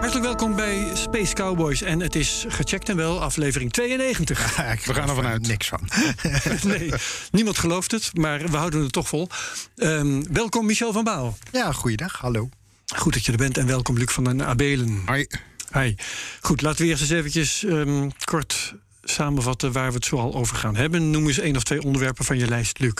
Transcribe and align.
Hartelijk 0.00 0.26
welkom 0.26 0.56
bij 0.56 0.90
Space 0.94 1.34
Cowboys. 1.34 1.82
En 1.82 2.00
het 2.00 2.14
is 2.14 2.44
gecheckt 2.48 2.88
en 2.88 2.96
wel 2.96 3.22
aflevering 3.22 3.72
92. 3.72 4.56
We 4.86 4.94
gaan 4.94 5.08
er 5.08 5.14
vanuit. 5.14 5.46
Niks 5.46 5.68
van. 5.68 5.80
nee, 6.70 6.92
niemand 7.30 7.58
gelooft 7.58 7.90
het, 7.90 8.16
maar 8.16 8.50
we 8.50 8.56
houden 8.56 8.82
het 8.82 8.92
toch 8.92 9.08
vol. 9.08 9.28
Ehm, 9.76 10.22
welkom 10.32 10.66
Michel 10.66 10.92
van 10.92 11.04
Baal. 11.04 11.38
Ja, 11.52 11.72
goeiedag. 11.72 12.18
Hallo. 12.18 12.48
Goed 12.96 13.12
dat 13.12 13.24
je 13.24 13.32
er 13.32 13.38
bent 13.38 13.58
en 13.58 13.66
welkom 13.66 13.96
Luc 13.98 14.10
van 14.12 14.24
den 14.24 14.46
Abelen. 14.46 15.02
Hoi. 15.06 15.26
Hi. 15.72 15.94
Goed, 16.40 16.62
laten 16.62 16.82
we 16.82 16.88
eerst 16.88 17.02
eens 17.02 17.10
eventjes 17.10 17.64
ehm, 17.64 18.08
kort 18.24 18.74
samenvatten 19.02 19.72
waar 19.72 19.88
we 19.88 19.94
het 19.94 20.04
zoal 20.04 20.34
over 20.34 20.56
gaan 20.56 20.76
hebben. 20.76 21.10
Noem 21.10 21.26
eens 21.26 21.38
één 21.38 21.56
of 21.56 21.62
twee 21.62 21.82
onderwerpen 21.82 22.24
van 22.24 22.38
je 22.38 22.48
lijst, 22.48 22.78
Luc. 22.78 22.94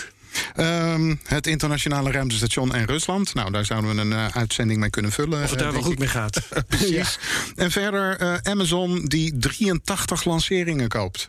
Ehm, 0.54 1.14
het 1.24 1.46
internationale 1.46 2.10
ruimtestation 2.10 2.74
en 2.74 2.84
Rusland. 2.86 3.34
Nou, 3.34 3.50
daar 3.50 3.64
zouden 3.64 3.94
we 3.94 4.00
een 4.00 4.12
eh, 4.12 4.26
uitzending 4.36 4.80
mee 4.80 4.90
kunnen 4.90 5.12
vullen. 5.12 5.42
Of 5.42 5.50
het 5.50 5.52
eh, 5.52 5.56
daar 5.58 5.72
wel 5.72 5.72
denk 5.72 5.84
goed 5.84 5.98
mee 5.98 6.08
gaat. 6.08 6.40
Precies. 6.68 7.18
En 7.56 7.70
verder 7.70 8.16
eh, 8.18 8.34
Amazon 8.52 9.04
die 9.04 9.38
83 9.38 10.24
lanceringen 10.24 10.88
koopt. 10.88 11.28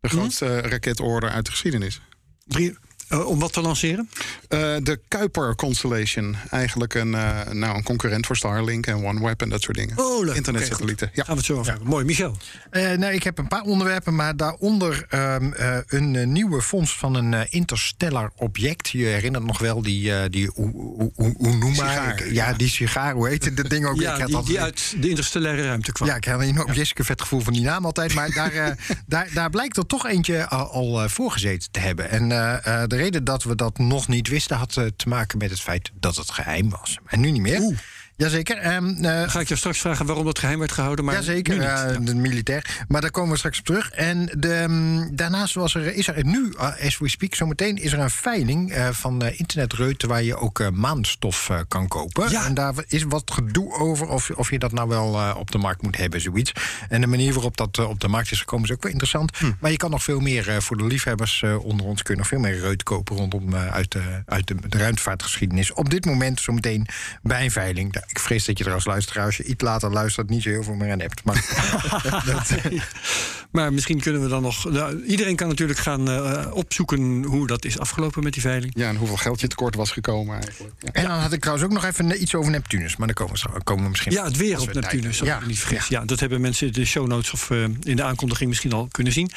De 0.00 0.08
Hm? 0.08 0.16
grootste 0.16 0.60
raketorder 0.60 1.30
uit 1.30 1.44
de 1.44 1.50
geschiedenis. 1.50 2.00
Drie, 2.46 2.76
eh, 3.08 3.26
om 3.26 3.38
wat 3.38 3.52
te 3.52 3.60
lanceren? 3.60 4.08
Eh, 4.52 4.58
de 4.82 5.00
Kuiper 5.08 5.54
Constellation. 5.54 6.36
Eigenlijk 6.50 6.94
een, 6.94 7.14
eh, 7.14 7.40
nou, 7.50 7.76
een 7.76 7.82
concurrent 7.82 8.26
voor 8.26 8.36
Starlink 8.36 8.86
en 8.86 9.04
OneWeb 9.04 9.42
en 9.42 9.48
dat 9.48 9.62
soort 9.62 9.76
dingen. 9.76 9.98
Oh, 9.98 10.24
leuk. 10.24 10.34
Internetsatellieten. 10.34 11.10
Gaan 11.14 11.24
we 11.26 11.32
het 11.32 11.44
zo 11.44 11.56
over 11.58 11.70
hebben. 11.70 11.88
Mooi, 11.88 12.04
Michel. 12.04 12.36
Eh, 12.70 12.90
nou, 12.92 13.12
ik 13.14 13.22
heb 13.22 13.38
een 13.38 13.48
paar 13.48 13.62
onderwerpen, 13.62 14.14
maar 14.14 14.36
daaronder 14.36 15.04
ehm, 15.08 15.52
eh, 15.52 15.76
een 15.86 16.32
nieuwe 16.32 16.62
fonds 16.62 16.96
van 16.96 17.14
een 17.14 17.34
eh, 17.34 17.40
interstellar 17.48 18.30
object. 18.36 18.88
Je 18.88 19.04
herinnert 19.04 19.44
nog 19.44 19.58
wel 19.58 19.82
die, 19.82 20.14
eh 20.14 20.22
die 20.30 20.54
Onuma? 20.56 21.72
Sigaar, 21.74 22.20
Ik- 22.24 22.32
ja, 22.32 22.52
die 22.52 22.68
sigaar. 22.68 23.14
Hoe 23.14 23.28
heet 23.28 23.56
dat 23.56 23.70
ding 23.70 23.86
ook? 23.86 23.96
weer? 23.96 24.02
Ja, 24.06 24.12
Ik 24.14 24.18
had 24.18 24.26
die, 24.26 24.36
altijd- 24.36 24.54
die 24.54 24.60
uit 24.62 24.94
de 25.00 25.08
interstellaire 25.08 25.62
ruimte 25.62 25.92
kwam. 25.92 26.08
Ja, 26.08 26.16
ik 26.16 26.24
had 26.24 26.40
een 26.40 26.46
enorm 26.46 26.72
Jessica 26.72 27.04
vet 27.04 27.20
gevoel 27.20 27.40
van 27.40 27.52
die 27.52 27.62
naam 27.62 27.84
altijd. 27.84 28.14
Maar 28.14 28.30
daar, 28.40 28.76
daar, 29.06 29.28
daar 29.34 29.50
blijkt 29.50 29.76
er 29.76 29.86
toch 29.86 30.06
eentje 30.06 30.48
al, 30.48 30.70
al 30.70 31.08
voor 31.08 31.30
gezeten 31.30 31.70
te 31.70 31.80
hebben. 31.80 32.10
En 32.10 32.32
eh, 32.32 32.82
eh, 32.82 32.88
de 32.88 32.96
reden 32.96 33.24
dat 33.24 33.42
we 33.42 33.54
dat 33.54 33.78
nog 33.78 34.08
niet 34.08 34.28
wisten... 34.28 34.40
had 34.50 34.76
eh, 34.76 34.86
te 34.96 35.08
maken 35.08 35.38
met 35.38 35.50
het 35.50 35.60
feit 35.60 35.90
dat 35.94 36.16
het 36.16 36.30
geheim 36.30 36.70
was. 36.70 36.98
En 37.06 37.20
nu 37.20 37.30
niet 37.30 37.42
meer. 37.42 37.82
Jazeker. 38.16 38.56
ehm, 38.58 39.04
eh, 39.04 39.28
Ga 39.30 39.40
ik 39.40 39.46
jou 39.48 39.58
straks 39.58 39.78
vragen 39.80 40.06
waarom 40.06 40.24
dat 40.24 40.38
geheim 40.38 40.58
werd 40.58 40.72
gehouden. 40.72 41.04
Maar 41.04 41.14
Jazeker, 41.14 41.54
nu 41.54 41.60
niet. 41.60 41.68
eh, 41.68 41.74
Ja. 41.92 41.98
de 41.98 42.14
militair. 42.14 42.84
Maar 42.88 43.00
daar 43.00 43.10
komen 43.10 43.30
we 43.30 43.36
straks 43.36 43.58
op 43.58 43.64
terug. 43.64 43.90
En 43.90 44.30
de, 44.38 44.64
mm, 44.68 45.16
daarnaast 45.16 45.54
was 45.54 45.74
er, 45.74 45.94
is 45.94 46.08
er 46.08 46.24
nu, 46.24 46.52
uh, 46.56 46.84
as 46.86 46.98
we 46.98 47.08
speak, 47.08 47.34
zometeen 47.34 47.76
is 47.76 47.92
er 47.92 47.98
een 47.98 48.10
veiling 48.10 48.72
eh, 48.72 48.88
van 48.90 49.22
internetreuten 49.24 50.08
waar 50.08 50.22
je 50.22 50.36
ook 50.36 50.60
eh, 50.60 50.68
maanstof 50.68 51.50
eh, 51.50 51.58
kan 51.68 51.88
kopen. 51.88 52.30
Ja. 52.30 52.46
En 52.46 52.54
daar 52.54 52.74
is 52.86 53.02
wat 53.02 53.30
gedoe 53.32 53.72
over 53.72 54.06
of, 54.08 54.30
of 54.30 54.50
je 54.50 54.58
dat 54.58 54.72
nou 54.72 54.88
wel 54.88 55.14
eh, 55.18 55.34
op 55.38 55.50
de 55.50 55.58
markt 55.58 55.82
moet 55.82 55.96
hebben, 55.96 56.20
zoiets. 56.20 56.52
En 56.88 57.00
de 57.00 57.06
manier 57.06 57.32
waarop 57.32 57.56
dat 57.56 57.78
eh, 57.78 57.88
op 57.88 58.00
de 58.00 58.08
markt 58.08 58.30
is 58.30 58.38
gekomen 58.38 58.64
is 58.68 58.72
ook 58.74 58.82
wel 58.82 58.90
interessant. 58.92 59.36
Hm. 59.38 59.50
Maar 59.60 59.70
je 59.70 59.76
kan 59.76 59.90
nog 59.90 60.02
veel 60.02 60.20
meer 60.20 60.48
eh, 60.48 60.56
voor 60.58 60.76
de 60.76 60.84
liefhebbers 60.86 61.42
eh, 61.42 61.64
onder 61.64 61.86
ons 61.86 62.02
kunnen 62.02 62.18
nog 62.22 62.28
veel 62.32 62.40
meer 62.50 62.58
reut 62.60 62.82
kopen 62.82 63.16
rondom 63.16 63.54
eh, 63.54 63.66
uit, 63.72 63.92
de, 63.92 64.22
uit 64.26 64.46
de, 64.46 64.54
de 64.68 64.78
ruimtevaartgeschiedenis. 64.78 65.72
Op 65.72 65.90
dit 65.90 66.04
moment 66.04 66.40
zometeen 66.40 66.86
bij 67.22 67.44
een 67.44 67.50
veiling. 67.50 68.00
Ik 68.12 68.18
vrees 68.18 68.44
dat 68.44 68.58
je 68.58 68.64
er 68.64 68.72
als 68.72 68.84
luisteraar, 68.84 69.24
als 69.24 69.36
je 69.36 69.44
iets 69.44 69.62
later 69.62 69.90
luistert, 69.90 70.30
niet 70.30 70.42
zo 70.42 70.48
heel 70.48 70.62
veel 70.62 70.74
meer 70.74 70.92
aan 70.92 71.00
hebt. 71.00 71.24
Maar 71.24 71.44
Maar 73.52 73.72
misschien 73.72 74.00
kunnen 74.00 74.22
we 74.22 74.28
dan 74.28 74.42
nog. 74.42 74.70
Nou, 74.70 75.04
iedereen 75.04 75.36
kan 75.36 75.48
natuurlijk 75.48 75.78
gaan 75.78 76.10
eh, 76.10 76.46
opzoeken 76.52 77.22
hoe 77.22 77.46
dat 77.46 77.64
is 77.64 77.78
afgelopen 77.78 78.22
met 78.22 78.32
die 78.32 78.42
veiling. 78.42 78.72
Ja, 78.76 78.88
en 78.88 78.96
hoeveel 78.96 79.16
geld 79.16 79.40
je 79.40 79.46
tekort 79.46 79.74
was 79.74 79.90
gekomen 79.90 80.34
eigenlijk. 80.42 80.74
Ja. 80.78 80.92
En 80.92 81.04
dan 81.04 81.18
had 81.18 81.32
ik 81.32 81.40
trouwens 81.40 81.66
ook 81.66 81.72
nog 81.72 81.84
even 81.84 82.22
iets 82.22 82.34
over 82.34 82.50
Neptunus. 82.50 82.96
Maar 82.96 83.06
daar 83.06 83.16
komen 83.16 83.34
we, 83.34 83.62
komen 83.62 83.84
we 83.84 83.90
misschien 83.90 84.12
Ja, 84.12 84.24
het 84.24 84.36
weer 84.36 84.60
op 84.60 84.66
we 84.66 84.80
Neptunus, 84.80 85.20
me 85.20 85.38
niet 85.46 85.58
vergis. 85.58 85.88
Ja. 85.88 86.04
dat 86.04 86.20
hebben 86.20 86.40
mensen 86.40 86.66
in 86.66 86.72
de 86.72 86.84
show 86.84 87.06
notes 87.06 87.32
of 87.32 87.50
eh, 87.50 87.62
in 87.62 87.96
de 87.96 88.02
aankondiging 88.02 88.48
misschien 88.48 88.72
al 88.72 88.88
kunnen 88.90 89.12
zien. 89.12 89.30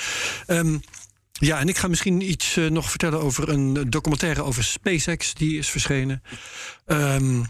Ehm, 0.46 0.78
ja, 1.32 1.60
en 1.60 1.68
ik 1.68 1.78
ga 1.78 1.88
misschien 1.88 2.30
iets 2.30 2.58
eh, 2.58 2.70
nog 2.70 2.90
vertellen 2.90 3.22
over 3.22 3.50
een 3.50 3.90
documentaire 3.90 4.44
over 4.44 4.64
SpaceX. 4.64 5.34
Die 5.34 5.58
is 5.58 5.70
verschenen. 5.70 6.24
Ehm, 6.86 7.44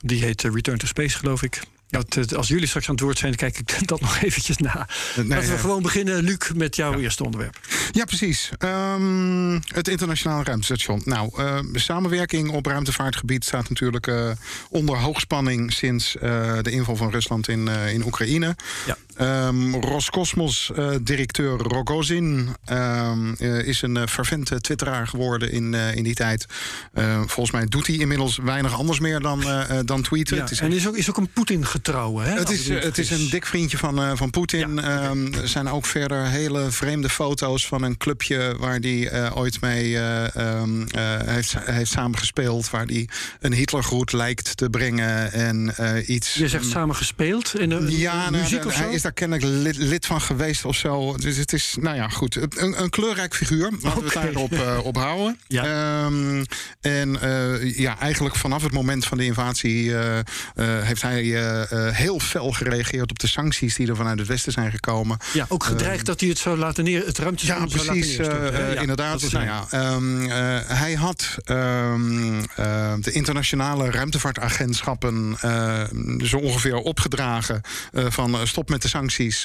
die 0.00 0.24
heet 0.24 0.44
eh, 0.44 0.52
Return 0.52 0.78
to 0.78 0.86
Space, 0.86 1.18
geloof 1.18 1.42
ik. 1.42 1.60
Dat, 1.90 2.34
als 2.34 2.48
jullie 2.48 2.66
straks 2.66 2.88
aan 2.88 2.94
het 2.94 3.04
woord 3.04 3.18
zijn, 3.18 3.34
dan 3.36 3.50
kijk 3.50 3.58
ik 3.58 3.86
dat 3.88 4.00
nog 4.00 4.20
eventjes 4.22 4.56
na. 4.56 4.88
Nee, 5.16 5.26
Laten 5.26 5.50
we 5.50 5.58
gewoon 5.58 5.82
beginnen, 5.82 6.22
Luc, 6.22 6.50
met 6.54 6.76
jouw 6.76 6.98
eerste 6.98 7.24
onderwerp. 7.24 7.60
Ja, 7.92 8.04
precies. 8.04 8.50
Ehm, 8.58 9.60
het 9.66 9.88
internationale 9.88 10.44
ruimtestation. 10.44 11.02
Nou, 11.04 11.30
de 11.72 11.78
samenwerking 11.78 12.50
op 12.50 12.66
ruimtevaartgebied 12.66 13.44
staat 13.44 13.68
natuurlijk 13.68 14.06
eh, 14.06 14.30
onder 14.68 14.96
hoogspanning 14.96 15.72
sinds 15.72 16.12
de 16.62 16.70
inval 16.70 16.96
van 16.96 17.10
Rusland 17.10 17.48
in, 17.48 17.68
in 17.68 18.04
Oekraïne. 18.04 18.56
Ja. 18.86 18.96
Ehm, 19.18 19.74
Roscosmos-directeur 19.74 21.58
Rogozin 21.58 22.48
ehm, 22.64 23.32
eh, 23.38 23.66
is 23.66 23.82
een 23.82 23.96
uh, 23.96 24.06
fervente 24.06 24.60
twitteraar 24.60 25.06
geworden 25.06 25.52
in, 25.52 25.74
in 25.74 26.02
die 26.02 26.14
tijd. 26.14 26.46
Uh, 26.94 27.16
volgens 27.18 27.50
mij 27.50 27.66
doet 27.66 27.86
hij 27.86 27.96
inmiddels 27.96 28.38
weinig 28.42 28.74
anders 28.78 29.00
meer 29.00 29.20
dan, 29.20 29.44
dan 29.84 30.02
tweeten. 30.02 30.36
Ja, 30.36 30.42
het 30.42 30.50
is 30.50 30.60
en 30.60 30.72
is 30.72 30.88
ook, 30.88 30.96
is 30.96 31.08
ook 31.08 31.16
een 31.16 31.28
Poetin-getrouwe, 31.28 32.22
hè? 32.22 32.38
het 32.38 32.50
is, 32.50 32.68
het 32.68 32.98
is 32.98 33.10
een 33.10 33.28
dik 33.30 33.46
vriendje 33.46 33.78
van, 33.78 34.16
van 34.16 34.30
Poetin. 34.30 34.74
Ja, 34.74 35.10
um, 35.10 35.34
er 35.34 35.48
zijn 35.48 35.68
ook 35.68 35.86
verder 35.86 36.26
hele 36.26 36.70
vreemde 36.70 37.08
foto's 37.08 37.66
van 37.66 37.82
een 37.82 37.96
clubje 37.96 38.56
waar 38.58 38.78
hij 38.78 39.32
ooit 39.32 39.60
mee 39.60 39.96
um, 39.96 40.86
heeft, 41.24 41.54
heeft 41.58 41.90
samengespeeld. 41.90 42.70
Waar 42.70 42.84
hij 42.84 43.08
een 43.40 43.52
Hitlergroet 43.52 44.12
lijkt 44.12 44.56
te 44.56 44.70
brengen 44.70 45.32
en 45.32 45.74
iets. 46.06 46.34
Je 46.34 46.48
zegt 46.48 46.66
samen 46.66 46.96
gespeeld 46.96 47.58
in 47.58 47.68
de 47.68 47.98
ja, 47.98 48.30
muziek 48.30 48.50
nou, 48.50 48.66
of 48.66 48.74
zo? 48.74 48.82
Hij 48.82 48.92
is 48.94 49.02
daar 49.08 49.28
kennelijk 49.28 49.62
lid, 49.62 49.76
lid, 49.76 50.06
van 50.06 50.20
geweest 50.20 50.64
of 50.64 50.76
zo. 50.76 51.16
Dus 51.16 51.36
het 51.36 51.52
is, 51.52 51.76
nou 51.80 51.96
ja, 51.96 52.08
goed. 52.08 52.36
Een, 52.36 52.82
een 52.82 52.90
kleurrijk 52.90 53.34
figuur. 53.34 53.70
Laten 53.80 53.98
we 53.98 54.04
het 54.04 54.12
daarop 54.12 54.52
uh, 54.52 54.78
op 54.82 54.96
houden. 54.96 55.36
Ja. 55.48 56.04
Um, 56.04 56.44
en 56.80 57.18
uh, 57.22 57.78
ja, 57.78 57.98
eigenlijk 57.98 58.36
vanaf 58.36 58.62
het 58.62 58.72
moment 58.72 59.04
van 59.04 59.18
de 59.18 59.24
invasie 59.24 59.84
uh, 59.84 60.18
heeft 60.54 61.02
hij 61.02 61.22
heel 61.92 62.20
fel 62.20 62.52
gereageerd 62.52 63.10
op 63.10 63.18
de 63.18 63.26
sancties 63.26 63.74
die 63.74 63.88
er 63.88 63.96
vanuit 63.96 64.18
het 64.18 64.28
Westen 64.28 64.52
zijn 64.52 64.70
gekomen. 64.70 65.18
Ja, 65.32 65.46
ook 65.48 65.64
gedreigd 65.64 66.06
dat 66.06 66.20
hij 66.20 66.28
het 66.28 66.38
zou 66.38 66.58
laten 66.58 66.84
neer, 66.84 67.06
het 67.06 67.18
ruimte 67.18 67.46
ja, 67.46 67.56
zou 67.56 67.84
precies, 67.84 68.16
laten 68.16 68.72
ja, 68.74 68.80
inderdaad. 68.80 69.32
Nou 69.32 69.44
ja, 69.44 69.92
um, 69.94 70.28
hij 70.66 70.94
had 70.94 71.36
um, 71.46 72.40
de 73.00 73.10
internationale 73.12 73.90
ruimtevaartagentschappen 73.90 75.36
zo 76.24 76.36
ongeveer 76.36 76.76
opgedragen 76.76 77.60
van 77.92 78.46
stop 78.46 78.68
met 78.68 78.82
de 78.82 78.88
sancties, 78.88 78.97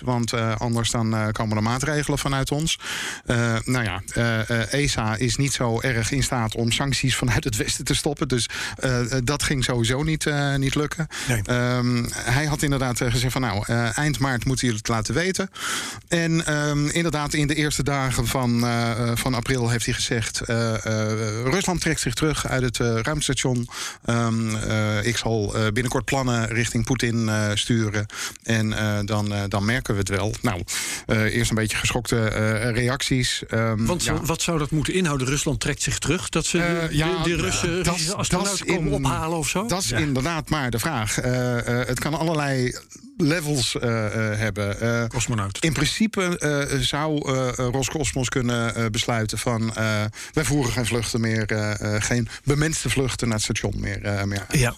want 0.05 0.33
uh, 0.33 0.55
anders 0.57 0.91
dan 0.91 1.13
uh, 1.13 1.27
komen 1.31 1.57
er 1.57 1.63
maatregelen 1.63 2.19
vanuit 2.19 2.51
ons. 2.51 2.79
Uh, 3.25 3.55
nou 3.65 3.83
ja, 3.83 4.01
ESA 4.69 5.15
is 5.15 5.35
niet 5.35 5.53
zo 5.53 5.81
erg 5.81 6.11
in 6.11 6.23
staat 6.23 6.55
om 6.55 6.71
sancties 6.71 7.15
vanuit 7.15 7.43
het 7.43 7.55
Westen 7.55 7.85
te 7.85 7.95
stoppen, 7.95 8.27
dus 8.27 8.49
dat 9.23 9.43
ging 9.43 9.63
sowieso 9.63 10.03
niet, 10.03 10.29
niet 10.57 10.75
lukken. 10.75 11.07
Nee. 11.27 11.57
Um, 11.77 12.09
hij 12.13 12.45
had 12.45 12.61
inderdaad 12.61 12.97
gezegd 12.97 13.31
van 13.31 13.41
nou, 13.41 13.63
eind 13.93 14.19
maart 14.19 14.45
moeten 14.45 14.65
jullie 14.65 14.81
het 14.81 14.91
laten 14.91 15.13
weten. 15.13 15.49
En 16.07 16.53
um, 16.53 16.89
inderdaad, 16.89 17.33
in 17.33 17.47
de 17.47 17.55
eerste 17.55 17.83
dagen 17.83 18.27
van, 18.27 18.65
van 19.13 19.33
april 19.33 19.69
heeft 19.69 19.85
hij 19.85 19.93
gezegd: 19.93 20.39
Rusland 21.43 21.81
trekt 21.81 21.99
zich 21.99 22.13
terug 22.13 22.47
uit 22.47 22.63
het 22.63 22.77
ruimtestation. 22.77 23.67
Um, 24.05 24.55
ik 25.01 25.17
zal 25.17 25.55
binnenkort 25.73 26.05
plannen 26.05 26.47
richting 26.47 26.85
Poetin 26.85 27.29
sturen. 27.53 28.05
En 28.43 29.05
dan, 29.05 29.32
uh, 29.33 29.41
dan 29.47 29.65
merken 29.65 29.93
we 29.93 29.99
het 29.99 30.09
wel. 30.09 30.33
Nou, 30.41 30.61
uh, 31.07 31.21
eerst 31.35 31.49
een 31.49 31.55
beetje 31.55 31.77
geschokte 31.77 32.15
uh, 32.15 32.71
reacties. 32.71 33.43
Um, 33.51 33.85
Want 33.85 34.03
ja. 34.03 34.21
wat 34.21 34.41
zou 34.41 34.57
dat 34.59 34.71
moeten 34.71 34.93
inhouden? 34.93 35.27
Rusland 35.27 35.59
trekt 35.59 35.81
zich 35.81 35.99
terug? 35.99 36.29
Dat 36.29 36.45
ze 36.45 36.57
de, 36.57 36.87
ja, 36.97 37.23
de, 37.23 37.35
Russen 37.35 37.83
Russische 37.83 38.15
astronauten 38.15 38.65
komen 38.65 38.91
in- 38.91 39.05
ophalen 39.05 39.37
of 39.37 39.47
zo? 39.49 39.65
Dat 39.67 39.83
is 39.83 39.89
Ja. 39.89 39.97
inderdaad 39.97 40.49
maar 40.49 40.69
de 40.69 40.79
vraag. 40.79 41.19
Eh, 41.19 41.81
eh, 41.81 41.87
het 41.87 41.99
kan 41.99 42.13
allerlei 42.19 42.77
levels 43.17 43.79
eh, 43.79 44.05
eh, 44.05 44.37
hebben. 44.39 44.79
Eh, 44.81 45.05
Cosmonaut. 45.07 45.57
in 45.63 45.73
principe 45.73 46.37
eh, 46.39 46.79
zou 46.79 47.31
eh, 47.33 47.47
eh, 47.47 47.53
Roscosmos 47.71 48.29
kunnen 48.29 48.75
eh, 48.75 48.85
besluiten 48.91 49.37
van... 49.37 49.75
eh, 49.75 50.01
wij 50.33 50.43
voeren 50.43 50.71
geen 50.71 50.85
vluchten 50.85 51.21
meer, 51.21 51.45
eh, 51.45 51.95
eh, 51.95 52.01
geen 52.01 52.27
bemenste 52.43 52.89
vluchten 52.89 53.27
naar 53.27 53.35
het 53.35 53.45
station 53.45 53.73
meer. 53.79 54.01
eh, 54.03 54.23
meer. 54.23 54.45
Ja. 54.49 54.73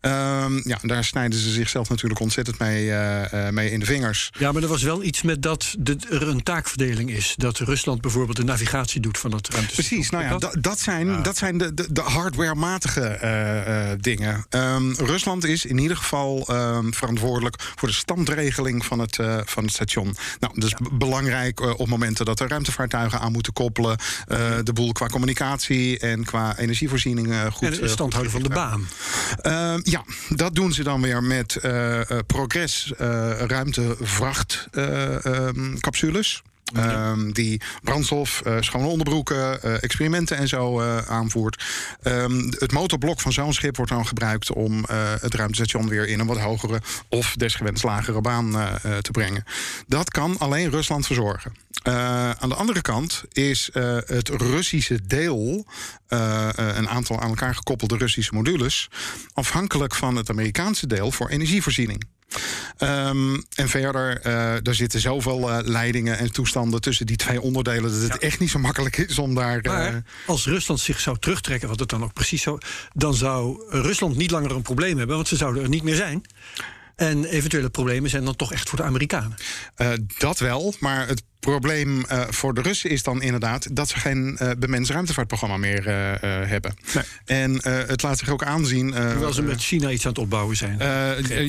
Ehm, 0.00 0.60
ja, 0.68 0.78
daar 0.82 1.04
snijden 1.04 1.38
ze 1.38 1.50
zichzelf 1.50 1.88
natuurlijk 1.88 2.20
ontzettend 2.20 2.58
mee, 2.58 2.90
eh, 2.90 3.46
eh, 3.46 3.52
mee 3.52 3.70
in 3.70 3.80
de 3.80 3.86
vingers. 3.86 4.30
Ja, 4.38 4.52
maar 4.52 4.62
er 4.62 4.68
was 4.68 4.82
wel 4.82 5.02
iets 5.02 5.22
met 5.22 5.42
dat 5.42 5.74
de, 5.78 5.96
er 6.10 6.28
een 6.28 6.42
taakverdeling 6.42 7.10
is. 7.10 7.34
Dat 7.36 7.58
Rusland 7.58 8.00
bijvoorbeeld 8.00 8.36
de 8.36 8.44
navigatie 8.44 9.00
doet 9.00 9.18
van 9.18 9.30
dat 9.30 9.48
ruimte. 9.48 9.74
Precies, 9.74 10.10
nou 10.10 10.24
ja, 10.24 10.38
dat, 10.38 10.56
dat 10.60 10.78
zijn, 10.78 11.22
dat 11.22 11.36
zijn 11.36 11.58
de, 11.58 11.74
de, 11.74 11.92
de 11.92 12.00
hardware-matige 12.00 13.00
eh, 13.00 13.90
dingen. 14.00 14.46
Ehm, 14.48 14.92
Rusland 14.92 15.44
is 15.44 15.64
in 15.64 15.78
ieder 15.78 15.96
geval 15.96 16.46
ehm, 16.48 16.90
verantwoordelijk 16.90 17.56
voor 17.74 17.88
de 17.88 17.94
standregeling 17.94 18.84
van 18.84 18.98
het, 18.98 19.18
van 19.44 19.64
het 19.64 19.72
station. 19.72 20.16
Nou, 20.40 20.60
dat 20.60 20.64
is 20.64 20.74
belangrijk 20.92 21.78
op 21.78 21.88
momenten 21.88 22.24
dat 22.24 22.40
er 22.40 22.48
ruimtevaartuigen 22.48 23.20
aan 23.20 23.32
moeten 23.32 23.52
koppelen. 23.52 23.98
de 24.64 24.72
boel 24.72 24.92
qua 24.92 25.06
communicatie 25.06 25.98
en 25.98 26.24
qua 26.24 26.58
energievoorziening 26.58 27.26
goed. 27.26 27.62
en 27.62 27.70
het 27.70 27.78
goed 27.78 27.90
stand 27.90 28.12
houden 28.12 28.32
van 28.32 28.42
de 28.42 28.48
baan. 28.48 28.88
Ehm, 29.42 29.80
ja, 29.96 30.36
dat 30.36 30.54
doen 30.54 30.72
ze 30.72 30.82
dan 30.82 31.02
weer 31.02 31.22
met 31.22 31.56
eh 31.56 32.10
eh, 32.10 32.18
progress 32.26 32.92
eh 32.94 33.40
Ehm, 36.74 37.30
die 37.30 37.60
brandstof, 37.82 38.40
eh, 38.40 38.56
schone 38.60 38.86
onderbroeken, 38.86 39.62
eh, 39.62 39.82
experimenten 39.82 40.36
en 40.36 40.48
zo 40.48 40.80
eh, 40.80 40.98
aanvoert. 40.98 41.64
Ehm, 42.02 42.50
het 42.50 42.72
motorblok 42.72 43.20
van 43.20 43.32
zo'n 43.32 43.52
schip 43.52 43.76
wordt 43.76 43.90
dan 43.90 44.06
gebruikt 44.06 44.52
om 44.52 44.84
het 45.20 45.34
ruimtestation 45.34 45.88
weer 45.88 46.06
in 46.06 46.20
een 46.20 46.26
wat 46.26 46.38
hogere 46.38 46.80
of 47.08 47.34
desgewenst 47.36 47.82
lagere 47.82 48.20
baan 48.20 48.50
te 49.00 49.10
brengen. 49.10 49.44
Dat 49.86 50.10
kan 50.10 50.38
alleen 50.38 50.70
Rusland 50.70 51.06
verzorgen. 51.06 51.54
Aan 52.38 52.48
de 52.48 52.54
andere 52.54 52.80
kant 52.80 53.22
is 53.32 53.70
het 54.06 54.28
Russische 54.28 55.06
deel, 55.06 55.66
een 56.08 56.88
aantal 56.88 57.20
aan 57.20 57.28
elkaar 57.28 57.54
gekoppelde 57.54 57.96
Russische 57.96 58.34
modules, 58.34 58.88
afhankelijk 59.34 59.94
van 59.94 60.16
het 60.16 60.30
Amerikaanse 60.30 60.86
deel 60.86 61.10
voor 61.10 61.28
energievoorziening. 61.28 62.04
Ehm, 62.78 63.34
en 63.54 63.68
verder, 63.68 64.20
eh 64.20 64.66
er 64.66 64.74
zitten 64.74 65.00
zoveel 65.00 65.50
eh, 65.50 65.58
leidingen 65.62 66.18
en 66.18 66.32
toestanden 66.32 66.80
tussen 66.80 67.06
die 67.06 67.16
twee 67.16 67.40
onderdelen 67.40 67.92
dat 68.00 68.10
het 68.10 68.18
echt 68.18 68.38
niet 68.38 68.50
zo 68.50 68.58
makkelijk 68.58 68.96
is 68.96 69.18
om 69.18 69.34
daar. 69.34 69.58
eh, 69.58 69.72
Maar 69.72 70.02
als 70.26 70.44
Rusland 70.46 70.80
zich 70.80 71.00
zou 71.00 71.18
terugtrekken, 71.18 71.68
wat 71.68 71.80
het 71.80 71.88
dan 71.88 72.04
ook 72.04 72.12
precies 72.12 72.42
zo, 72.42 72.58
dan 72.94 73.14
zou 73.14 73.64
Rusland 73.68 74.16
niet 74.16 74.30
langer 74.30 74.50
een 74.50 74.62
probleem 74.62 74.98
hebben, 74.98 75.16
want 75.16 75.28
ze 75.28 75.36
zouden 75.36 75.62
er 75.62 75.68
niet 75.68 75.82
meer 75.82 75.94
zijn. 75.94 76.22
En 76.96 77.24
eventuele 77.24 77.70
problemen 77.70 78.10
zijn 78.10 78.24
dan 78.24 78.36
toch 78.36 78.52
echt 78.52 78.68
voor 78.68 78.78
de 78.78 78.84
Amerikanen. 78.84 79.34
Eh, 79.74 79.92
dat 80.18 80.38
wel, 80.38 80.74
maar 80.80 81.06
het 81.08 81.22
probleem 81.50 82.04
eh, 82.04 82.20
voor 82.30 82.54
de 82.54 82.60
Russen 82.60 82.90
is 82.90 83.02
dan 83.02 83.22
inderdaad 83.22 83.76
dat 83.76 83.88
ze 83.88 83.98
geen 83.98 84.36
eh 84.38 84.50
bemens 84.58 84.90
ruimtevaartprogramma 84.90 85.56
meer 85.56 85.88
eh, 85.88 86.20
hebben. 86.48 86.74
Nee. 86.94 87.04
En 87.24 87.60
het 87.86 88.02
laat 88.02 88.18
zich 88.18 88.28
ook 88.28 88.44
aanzien. 88.44 88.96
Hoewel 88.96 89.32
ze 89.32 89.42
met 89.42 89.62
China 89.62 89.90
iets 89.90 90.04
aan 90.04 90.10
het 90.10 90.20
opbouwen 90.20 90.56
zijn. 90.56 90.78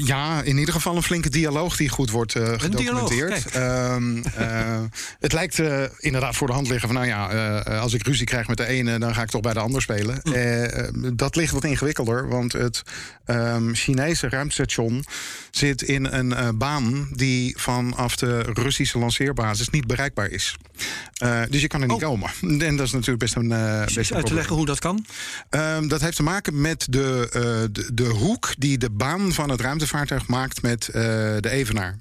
Ja, 0.05 0.41
in 0.41 0.57
ieder 0.57 0.73
geval 0.73 0.95
een 0.95 1.03
flinke 1.03 1.29
dialoog 1.29 1.75
die 1.75 1.89
goed 1.89 2.11
wordt 2.11 2.31
gedocumenteerd. 2.31 3.51
dialoog, 3.51 3.88
Ehm, 3.88 4.17
eh, 4.35 4.83
het 5.19 5.33
lijkt 5.33 5.61
inderdaad 6.00 6.35
voor 6.35 6.47
de 6.47 6.53
hand 6.53 6.67
liggen 6.67 6.88
van, 6.88 6.97
nou 6.97 7.07
ja, 7.07 7.59
als 7.59 7.93
ik 7.93 8.05
ruzie 8.05 8.25
krijg 8.25 8.47
met 8.47 8.57
de 8.57 8.65
ene, 8.65 9.00
dan 9.00 9.13
ga 9.13 9.21
ik 9.21 9.29
toch 9.29 9.41
bij 9.41 9.53
de 9.53 9.59
ander 9.59 9.81
spelen. 9.81 10.21
Eh, 10.21 10.88
dat 11.13 11.35
ligt 11.35 11.53
wat 11.53 11.63
ingewikkelder, 11.63 12.27
want 12.27 12.53
het 12.53 12.83
ehm, 13.25 13.73
Chinese 13.73 14.29
ruimtestation 14.29 15.05
zit 15.51 15.81
in 15.81 16.05
een 16.05 16.57
baan 16.57 17.09
die 17.11 17.55
vanaf 17.57 18.15
de 18.15 18.39
Russische 18.39 18.97
lanceerbasis 18.97 19.69
niet 19.69 19.87
bereikbaar 19.88 20.30
is. 20.30 20.56
Eh, 21.13 21.42
dus 21.50 21.62
je 21.62 21.68
kan 21.68 21.81
er 21.81 21.88
niet 21.88 22.04
Oh. 22.04 22.10
komen. 22.10 22.30
En 22.68 22.75
dat 22.75 22.86
is 22.86 22.92
natuurlijk 22.92 23.19
best 23.19 23.36
een. 23.36 23.51
Is 23.51 23.94
best 23.94 23.98
uit 23.98 24.06
te 24.06 24.13
probleem. 24.13 24.36
leggen 24.36 24.56
hoe 24.56 24.66
dat 24.66 24.80
kan? 24.80 25.06
Ehm, 25.50 25.88
dat 25.88 26.01
heeft 26.01 26.16
te 26.16 26.24
maken 26.24 26.62
met 26.62 26.88
de, 26.89 27.30
eh, 27.34 27.42
de, 27.72 27.94
de 27.94 28.04
hoek 28.06 28.54
die 28.57 28.78
de 28.78 28.89
baan 28.89 29.34
van 29.34 29.50
het 29.50 29.62
ruimtevaartuig 29.62 30.28
maakt 30.28 30.62
met 30.62 30.89
de 30.92 31.50
Evenaar. 31.50 32.00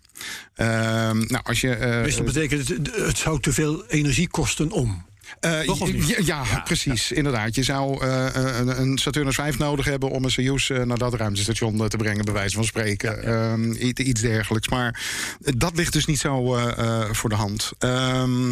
Ehm, 0.54 1.18
nou, 1.18 1.40
als 1.44 1.60
je. 1.60 2.00
Dus 2.04 2.16
dat 2.16 2.24
betekent, 2.24 2.68
het, 2.68 2.96
het 2.96 3.18
zou 3.18 3.40
te 3.40 3.52
veel 3.52 3.86
energie 3.86 4.28
kosten 4.28 4.70
om. 4.70 5.04
Eh, 5.40 5.64
ja, 6.06 6.16
ja, 6.24 6.60
precies, 6.64 7.12
inderdaad. 7.12 7.54
Je 7.54 7.62
zou 7.62 8.04
eh, 8.06 8.26
een, 8.32 8.80
een 8.80 8.98
Saturnus 8.98 9.34
5 9.34 9.58
nodig 9.58 9.84
hebben 9.84 10.10
om 10.10 10.24
een 10.24 10.30
Soyuz 10.30 10.70
eh, 10.70 10.82
naar 10.82 10.98
dat 10.98 11.14
ruimtestation 11.14 11.80
eh, 11.80 11.86
te 11.86 11.96
brengen, 11.96 12.24
bij 12.24 12.34
wijze 12.34 12.54
van 12.54 12.64
spreken. 12.64 13.22
Ehm, 13.24 13.72
iets 13.96 14.20
dergelijks. 14.20 14.68
Maar 14.68 15.00
eh, 15.44 15.52
dat 15.56 15.76
ligt 15.76 15.92
dus 15.92 16.06
niet 16.06 16.18
zo 16.18 16.54
eh, 16.56 16.78
eh, 16.78 17.12
voor 17.12 17.28
de 17.30 17.34
hand. 17.36 17.72
Ehm, 17.78 18.50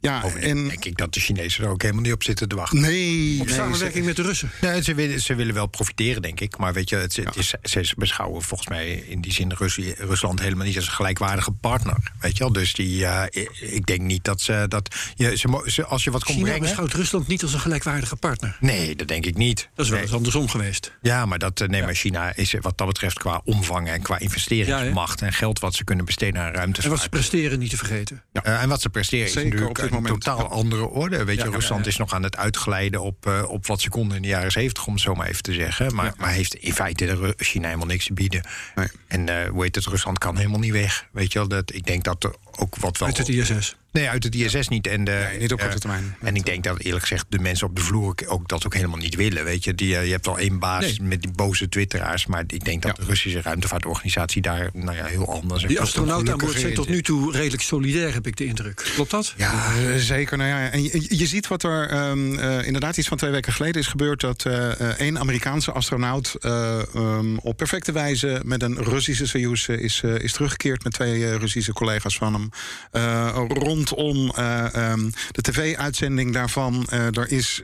ja, 0.00 0.20
Bovendien 0.20 0.50
en. 0.50 0.68
denk 0.68 0.84
ik 0.84 0.96
dat 0.96 1.14
de 1.14 1.20
Chinezen 1.20 1.64
er 1.64 1.70
ook 1.70 1.82
helemaal 1.82 2.02
niet 2.02 2.12
op 2.12 2.22
zitten 2.22 2.48
te 2.48 2.56
wachten. 2.56 2.80
Nee, 2.80 3.40
Op 3.40 3.46
nee, 3.46 3.54
samenwerking 3.54 4.04
met 4.04 4.16
de 4.16 4.22
Russen. 4.22 4.50
Nee, 4.60 4.82
ze, 4.82 4.94
willen, 4.94 5.20
ze 5.20 5.34
willen 5.34 5.54
wel 5.54 5.66
profiteren, 5.66 6.22
denk 6.22 6.40
ik. 6.40 6.58
Maar 6.58 6.72
weet 6.72 6.88
je, 6.88 6.96
het, 6.96 7.16
het 7.16 7.36
is, 7.36 7.54
ze 7.62 7.94
beschouwen 7.96 8.42
volgens 8.42 8.68
mij 8.68 8.92
in 9.08 9.20
die 9.20 9.32
zin 9.32 9.52
Russie- 9.58 9.94
Rusland 9.98 10.40
helemaal 10.40 10.66
niet 10.66 10.76
als 10.76 10.86
een 10.86 10.92
gelijkwaardige 10.92 11.50
partner. 11.52 11.96
Weet 12.20 12.36
je 12.36 12.42
wel? 12.42 12.52
Dus 12.52 12.72
die, 12.74 13.06
eh, 13.06 13.42
ik- 13.72 13.86
denk 13.86 14.00
niet 14.00 14.24
dat 14.24 14.40
ze. 14.40 14.64
Dat, 14.68 14.94
je, 15.14 15.36
ze- 15.66 15.84
als 15.84 16.04
je 16.04 16.10
wat 16.14 16.24
kon 16.24 16.34
China 16.34 16.46
brengen. 16.46 16.66
beschouwt 16.66 16.92
Rusland 16.92 17.26
niet 17.26 17.42
als 17.42 17.52
een 17.54 17.60
gelijkwaardige 17.60 18.16
partner. 18.16 18.56
Nee, 18.60 18.96
dat 18.96 19.08
denk 19.08 19.26
ik 19.26 19.36
niet. 19.36 19.68
Dat 19.74 19.84
is 19.84 19.90
wel 19.90 19.98
Nee. 19.98 20.06
eens 20.06 20.16
andersom 20.16 20.48
geweest. 20.48 20.92
Ja, 21.02 21.26
maar, 21.26 21.38
dat, 21.38 21.60
eh, 21.60 21.68
nee, 21.68 21.82
maar 21.82 21.94
China 21.94 22.36
is 22.36 22.54
wat 22.60 22.78
dat 22.78 22.86
betreft 22.86 23.18
qua 23.18 23.40
omvang 23.44 23.88
en 23.88 24.02
qua 24.02 24.18
investeringsmacht 24.18 25.22
en 25.22 25.32
geld 25.32 25.58
wat 25.58 25.74
ze 25.74 25.84
kunnen 25.84 26.04
besteden 26.04 26.42
aan 26.42 26.72
En 26.74 26.88
wat 26.90 27.00
ze 27.00 27.08
presteren 27.08 27.58
niet 27.58 27.70
te 27.70 27.76
vergeten. 27.76 28.22
Eh, 28.32 28.62
en 28.62 28.68
wat 28.68 28.80
ze 28.80 28.88
presteren 28.88 29.26
is 29.26 29.34
natuurlijk 29.34 29.68
op 29.68 29.74
dit 29.74 29.84
een 29.84 29.92
moment, 29.92 30.20
totaal 30.20 30.38
ja. 30.38 30.44
andere 30.44 30.86
orde. 30.88 31.24
Weet 31.24 31.36
je, 31.36 31.44
Ja, 31.44 31.50
ja, 31.50 31.56
Rusland 31.56 31.84
ja. 31.84 31.90
is 31.90 31.96
nog 31.96 32.12
aan 32.14 32.22
het 32.22 32.36
uitglijden 32.36 33.02
op, 33.02 33.26
eh, 33.26 33.44
op 33.48 33.66
wat 33.66 33.80
ze 33.80 33.88
konden 33.88 34.16
in 34.16 34.22
de 34.22 34.28
jaren 34.28 34.50
zeventig, 34.52 34.86
om 34.86 34.92
het 34.92 35.02
zo 35.02 35.14
maar 35.14 35.26
even 35.26 35.42
te 35.42 35.52
zeggen. 35.52 35.94
Maar, 35.94 36.12
maar 36.16 36.30
heeft 36.30 36.54
in 36.54 36.74
feite 36.74 37.34
China 37.36 37.66
helemaal 37.66 37.86
niks 37.86 38.06
te 38.06 38.12
bieden. 38.12 38.46
Nee. 38.74 38.88
En 39.06 39.28
eh, 39.28 39.48
hoe 39.50 39.62
heet 39.62 39.74
het, 39.74 39.86
Rusland 39.86 40.18
kan 40.18 40.36
helemaal 40.36 40.58
niet 40.60 40.72
weg. 40.72 41.06
Weet 41.12 41.32
je 41.32 41.38
wel, 41.38 41.48
dat, 41.48 41.74
ik 41.74 41.86
denk 41.86 42.04
dat 42.04 42.24
er 42.24 42.34
ook 42.56 42.76
wat 42.76 42.98
wel. 42.98 43.08
Uit 43.08 43.18
het 43.18 43.28
ISS. 43.28 43.76
Nee, 43.94 44.08
uit 44.08 44.24
het 44.24 44.34
ISS 44.34 44.68
niet. 44.68 44.86
En 44.86 45.04
de, 45.04 45.10
Nee, 45.30 45.38
niet 45.38 45.52
op 45.52 45.58
korte 45.58 45.74
eh, 45.74 45.80
termijn. 45.80 46.16
En 46.20 46.36
ik 46.36 46.44
denk 46.44 46.64
dat 46.64 46.78
eerlijk 46.80 47.02
gezegd 47.02 47.26
de 47.28 47.38
mensen 47.38 47.66
op 47.66 47.76
de 47.76 47.82
vloer 47.82 48.14
ook 48.26 48.48
dat 48.48 48.66
ook 48.66 48.74
helemaal 48.74 48.98
niet 48.98 49.14
willen. 49.14 49.44
Weet 49.44 49.64
je, 49.64 49.74
die, 49.74 49.96
eh, 49.96 50.04
je 50.04 50.10
hebt 50.10 50.26
al 50.26 50.38
één 50.38 50.58
baas 50.58 50.82
Nee. 50.98 51.08
met 51.08 51.22
die 51.22 51.30
boze 51.30 51.68
twitteraars. 51.68 52.26
Maar 52.26 52.44
ik 52.46 52.64
denk 52.64 52.82
dat 52.82 52.96
Ja. 52.96 53.02
de 53.02 53.08
Russische 53.08 53.40
ruimtevaartorganisatie 53.42 54.42
daar 54.42 54.70
nou 54.72 54.96
ja, 54.96 55.04
heel 55.04 55.32
anders 55.32 55.64
Die 55.64 55.80
astronauten 55.80 56.32
aan 56.32 56.38
boord 56.38 56.58
zijn 56.60 56.74
tot 56.74 56.88
nu 56.88 57.02
toe 57.02 57.32
redelijk 57.32 57.62
solidair, 57.62 58.12
heb 58.12 58.26
ik 58.26 58.36
de 58.36 58.44
indruk. 58.44 58.90
Klopt 58.94 59.10
dat? 59.10 59.34
Ja, 59.36 59.52
eh, 59.74 59.94
zeker. 59.96 60.36
Nou 60.38 60.48
ja, 60.50 60.70
en 60.70 60.82
je, 60.82 61.06
je 61.08 61.26
ziet 61.26 61.46
wat 61.48 61.62
er 61.62 61.88
ehm, 61.90 62.38
eh, 62.38 62.66
inderdaad 62.66 62.96
iets 62.96 63.08
van 63.08 63.16
twee 63.16 63.30
weken 63.30 63.52
geleden 63.52 63.80
is 63.80 63.86
gebeurd. 63.86 64.20
Dat 64.20 64.44
eh, 64.44 64.80
eh, 64.80 64.88
één 64.98 65.18
Amerikaanse 65.18 65.72
astronaut 65.72 66.34
eh, 66.40 66.78
ehm, 66.94 67.36
op 67.36 67.56
perfecte 67.56 67.92
wijze 67.92 68.40
met 68.44 68.62
een 68.62 68.82
Russische 68.82 69.26
Soyuz 69.26 69.68
eh, 69.68 69.78
is, 69.78 70.00
eh, 70.04 70.18
is 70.18 70.32
teruggekeerd 70.32 70.84
met 70.84 70.92
twee 70.92 71.24
eh, 71.26 71.36
Russische 71.36 71.72
collega's 71.72 72.16
van 72.16 72.32
hem. 72.32 72.48
Eh, 72.90 73.42
rondom 73.90 74.30
eh, 74.34 74.74
ehm, 74.74 75.10
de 75.30 75.42
tv-uitzending 75.42 76.32
daarvan. 76.32 76.86
eh, 76.88 77.16
er 77.16 77.32
is 77.32 77.62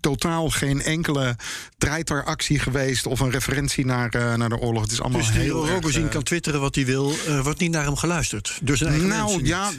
totaal 0.00 0.50
geen 0.50 0.82
enkele 0.82 1.36
treiteractie 1.78 2.58
geweest 2.58 3.06
of 3.06 3.20
een 3.20 3.30
referentie 3.30 3.86
naar, 3.86 4.08
eh, 4.08 4.34
naar 4.34 4.48
de 4.48 4.58
oorlog. 4.58 4.82
Het 4.82 4.92
is 4.92 5.00
allemaal 5.00 5.20
Dus 5.20 5.30
die 5.30 5.40
heel 5.40 5.62
erg, 5.62 5.74
Rogozin 5.74 6.08
kan 6.08 6.22
twitteren 6.22 6.60
wat 6.60 6.74
hij 6.74 6.84
wil, 6.84 7.14
eh, 7.26 7.40
wordt 7.40 7.60
niet 7.60 7.70
naar 7.70 7.84
hem 7.84 7.96
geluisterd. 7.96 8.58
Eigen 8.64 9.08
nou 9.08 9.44
ja, 9.44 9.70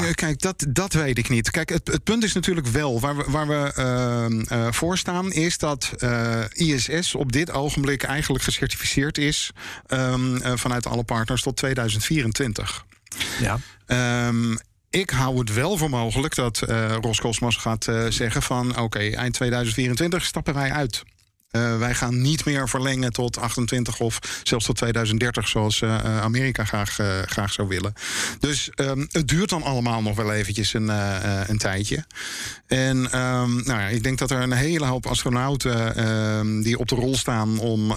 hmm, 0.00 0.14
kijk, 0.14 0.40
dat, 0.40 0.66
dat 0.68 0.92
weet 0.92 1.18
ik 1.18 1.28
niet. 1.28 1.50
Kijk, 1.50 1.68
het, 1.68 1.88
het 1.88 2.04
punt 2.04 2.24
is 2.24 2.32
natuurlijk 2.32 2.66
wel, 2.66 3.00
waar 3.00 3.16
we, 3.16 3.24
waar 3.26 3.46
we 3.46 3.72
ehm, 3.74 4.40
eh, 4.40 4.72
voor 4.72 4.98
staan, 4.98 5.32
is 5.32 5.58
dat 5.58 5.92
eh, 5.98 6.44
ISS 6.52 7.14
op 7.14 7.32
dit 7.32 7.50
ogenblik 7.50 8.02
eigenlijk 8.02 8.44
gecertificeerd 8.44 9.18
is 9.18 9.50
ehm, 9.86 10.36
eh, 10.36 10.52
vanuit 10.56 10.86
alle 10.86 11.04
partners 11.04 11.42
tot 11.42 11.56
2024. 11.56 12.84
Ja. 13.40 13.58
Ehm, 13.86 14.56
ik 14.90 15.10
hou 15.10 15.38
het 15.38 15.54
wel 15.54 15.76
voor 15.76 15.90
mogelijk 15.90 16.34
dat 16.34 16.62
eh, 16.62 16.94
Roscosmos 17.00 17.56
gaat 17.56 17.88
eh, 17.88 18.06
zeggen 18.08 18.42
van... 18.42 18.78
oké, 18.78 18.98
eind 18.98 19.34
2024 19.34 20.24
stappen 20.24 20.54
wij 20.54 20.72
uit. 20.72 21.04
Eh, 21.48 21.78
wij 21.78 21.94
gaan 21.94 22.20
niet 22.20 22.44
meer 22.44 22.68
verlengen 22.68 23.12
tot 23.12 23.38
28 23.38 24.00
of 24.00 24.40
zelfs 24.42 24.64
tot 24.64 24.76
2030... 24.76 25.48
zoals 25.48 25.82
eh, 25.82 25.94
eh, 25.94 26.20
Amerika 26.20 26.64
graag, 26.64 26.98
graag 27.24 27.52
zou 27.52 27.68
willen. 27.68 27.92
Dus 28.38 28.70
ehm, 28.74 29.06
het 29.10 29.28
duurt 29.28 29.50
dan 29.50 29.62
allemaal 29.62 30.02
nog 30.02 30.16
wel 30.16 30.32
eventjes 30.32 30.74
een, 30.74 30.88
een 31.50 31.58
tijdje. 31.58 32.04
En 32.66 33.10
ehm, 33.10 33.54
nou 33.54 33.80
ja, 33.80 33.86
ik 33.86 34.02
denk 34.02 34.18
dat 34.18 34.30
er 34.30 34.40
een 34.40 34.52
hele 34.52 34.86
hoop 34.86 35.06
astronauten... 35.06 35.96
ehm, 35.96 36.62
die 36.62 36.78
op 36.78 36.88
de 36.88 36.94
rol 36.94 37.16
staan 37.16 37.58
om 37.58 37.92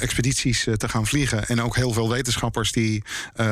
expedities 0.00 0.66
te 0.76 0.88
gaan 0.88 1.06
vliegen... 1.06 1.46
en 1.46 1.62
ook 1.62 1.76
heel 1.76 1.92
veel 1.92 2.10
wetenschappers 2.10 2.72
die 2.72 3.02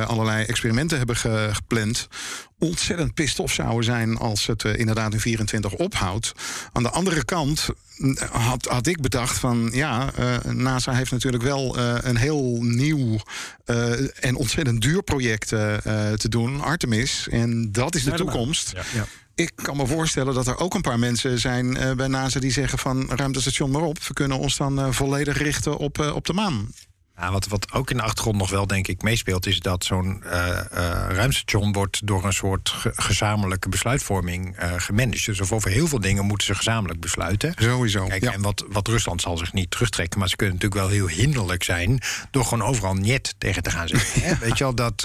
allerlei 0.06 0.44
experimenten 0.44 0.98
hebben 0.98 1.16
ge- 1.16 1.50
gepland 1.52 2.08
ontzettend 2.58 3.14
pissed 3.14 3.38
off 3.38 3.52
zouden 3.52 3.84
zijn 3.84 4.16
als 4.16 4.46
het 4.46 4.64
eh, 4.64 4.78
inderdaad 4.78 5.12
in 5.12 5.20
24 5.20 5.72
ophoudt. 5.72 6.32
Aan 6.72 6.82
de 6.82 6.90
andere 6.90 7.24
kant 7.24 7.68
mm, 7.96 8.16
had, 8.30 8.64
had 8.64 8.86
ik 8.86 9.00
bedacht 9.00 9.38
van 9.38 9.70
ja, 9.72 10.12
eh, 10.14 10.38
NASA 10.44 10.92
heeft 10.92 11.10
natuurlijk 11.10 11.42
wel 11.42 11.76
eh, 11.76 11.94
een 12.00 12.16
heel 12.16 12.58
nieuw 12.62 13.18
eh, 13.64 14.24
en 14.24 14.36
ontzettend 14.36 14.80
duur 14.80 15.02
project 15.02 15.48
te 15.48 16.28
doen, 16.28 16.60
Artemis. 16.60 17.28
En 17.30 17.72
dat 17.72 17.94
is 17.94 18.04
de 18.04 18.12
toekomst. 18.12 18.72
Ja. 18.94 19.06
ik 19.36 19.52
kan 19.54 19.76
me 19.76 19.86
voorstellen 19.86 20.34
dat 20.34 20.46
er 20.46 20.58
ook 20.58 20.74
een 20.74 20.80
paar 20.80 20.98
mensen 20.98 21.38
zijn 21.38 21.76
eh, 21.76 21.92
bij 21.92 22.06
NASA 22.06 22.40
die 22.40 22.50
zeggen 22.52 22.78
van 22.78 23.08
ruimtestation 23.08 23.70
maar 23.70 23.82
op. 23.82 24.02
We 24.02 24.14
kunnen 24.14 24.38
ons 24.38 24.56
dan 24.56 24.78
eh, 24.78 24.90
volledig 24.90 25.38
richten 25.38 25.76
op, 25.76 25.98
eh, 25.98 26.14
op 26.14 26.26
de 26.26 26.32
maan. 26.32 26.72
Ja, 27.18 27.32
wat, 27.32 27.46
wat 27.48 27.72
ook 27.72 27.90
in 27.90 27.96
de 27.96 28.02
achtergrond 28.02 28.36
nog 28.36 28.50
wel, 28.50 28.66
denk 28.66 28.88
ik, 28.88 29.02
meespeelt, 29.02 29.46
is 29.46 29.60
dat 29.60 29.84
zo'n 29.84 30.22
eh, 30.24 30.60
ruimtestation 31.08 31.72
wordt 31.72 32.06
door 32.06 32.24
een 32.24 32.32
soort 32.32 32.68
ge- 32.68 32.92
gezamenlijke 32.94 33.68
besluitvorming 33.68 34.56
eh 34.56 34.72
gemanaged. 34.76 35.24
Dus 35.24 35.50
over 35.52 35.70
heel 35.70 35.86
veel 35.86 36.00
dingen 36.00 36.24
moeten 36.24 36.46
ze 36.46 36.54
gezamenlijk 36.54 37.00
besluiten. 37.00 37.54
Sowieso. 37.58 38.06
Kijk, 38.06 38.22
ja. 38.22 38.32
en 38.32 38.42
wat, 38.42 38.64
wat 38.68 38.88
Rusland 38.88 39.20
zal 39.20 39.36
zich 39.36 39.52
niet 39.52 39.70
terugtrekken, 39.70 40.18
maar 40.18 40.28
ze 40.28 40.36
kunnen 40.36 40.54
natuurlijk 40.54 40.80
wel 40.82 40.90
heel 40.90 41.08
hinderlijk 41.08 41.62
zijn 41.62 42.00
door 42.30 42.44
gewoon 42.44 42.68
overal 42.68 42.94
niet 42.94 43.34
tegen 43.38 43.62
te 43.62 43.70
gaan 43.70 43.88
zeggen. 43.88 44.22
hè? 44.22 44.34
Weet 44.46 44.58
je 44.58 44.64
wel 44.64 44.74
dat 44.74 45.04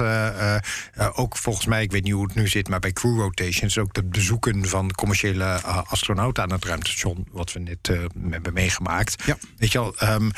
ook 1.13 1.37
volgens 1.37 1.65
mij, 1.65 1.83
ik 1.83 1.91
weet 1.91 2.03
niet 2.03 2.13
hoe 2.13 2.25
het 2.25 2.35
nu 2.35 2.47
zit, 2.47 2.69
maar 2.69 2.79
bij 2.79 2.93
crew 2.93 3.19
rotations 3.19 3.77
ook 3.77 3.93
de 3.93 4.03
bezoeken 4.03 4.67
van 4.67 4.91
commerciële 4.91 5.45
astronauten 5.87 6.43
aan 6.43 6.51
het 6.51 6.65
ruimtestation, 6.65 7.27
wat 7.31 7.53
we 7.53 7.59
net 7.59 7.91
hebben 8.29 8.53
meegemaakt. 8.53 9.23
Ja. 9.25 9.37
Weet 9.57 9.71
je 9.71 9.79
wel, 9.79 9.97
ehm, 9.97 10.29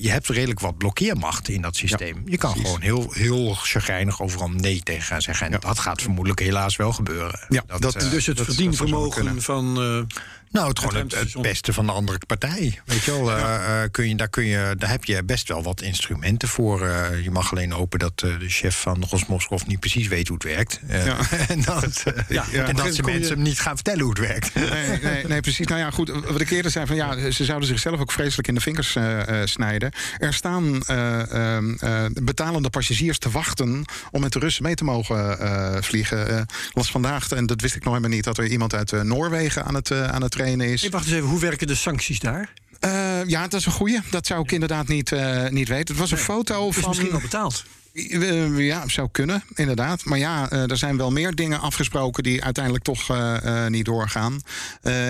je 0.00 0.10
hebt 0.10 0.28
redelijk 0.28 0.60
wat 0.60 0.78
blokkeermacht 1.02 1.48
in 1.48 1.62
dat 1.62 1.76
systeem. 1.76 2.22
je 2.26 2.36
kan 2.36 2.50
precies. 2.52 2.68
gewoon 2.68 2.82
heel, 2.82 3.12
heel 3.12 3.54
chagrijnig 3.54 4.20
overal 4.22 4.48
nee 4.50 4.80
tegen 4.82 5.02
gaan 5.02 5.22
zeggen. 5.22 5.46
En 5.46 5.52
Ja. 5.52 5.58
dat 5.58 5.78
gaat 5.78 6.02
vermoedelijk 6.02 6.40
helaas 6.40 6.76
wel 6.76 6.92
gebeuren. 6.92 7.40
Ja, 7.48 7.62
dat- 7.78 7.94
eh, 7.94 8.10
dus 8.10 8.26
het 8.26 8.36
dat- 8.36 8.46
verdienvermogen 8.46 9.42
van... 9.42 9.80
eh, 9.82 10.16
nou, 10.52 10.68
het, 10.68 10.78
gewoon 10.78 10.94
het, 10.94 11.42
beste 11.42 11.72
van 11.72 11.86
de 11.86 11.92
andere 11.92 12.18
partij. 12.26 12.80
Weet 12.84 13.02
je 13.02 13.10
wel, 13.10 13.32
eh, 13.32 13.82
eh, 13.82 13.90
kun 13.90 14.08
je, 14.08 14.16
daar, 14.16 14.28
kun 14.28 14.44
je, 14.44 14.74
daar 14.78 14.90
heb 14.90 15.04
je 15.04 15.24
best 15.24 15.48
wel 15.48 15.62
wat 15.62 15.80
instrumenten 15.80 16.48
voor. 16.48 16.86
Eh, 16.86 17.24
je 17.24 17.30
mag 17.30 17.50
alleen 17.50 17.72
hopen 17.72 17.98
dat 17.98 18.18
de 18.18 18.48
chef 18.48 18.80
van 18.80 19.04
Rosmosrov 19.10 19.66
niet 19.66 19.80
precies 19.80 20.08
weet 20.08 20.28
hoe 20.28 20.36
het 20.36 20.46
werkt. 20.46 20.80
Ja. 21.02 21.16
en 21.48 21.62
dat, 21.62 22.02
Ja, 22.28 22.44
en 22.52 22.76
dat 22.76 22.94
ze 22.94 22.96
je- 22.96 23.02
mensen 23.02 23.34
hem 23.34 23.42
niet 23.42 23.60
gaan 23.60 23.74
vertellen 23.74 24.00
hoe 24.00 24.10
het 24.10 24.18
werkt. 24.18 24.54
Nee, 24.54 24.98
nee, 25.02 25.26
nee, 25.26 25.40
precies. 25.40 25.66
Nou 25.66 25.80
ja, 25.80 25.90
goed. 25.90 26.08
Wat 26.08 26.40
ik 26.40 26.50
eerder 26.50 26.70
zei 26.70 26.86
van 26.86 26.96
ja, 26.96 27.30
ze 27.30 27.44
zouden 27.44 27.68
zichzelf 27.68 28.00
ook 28.00 28.12
vreselijk 28.12 28.48
in 28.48 28.54
de 28.54 28.60
vingers 28.60 28.96
snijden. 29.44 29.92
Er 30.18 30.34
staan 30.34 30.82
eh, 30.82 31.30
ehm, 31.30 31.74
eh, 31.78 32.04
betalende 32.22 32.70
passagiers 32.70 33.18
te 33.18 33.30
wachten 33.30 33.84
om 34.10 34.20
met 34.20 34.32
de 34.32 34.38
Russen 34.38 34.62
mee 34.62 34.74
te 34.74 34.84
mogen 34.84 35.84
vliegen. 35.84 36.46
Las 36.72 36.90
vandaag, 36.90 37.30
en 37.30 37.46
dat 37.46 37.60
wist 37.60 37.74
ik 37.74 37.84
nog 37.84 37.94
helemaal 37.94 38.16
niet, 38.16 38.24
dat 38.24 38.38
er 38.38 38.46
iemand 38.46 38.74
uit 38.74 39.02
Noorwegen 39.02 39.64
aan 39.64 39.74
het, 39.74 39.92
aan 39.92 40.22
het 40.22 40.34
is. 40.46 40.80
hey, 40.80 40.90
wacht 40.90 41.04
eens 41.06 41.14
even, 41.14 41.28
hoe 41.28 41.40
werken 41.40 41.66
de 41.66 41.74
sancties 41.74 42.18
daar? 42.20 42.52
Eh, 42.80 43.24
ja, 43.26 43.42
dat 43.48 43.60
is 43.60 43.66
een 43.66 43.72
goeie. 43.72 44.00
Dat 44.10 44.26
zou 44.26 44.42
ik 44.42 44.52
inderdaad 44.52 44.88
niet, 44.88 45.12
eh, 45.12 45.48
niet 45.48 45.68
weten. 45.68 45.86
Het 45.94 45.96
was 45.96 46.10
een 46.10 46.18
foto 46.18 46.68
Is 46.68 46.76
van. 46.76 46.88
misschien 46.88 47.12
al 47.12 47.20
betaald. 47.20 47.64
Eh, 47.92 48.58
ja, 48.58 48.88
zou 48.88 49.08
kunnen, 49.12 49.42
inderdaad. 49.54 50.04
Maar 50.04 50.18
ja, 50.18 50.50
eh, 50.50 50.70
er 50.70 50.76
zijn 50.76 50.96
wel 50.96 51.10
meer 51.10 51.34
dingen 51.34 51.60
afgesproken 51.60 52.22
die 52.22 52.44
uiteindelijk 52.44 52.84
toch 52.84 53.08
eh, 53.10 53.66
niet 53.66 53.84
doorgaan. 53.84 54.40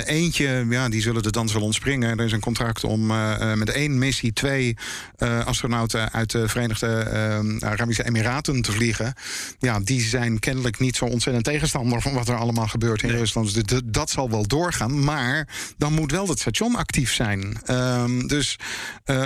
Eentje, 0.04 0.66
ja, 0.70 0.88
die 0.88 1.02
zullen 1.02 1.22
de 1.22 1.30
dans 1.30 1.52
wel 1.52 1.62
ontspringen. 1.62 2.18
Er 2.18 2.24
is 2.24 2.32
een 2.32 2.40
contract 2.40 2.84
om 2.84 3.06
met 3.58 3.70
één 3.70 3.98
missie 3.98 4.32
twee 4.32 4.76
astronauten 5.44 6.12
uit 6.12 6.30
de 6.30 6.48
Verenigde 6.48 7.04
Arabische 7.60 8.04
Emiraten 8.06 8.62
te 8.62 8.72
vliegen. 8.72 9.14
Ja, 9.58 9.80
die 9.80 10.00
zijn 10.00 10.38
kennelijk 10.38 10.78
niet 10.78 10.96
zo 10.96 11.04
ontzettend 11.04 11.44
tegenstander 11.44 12.00
van 12.02 12.12
wat 12.12 12.28
er 12.28 12.36
allemaal 12.36 12.68
gebeurt 12.68 13.02
in 13.02 13.10
Rusland. 13.10 13.54
Dus 13.54 13.62
d- 13.64 13.82
dat 13.84 14.10
zal 14.10 14.30
wel 14.30 14.46
doorgaan. 14.46 15.04
Maar 15.04 15.48
dan 15.78 15.92
moet 15.92 16.10
wel 16.10 16.28
het 16.28 16.38
station 16.40 16.76
actief 16.76 17.12
zijn. 17.12 17.56
Ehm, 17.64 18.26
dus 18.26 18.58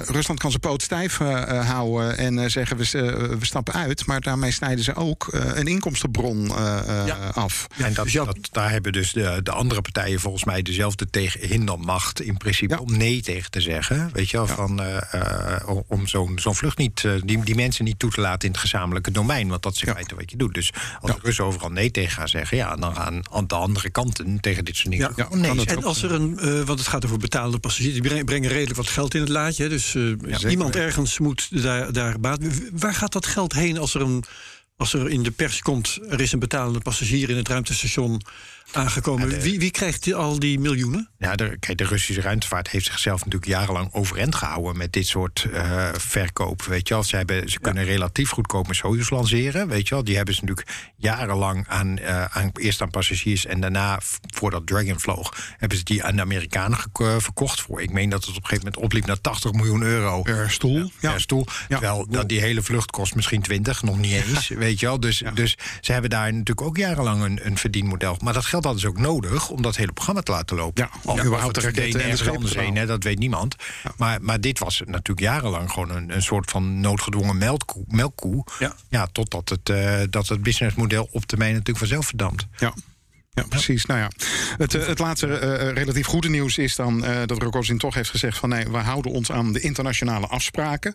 Rusland 0.06 0.40
kan 0.40 0.50
zijn 0.50 0.62
poot 0.62 0.82
stijf 0.82 1.18
houden 1.18 2.18
en 2.18 2.50
zeggen 2.50 2.76
we, 2.76 3.36
stappen 3.46 3.74
uit. 3.74 4.06
Maar 4.06 4.20
daarmee 4.20 4.50
snijden 4.50 4.84
ze 4.84 4.94
ook 4.94 5.28
eh, 5.28 5.40
een 5.54 5.66
inkomstenbron 5.66 6.48
eh, 6.56 6.78
eh, 7.00 7.06
Ja. 7.06 7.16
af. 7.34 7.66
en 7.76 7.94
dat, 7.94 8.04
dus 8.04 8.12
dat, 8.14 8.38
daar 8.52 8.70
hebben 8.70 8.92
dus 8.92 9.12
de, 9.12 9.40
de 9.42 9.50
andere 9.50 9.80
partijen 9.82 10.20
volgens 10.20 10.44
mij 10.44 10.62
dezelfde 10.62 11.10
tegenhindermacht 11.10 12.20
in 12.20 12.36
principe 12.36 12.74
Ja. 12.74 12.80
om 12.80 12.96
nee 12.96 13.22
tegen 13.22 13.50
te 13.50 13.60
zeggen. 13.60 14.10
Weet 14.12 14.30
je 14.30 14.36
wel, 14.36 14.46
van, 14.46 14.80
eh, 14.82 15.14
eh, 15.14 15.76
om- 15.86 16.06
zo'n 16.06 16.38
zo'n 16.38 16.54
vlucht 16.54 16.78
niet, 16.78 17.04
die, 17.24 17.44
die 17.44 17.54
mensen 17.54 17.84
niet 17.84 17.98
toe 17.98 18.10
te 18.10 18.20
laten 18.20 18.46
in 18.48 18.50
het 18.54 18.60
gezamenlijke 18.60 19.10
domein. 19.10 19.48
Want 19.48 19.62
dat 19.62 19.74
is 19.74 19.80
in 19.80 19.86
Ja. 19.88 19.94
feite 19.94 20.14
wat 20.14 20.30
je 20.30 20.36
doet. 20.36 20.54
Dus 20.54 20.72
als 21.00 21.10
de 21.12 21.18
Russen 21.22 21.44
overal 21.44 21.70
nee 21.70 21.90
tegen 21.90 22.12
gaan 22.12 22.28
zeggen, 22.28 22.56
ja, 22.56 22.76
dan 22.76 22.94
gaan 22.94 23.22
aan 23.32 23.46
de 23.46 23.54
andere 23.54 23.90
kanten 23.90 24.40
tegen 24.40 24.64
dit 24.64 24.76
soort 24.76 24.90
dingen 24.90 25.12
Ja, 25.16 25.28
nee. 25.36 25.64
En 25.66 25.84
als 25.84 26.02
er 26.02 26.12
een, 26.12 26.34
want 26.64 26.78
het 26.78 26.88
gaat 26.88 27.04
over 27.04 27.18
betaalde 27.18 27.58
passagiers, 27.58 27.92
die 27.92 28.02
breng- 28.02 28.24
brengen 28.24 28.50
redelijk 28.50 28.76
wat 28.76 28.88
geld 28.88 29.14
in 29.14 29.20
het 29.20 29.28
laadje. 29.28 29.68
Dus 29.68 29.96
iemand 30.48 30.76
ergens 30.76 31.18
moet 31.18 31.62
daar, 31.62 31.92
daar 31.92 32.20
baat. 32.20 32.38
Waar 32.72 32.94
gaat 32.94 33.12
dat 33.12 33.26
geld 33.36 33.52
heen 33.52 33.78
als 33.78 33.94
er, 33.94 34.00
een, 34.00 34.24
als 34.76 34.92
er 34.92 35.10
in 35.10 35.22
de 35.22 35.30
pers 35.30 35.60
komt, 35.62 35.98
er 36.08 36.20
is 36.20 36.32
een 36.32 36.38
betalende 36.38 36.80
passagier 36.80 37.30
in 37.30 37.36
het 37.36 37.48
ruimtestation 37.48 38.22
aangekomen? 38.72 39.28
Ja, 39.30 39.34
de- 39.36 39.42
wie, 39.42 39.58
wie 39.58 39.70
krijgt 39.70 40.02
die- 40.04 40.14
al 40.14 40.38
die 40.38 40.58
miljoenen? 40.60 41.10
Ja, 41.18 41.34
de, 41.34 41.56
kijk, 41.60 41.78
de 41.78 41.84
Russische 41.84 42.20
ruimtevaart 42.20 42.68
heeft 42.70 42.86
zichzelf 42.86 43.18
natuurlijk 43.18 43.50
jarenlang 43.50 43.92
overeind 43.92 44.34
gehouden 44.34 44.76
met 44.76 44.92
dit 44.92 45.06
soort 45.06 45.46
eh, 45.52 45.88
verkoop. 45.98 46.62
Weet 46.62 46.88
je 46.88 46.94
wel, 46.94 47.02
ze, 47.02 47.16
hebben, 47.16 47.48
ze 47.50 47.60
kunnen 47.60 47.84
relatief 47.84 48.30
goedkoop 48.30 48.66
met 48.66 48.76
Soyuz 48.76 49.10
lanceren. 49.10 49.68
Weet 49.68 49.88
je 49.88 49.94
wel, 49.94 50.04
die 50.04 50.16
hebben 50.16 50.34
ze 50.34 50.40
natuurlijk 50.44 50.68
jarenlang 50.96 51.64
aan, 51.68 51.98
eh, 51.98 52.24
aan 52.24 52.50
eerst 52.54 52.80
aan 52.82 52.90
passagiers 52.90 53.46
en 53.46 53.60
daarna, 53.60 54.00
voordat 54.34 54.66
Dragon 54.66 55.00
vloog, 55.00 55.36
hebben 55.56 55.78
ze 55.78 55.84
die 55.84 56.04
aan 56.04 56.16
de 56.16 56.22
Amerikanen 56.22 56.78
eh, 56.92 57.14
verkocht 57.18 57.60
voor. 57.60 57.82
Ik 57.82 57.90
meen 57.92 58.08
dat 58.08 58.20
het 58.24 58.28
op 58.28 58.36
een 58.36 58.42
gegeven 58.48 58.64
moment 58.64 58.84
opliep 58.84 59.06
naar 59.06 59.20
80 59.20 59.52
miljoen 59.52 59.82
euro. 59.82 60.22
Per 60.22 60.50
stoel. 60.50 60.90
Ja, 61.00 61.10
per 61.10 61.20
stoel. 61.20 61.46
Terwijl 61.68 62.06
dat 62.10 62.28
die 62.28 62.40
hele 62.40 62.62
vlucht 62.62 62.90
kost 62.90 63.14
misschien 63.14 63.42
20, 63.42 63.82
nog 63.82 63.98
niet 63.98 64.12
eens. 64.12 64.48
Weet 64.48 64.80
je 64.80 64.86
wel. 64.86 65.00
Dus, 65.00 65.22
dus 65.34 65.56
ze 65.80 65.92
hebben 65.92 66.10
daar 66.10 66.30
natuurlijk 66.32 66.60
ook 66.66 66.76
jarenlang 66.76 67.22
een, 67.22 67.40
een 67.46 67.56
verdienmodel. 67.58 68.18
Maar 68.24 68.32
dat 68.32 68.44
geld 68.62 68.64
hadden 68.64 68.80
ze 68.80 68.88
ook 68.88 68.98
nodig 68.98 69.48
om 69.48 69.62
dat 69.62 69.76
hele 69.76 69.92
programma 69.92 70.20
te 70.20 70.32
laten 70.32 70.56
lopen. 70.56 70.88
Ja, 70.92 71.10
om 71.12 71.20
überhaupt 71.20 71.54
de 71.54 71.60
raketten 71.60 72.02
en 72.02 72.16
de 72.16 72.30
anders 72.30 72.54
heen, 72.54 72.76
hè, 72.76 72.86
dat 72.86 73.02
weet 73.02 73.18
niemand. 73.18 73.56
Maar, 73.96 74.22
maar 74.22 74.40
dit 74.40 74.58
was 74.58 74.82
natuurlijk 74.84 75.20
jarenlang 75.20 75.70
gewoon 75.70 75.90
een, 75.90 76.14
een 76.14 76.22
soort 76.22 76.50
van 76.50 76.80
noodgedwongen 76.80 77.38
melkkoe. 77.38 77.84
melkkoe. 77.88 78.44
Ja. 78.88 79.06
totdat 79.12 79.48
het, 79.48 79.68
eh, 79.68 80.00
dat 80.10 80.28
het 80.28 80.42
businessmodel 80.42 81.08
op 81.10 81.24
termijn 81.24 81.52
natuurlijk 81.52 81.78
vanzelf 81.78 82.06
verdampt. 82.06 82.46
Ja. 82.58 82.74
Ja, 83.36 83.42
precies. 83.48 83.86
Nou 83.86 84.00
ja, 84.00 84.10
het, 84.58 84.74
eh, 84.74 84.86
het 84.86 84.98
laatste 84.98 85.26
eh, 85.26 85.72
relatief 85.72 86.06
goede 86.06 86.28
nieuws 86.28 86.58
is 86.58 86.76
dan 86.76 87.04
eh, 87.04 87.16
dat 87.26 87.42
Rogozin 87.42 87.78
toch 87.78 87.94
heeft 87.94 88.10
gezegd 88.10 88.38
van 88.38 88.48
nee, 88.48 88.68
we 88.68 88.76
houden 88.76 89.12
ons 89.12 89.32
aan 89.32 89.52
de 89.52 89.60
internationale 89.60 90.26
afspraken. 90.26 90.94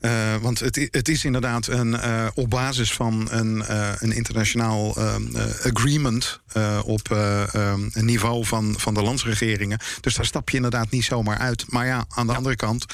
Eh, 0.00 0.36
want 0.40 0.58
het, 0.58 0.88
het 0.90 1.08
is 1.08 1.24
inderdaad 1.24 1.66
een, 1.66 2.00
eh, 2.00 2.26
op 2.34 2.50
basis 2.50 2.92
van 2.92 3.28
een, 3.30 3.62
eh, 3.64 3.88
een 3.98 4.12
internationaal 4.12 4.96
eh, 4.96 5.14
eh, 5.14 5.74
agreement 5.74 6.40
eh, 6.52 6.80
op 6.84 7.10
eh, 7.10 7.54
eh, 7.54 7.72
een 7.92 8.04
niveau 8.04 8.44
van, 8.44 8.74
van 8.78 8.94
de 8.94 9.02
landsregeringen. 9.02 9.78
Dus 10.00 10.14
daar 10.14 10.26
stap 10.26 10.48
je 10.50 10.56
inderdaad 10.56 10.90
niet 10.90 11.04
zomaar 11.04 11.38
uit. 11.38 11.64
Maar 11.68 11.86
ja, 11.86 12.04
aan 12.08 12.26
de 12.26 12.34
andere 12.34 12.56
kant, 12.56 12.86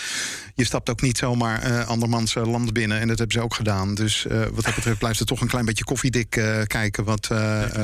je 0.56 0.64
stapt 0.64 0.90
ook 0.90 1.02
niet 1.02 1.18
zomaar 1.18 1.62
eh 1.62 1.86
andermans 1.86 2.36
eh, 2.36 2.46
land 2.46 2.72
binnen. 2.72 3.00
En 3.00 3.08
dat 3.08 3.18
hebben 3.18 3.36
ze 3.36 3.42
ook 3.42 3.54
gedaan. 3.54 3.94
Dus 3.94 4.26
eh, 4.26 4.40
wat 4.40 4.64
dat 4.64 4.74
betreft 4.74 4.98
blijft 4.98 5.18
het 5.18 5.28
toch 5.28 5.40
een 5.40 5.48
klein 5.48 5.64
beetje 5.64 5.84
koffiedik 5.84 6.36
eh, 6.36 6.62
kijken 6.62 7.04
wat, 7.04 7.28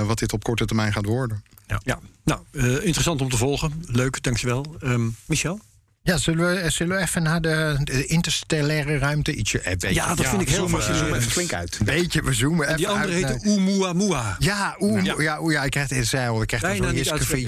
wat 0.07 0.19
dit 0.19 0.33
op 0.33 0.43
korte 0.43 0.65
termijn 0.65 0.93
gaat 0.93 1.05
worden. 1.05 1.43
Ja, 1.85 2.01
nou, 2.25 2.41
eh, 2.53 2.85
interessant 2.85 3.21
om 3.21 3.29
te 3.29 3.37
volgen. 3.37 3.83
Leuk, 3.87 4.23
dankjewel. 4.23 4.77
Ehm 4.81 5.09
Michel? 5.27 5.61
Ja, 6.05 6.17
zullen 6.17 6.63
we, 6.63 6.71
zullen 6.71 6.97
we 6.97 7.03
even 7.03 7.23
naar 7.23 7.41
de, 7.41 7.77
de 7.85 8.07
interstellaire 8.07 8.99
ruimte 8.99 9.35
ietsje... 9.35 9.61
eh, 9.61 9.71
beetje- 9.71 9.95
Ja, 9.95 10.15
dat 10.15 10.27
vind 10.27 10.43
ik 10.43 10.49
heel 10.49 10.69
mooi. 10.69 10.85
eh, 10.85 10.97
even 11.07 11.23
flink 11.23 11.53
uit. 11.53 11.77
Een 11.79 11.87
beetje, 11.87 12.23
we 12.23 12.33
zoomen 12.33 12.67
En 12.69 12.77
die 12.77 12.89
andere 12.89 13.13
uit 13.15 13.25
heette 13.29 13.49
Oumuamua. 13.49 14.37
Ja, 14.39 14.77
oeh, 14.81 15.05
Ja. 15.05 15.15
ja. 15.19 15.39
ja, 15.51 15.65
ik 15.65 15.71
krijg 15.71 15.89
het 15.89 15.99
ik 16.41 16.47
krijg 16.47 16.63
Bijna 16.63 16.87
niet 16.91 16.95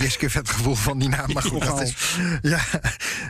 Jiske, 0.02 0.30
vet 0.30 0.49
gevoel 0.50 0.75
van 0.75 0.99
die 0.99 1.08
naam. 1.08 1.32
Maar 1.34 1.42
goed, 1.42 1.64
dat 1.64 1.80
is, 1.82 1.94
ja. 2.42 2.61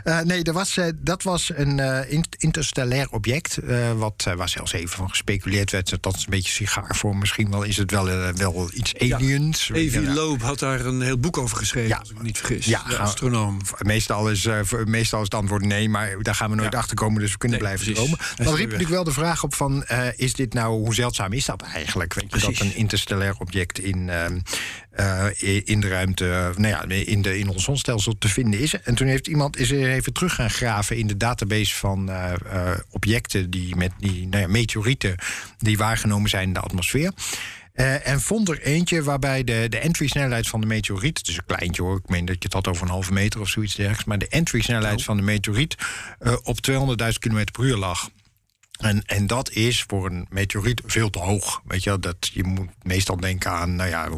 Eh, 0.03 0.19
nee, 0.19 0.43
er 0.43 0.53
was, 0.53 0.77
eh, 0.77 0.87
dat 0.95 1.23
was 1.23 1.51
een 1.55 1.79
eh, 1.79 2.11
in- 2.11 2.25
interstellair 2.37 3.07
object. 3.11 3.57
eh, 3.57 3.91
wat, 3.91 4.23
eh, 4.27 4.33
waar 4.33 4.49
zelfs 4.49 4.73
even 4.73 4.89
van 4.89 5.09
gespeculeerd 5.09 5.71
werd. 5.71 5.97
Dat 6.03 6.15
is 6.15 6.23
een 6.23 6.29
beetje 6.29 6.51
sigaarvorm. 6.51 7.19
Misschien 7.19 7.49
wel 7.51 7.63
is 7.63 7.77
het 7.77 7.91
wel, 7.91 8.09
eh, 8.09 8.29
wel 8.33 8.69
iets 8.73 8.93
aliens. 8.99 9.69
Evie 9.73 10.01
Ja. 10.01 10.13
Loeb 10.13 10.41
had 10.41 10.59
daar 10.59 10.85
een 10.85 11.01
heel 11.01 11.17
boek 11.17 11.37
over 11.37 11.57
geschreven, 11.57 11.99
als 11.99 12.09
ik 12.09 12.17
me 12.17 12.23
niet 12.23 12.37
vergis. 12.37 12.65
Ja, 12.65 12.83
we- 12.87 12.97
astronoom. 12.97 13.61
Meestal 13.77 14.29
is, 14.29 14.45
eh, 14.45 14.59
voor- 14.63 14.89
meestal 15.15 15.39
is 15.39 15.49
het 15.49 15.51
antwoord 15.59 15.79
nee, 15.79 15.89
maar 15.89 16.15
daar 16.21 16.35
gaan 16.35 16.49
we 16.49 16.55
nooit 16.55 16.71
Ja. 16.73 16.77
achter 16.79 16.95
komen, 16.95 17.21
dus 17.21 17.31
we 17.31 17.37
kunnen 17.37 17.59
Nee, 17.59 17.67
blijven 17.67 17.85
precies. 17.93 18.09
dromen. 18.09 18.45
Dan 18.45 18.55
riep 18.55 18.65
natuurlijk 18.65 18.89
wel 18.89 19.03
de 19.03 19.11
vraag 19.11 19.43
op 19.43 19.55
van, 19.55 19.83
eh, 19.85 20.07
is 20.15 20.33
dit 20.33 20.53
nou, 20.53 20.73
hoe 20.79 20.93
zeldzaam 20.93 21.33
is 21.33 21.45
dat 21.45 21.61
eigenlijk? 21.61 22.13
Weet 22.13 22.31
je, 22.33 22.39
dat 22.39 22.59
een 22.59 22.75
interstellair 22.75 23.35
object 23.39 23.79
in, 23.79 24.09
ehm, 24.09 24.39
eh, 24.91 25.25
in 25.63 25.79
de 25.79 25.87
ruimte, 25.87 26.51
nou 26.57 26.67
ja, 26.67 26.83
in, 27.05 27.21
de, 27.21 27.39
in 27.39 27.49
ons 27.49 27.63
zonstelsel 27.63 28.17
te 28.17 28.27
vinden 28.27 28.59
is. 28.59 28.73
En 28.81 28.95
toen 28.95 29.07
heeft 29.07 29.27
iemand 29.27 29.57
is 29.57 29.71
er 29.71 29.89
even 29.89 30.13
terug 30.13 30.33
gaan 30.35 30.49
graven 30.49 30.97
in 30.97 31.07
de 31.07 31.17
database 31.17 31.75
van 31.75 32.09
eh, 32.09 32.33
eh, 32.33 32.77
objecten 32.89 33.49
die 33.49 33.75
met 33.75 33.91
die 33.99 34.27
nou 34.27 34.41
ja, 34.41 34.47
meteorieten 34.47 35.15
die 35.57 35.77
waargenomen 35.77 36.29
zijn 36.29 36.47
in 36.47 36.53
de 36.53 36.59
atmosfeer. 36.59 37.11
Eh, 37.75 38.07
en 38.07 38.21
vond 38.21 38.49
er 38.49 38.61
eentje 38.61 39.03
waarbij 39.03 39.43
de, 39.43 39.65
de 39.69 39.77
entry-snelheid 39.77 40.47
van 40.47 40.61
de 40.61 40.67
meteoriet... 40.67 41.17
het 41.17 41.27
is 41.27 41.37
een 41.37 41.45
kleintje 41.45 41.81
hoor, 41.81 41.97
ik 41.97 42.09
meen 42.09 42.25
dat 42.25 42.35
je 42.35 42.43
het 42.43 42.53
had 42.53 42.67
over 42.67 42.83
een 42.83 42.89
halve 42.89 43.13
meter 43.13 43.39
of 43.39 43.49
zoiets 43.49 43.75
dergelijks... 43.75 44.05
maar 44.05 44.17
de 44.17 44.27
entry-snelheid 44.27 45.03
van 45.03 45.17
de 45.17 45.23
meteoriet 45.23 45.75
eh, 46.19 46.35
op 46.43 46.57
200.000 46.71 46.77
km 47.19 47.43
per 47.51 47.63
uur 47.63 47.77
lag. 47.77 48.09
En, 48.79 49.03
en 49.05 49.27
dat 49.27 49.51
is 49.51 49.83
voor 49.87 50.05
een 50.05 50.27
meteoriet 50.29 50.81
veel 50.85 51.09
te 51.09 51.19
hoog. 51.19 51.61
Weet 51.65 51.83
je, 51.83 51.99
dat, 51.99 52.29
je 52.33 52.43
moet 52.43 52.69
meestal 52.81 53.17
denken 53.17 53.51
aan 53.51 53.75
nou 53.75 53.89
ja, 53.89 54.09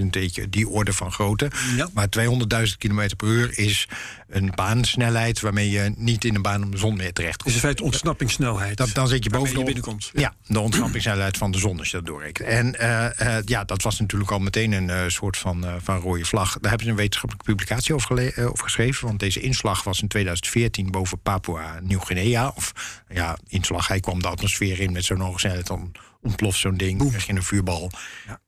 100.000, 0.00 0.06
weet 0.10 0.34
je, 0.34 0.48
die 0.48 0.68
orde 0.68 0.92
van 0.92 1.12
grootte. 1.12 1.50
Ja. 1.76 1.88
Maar 1.92 2.08
200.000 2.18 2.76
km 2.78 3.08
per 3.16 3.28
uur 3.28 3.58
is 3.58 3.88
een 4.28 4.52
baansnelheid 4.54 5.40
waarmee 5.40 5.70
je 5.70 5.92
niet 5.96 6.24
in 6.24 6.34
een 6.34 6.42
baan 6.42 6.62
om 6.62 6.70
de 6.70 6.76
zon 6.76 6.96
meer 6.96 7.12
terecht 7.12 7.36
is 7.36 7.42
komt. 7.42 7.54
in 7.54 7.60
feite 7.60 7.82
ontsnappingssnelheid. 7.82 8.76
Dat, 8.76 8.90
dan 8.92 9.08
zit 9.08 9.24
je 9.24 9.30
boven 9.30 9.58
je 9.58 9.64
binnenkomt. 9.64 10.10
Ja, 10.14 10.34
de 10.46 10.60
ontsnappingssnelheid 10.60 11.36
van 11.36 11.50
de 11.50 11.58
zon, 11.58 11.78
als 11.78 11.90
je 11.90 11.96
dat 11.96 12.06
doorrekent. 12.06 12.48
En 12.48 12.78
eh, 12.78 13.36
eh, 13.36 13.42
ja, 13.44 13.64
dat 13.64 13.82
was 13.82 14.00
natuurlijk 14.00 14.30
al 14.30 14.38
meteen 14.38 14.72
een 14.72 14.90
eh, 14.90 15.02
soort 15.06 15.36
van, 15.36 15.64
van 15.82 16.00
rode 16.00 16.24
vlag. 16.24 16.52
Daar 16.52 16.68
hebben 16.70 16.86
ze 16.86 16.90
een 16.90 16.98
wetenschappelijke 16.98 17.52
publicatie 17.52 17.94
over, 17.94 18.48
over 18.50 18.64
geschreven. 18.64 19.06
Want 19.06 19.20
deze 19.20 19.40
inslag 19.40 19.84
was 19.84 20.02
in 20.02 20.08
2014 20.08 20.90
boven 20.90 21.18
Papua 21.18 21.78
Nieuw-Guinea. 21.82 22.52
Of 22.54 22.72
ja, 23.08 23.38
inslag, 23.48 23.88
hij 23.88 24.00
kwam 24.00 24.22
de 24.22 24.28
atmosfeer 24.28 24.80
in 24.80 24.92
met 24.92 25.04
zo'n 25.04 25.20
hoge 25.20 25.38
snelheid. 25.38 25.66
Dan 25.66 25.92
ontploft 26.26 26.58
zo'n 26.58 26.76
ding, 26.76 27.08
krijg 27.08 27.26
je 27.26 27.32
een 27.32 27.42
vuurbal. 27.42 27.90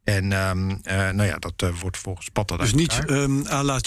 En 0.04 0.32
ehm, 0.32 0.70
eh, 0.82 0.96
nou 0.96 1.22
ja, 1.22 1.36
dat 1.36 1.52
eh, 1.56 1.68
wordt 1.80 1.96
volgens 1.96 2.28
Pat 2.28 2.48
dat 2.48 2.60
Dus 2.60 2.74
niet 2.74 3.04
ehm 3.06 3.46
à 3.46 3.62
la 3.62 3.80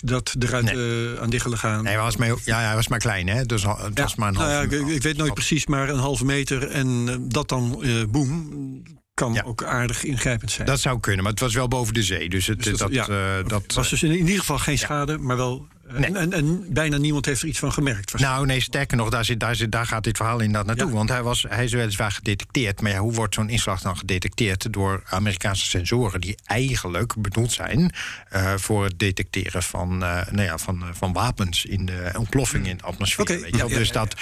dat 0.00 0.34
eruit 0.38 0.70
eh, 0.70 1.22
aan 1.22 1.30
diggelen 1.30 1.58
gaan. 1.58 1.82
Nee, 1.82 1.92
hij 1.92 2.02
was 2.02 2.16
maar, 2.16 2.34
ja, 2.44 2.60
hij 2.60 2.74
was 2.74 2.88
maar 2.88 2.98
klein, 2.98 3.28
hè? 3.28 3.44
Dus 3.44 3.62
het 3.62 3.98
was 3.98 4.14
maar 4.14 4.28
een 4.28 4.34
nou 4.34 4.50
ja, 4.50 4.56
halve 4.56 4.76
ik, 4.76 4.88
ik 4.88 5.02
weet 5.02 5.16
nooit 5.16 5.34
precies, 5.34 5.66
maar 5.66 5.88
een 5.88 5.98
halve 5.98 6.24
meter 6.24 6.68
en 6.68 7.18
dat 7.28 7.48
dan 7.48 7.84
boem 8.10 8.82
kan 9.14 9.32
Ja. 9.32 9.42
ook 9.42 9.64
aardig 9.64 10.04
ingrijpend 10.04 10.50
zijn. 10.50 10.66
Dat 10.66 10.80
zou 10.80 11.00
kunnen, 11.00 11.22
maar 11.22 11.32
het 11.32 11.40
was 11.40 11.54
wel 11.54 11.68
boven 11.68 11.94
de 11.94 12.02
zee. 12.02 12.28
Dus, 12.28 12.46
het, 12.46 12.62
Dus 12.62 12.78
dat, 12.78 12.92
ja, 12.92 13.42
dat 13.42 13.72
was 13.74 13.90
dus 13.90 14.02
in, 14.02 14.10
in 14.10 14.18
ieder 14.18 14.38
geval 14.38 14.58
geen 14.58 14.78
schade, 14.78 15.18
maar 15.18 15.36
wel. 15.36 15.66
Nee. 15.88 16.04
En, 16.04 16.16
en, 16.16 16.32
en 16.32 16.72
bijna 16.72 16.96
niemand 16.96 17.26
heeft 17.26 17.42
er 17.42 17.48
iets 17.48 17.58
van 17.58 17.72
gemerkt. 17.72 18.18
Nou, 18.18 18.46
nee, 18.46 18.60
sterker 18.60 18.96
nog, 18.96 19.10
daar, 19.10 19.24
zit, 19.24 19.40
daar, 19.40 19.56
zit, 19.56 19.72
daar 19.72 19.86
gaat 19.86 20.04
dit 20.04 20.16
verhaal 20.16 20.38
inderdaad 20.38 20.66
naartoe. 20.66 20.88
Ja. 20.88 20.94
Want 20.94 21.08
hij, 21.08 21.22
was, 21.22 21.46
hij 21.48 21.64
is 21.64 21.72
weliswaar 21.72 22.12
gedetecteerd. 22.12 22.80
Maar 22.80 22.92
ja, 22.92 22.98
hoe 22.98 23.12
wordt 23.12 23.34
zo'n 23.34 23.48
inslag 23.48 23.80
dan 23.80 23.96
gedetecteerd? 23.96 24.72
Door 24.72 25.02
Amerikaanse 25.08 25.66
sensoren 25.66 26.20
die 26.20 26.36
eigenlijk 26.44 27.14
bedoeld 27.18 27.52
zijn... 27.52 27.92
eh, 28.28 28.54
voor 28.56 28.84
het 28.84 28.98
detecteren 28.98 29.62
van, 29.62 30.02
eh, 30.02 30.26
nou 30.30 30.42
ja, 30.42 30.58
van, 30.58 30.82
eh, 30.82 30.88
van 30.92 31.12
wapens 31.12 31.64
in 31.64 31.86
de 31.86 32.12
ontploffing 32.18 32.66
in 32.66 32.76
de 32.76 32.82
atmosfeer. 32.82 33.26
Weet 33.26 33.50
je 33.50 33.56
ja, 33.56 33.66
dus 33.66 33.92
dat, 33.92 34.14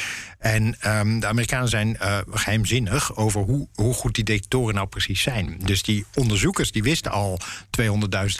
en 0.42 0.76
ehm, 0.80 1.18
de 1.18 1.26
Amerikanen 1.26 1.68
zijn 1.68 1.98
eh, 1.98 2.18
geheimzinnig 2.30 3.16
over 3.16 3.40
hoe, 3.40 3.68
hoe 3.74 3.94
goed 3.94 4.14
die 4.14 4.24
detectoren 4.24 4.74
nou 4.74 4.86
precies 4.86 5.22
zijn. 5.22 5.56
Dus 5.64 5.82
die 5.82 6.04
onderzoekers 6.14 6.72
die 6.72 6.82
wisten 6.82 7.10
al 7.10 7.40
200.000 7.80 7.88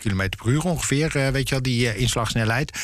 km 0.03 0.29
per 0.29 0.47
uur 0.47 0.65
ongeveer, 0.65 1.17
eh, 1.17 1.29
weet 1.29 1.49
je 1.49 1.55
wel, 1.55 1.63
die 1.63 1.89
eh, 1.89 2.01
inslagsnelheid. 2.01 2.79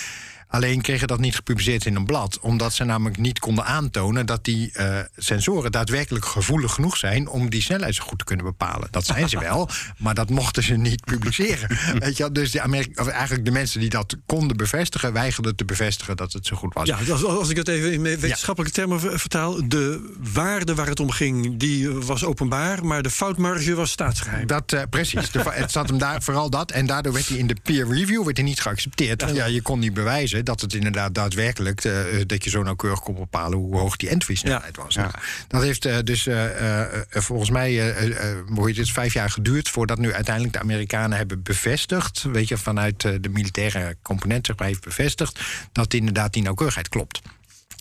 Alleen 0.50 0.80
kregen 0.80 1.08
dat 1.08 1.18
niet 1.20 1.34
gepubliceerd 1.34 1.86
in 1.86 1.94
een 1.96 2.04
blad, 2.04 2.38
omdat 2.40 2.74
ze 2.74 2.84
namelijk 2.84 3.16
niet 3.18 3.38
konden 3.38 3.64
aantonen 3.64 4.26
dat 4.26 4.44
die 4.44 4.70
eh, 4.72 4.98
sensoren 5.16 5.72
daadwerkelijk 5.72 6.24
gevoelig 6.24 6.72
genoeg 6.72 6.96
zijn 6.96 7.28
om 7.28 7.50
die 7.50 7.62
snelheid 7.62 7.94
zo 7.94 8.04
goed 8.04 8.18
te 8.18 8.24
kunnen 8.24 8.44
bepalen. 8.44 8.88
Dat 8.90 9.06
zijn 9.06 9.28
ze 9.28 9.38
wel, 9.48 9.68
maar 9.98 10.14
dat 10.14 10.30
mochten 10.30 10.62
ze 10.62 10.74
niet 10.74 11.04
publiceren. 11.04 11.76
Weet 11.98 12.16
je? 12.16 12.32
Dus 12.32 12.50
de 12.50 12.60
Amerika 12.60 13.02
of 13.02 13.08
eigenlijk 13.08 13.44
de 13.44 13.50
mensen 13.50 13.80
die 13.80 13.88
dat 13.88 14.16
konden 14.26 14.56
bevestigen, 14.56 15.12
weigerden 15.12 15.56
te 15.56 15.64
bevestigen 15.64 16.16
dat 16.16 16.32
het 16.32 16.46
zo 16.46 16.56
goed 16.56 16.74
was. 16.74 16.88
Ja, 16.88 16.98
als, 17.10 17.24
als 17.24 17.48
ik 17.48 17.56
het 17.56 17.68
even 17.68 17.92
in 17.92 18.02
wetenschappelijke 18.02 18.74
termen 18.76 19.00
ver- 19.00 19.18
vertaal. 19.18 19.68
De 19.68 20.14
waarde 20.32 20.74
waar 20.74 20.86
het 20.86 21.00
om 21.00 21.10
ging, 21.10 21.56
die 21.56 21.90
was 21.90 22.24
openbaar. 22.24 22.84
Maar 22.84 23.02
de 23.02 23.10
foutmarge 23.10 23.74
was 23.74 23.90
staatsgeheim. 23.90 24.46
Dat, 24.46 24.72
eh, 24.72 24.82
precies. 24.90 25.30
De- 25.30 25.42
het 25.50 25.72
zat 25.72 25.88
hem 25.88 25.98
daar 25.98 26.22
vooral 26.22 26.50
dat. 26.50 26.70
En 26.70 26.86
daardoor 26.86 27.12
werd 27.12 27.28
hij 27.28 27.38
in 27.38 27.46
de 27.46 27.56
peer 27.62 27.88
review 27.88 28.24
werd 28.24 28.36
hij 28.36 28.46
niet 28.46 28.60
geaccepteerd. 28.60 29.24
Ja, 29.32 29.44
je 29.46 29.62
kon 29.62 29.78
niet 29.78 29.94
bewijzen 29.94 30.37
dat 30.42 30.60
het 30.60 30.74
inderdaad 30.74 31.14
daadwerkelijk... 31.14 31.84
eh, 31.84 31.92
dat 32.26 32.44
je 32.44 32.50
zo 32.50 32.62
nauwkeurig 32.62 33.00
kon 33.00 33.14
bepalen 33.14 33.58
hoe 33.58 33.78
hoog 33.78 33.96
die 33.96 34.08
entry-snelheid 34.08 34.76
was. 34.76 34.94
Nou, 34.94 35.10
dat 35.48 35.62
heeft 35.62 35.84
eh, 35.84 35.96
dus 36.04 36.26
eh, 36.26 36.44
eh, 36.44 36.94
eh, 36.94 37.02
volgens 37.10 37.50
mij 37.50 37.70
eh, 37.70 37.88
eh, 37.88 38.30
eh, 38.30 38.36
hoe 38.54 38.72
het, 38.72 38.90
vijf 38.90 39.12
jaar 39.12 39.30
geduurd... 39.30 39.68
voordat 39.68 39.98
nu 39.98 40.12
uiteindelijk 40.14 40.54
de 40.54 40.60
Amerikanen 40.60 41.16
hebben 41.16 41.42
bevestigd... 41.42 42.22
weet 42.22 42.48
je, 42.48 42.58
vanuit 42.58 43.04
eh, 43.04 43.12
de 43.20 43.28
militaire 43.28 43.96
component 44.02 44.46
zeg 44.46 44.56
maar, 44.56 44.66
heeft 44.66 44.84
bevestigd... 44.84 45.40
dat 45.72 45.94
inderdaad 45.94 46.32
die 46.32 46.42
nauwkeurigheid 46.42 46.88
klopt. 46.88 47.20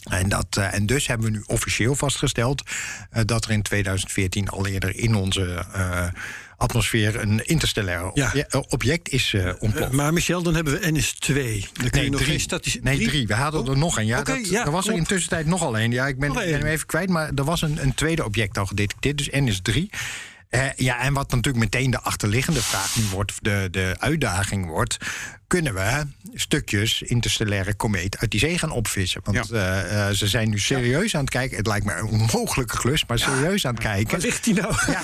En, 0.09 0.29
dat, 0.29 0.47
eh, 0.57 0.73
en 0.73 0.85
dus 0.85 1.07
hebben 1.07 1.31
we 1.31 1.37
nu 1.37 1.43
officieel 1.47 1.95
vastgesteld 1.95 2.63
eh, 3.09 3.21
dat 3.25 3.45
er 3.45 3.51
in 3.51 3.61
2014 3.61 4.49
al 4.49 4.67
eerder 4.67 4.95
in 4.95 5.15
onze 5.15 5.65
eh, 5.73 6.07
atmosfeer 6.57 7.21
een 7.21 7.45
interstellair 7.45 8.11
Ja. 8.13 8.33
eh, 8.33 8.61
object 8.67 9.09
is 9.09 9.33
eh 9.33 9.53
ontploft. 9.59 9.91
Maar 9.91 10.13
Michel, 10.13 10.43
dan 10.43 10.55
hebben 10.55 10.79
we 10.79 10.91
NS2. 10.91 11.33
Dan 11.73 11.89
kun 11.89 12.03
je 12.03 12.09
nog 12.09 12.25
geen 12.25 12.39
statische... 12.39 12.79
Nee, 12.81 13.07
drie. 13.07 13.27
We 13.27 13.33
hadden 13.33 13.67
er 13.67 13.77
nog 13.77 13.97
een. 13.97 14.05
Ja, 14.05 14.23
dat, 14.23 14.49
ja, 14.49 14.65
er 14.65 14.71
was 14.71 14.87
er 14.87 14.93
in 14.93 15.03
tussentijd 15.05 15.45
nogal 15.45 15.79
een. 15.79 15.91
Ja, 15.91 16.07
ik 16.07 16.19
ben, 16.19 16.29
Nog 16.29 16.37
ben 16.37 16.53
hem 16.53 16.65
even 16.65 16.87
kwijt, 16.87 17.09
maar 17.09 17.31
er 17.35 17.43
was 17.43 17.61
een, 17.61 17.81
een 17.81 17.93
tweede 17.93 18.25
object 18.25 18.57
al 18.57 18.65
gedetecteerd, 18.65 19.17
dus 19.17 19.29
NS3. 19.29 19.81
Eh, 20.49 20.73
ja, 20.75 20.99
en 20.99 21.13
wat 21.13 21.31
natuurlijk 21.31 21.63
meteen 21.63 21.91
de 21.91 22.01
achterliggende 22.01 22.61
vraag 22.61 22.95
nu 22.95 23.03
wordt, 23.11 23.31
of 23.31 23.39
de, 23.41 23.67
de 23.71 23.95
uitdaging 23.99 24.65
wordt, 24.65 24.97
kunnen 25.47 25.73
we 25.73 26.03
stukjes 26.33 27.01
interstellaire 27.01 27.73
komeet 27.73 28.17
uit 28.17 28.31
die 28.31 28.39
zee 28.39 28.57
gaan 28.57 28.71
opvissen? 28.71 29.21
Want 29.23 29.51
eh, 29.51 30.07
eh, 30.09 30.13
ze 30.15 30.27
zijn 30.27 30.49
nu 30.49 30.59
serieus 30.59 31.15
aan 31.15 31.21
het 31.21 31.29
kijken. 31.29 31.57
Het 31.57 31.67
lijkt 31.67 31.85
me 31.85 31.93
een 31.93 32.05
onmogelijke 32.05 32.77
klus, 32.77 33.05
maar 33.05 33.19
serieus 33.19 33.65
aan 33.65 33.73
het 33.73 33.83
kijken. 33.83 34.11
Waar 34.11 34.19
ligt 34.19 34.43
die 34.43 34.53
nou? 34.53 34.75
Ja, 34.87 35.01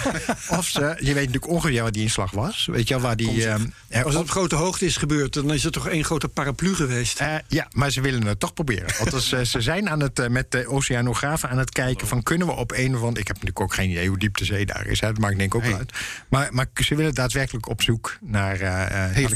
of 0.57 0.67
ze, 0.67 0.79
je 0.99 1.13
weet 1.13 1.15
natuurlijk 1.25 1.47
ongeveer 1.47 1.81
waar 1.81 1.91
die 1.91 2.01
inslag 2.01 2.31
was. 2.31 2.67
Weet 2.71 2.87
je 2.87 2.93
wel, 2.93 3.03
waar 3.03 3.15
die. 3.15 3.47
eh, 3.89 4.03
Als 4.03 4.13
het 4.13 4.23
op- 4.23 4.29
grote 4.29 4.55
hoogte 4.55 4.85
is 4.85 4.97
gebeurd, 4.97 5.33
dan 5.33 5.53
is 5.53 5.63
het 5.63 5.73
toch 5.73 5.87
één 5.87 6.03
grote 6.03 6.27
paraplu 6.27 6.75
geweest. 6.75 7.19
eh, 7.19 7.35
ja, 7.47 7.67
maar 7.71 7.91
ze 7.91 8.01
willen 8.01 8.25
het 8.25 8.39
toch 8.39 8.53
proberen. 8.53 8.95
Althans, 8.99 9.29
ze 9.29 9.61
zijn 9.61 9.89
aan 9.89 9.99
het, 9.99 10.29
met 10.29 10.51
de 10.51 10.67
oceanografen 10.67 11.49
aan 11.49 11.57
het 11.57 11.69
kijken 11.71 12.07
van 12.07 12.23
kunnen 12.23 12.47
we 12.47 12.53
op 12.53 12.71
een 12.71 12.95
of 12.95 13.01
andere... 13.01 13.19
Ik 13.19 13.27
heb 13.27 13.35
natuurlijk 13.35 13.59
ook 13.59 13.73
geen 13.73 13.89
idee 13.89 14.07
hoe 14.07 14.19
diep 14.19 14.37
de 14.37 14.45
zee 14.45 14.65
daar 14.65 14.85
is. 14.87 14.99
Hè, 14.99 15.07
dat 15.07 15.17
maakt 15.17 15.37
denk 15.37 15.53
ik 15.53 15.63
ook 15.65 15.73
uit. 15.73 15.91
Maar, 16.29 16.47
maar 16.53 16.65
ze 16.83 16.95
willen 16.95 17.13
daadwerkelijk 17.13 17.69
op 17.69 17.81
zoek 17.81 18.17
naar 18.21 18.53
eh, 18.53 18.61
naar 18.61 19.11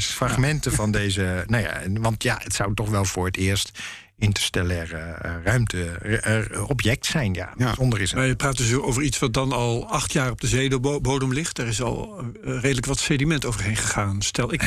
fragmenten. 0.00 0.33
Fragmenten 0.34 0.72
van 0.72 0.90
deze... 0.90 1.44
Nou 1.46 1.62
ja, 1.62 1.70
en- 1.70 2.00
want 2.02 2.22
ja, 2.22 2.38
het 2.42 2.54
zou 2.54 2.74
toch 2.74 2.88
wel 2.90 3.04
voor 3.04 3.26
het 3.26 3.36
eerst 3.36 3.70
interstellaire 4.18 4.96
eh, 4.98 5.32
ruimte 5.44 5.84
eh, 5.90 6.68
object 6.68 7.06
zijn. 7.06 7.34
Ja, 7.34 7.52
Ja. 7.56 7.74
zonder 7.74 8.00
is 8.00 8.10
het. 8.10 8.18
Maar 8.18 8.28
je 8.28 8.36
praat 8.36 8.56
dus 8.56 8.72
over 8.74 9.02
iets 9.02 9.18
wat 9.18 9.32
dan 9.32 9.52
al 9.52 9.88
acht 9.90 10.12
jaar 10.12 10.30
op 10.30 10.40
de 10.40 10.46
zeebodem 10.46 11.32
ligt. 11.32 11.56
Daar 11.56 11.66
is 11.66 11.82
al 11.82 12.18
eh, 12.18 12.24
redelijk 12.60 12.86
wat 12.86 12.98
sediment 12.98 13.44
overheen 13.44 13.76
gegaan, 13.76 14.22
stel 14.22 14.52
ik. 14.52 14.62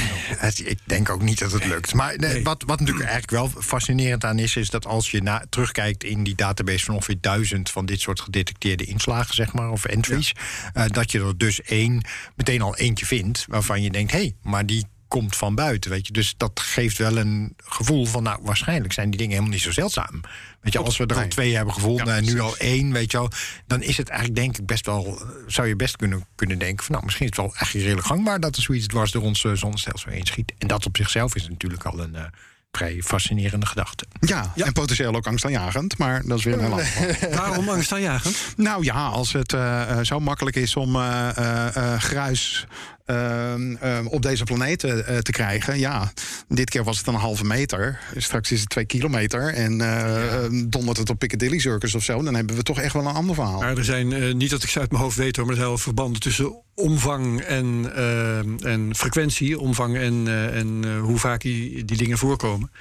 ik 0.56 0.80
denk 0.84 1.10
ook 1.10 1.21
niet 1.21 1.39
dat 1.39 1.51
het 1.51 1.65
lukt. 1.65 1.93
Maar 1.93 2.17
Nee. 2.17 2.43
wat, 2.43 2.63
wat 2.65 2.80
natuurlijk 2.80 3.10
eigenlijk 3.10 3.53
wel 3.53 3.62
fascinerend 3.63 4.23
aan 4.25 4.39
is, 4.39 4.56
is 4.56 4.69
dat 4.69 4.86
als 4.86 5.12
je 5.12 5.21
na, 5.21 5.45
terugkijkt 5.49 6.03
in 6.03 6.23
die 6.23 6.36
database 6.36 6.86
van 6.86 6.95
ongeveer 6.95 7.17
duizend 7.21 7.69
van 7.69 7.86
dit 7.86 8.01
soort 8.01 8.19
gedetecteerde 8.21 8.84
inslagen, 8.84 9.36
zeg 9.36 9.53
maar, 9.53 9.69
of 9.69 9.86
entries, 9.86 10.34
eh, 10.73 10.84
dat 10.88 11.12
je 11.12 11.19
er 11.19 11.38
dus 11.38 11.62
één, 11.62 12.03
meteen 12.36 12.62
al 12.62 12.75
eentje 12.77 13.06
vindt 13.06 13.45
waarvan 13.47 13.82
je 13.82 13.89
denkt, 13.91 14.12
hé, 14.12 14.17
hey, 14.17 14.36
maar 14.41 14.65
die 14.65 14.86
komt 15.08 15.36
van 15.36 15.56
buiten, 15.56 15.91
weet 15.91 16.08
je. 16.08 16.13
Dus 16.13 16.34
dat 16.38 16.60
geeft 16.60 16.98
wel 16.98 17.17
een 17.17 17.54
gevoel 17.63 18.06
van, 18.06 18.24
nou, 18.24 18.39
waarschijnlijk 18.41 18.93
zijn 18.93 19.10
die 19.10 19.17
dingen 19.17 19.34
helemaal 19.34 19.54
niet 19.54 19.63
zo 19.63 19.72
zeldzaam. 19.72 20.22
Weet 20.62 20.74
je, 20.74 20.80
als 20.80 20.98
we 20.98 21.06
er 21.06 21.15
al 21.15 21.28
twee 21.28 21.56
hebben 21.56 21.74
gevonden 21.74 22.06
Ja, 22.06 22.15
en 22.15 22.26
nu 22.26 22.39
al 22.39 22.58
één, 22.58 22.91
weet 22.91 23.12
je 23.12 23.17
wel, 23.17 23.30
dan 23.67 23.82
is 23.82 23.98
het 23.98 24.10
eigenlijk 24.10 24.39
denk 24.39 24.58
ik 24.58 24.65
best 24.65 24.86
wel, 24.86 25.06
eh, 25.06 25.28
zou 25.48 25.67
je 25.67 25.76
best 25.76 25.96
kunnen, 25.96 26.26
kunnen 26.36 26.58
denken 26.58 26.84
van, 26.84 26.93
nou, 26.93 27.06
misschien 27.06 27.26
is 27.26 27.32
het 27.36 27.46
wel 27.46 27.56
eigenlijk 27.56 27.86
redelijk 27.86 28.08
gangbaar 28.08 28.39
dat 28.39 28.56
er 28.56 28.62
zoiets 28.62 28.88
dwars 28.88 29.12
door 29.12 29.22
ons 29.22 29.43
eh, 29.43 29.52
zonnestelsel 29.54 30.12
heen 30.12 30.26
schiet. 30.26 30.54
En 30.58 30.67
dat 30.67 30.86
op 30.86 30.98
zichzelf 30.98 31.36
is 31.36 31.48
natuurlijk 31.48 31.84
al 31.84 32.00
een 32.00 32.15
eh, 32.15 32.24
vrij 32.72 33.02
fascinerende 33.04 33.65
gedachte. 33.65 34.06
Ja, 34.20 34.54
en 34.56 34.74
potentieel 34.74 35.15
ook 35.15 35.28
angstaanjagend, 35.28 35.98
maar 35.98 36.22
dat 36.26 36.38
is 36.38 36.43
weer 36.43 36.54
een 36.54 36.60
heel 36.60 36.70
ander. 36.72 37.17
Waarom 37.43 37.70
angstaanjagend? 37.70 38.38
Nou 38.58 38.84
ja, 38.84 39.08
als 39.08 39.34
het 39.34 39.56
zo 40.02 40.20
makkelijk 40.20 40.56
is 40.56 40.76
om 40.76 40.96
eh, 40.96 41.98
gruis 41.98 42.67
ehm, 43.08 43.76
ehm, 43.76 44.06
op 44.06 44.22
deze 44.22 44.43
planeet 44.43 44.84
eh, 44.84 45.17
te 45.17 45.32
krijgen. 45.32 45.80
Ja, 45.80 46.12
dit 46.48 46.70
keer 46.70 46.84
was 46.84 46.98
het 46.98 47.08
een 47.08 47.13
halve 47.13 47.46
meter. 47.46 48.00
Straks 48.15 48.52
is 48.52 48.60
het 48.60 48.70
twee 48.70 48.86
kilometer. 48.86 49.54
En 49.54 49.82
eh, 49.82 50.46
eh, 50.46 50.52
dondert 50.67 50.98
het 50.98 51.10
op 51.10 51.20
Piccadilly 51.20 51.60
Circus 51.60 51.96
of 51.96 52.04
zo. 52.04 52.24
Dan 52.24 52.36
hebben 52.36 52.56
we 52.56 52.63
toch 52.63 52.80
echt 52.80 52.93
wel 52.93 53.06
een 53.06 53.15
ander 53.15 53.36
verhaal. 53.36 53.60
Maar 53.60 53.78
er 53.78 53.86
zijn, 53.86 54.13
eh, 54.13 54.34
niet 54.34 54.50
dat 54.50 54.63
ik 54.63 54.70
ze 54.70 54.80
uit 54.80 54.91
mijn 54.91 55.04
hoofd 55.04 55.17
weet 55.17 55.36
hoor, 55.36 55.46
maar 55.46 55.54
er 55.54 55.60
zijn 55.60 55.72
wel 55.72 55.84
verbanden 55.84 56.22
tussen 56.22 56.65
omvang 56.78 57.41
en, 57.41 57.91
eh, 57.96 58.72
en 58.72 58.96
frequentie. 58.96 59.60
Omvang 59.60 59.98
en, 59.98 60.28
eh, 60.28 60.58
en 60.58 60.80
eh, 60.84 61.00
hoe 61.02 61.17
vaak 61.17 61.41
die, 61.41 61.86
die 61.86 61.98
dingen 61.98 62.17
voorkomen. 62.17 62.72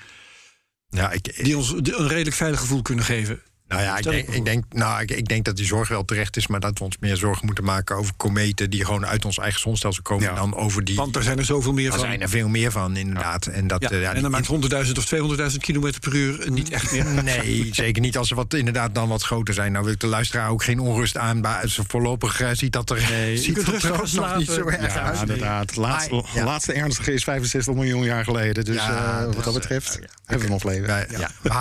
Ja, 0.88 1.10
ik, 1.10 1.44
Die 1.44 1.56
ons 1.56 1.72
een 1.72 2.08
redelijk 2.08 2.36
veilig 2.36 2.60
gevoel 2.60 2.82
kunnen 2.82 3.04
geven. 3.04 3.40
Nou 3.68 3.82
ja, 3.82 3.96
ik 3.96 4.02
denk, 4.02 4.28
ik 4.28 4.44
denk, 4.44 4.64
nou, 4.70 5.02
ik, 5.02 5.10
ik 5.10 5.28
denk 5.28 5.44
dat 5.44 5.56
die 5.56 5.66
zorg 5.66 5.88
wel 5.88 6.04
terecht 6.04 6.36
is, 6.36 6.46
maar 6.46 6.60
dat 6.60 6.78
we 6.78 6.84
ons 6.84 6.96
meer 7.00 7.16
zorgen 7.16 7.46
moeten 7.46 7.64
maken 7.64 7.96
over 7.96 8.14
kometen 8.16 8.70
die 8.70 8.84
gewoon 8.84 9.06
uit 9.06 9.24
ons 9.24 9.38
eigen 9.38 9.60
zonnestelsel 9.60 10.02
komen. 10.02 10.24
Ja. 10.24 10.34
Dan 10.34 10.54
over 10.54 10.84
die. 10.84 10.96
Want 10.96 11.16
er 11.16 11.22
zijn 11.22 11.38
er 11.38 11.44
zoveel 11.44 11.72
meer 11.72 11.86
er 11.86 11.92
van. 11.92 12.00
zijn 12.00 12.20
er 12.20 12.28
veel 12.28 12.48
meer 12.48 12.70
van, 12.70 12.96
inderdaad. 12.96 13.46
En, 13.46 13.66
dat, 13.66 13.82
Ja, 13.82 13.90
eh, 13.90 14.00
ja, 14.00 14.14
en 14.14 14.22
dan 14.22 14.30
maakt 14.30 14.46
100.000 14.46 14.92
of 14.96 15.06
200.000 15.52 15.56
kilometer 15.58 16.00
per 16.00 16.14
uur 16.14 16.50
niet 16.50 16.70
echt 16.70 16.92
meer. 16.92 17.04
Nee, 17.22 17.68
zeker 17.72 18.02
niet 18.02 18.16
als 18.16 18.28
ze 18.28 18.34
wat, 18.34 18.54
inderdaad 18.54 18.94
dan 18.94 19.08
wat 19.08 19.22
groter 19.22 19.54
zijn. 19.54 19.72
Nou 19.72 19.84
wil 19.84 19.92
ik 19.92 20.00
de 20.00 20.06
luisteraar 20.06 20.50
ook 20.50 20.64
geen 20.64 20.78
onrust 20.80 21.16
aan. 21.16 21.40
Maar 21.40 21.68
ze 21.68 21.82
voorlopig 21.86 22.40
eh, 22.40 22.50
ziet 22.52 22.72
dat 22.72 22.90
er, 22.90 23.06
Nee, 23.10 23.36
ziet 23.46 23.66
dat 23.66 23.82
er 23.82 23.92
ook 23.92 24.12
nog 24.12 24.36
niet 24.36 24.50
zo 24.50 24.66
erg 24.66 24.94
Ja, 24.94 25.02
uit. 25.02 25.20
inderdaad. 25.20 25.76
Laatste, 25.76 26.24
laatste 26.34 26.72
ernstige 26.72 27.12
is 27.12 27.24
65 27.24 27.74
miljoen 27.74 28.04
jaar 28.04 28.24
geleden. 28.24 28.64
Dus 28.64 28.76
eh, 28.76 29.24
wat 29.24 29.44
dat 29.44 29.54
betreft 29.54 29.98
eh, 29.98 30.08
hebben 30.24 30.46
we 30.46 30.52
nog 30.52 30.64
leven. 30.64 31.08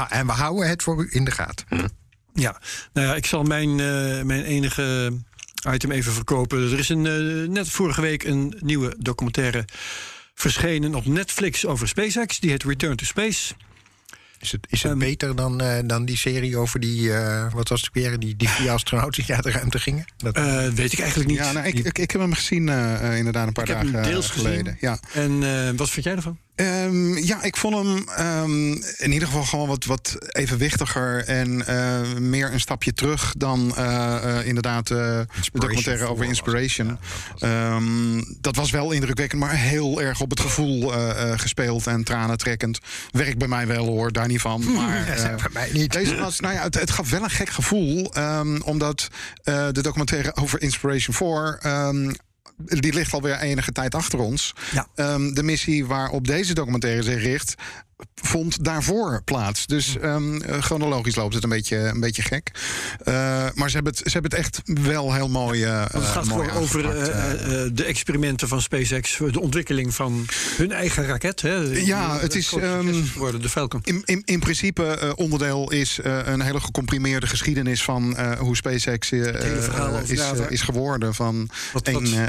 En 0.09 0.25
we 0.25 0.31
houden 0.31 0.67
het 0.69 0.83
voor 0.83 1.03
u 1.03 1.07
in 1.11 1.25
de 1.25 1.31
gaten. 1.31 1.65
Ja, 2.37 2.61
nou 2.93 3.07
ja, 3.07 3.15
ik 3.15 3.25
zal 3.25 3.43
mijn, 3.43 3.69
eh, 3.69 4.21
mijn 4.23 4.43
enige 4.43 5.13
item 5.73 5.91
even 5.91 6.13
verkopen. 6.13 6.71
Er 6.71 6.79
is 6.79 6.89
een, 6.89 7.05
eh, 7.05 7.49
net 7.49 7.69
vorige 7.69 8.01
week 8.01 8.23
een 8.23 8.57
nieuwe 8.59 8.95
documentaire 8.99 9.65
verschenen 10.33 10.95
op 10.95 11.05
Netflix 11.05 11.65
over 11.65 11.87
SpaceX. 11.87 12.39
Die 12.39 12.49
heet 12.49 12.63
Return 12.63 12.95
to 12.95 13.05
Space. 13.05 13.53
Is 14.39 14.51
het, 14.51 14.67
is 14.69 14.81
het 14.83 14.91
Ehm, 14.91 14.99
beter 14.99 15.35
dan, 15.35 15.61
eh, 15.61 15.77
dan 15.85 16.05
die 16.05 16.17
serie 16.17 16.57
over 16.57 16.79
die, 16.79 17.13
eh, 17.13 17.53
wat 17.53 17.69
was 17.69 17.81
het 17.81 17.89
weer, 17.93 18.19
die, 18.19 18.35
die 18.35 18.49
vier 18.57 18.69
astronauten 18.71 19.25
die 19.25 19.35
uit 19.35 19.43
de 19.43 19.51
ruimte 19.51 19.79
gingen? 19.79 20.05
Dat, 20.17 20.35
Eh, 20.35 20.67
weet 20.67 20.93
ik 20.93 20.99
eigenlijk 20.99 21.29
niet. 21.29 21.37
Ja, 21.39 21.51
nou, 21.51 21.67
ik, 21.67 21.73
ik, 21.79 21.97
ik 21.97 22.11
heb 22.11 22.21
hem 22.21 22.33
gezien 22.33 22.69
inderdaad 23.17 23.47
een 23.47 23.53
paar 23.53 23.63
Ik 23.63 23.69
heb 23.69 23.81
hem 23.81 23.91
dagen 23.91 24.11
deels 24.11 24.29
geleden. 24.29 24.77
gezien. 24.77 24.77
Ja. 24.79 24.99
En 25.13 25.43
eh, 25.67 25.77
wat 25.77 25.89
vind 25.89 26.05
jij 26.05 26.15
ervan? 26.15 26.37
Ehm, 26.55 27.17
ja, 27.17 27.43
ik 27.43 27.57
vond 27.57 27.75
hem 27.75 28.09
ehm, 28.09 28.71
in 28.97 29.11
ieder 29.11 29.27
geval 29.27 29.43
gewoon 29.43 29.67
wat, 29.67 29.85
wat 29.85 30.15
evenwichtiger 30.27 31.23
en 31.25 31.67
eh, 31.67 32.13
meer 32.19 32.53
een 32.53 32.59
stapje 32.59 32.93
terug 32.93 33.33
dan 33.37 33.75
eh, 33.75 34.37
eh, 34.39 34.47
inderdaad 34.47 34.87
de 34.87 35.25
documentaire 35.53 36.03
over 36.05 36.17
was 36.17 36.27
Inspiration. 36.27 36.87
ja, 36.87 36.93
dat 36.93 37.39
was- 37.39 37.49
Ehm, 37.49 38.21
dat 38.41 38.55
was 38.55 38.71
wel 38.71 38.91
indrukwekkend, 38.91 39.41
maar 39.41 39.55
heel 39.55 40.01
erg 40.01 40.21
op 40.21 40.29
het 40.29 40.39
gevoel 40.39 40.91
gespeeld 41.35 41.87
en 41.87 42.03
tranentrekkend. 42.03 42.79
Werkt 43.11 43.37
bij 43.37 43.47
mij 43.47 43.67
wel 43.67 43.85
hoor, 43.85 44.11
daar 44.11 44.27
niet 44.27 44.41
van. 44.41 44.63
Maar, 44.75 45.05
bij 45.35 45.49
mij 45.53 45.69
niet. 45.73 45.91
Deze 45.93 46.15
was, 46.15 46.39
nou 46.39 46.53
ja, 46.53 46.61
het, 46.61 46.79
het 46.79 46.91
gaf 46.91 47.09
wel 47.09 47.23
een 47.23 47.29
gek 47.29 47.49
gevoel. 47.49 48.11
omdat 48.63 49.07
de 49.43 49.81
documentaire 49.81 50.35
over 50.35 50.61
Inspiration 50.61 51.15
4. 51.15 51.59
Die 52.57 52.93
ligt 52.93 53.13
alweer 53.13 53.39
enige 53.39 53.71
tijd 53.71 53.95
achter 53.95 54.19
ons. 54.19 54.53
Ja. 54.71 54.87
Ehm, 54.95 55.33
de 55.33 55.43
missie 55.43 55.85
waarop 55.85 56.27
deze 56.27 56.53
documentaire 56.53 57.03
zich 57.03 57.23
richt. 57.23 57.55
Vond 58.15 58.63
daarvoor 58.63 59.21
plaats. 59.25 59.65
Dus 59.65 59.97
ehm, 59.97 60.41
eh, 60.41 60.61
chronologisch 60.61 61.15
loopt 61.15 61.33
het 61.33 61.43
een 61.43 61.49
beetje, 61.49 61.77
een 61.77 61.99
beetje 61.99 62.21
gek. 62.21 62.51
Eh, 63.03 63.13
maar 63.53 63.69
ze 63.69 63.75
hebben, 63.75 63.93
het, 63.93 64.01
ze 64.11 64.11
hebben 64.11 64.31
het 64.31 64.39
echt 64.39 64.61
wel 64.65 65.13
heel 65.13 65.29
mooi. 65.29 65.65
Want 65.65 65.91
het 65.91 66.03
gaat 66.03 66.25
mooi 66.25 66.47
gewoon 66.47 66.63
over 66.63 66.81
de 67.73 67.83
experimenten 67.83 68.47
van 68.47 68.61
SpaceX, 68.61 69.17
de 69.31 69.39
ontwikkeling 69.39 69.93
van 69.93 70.25
hun 70.57 70.71
eigen 70.71 71.05
raket. 71.05 71.41
Hè. 71.41 71.55
Ja, 71.63 72.19
het 72.19 72.35
is, 72.35 72.53
ehm, 72.53 72.87
is 72.87 73.09
geworden, 73.09 73.41
de 73.41 73.49
Falcon. 73.49 73.79
In, 73.83 74.01
in, 74.05 74.21
in 74.25 74.39
principe 74.39 75.13
onderdeel 75.15 75.71
is 75.71 75.99
een 76.03 76.41
hele 76.41 76.59
gecomprimeerde 76.59 77.27
geschiedenis 77.27 77.83
van 77.83 78.17
hoe 78.37 78.55
SpaceX 78.55 79.11
is, 79.11 80.19
is 80.49 80.61
geworden. 80.61 81.13
Van 81.13 81.49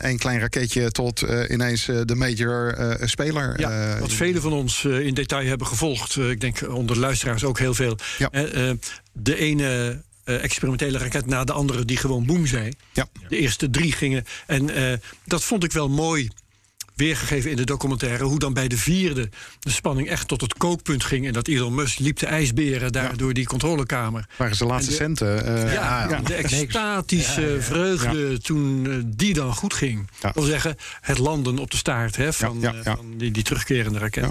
één 0.03 0.19
klein 0.19 0.41
raketje 0.41 0.91
tot 0.91 1.25
ineens 1.49 1.85
de 1.85 2.15
major 2.15 2.77
speler. 3.05 3.61
Ja, 3.61 3.99
wat 3.99 4.13
velen 4.13 4.43
van 4.43 4.53
ons 4.53 4.85
in 4.85 5.15
detail 5.15 5.47
hebben 5.47 5.56
gevolgd. 5.65 6.17
eh, 6.17 6.31
ik 6.31 6.41
denk 6.41 6.69
onder 6.69 6.95
de 6.95 7.01
luisteraars 7.01 7.45
ook 7.45 7.59
heel 7.59 7.75
veel. 7.75 7.97
Ja. 8.19 8.31
Eh, 8.31 8.71
de 9.13 9.37
ene 9.39 10.03
eh, 10.25 10.43
experimentele 10.45 10.99
raket 10.99 11.27
na 11.27 11.45
de 11.45 11.53
andere 11.53 11.85
die 11.85 11.97
gewoon 11.97 12.27
boem 12.27 12.47
zei. 12.47 12.73
Ja. 12.93 13.07
De 13.29 13.37
eerste 13.37 13.71
drie 13.71 13.93
gingen. 13.93 14.25
En 14.47 14.71
eh, 14.91 14.99
dat 15.25 15.45
vond 15.45 15.65
ik 15.65 15.73
wel 15.73 15.89
mooi 15.89 16.29
weergegeven 16.95 17.51
in 17.51 17.57
de 17.57 17.65
documentaire. 17.65 18.25
Hoe 18.25 18.39
dan 18.39 18.53
bij 18.53 18.69
de 18.69 18.77
vierde 18.77 19.29
de 19.61 19.71
spanning 19.71 20.09
echt 20.09 20.29
tot 20.29 20.41
het 20.41 20.55
kookpunt 20.55 21.05
ging. 21.05 21.27
En 21.27 21.33
dat 21.33 21.49
Elon 21.49 21.75
Musk 21.75 21.99
liep 21.99 22.19
de 22.19 22.27
ijsberen 22.27 22.93
daar 22.93 23.17
door 23.17 23.33
die 23.35 23.47
controlekamer. 23.47 24.27
waren 24.37 24.57
zijn 24.57 24.69
laatste 24.69 24.91
de- 24.91 24.97
centen. 24.97 25.45
eh, 25.67 25.73
Ja, 25.73 26.09
ja. 26.09 26.21
de 26.21 26.35
extatische 26.35 27.57
vreugde 27.61 28.41
toen 28.41 29.03
die 29.17 29.35
dan 29.35 29.55
goed 29.55 29.75
ging. 29.75 29.99
Ja. 30.13 30.21
Dat 30.21 30.35
wil 30.35 30.45
zeggen, 30.45 30.77
het 31.01 31.19
landen 31.19 31.59
op 31.59 31.71
de 31.71 31.77
staart 31.77 32.17
hè, 32.17 32.33
van, 32.33 32.59
Ja, 32.61 32.73
ja, 32.73 32.81
ja. 32.85 32.97
van 32.97 33.15
die, 33.17 33.31
die 33.31 33.43
terugkerende 33.43 33.99
raket. 33.99 34.25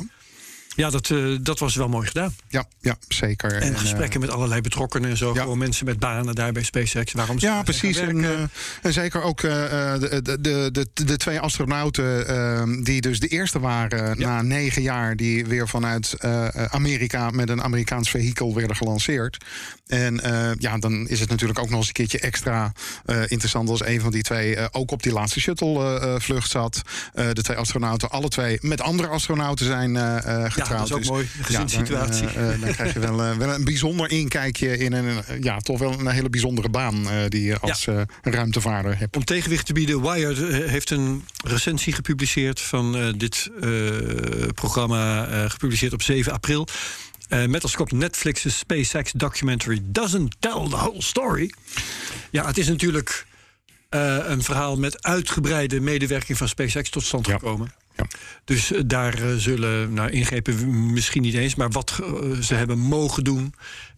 Ja. 0.75 0.89
Dat, 0.89 1.09
eh, 1.09 1.37
dat 1.41 1.59
was 1.59 1.75
wel 1.75 1.87
mooi 1.87 2.07
gedaan. 2.07 2.35
ja, 2.47 2.65
ja, 2.81 2.97
zeker. 3.07 3.53
En 3.53 3.73
eh, 3.73 3.79
gesprekken 3.79 4.19
met 4.19 4.29
allerlei 4.29 4.61
betrokkenen 4.61 5.09
en 5.09 5.17
zo. 5.17 5.33
ja. 5.33 5.41
Gewoon 5.41 5.57
mensen 5.57 5.85
met 5.85 5.99
banen 5.99 6.35
daar 6.35 6.51
bij 6.51 6.63
SpaceX. 6.63 7.13
Waarom 7.13 7.39
ze 7.39 7.45
Ja, 7.45 7.63
precies. 7.63 7.97
En, 7.97 8.23
eh, 8.23 8.39
en 8.81 8.93
zeker 8.93 9.21
ook 9.21 9.41
eh, 9.41 9.93
eh, 9.93 10.01
de, 10.01 10.21
de, 10.41 10.69
de, 10.71 10.87
de, 11.05 11.17
twee 11.17 11.39
astronauten 11.39 12.27
eh, 12.27 12.63
die 12.83 13.01
dus 13.01 13.19
de 13.19 13.27
eerste 13.27 13.59
waren 13.59 14.19
na 14.19 14.41
negen 14.41 14.81
jaar, 14.81 15.15
die 15.15 15.45
weer 15.45 15.67
vanuit 15.67 16.13
eh, 16.13 16.47
Amerika 16.69 17.29
met 17.29 17.49
een 17.49 17.61
Amerikaans 17.63 18.09
vehikel 18.09 18.55
werden 18.55 18.75
gelanceerd. 18.75 19.37
En 19.87 20.19
eh, 20.21 20.51
ja, 20.57 20.77
dan 20.77 21.07
is 21.07 21.19
het 21.19 21.29
natuurlijk 21.29 21.59
ook 21.59 21.69
nog 21.69 21.77
eens 21.79 21.87
een 21.87 21.93
keertje 21.93 22.19
extra 22.19 22.71
eh, 23.05 23.21
interessant 23.27 23.69
als 23.69 23.85
een 23.85 24.01
van 24.01 24.11
die 24.11 24.23
twee 24.23 24.55
eh, 24.55 24.65
ook 24.71 24.91
op 24.91 25.03
die 25.03 25.11
laatste 25.11 25.39
shuttle-vlucht 25.39 26.49
zat. 26.51 26.81
Eh, 27.13 27.27
de 27.33 27.41
twee 27.41 27.57
astronauten, 27.57 28.09
alle 28.09 28.27
twee 28.27 28.57
met 28.61 28.81
andere 28.81 29.07
astronauten 29.07 29.65
zijn 29.65 29.95
eh, 29.95 30.45
eh, 30.45 30.51
dat 30.69 30.85
is 30.85 30.91
ook 30.91 30.99
Dus 30.99 31.09
mooi. 31.09 31.27
Gezinssituatie. 31.41 32.27
Ja, 32.27 32.33
dan, 32.33 32.43
eh, 32.43 32.53
eh, 32.53 32.61
dan 32.61 32.71
krijg 32.71 32.93
je 32.93 32.99
wel, 32.99 33.21
eh, 33.23 33.37
wel 33.37 33.53
een 33.53 33.63
bijzonder 33.63 34.11
inkijkje 34.11 34.77
in 34.77 34.93
een, 34.93 35.23
ja, 35.41 35.59
toch 35.59 35.79
wel 35.79 35.99
een 35.99 36.07
hele 36.07 36.29
bijzondere 36.29 36.69
baan 36.69 37.07
die 37.27 37.43
je 37.43 37.59
als 37.59 37.87
ruimtevaarder 38.21 38.97
hebt. 38.97 39.15
Om 39.15 39.23
tegenwicht 39.23 39.65
te 39.65 39.73
bieden, 39.73 40.01
Wired 40.01 40.37
heeft 40.69 40.89
een 40.89 41.25
recensie 41.45 41.93
gepubliceerd 41.93 42.61
van 42.61 43.13
dit 43.17 43.49
programma, 44.53 45.25
gepubliceerd 45.49 45.93
op 45.93 46.01
7 46.01 46.33
april. 46.33 46.67
Eh, 47.27 47.45
met 47.45 47.63
als 47.63 47.75
kop 47.75 47.91
Netflix's 47.91 48.57
SpaceX 48.57 49.11
documentary 49.11 49.79
doesn't 49.83 50.35
tell 50.39 50.67
the 50.69 50.75
whole 50.75 51.01
story. 51.01 51.53
Ja, 52.29 52.45
het 52.45 52.57
is 52.57 52.67
natuurlijk 52.67 53.25
een 53.89 54.43
verhaal 54.43 54.77
met 54.77 55.03
uitgebreide 55.03 55.79
medewerking 55.79 56.37
van 56.37 56.47
SpaceX 56.47 56.89
tot 56.89 57.03
stand 57.03 57.25
Ja. 57.27 57.33
gekomen. 57.33 57.73
Dus 58.43 58.71
eh, 58.71 58.81
daar 58.85 59.13
eh, 59.13 59.35
zullen 59.35 59.93
nou, 59.93 60.09
ingrepen 60.09 60.93
misschien 60.93 61.21
niet 61.21 61.33
eens, 61.33 61.55
maar 61.55 61.69
wat 61.69 61.99
eh, 62.01 62.31
ze 62.39 62.55
hebben 62.55 62.79
mogen 62.79 63.23
doen, 63.23 63.53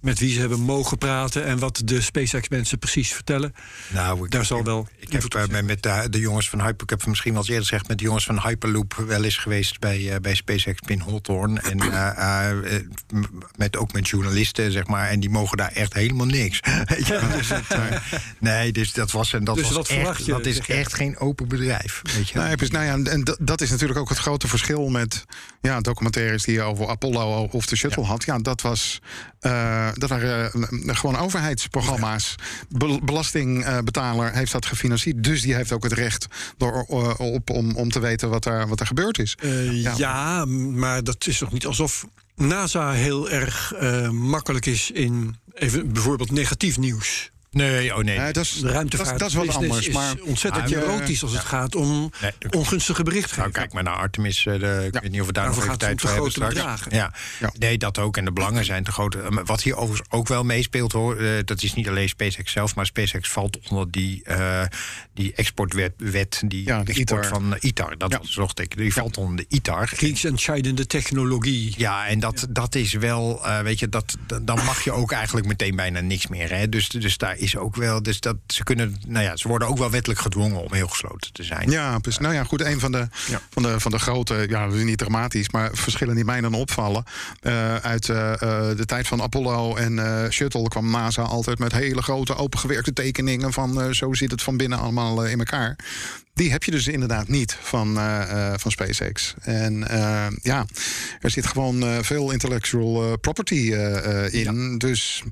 met 0.08 0.20
wie 0.20 0.34
ze 0.34 0.40
hebben 0.40 0.60
mogen 0.60 0.98
praten 0.98 1.46
en 1.46 1.60
wat 1.60 1.82
de 1.86 2.02
SpaceX-mensen 2.02 2.80
precies 2.80 3.12
vertellen. 3.14 3.54
Nou, 3.90 4.26
ik, 4.26 4.32
Daar 4.32 4.46
zal 4.46 4.64
wel 4.64 4.88
Ik 4.98 5.12
heb 5.12 5.24
zijn. 5.30 5.66
met, 5.66 5.84
de, 5.84 6.08
de 6.10 6.20
jongens 6.20 6.50
van 6.50 6.62
Hyper, 6.62 6.84
ik 6.84 6.90
heb 6.90 7.06
misschien 7.06 7.32
wel 7.32 7.42
eens 7.42 7.50
eerder 7.50 7.66
gezegd, 7.68 7.88
met 7.88 7.98
de 7.98 8.04
jongens 8.04 8.26
van 8.26 8.40
Hyperloop 8.42 8.94
wel 9.08 9.24
eens 9.24 9.38
geweest 9.38 9.80
bij, 9.80 10.14
eh, 10.14 10.20
bij 10.20 10.36
SpaceX 10.36 10.80
in 10.86 11.00
Hawthorne. 11.00 11.60
En 11.60 11.80
eh, 11.80 12.50
met, 13.56 13.78
ook 13.78 13.94
met 13.94 14.08
journalisten, 14.08 14.72
zeg 14.72 14.88
maar. 14.88 15.08
En 15.10 15.20
die 15.20 15.30
mogen 15.30 15.58
daar 15.58 15.72
echt 15.72 15.94
helemaal 15.94 16.26
niks. 16.26 16.60
Je, 17.08 17.28
dus 17.38 17.50
het, 17.50 17.64
nee, 18.40 18.72
dus 18.72 18.94
dat 18.94 19.12
was, 19.12 19.34
en 19.34 19.44
dat 19.44 19.56
Dus 19.56 19.64
was 19.66 19.74
wat 19.74 19.88
echt, 19.88 19.98
verwacht 19.98 20.26
je, 20.26 20.32
dat 20.32 20.46
is 20.46 20.60
echt 20.60 20.94
geen 20.94 21.18
open 21.18 21.48
bedrijf. 21.48 22.02
Weet 22.16 22.30
je. 22.30 22.36
Nou, 22.36 22.50
ja, 22.50 22.56
precies. 22.56 22.74
nou 22.76 22.86
ja, 22.86 23.12
en 23.12 23.24
dat- 23.24 23.38
dat 23.42 23.62
is 23.62 23.70
natuurlijk 23.70 24.00
ook 24.00 24.10
het 24.10 24.18
grote 24.18 24.48
verschil 24.48 24.90
met 24.90 25.26
ja, 25.62 25.82
documentaires 25.82 26.44
die 26.44 26.54
je 26.54 26.62
over 26.62 26.88
Apollo 26.88 27.44
of 27.52 27.66
de 27.66 27.76
shuttle 27.76 28.04
had. 28.04 28.24
Ja, 28.24 28.38
dat, 28.40 28.62
was, 28.62 29.00
eh, 29.40 29.90
dat 30.00 30.10
waren 30.10 30.52
eh, 30.52 30.96
gewoon 30.96 31.18
overheidsprogramma's. 31.18 32.36
Be- 32.70 33.00
belastingbetaler 33.04 34.34
heeft 34.34 34.52
dat 34.52 34.66
gefinancierd. 34.66 35.24
Dus 35.24 35.42
die 35.42 35.56
heeft 35.56 35.72
ook 35.72 35.84
het 35.84 35.94
recht 35.94 36.28
door, 36.58 36.86
eh, 36.90 37.20
op, 37.20 37.50
om, 37.50 37.76
om 37.76 37.90
te 37.90 38.00
weten 38.00 38.30
wat 38.30 38.46
er, 38.46 38.68
wat 38.68 38.80
er 38.80 38.86
gebeurd 38.88 39.20
is. 39.20 39.36
Eh, 39.40 39.82
Ja. 39.82 39.94
ja. 39.98 40.46
maar 40.46 41.04
dat 41.04 41.28
is 41.28 41.40
nog 41.40 41.52
niet 41.52 41.66
alsof 41.66 42.06
NASA 42.36 42.92
heel 42.92 43.30
erg 43.30 43.74
makkelijk 44.12 44.66
is 44.66 44.92
in 44.92 45.36
even 45.54 45.94
bijvoorbeeld 45.94 46.32
negatief 46.32 46.78
nieuws. 46.78 47.32
Nee, 47.52 47.96
oh 47.96 48.04
nee. 48.04 48.32
Dat, 48.32 48.44
is, 48.46 48.52
De 48.52 48.70
ruimtevaart 48.72 49.20
dat, 49.20 49.28
is- 49.30 49.34
wat 49.36 49.46
business 49.46 49.68
anders. 49.76 49.90
Maar 49.90 50.14
is 50.16 50.22
ontzettend 50.22 50.66
Ah, 50.66 50.72
eh, 50.72 50.78
erotisch 50.82 51.24
als 51.24 51.32
het 51.32 51.42
gaat 51.46 51.76
om 51.76 52.12
Nee, 52.22 52.32
ongunstige 52.50 53.04
berichtgeving. 53.04 53.40
Nou, 53.42 53.52
kijk 53.52 53.74
maar 53.74 53.84
naar 53.84 53.96
Artemis. 53.96 54.46
eh, 54.46 54.60
de, 54.60 54.84
ik 54.88 54.94
Ja. 54.94 55.00
weet 55.02 55.12
niet 55.12 55.22
of 55.22 55.28
we 55.28 55.34
daar 55.34 55.44
Daarvoor 55.44 55.46
nog 55.46 55.56
even 55.56 55.70
gaat 55.70 55.80
tijd 55.80 56.02
voor 56.02 56.10
hebben 56.10 56.32
straks. 56.32 56.54
bedragen. 56.54 56.96
Ja. 56.96 57.14
Ja. 57.40 57.52
nee, 57.60 57.78
dat 57.78 57.98
ook. 58.00 58.18
En 58.18 58.26
de 58.26 58.32
belangen 58.32 58.66
zijn 58.66 58.84
te 58.84 58.92
groot. 58.92 59.16
Eh, 59.16 59.30
maar 59.30 59.46
Wat 59.46 59.62
hier 59.62 59.76
overigens 59.76 60.10
ook 60.12 60.28
wel 60.28 60.44
meespeelt, 60.44 60.92
hoor, 60.92 61.18
eh, 61.18 61.32
dat 61.46 61.64
is 61.64 61.74
niet 61.74 61.88
alleen 61.88 62.10
SpaceX 62.10 62.52
zelf, 62.52 62.76
maar 62.76 62.86
SpaceX 62.86 63.30
valt 63.30 63.60
onder 63.70 63.92
die, 63.92 64.24
eh, 64.24 64.64
die 65.14 65.34
exportwet, 65.36 65.94
wet, 65.98 66.42
die 66.46 66.66
Ja, 66.66 66.84
de 66.84 66.92
export 66.94 67.26
ITAR. 67.26 67.40
van 67.40 67.58
ITAR. 67.60 67.98
Dat 67.98 68.20
zocht 68.22 68.60
ik. 68.60 68.78
Die 68.78 68.94
valt 68.94 69.18
onder 69.18 69.36
de 69.36 69.46
ITAR. 69.56 69.86
Kriegsentscheidende 69.96 70.86
technologie. 70.86 71.74
Ja, 71.78 72.08
en 72.08 72.20
dat, 72.20 72.46
dat 72.50 72.76
is 72.76 72.94
wel, 72.94 73.46
eh, 73.46 73.60
weet 73.60 73.80
je, 73.80 73.90
dat, 73.90 74.16
dat- 74.28 74.48
dan 74.48 74.64
mag 74.66 74.84
je 74.84 74.92
ook 74.92 75.12
eigenlijk 75.12 75.48
meteen 75.48 75.76
bijna 75.76 76.00
niks 76.00 76.28
meer. 76.28 76.50
Hè? 76.50 76.70
Dus, 76.70 76.90
dus 76.90 77.18
daar 77.18 77.37
is 77.38 77.58
ook 77.58 77.76
wel, 77.76 78.04
dus 78.04 78.20
dat 78.20 78.36
ze 78.48 78.64
kunnen, 78.64 78.96
nou 79.08 79.26
ja, 79.26 79.36
ze 79.36 79.48
worden 79.48 79.68
ook 79.68 79.78
wel 79.78 79.92
wettelijk 79.92 80.20
gedwongen 80.20 80.64
om 80.64 80.74
heel 80.74 80.88
gesloten 80.88 81.34
te 81.34 81.44
zijn. 81.44 81.72
Ja, 81.72 82.00
precies. 82.00 82.22
Nou 82.22 82.34
ja, 82.34 82.44
goed. 82.44 82.62
Een 82.62 82.80
van 82.80 82.92
de, 82.92 83.08
Ja. 83.28 83.42
van 83.50 83.64
de, 83.64 83.80
van 83.80 83.92
de 83.92 84.00
grote, 84.00 84.46
ja, 84.50 84.66
niet 84.66 84.98
dramatisch, 84.98 85.50
maar 85.50 85.70
verschillen 85.74 86.16
die 86.16 86.26
mij 86.26 86.42
dan 86.42 86.54
opvallen. 86.54 87.04
Eh, 87.42 87.76
uit 87.76 88.10
eh, 88.10 88.34
eh, 88.34 88.78
de 88.78 88.86
tijd 88.86 89.08
van 89.08 89.22
Apollo 89.22 89.76
en 89.76 90.28
Shuttle 90.32 90.68
kwam 90.68 90.92
NASA 90.92 91.22
altijd 91.22 91.60
met 91.60 91.72
hele 91.72 92.02
grote 92.02 92.36
opengewerkte 92.36 92.94
tekeningen 92.94 93.54
van 93.54 93.96
zo 93.96 94.14
zit 94.14 94.32
het 94.32 94.42
van 94.42 94.58
binnen 94.58 94.80
allemaal 94.80 95.26
in 95.26 95.40
elkaar. 95.40 95.76
Die 96.34 96.52
heb 96.52 96.64
je 96.64 96.72
dus 96.72 96.88
inderdaad 96.88 97.28
niet 97.28 97.58
van, 97.62 98.00
van 98.56 98.72
SpaceX. 98.72 99.34
En 99.42 99.86
ja, 100.42 100.66
er 101.20 101.30
zit 101.30 101.48
gewoon 101.48 102.04
veel 102.04 102.32
intellectual 102.32 103.18
property 103.18 103.74
in. 104.32 104.78
Dus 104.78 105.24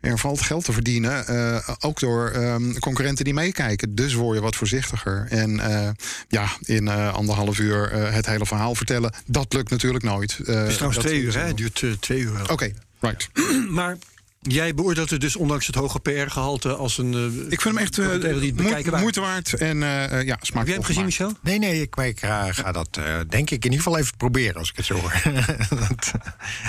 er 0.00 0.18
valt 0.18 0.40
geld 0.40 0.64
te 0.64 0.72
verdienen. 0.72 1.24
Eh, 1.56 1.74
ook 1.80 2.00
door 2.00 2.30
ehm, 2.30 2.72
concurrenten 2.78 3.24
die 3.24 3.34
meekijken. 3.34 3.94
Dus 3.94 4.14
word 4.14 4.36
je 4.36 4.42
wat 4.42 4.56
voorzichtiger. 4.56 5.26
En 5.28 5.60
eh, 5.60 5.90
ja, 6.28 6.48
in 6.60 6.88
eh, 6.88 7.14
anderhalf 7.14 7.58
uur 7.58 7.92
het 7.92 8.26
hele 8.26 8.46
verhaal 8.46 8.74
vertellen. 8.74 9.12
Dat 9.26 9.52
lukt 9.52 9.70
natuurlijk 9.70 10.04
nooit. 10.04 10.36
Het 10.36 10.68
is 10.68 10.74
trouwens 10.74 11.04
twee 11.04 11.20
uur, 11.20 11.38
hè? 11.38 11.46
Het 11.46 11.56
duurt 11.56 11.84
twee 12.00 12.20
uur. 12.20 12.50
Oké, 12.50 12.72
right. 13.00 13.28
Maar 13.70 13.96
Jij 14.42 14.74
beoordeelt 14.74 15.10
het 15.10 15.20
dus 15.20 15.36
ondanks 15.36 15.66
het 15.66 15.74
hoge 15.74 15.98
PR-gehalte 16.00 16.74
als 16.74 16.98
een. 16.98 17.14
eh, 17.14 17.52
Ik 17.52 17.60
vind 17.60 17.74
hem 17.74 17.78
echt 17.78 17.98
eh, 17.98 18.06
waard. 18.06 19.00
moeite 19.00 19.20
waard. 19.20 19.54
En 19.54 19.82
eh, 19.82 20.22
ja, 20.22 20.38
smaak 20.40 20.58
Heb 20.58 20.66
jij 20.66 20.74
hem 20.74 20.84
gezien, 20.84 21.04
Michel? 21.04 21.32
Nee, 21.42 21.58
nee, 21.58 21.80
ik, 21.82 21.96
ik 21.96 22.18
ga, 22.20 22.52
ga 22.52 22.72
dat 22.72 22.88
eh, 22.96 23.04
denk 23.28 23.50
ik 23.50 23.64
in 23.64 23.70
ieder 23.70 23.84
geval 23.84 23.98
even 23.98 24.16
proberen 24.16 24.54
als 24.56 24.70
ik 24.70 24.76
het 24.76 24.84
zo 24.86 24.94
hoor. 24.94 25.12
Dat, 25.88 26.12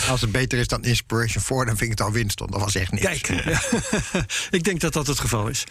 als 0.09 0.21
het 0.21 0.31
beter 0.31 0.59
is 0.59 0.67
dan 0.67 0.83
Inspiration 0.83 1.43
4, 1.43 1.57
dan 1.57 1.77
vind 1.77 1.81
ik 1.81 1.89
het 1.97 2.01
al 2.01 2.11
winst. 2.11 2.39
Want 2.39 2.51
dat 2.51 2.61
was 2.61 2.75
echt 2.75 2.91
niks. 2.91 3.21
Kijk, 3.21 3.43
ja. 3.45 3.61
ik 4.57 4.63
denk 4.63 4.79
dat 4.79 4.93
dat 4.93 5.07
het 5.07 5.19
geval 5.19 5.47
is. 5.47 5.63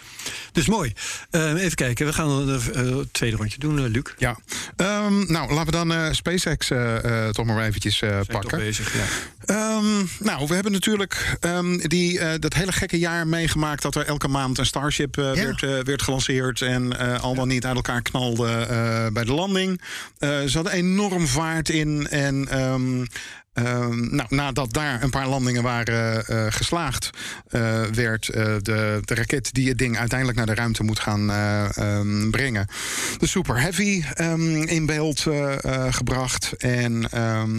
Dus 0.52 0.66
mooi. 0.66 0.92
Eh, 1.30 1.52
even 1.62 1.74
kijken, 1.74 2.06
we 2.06 2.12
gaan 2.12 2.48
een 2.48 3.08
tweede 3.12 3.36
rondje 3.36 3.58
doen, 3.58 3.86
Luc. 3.88 4.02
Ja. 4.18 4.38
Ehm, 4.76 5.32
nou, 5.32 5.52
laten 5.52 5.64
we 5.64 5.70
dan 5.70 5.92
eh, 5.92 6.12
SpaceX 6.12 6.70
eh, 6.70 7.26
eh, 7.26 7.32
toch 7.34 7.46
maar 7.46 7.64
eventjes 7.66 8.00
eh, 8.02 8.08
Zijn 8.08 8.24
toch 8.26 8.40
pakken. 8.40 8.58
bezig, 8.58 8.94
ja. 8.96 9.04
Ehm, 9.44 10.04
nou, 10.18 10.46
we 10.46 10.54
hebben 10.54 10.72
natuurlijk 10.72 11.36
ehm, 11.40 11.88
die, 11.90 12.18
eh, 12.18 12.38
dat 12.38 12.54
hele 12.54 12.72
gekke 12.72 12.98
jaar 12.98 13.26
meegemaakt... 13.26 13.82
dat 13.82 13.94
er 13.94 14.06
elke 14.06 14.28
maand 14.28 14.58
een 14.58 14.66
Starship 14.66 15.18
eh, 15.18 15.32
werd, 15.32 15.62
eh, 15.62 15.78
werd 15.78 16.02
gelanceerd... 16.02 16.60
en 16.60 16.98
al 17.20 17.34
dan 17.34 17.48
niet 17.48 17.66
uit 17.66 17.76
elkaar 17.76 18.02
knalde 18.02 18.68
bij 19.12 19.24
de 19.24 19.32
landing. 19.32 19.80
Ze 20.18 20.50
hadden 20.52 20.72
enorm 20.72 21.26
vaart 21.26 21.68
in 21.68 22.08
en... 22.08 22.48
ehm, 22.48 23.04
nou, 24.14 24.26
nadat 24.28 24.72
daar 24.72 25.02
een 25.02 25.10
paar 25.10 25.28
landingen 25.28 25.62
waren 25.62 26.24
geslaagd, 26.52 27.10
werd 27.92 28.26
de, 28.26 29.00
de 29.04 29.14
raket 29.14 29.54
die 29.54 29.68
het 29.68 29.78
ding 29.78 29.98
uiteindelijk 29.98 30.38
naar 30.38 30.46
de 30.46 30.54
ruimte 30.54 30.82
moet 30.82 31.00
gaan 31.00 31.30
eh, 31.30 31.76
ehm, 31.76 32.30
brengen, 32.30 32.66
de 33.18 33.26
Super 33.26 33.60
Heavy, 33.60 34.04
in 34.64 34.86
beeld 34.86 35.26
gebracht. 35.90 36.52
En 36.58 37.10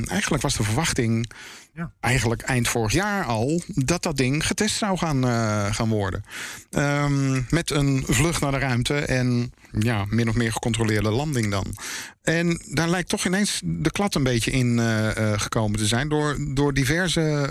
eigenlijk 0.06 0.42
was 0.42 0.58
de 0.58 0.64
verwachting 0.64 1.28
Ja. 1.74 1.92
eigenlijk 2.00 2.42
eind 2.42 2.68
vorig 2.68 2.92
jaar 2.92 3.24
al 3.24 3.62
dat 3.68 4.04
dat 4.04 4.18
ding 4.18 4.48
getest 4.48 4.76
zou 4.76 4.98
gaan, 4.98 5.28
eh, 5.28 5.74
gaan 5.74 5.90
worden. 5.90 6.24
Ehm, 6.70 7.42
met 7.50 7.70
een 7.70 8.04
vlucht 8.08 8.42
naar 8.42 8.52
de 8.52 8.58
ruimte 8.58 8.96
en 8.96 9.54
ja, 9.80 10.06
min 10.10 10.30
of 10.30 10.36
meer 10.36 10.52
gecontroleerde 10.52 11.12
landing 11.12 11.52
dan. 11.52 11.76
En 12.22 12.62
daar 12.70 12.90
lijkt 12.90 13.10
toch 13.10 13.26
ineens 13.26 13.62
de 13.64 13.92
klad 13.92 14.16
een 14.16 14.24
beetje 14.24 14.52
in 14.52 14.80
eh, 14.80 15.34
eh, 15.34 15.40
gekomen 15.40 15.80
te 15.80 15.88
zijn 15.88 16.10
door, 16.10 16.38
door 16.54 16.74
diverse 16.74 17.50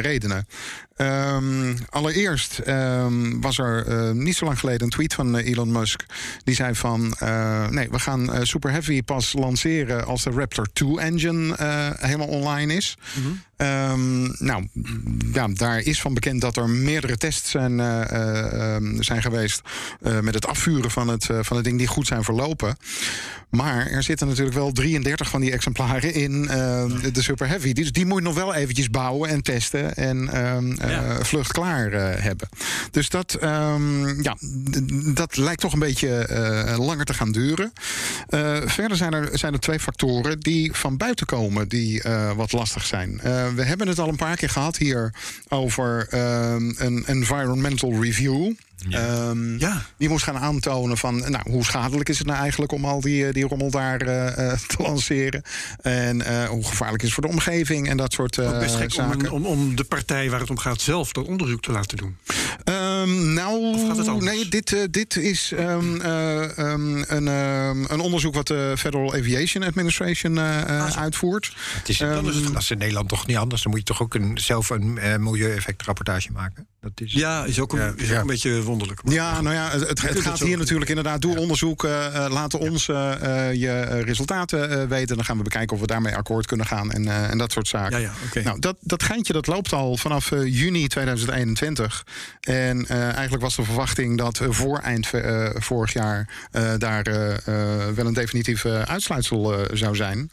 redenen. 0.00 0.46
Ehm, 0.96 1.76
allereerst 1.88 2.58
ehm, 2.58 3.40
was 3.40 3.58
er 3.58 4.14
niet 4.14 4.36
zo 4.36 4.44
lang 4.44 4.58
geleden 4.58 4.82
een 4.82 4.90
tweet 4.90 5.14
van 5.14 5.36
Elon 5.36 5.72
Musk. 5.72 6.04
Die 6.44 6.54
zei 6.54 6.74
van, 6.74 7.14
nee, 7.70 7.90
we 7.90 7.98
gaan 7.98 8.46
Super 8.46 8.70
Heavy 8.70 9.02
pas 9.02 9.32
lanceren 9.32 10.06
als 10.06 10.22
de 10.22 10.30
Raptor 10.30 10.66
2 10.72 10.98
engine 10.98 11.56
eh, 11.56 11.90
helemaal 11.96 12.26
online 12.26 12.74
is. 12.74 12.96
Ehm, 13.58 14.44
nou, 14.44 14.68
ja, 15.32 15.48
daar 15.48 15.80
is 15.80 16.00
van 16.00 16.14
bekend 16.14 16.40
dat 16.40 16.56
er 16.56 16.68
meerdere 16.68 17.16
tests 17.16 17.50
zijn, 17.50 17.80
eh, 17.80 18.10
eh, 18.10 18.74
ehm, 18.74 19.02
zijn 19.02 19.22
geweest 19.22 19.60
eh, 20.02 20.20
met 20.20 20.34
het 20.34 20.46
afvuren 20.46 20.90
van 20.90 21.08
het, 21.08 21.28
van 21.40 21.56
het 21.56 21.64
ding 21.64 21.78
die 21.78 21.86
goed 21.86 22.06
zijn 22.06 22.24
verlopen. 22.24 22.76
Maar 23.50 23.86
er 23.86 24.02
zitten 24.02 24.26
natuurlijk 24.26 24.56
wel 24.56 24.72
33 24.72 25.28
van 25.28 25.40
die 25.40 25.52
exemplaren 25.52 26.14
in 26.14 26.42
de, 26.42 27.10
de 27.12 27.22
Super 27.22 27.48
Heavy. 27.48 27.72
Dus 27.72 27.92
die 27.92 28.06
moet 28.06 28.18
je 28.18 28.24
nog 28.24 28.34
wel 28.34 28.54
eventjes 28.54 28.90
bouwen 28.90 29.30
en 29.30 29.42
testen 29.42 29.94
en 29.94 30.28
ehm, 30.28 30.90
Ja. 30.90 31.24
vlucht 31.24 31.52
klaar 31.52 31.90
hebben. 32.22 32.48
Dus 32.90 33.08
dat, 33.08 33.34
ehm, 33.34 34.22
ja, 34.22 34.36
dat 35.14 35.36
lijkt 35.36 35.60
toch 35.60 35.72
een 35.72 35.78
beetje 35.78 36.26
langer 36.78 37.04
te 37.04 37.14
gaan 37.14 37.32
duren. 37.32 37.72
Verder 38.66 38.96
zijn 38.96 39.12
er, 39.12 39.38
zijn 39.38 39.52
er 39.52 39.60
twee 39.60 39.80
factoren 39.80 40.40
die 40.40 40.72
van 40.72 40.96
buiten 40.96 41.26
komen 41.26 41.68
die 41.68 42.02
wat 42.36 42.52
lastig 42.52 42.86
zijn. 42.86 43.20
Eh, 43.48 43.54
we 43.54 43.62
hebben 43.64 43.88
het 43.88 43.98
al 43.98 44.08
een 44.08 44.16
paar 44.16 44.36
keer 44.36 44.50
gehad 44.50 44.76
hier 44.76 45.14
over 45.48 46.06
ehm, 46.10 46.72
een 46.76 47.02
environmental 47.06 48.02
review. 48.02 48.52
Ehm, 48.90 49.58
Ja. 49.58 49.82
Die 49.96 50.08
moest 50.08 50.24
gaan 50.24 50.38
aantonen 50.38 50.96
van 50.98 51.18
nou, 51.30 51.50
hoe 51.50 51.64
schadelijk 51.64 52.08
is 52.08 52.18
het 52.18 52.26
nou 52.26 52.38
eigenlijk 52.38 52.72
om 52.72 52.84
al 52.84 53.00
die, 53.00 53.26
eh, 53.26 53.32
die 53.32 53.44
rommel 53.46 53.70
daar 53.70 54.00
eh, 54.00 54.50
eh, 54.52 54.58
te 54.66 54.82
lanceren. 54.82 55.42
En 55.82 56.22
eh, 56.22 56.44
hoe 56.48 56.64
gevaarlijk 56.64 57.02
is 57.02 57.08
het 57.08 57.14
voor 57.18 57.26
de 57.28 57.34
omgeving 57.36 57.88
en 57.88 57.96
dat 57.96 58.12
soort 58.12 58.38
eh, 58.38 58.48
Ook 58.48 58.58
best 58.60 58.74
gek 58.74 58.84
om, 58.84 58.90
zaken. 58.90 59.20
een- 59.24 59.30
om, 59.30 59.46
om 59.46 59.76
de 59.76 59.84
partij 59.84 60.30
waar 60.30 60.40
het 60.40 60.50
om 60.50 60.58
gaat 60.58 60.80
zelf 60.80 61.12
dat 61.12 61.26
onderzoek 61.26 61.62
te 61.62 61.72
laten 61.72 61.96
doen. 61.96 62.16
Ehm, 63.02 63.32
nou, 63.32 64.22
nee, 64.24 64.48
dit, 64.48 64.72
eh, 64.72 64.80
dit 64.90 65.16
is 65.16 65.52
ehm, 65.56 66.00
eh, 66.00 66.58
ehm, 66.58 66.96
een, 67.06 67.28
ehm, 67.28 67.84
een 67.92 68.00
onderzoek 68.00 68.34
wat 68.34 68.46
de 68.46 68.74
Federal 68.78 69.14
Aviation 69.14 69.62
Administration 69.62 70.38
eh, 70.38 70.60
eh, 70.60 70.84
Ah, 70.84 70.96
uitvoert. 70.96 71.52
Het 71.78 71.88
is, 71.88 71.98
dat, 71.98 72.26
is, 72.26 72.42
dat 72.52 72.62
is 72.62 72.70
in 72.70 72.78
Nederland 72.78 73.08
toch 73.08 73.26
niet 73.26 73.36
anders. 73.36 73.62
Dan 73.62 73.70
moet 73.70 73.80
je 73.80 73.86
toch 73.86 74.02
ook 74.02 74.14
een, 74.14 74.38
zelf 74.40 74.70
een 74.70 74.98
eh, 74.98 75.16
milieueffectrapportage 75.16 76.32
maken. 76.32 76.66
Dat 76.80 76.92
is, 76.94 77.12
Ja, 77.12 77.44
is 77.44 77.60
ook 77.60 77.72
een, 77.72 77.96
is 77.96 78.04
ook 78.04 78.08
ja. 78.10 78.20
een 78.20 78.26
beetje 78.26 78.62
wonderlijk. 78.62 79.04
maar- 79.04 79.14
Ja, 79.14 79.40
nou 79.40 79.54
ja, 79.54 79.70
het, 79.70 79.80
het 79.88 80.00
kunt 80.00 80.14
het 80.14 80.22
gaat 80.22 80.38
hier 80.38 80.48
doen. 80.48 80.58
natuurlijk 80.58 80.88
inderdaad. 80.88 81.20
Doe 81.20 81.38
onderzoek, 81.38 81.82
laten 82.28 82.58
ons 82.58 82.86
je 82.86 84.02
resultaten 84.04 84.70
eh, 84.70 84.88
weten. 84.88 85.16
Dan 85.16 85.24
gaan 85.24 85.36
we 85.36 85.42
bekijken 85.42 85.74
of 85.74 85.80
we 85.80 85.86
daarmee 85.86 86.16
akkoord 86.16 86.46
kunnen 86.46 86.66
gaan 86.66 86.90
en, 86.92 87.08
eh, 87.08 87.30
en 87.30 87.38
dat 87.38 87.52
soort 87.52 87.68
zaken. 87.68 88.00
Ja, 88.00 88.12
ja. 88.34 88.42
Nou, 88.42 88.58
dat, 88.60 88.76
dat 88.80 89.02
geintje 89.02 89.32
dat 89.32 89.46
loopt 89.46 89.72
al 89.72 89.96
vanaf 89.96 90.32
eh, 90.32 90.44
juni 90.44 90.86
2021. 90.88 92.06
En 92.40 92.86
eigenlijk 93.02 93.42
was 93.42 93.56
de 93.56 93.64
verwachting 93.64 94.18
dat 94.18 94.40
eh, 94.40 94.48
voor 94.50 94.78
eind 94.78 95.10
eh, 95.14 95.48
vorig 95.54 95.92
jaar 95.92 96.28
eh, 96.50 96.72
daar 96.78 97.02
eh, 97.06 97.30
eh, 97.34 97.94
wel 97.94 98.06
een 98.06 98.12
definitief 98.12 98.64
eh, 98.64 98.82
uitsluitsel 98.82 99.52
eh, 99.54 99.76
zou 99.76 99.96
zijn. 99.96 100.30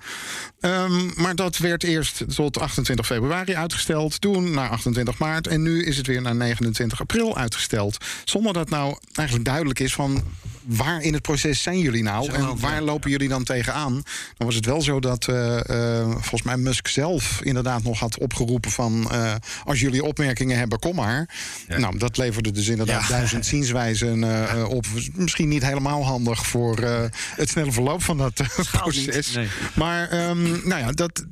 Ehm, 0.59 1.21
maar 1.21 1.35
dat 1.35 1.57
werd 1.57 1.83
eerst 1.83 2.35
tot 2.35 2.59
28 2.59 3.05
februari 3.05 3.55
uitgesteld, 3.55 4.21
toen 4.21 4.51
naar 4.51 4.69
28 4.69 5.17
maart 5.17 5.47
en 5.47 5.61
nu 5.61 5.85
is 5.85 5.97
het 5.97 6.07
weer 6.07 6.21
naar 6.21 6.35
29 6.35 6.99
april 6.99 7.37
uitgesteld. 7.37 7.97
Zonder 8.25 8.53
dat 8.53 8.69
nou 8.69 8.97
eigenlijk 9.13 9.47
duidelijk 9.47 9.79
is 9.79 9.93
van 9.93 10.23
waar 10.65 11.01
in 11.01 11.13
het 11.13 11.21
proces 11.21 11.61
zijn 11.61 11.79
jullie 11.79 12.03
nou 12.03 12.31
en 12.31 12.59
waar 12.59 12.81
lopen 12.81 13.09
jullie 13.09 13.29
dan 13.29 13.43
tegenaan? 13.43 13.93
Dan 14.37 14.47
was 14.47 14.55
het 14.55 14.65
wel 14.65 14.81
zo 14.81 14.99
dat 14.99 15.27
eh, 15.27 15.69
eh, 15.99 16.09
volgens 16.09 16.41
mij 16.41 16.57
Musk 16.57 16.87
zelf 16.87 17.39
inderdaad 17.43 17.83
nog 17.83 17.99
had 17.99 18.19
opgeroepen 18.19 18.71
van 18.71 19.11
eh, 19.11 19.33
als 19.63 19.79
jullie 19.79 20.03
opmerkingen 20.03 20.57
hebben, 20.57 20.79
kom 20.79 20.95
maar. 20.95 21.29
Nou, 21.67 21.97
dat 21.97 22.17
leverde 22.17 22.44
dus 22.51 22.67
inderdaad 22.67 23.01
Ja. 23.01 23.07
duizend 23.09 23.45
zienswijzen 23.55 24.23
eh, 24.23 24.51
eh, 24.61 24.69
op. 24.69 24.85
Misschien 25.13 25.47
niet 25.47 25.63
helemaal 25.63 26.05
handig 26.05 26.45
voor 26.47 26.77
eh, 26.79 27.03
het 27.35 27.49
snelle 27.49 27.71
verloop 27.71 28.03
van 28.03 28.17
dat 28.17 28.33
proces. 28.71 29.31
nee. 29.31 29.47
Maar 29.73 30.09
ehm, 30.09 30.43
nou 30.67 30.81
ja, 30.81 30.91
dat, 30.91 31.25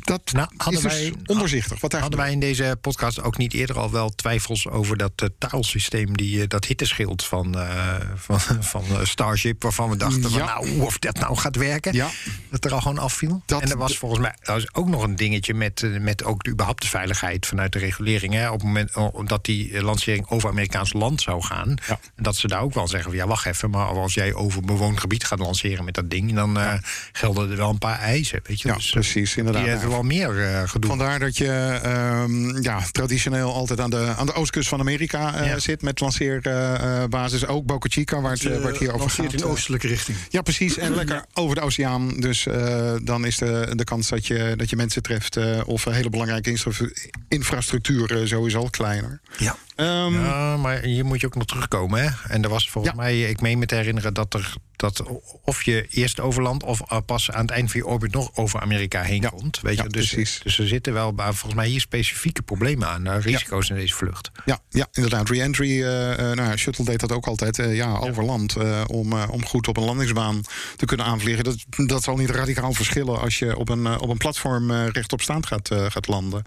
dat 0.00 0.32
Nou, 0.32 0.48
hadden 0.56 0.74
is 0.74 0.82
dus 0.82 1.00
wij- 1.00 1.12
onderzichtig. 1.26 1.80
Wat 1.80 1.90
daar 1.90 2.00
Hadden 2.00 2.18
wij 2.20 2.32
in 2.32 2.40
deze 2.40 2.78
podcast 2.80 3.22
ook 3.22 3.36
niet 3.36 3.52
eerder 3.54 3.78
al 3.78 3.90
wel 3.90 4.10
twijfels 4.14 4.68
over 4.68 4.96
dat 4.96 5.12
uh, 5.22 5.28
taalsysteem, 5.38 6.16
die, 6.16 6.36
uh, 6.36 6.44
dat 6.48 6.64
hitteschild 6.64 7.24
van, 7.24 7.56
uh, 7.58 7.94
van, 8.14 8.40
van 8.74 8.84
uh, 8.90 8.98
Starship, 9.04 9.62
waarvan 9.62 9.90
we 9.90 9.96
dachten 9.96 10.20
Ja. 10.22 10.28
van 10.28 10.38
nou, 10.46 10.80
of 10.80 10.98
dat 10.98 11.18
nou 11.18 11.36
gaat 11.36 11.56
werken, 11.56 11.92
Ja. 11.94 12.08
dat 12.50 12.64
er 12.64 12.72
al 12.72 12.80
gewoon 12.80 12.98
afviel. 12.98 13.42
Dat- 13.46 13.62
en 13.62 13.70
er 13.70 13.76
was 13.76 13.96
volgens 13.98 14.20
mij 14.20 14.34
was 14.42 14.74
ook 14.74 14.88
nog 14.88 15.02
een 15.02 15.16
dingetje 15.16 15.54
met, 15.54 15.84
met 16.00 16.24
ook 16.24 16.44
de, 16.44 16.50
überhaupt 16.50 16.82
de 16.82 16.88
veiligheid 16.88 17.46
vanuit 17.46 17.72
de 17.72 17.78
regulering. 17.78 18.32
Hè, 18.34 18.46
op 18.48 18.52
het 18.60 18.62
moment 18.62 18.92
dat 19.28 19.44
die 19.44 19.82
lancering 19.82 20.28
over 20.28 20.39
Amerikaans 20.48 20.92
land 20.92 21.20
zou 21.20 21.42
gaan, 21.42 21.74
Ja. 21.88 21.98
dat 22.16 22.36
ze 22.36 22.48
daar 22.48 22.60
ook 22.60 22.74
wel 22.74 22.88
zeggen 22.88 23.10
van 23.10 23.18
ja, 23.20 23.26
wacht 23.26 23.46
even, 23.46 23.70
maar 23.70 23.86
als 23.86 24.14
jij 24.14 24.34
over 24.34 24.62
bewoond 24.62 25.00
gebied 25.00 25.24
gaat 25.24 25.38
lanceren 25.38 25.84
met 25.84 25.94
dat 25.94 26.10
ding, 26.10 26.34
dan 26.34 26.58
uh, 26.58 26.72
gelden 27.12 27.50
er 27.50 27.56
wel 27.56 27.70
een 27.70 27.78
paar 27.78 27.98
eisen. 27.98 28.40
Weet 28.42 28.60
je? 28.60 28.68
Ja, 28.68 28.74
Dus, 28.74 28.90
precies, 28.90 29.36
inderdaad. 29.36 29.62
Die 29.62 29.70
hebben 29.70 29.88
wel 29.90 30.02
meer 30.02 30.34
uh, 30.34 30.62
gedoe. 30.68 30.90
Vandaar 30.90 31.18
dat 31.18 31.36
je 31.36 31.48
ehm, 31.82 32.62
ja, 32.62 32.80
traditioneel 32.90 33.54
altijd 33.54 33.80
aan 33.80 33.90
de, 33.90 34.14
aan 34.16 34.26
de 34.26 34.32
oostkust 34.34 34.68
van 34.68 34.80
Amerika 34.80 35.34
eh, 35.34 35.56
zit 35.56 35.82
met 35.82 36.00
lanceerbasis. 36.00 37.46
ook 37.46 37.64
Boca 37.66 37.88
Chica, 37.88 38.20
waar 38.20 38.32
het, 38.32 38.44
eh, 38.46 38.58
waar 38.58 38.70
het 38.70 38.78
hier 38.78 38.92
over 38.94 39.10
gaat. 39.10 39.32
in 39.32 39.44
oostelijke 39.44 39.86
richting. 39.86 40.16
Ja, 40.28 40.42
precies. 40.42 40.76
En 40.78 40.94
lekker 40.94 41.24
over 41.34 41.54
de 41.54 41.60
oceaan. 41.60 42.08
Dus 42.20 42.46
eh, 42.46 42.92
dan 43.02 43.24
is 43.24 43.36
de, 43.36 43.72
de 43.76 43.84
kans 43.84 44.08
dat 44.08 44.26
je, 44.26 44.54
dat 44.56 44.70
je 44.70 44.76
mensen 44.76 45.02
treft 45.02 45.36
eh, 45.36 45.60
of 45.64 45.84
hele 45.84 46.10
belangrijke 46.10 46.50
infra- 46.50 46.88
infrastructuur 47.28 48.20
eh, 48.20 48.26
sowieso 48.26 48.64
kleiner. 48.70 49.20
Ja. 49.38 49.56
Ehm, 49.80 50.12
Ja, 50.24 50.56
maar 50.56 50.82
hier 50.82 51.04
moet 51.04 51.20
je 51.20 51.26
ook 51.26 51.34
nog 51.34 51.44
terugkomen. 51.46 52.02
Hè? 52.02 52.08
En 52.28 52.42
er 52.42 52.48
was 52.48 52.70
volgens 52.70 52.94
Ja. 52.94 53.00
mij, 53.02 53.20
ik 53.22 53.40
meen 53.40 53.58
me 53.58 53.66
te 53.66 53.74
herinneren 53.74 54.14
dat 54.14 54.34
er 54.34 54.54
dat 54.76 55.02
of 55.44 55.62
je 55.62 55.86
eerst 55.90 56.20
over 56.20 56.42
land 56.42 56.62
of 56.62 56.80
uh, 56.92 56.98
pas 57.06 57.30
aan 57.30 57.40
het 57.40 57.50
eind 57.50 57.70
van 57.70 57.80
je 57.80 57.86
orbit 57.86 58.12
nog 58.12 58.30
over 58.36 58.60
Amerika 58.60 59.02
heen 59.02 59.20
Ja. 59.22 59.28
komt. 59.28 59.60
Weet 59.60 59.76
je? 59.76 59.88
Dus, 59.88 60.12
precies. 60.12 60.40
dus 60.42 60.58
er 60.58 60.68
zitten 60.68 60.92
wel 60.92 61.12
volgens 61.16 61.54
mij 61.54 61.66
hier 61.68 61.80
specifieke 61.80 62.42
problemen 62.42 62.88
aan, 62.88 63.06
uh, 63.06 63.14
risico's 63.20 63.68
in 63.70 63.76
deze 63.76 63.94
vlucht. 63.94 64.30
Ja, 64.44 64.58
ja, 64.68 64.86
inderdaad. 64.92 65.28
Re-entry, 65.28 65.82
eh, 65.82 66.12
eh, 66.12 66.18
nou, 66.36 66.48
ja, 66.48 66.56
Shuttle 66.56 66.84
deed 66.84 67.00
dat 67.00 67.12
ook 67.12 67.26
altijd. 67.26 67.58
eh, 67.58 67.74
ja, 67.76 67.96
over 67.98 68.24
land. 68.24 68.56
eh, 68.56 68.84
om, 68.86 69.12
eh, 69.12 69.28
om 69.30 69.44
goed 69.46 69.68
op 69.68 69.76
een 69.76 69.84
landingsbaan 69.84 70.42
te 70.76 70.84
kunnen 70.84 71.06
aanvliegen. 71.06 71.44
Dat, 71.44 71.56
dat 71.86 72.02
zal 72.02 72.16
niet 72.16 72.30
radicaal 72.30 72.72
verschillen 72.72 73.20
als 73.20 73.38
je 73.38 73.56
op 73.56 73.68
een, 73.68 73.86
eh, 73.86 73.96
op 74.00 74.08
een 74.08 74.16
platform 74.16 74.70
eh, 74.70 74.86
rechtop 74.88 75.20
staand 75.22 75.46
gaat, 75.46 75.70
eh, 75.70 75.84
gaat 75.88 76.08
landen. 76.08 76.44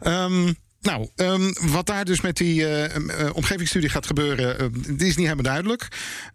Ehm, 0.00 0.52
nou, 0.80 1.08
ehm, 1.16 1.52
wat 1.60 1.86
daar 1.86 2.04
dus 2.04 2.20
met 2.20 2.36
die 2.36 2.66
eh, 2.66 2.84
eh, 2.96 3.34
omgevingsstudie 3.34 3.88
gaat 3.88 4.06
gebeuren, 4.06 4.58
eh, 4.58 4.66
die 4.72 5.06
is 5.08 5.16
niet 5.16 5.24
helemaal 5.28 5.42
duidelijk. 5.42 5.88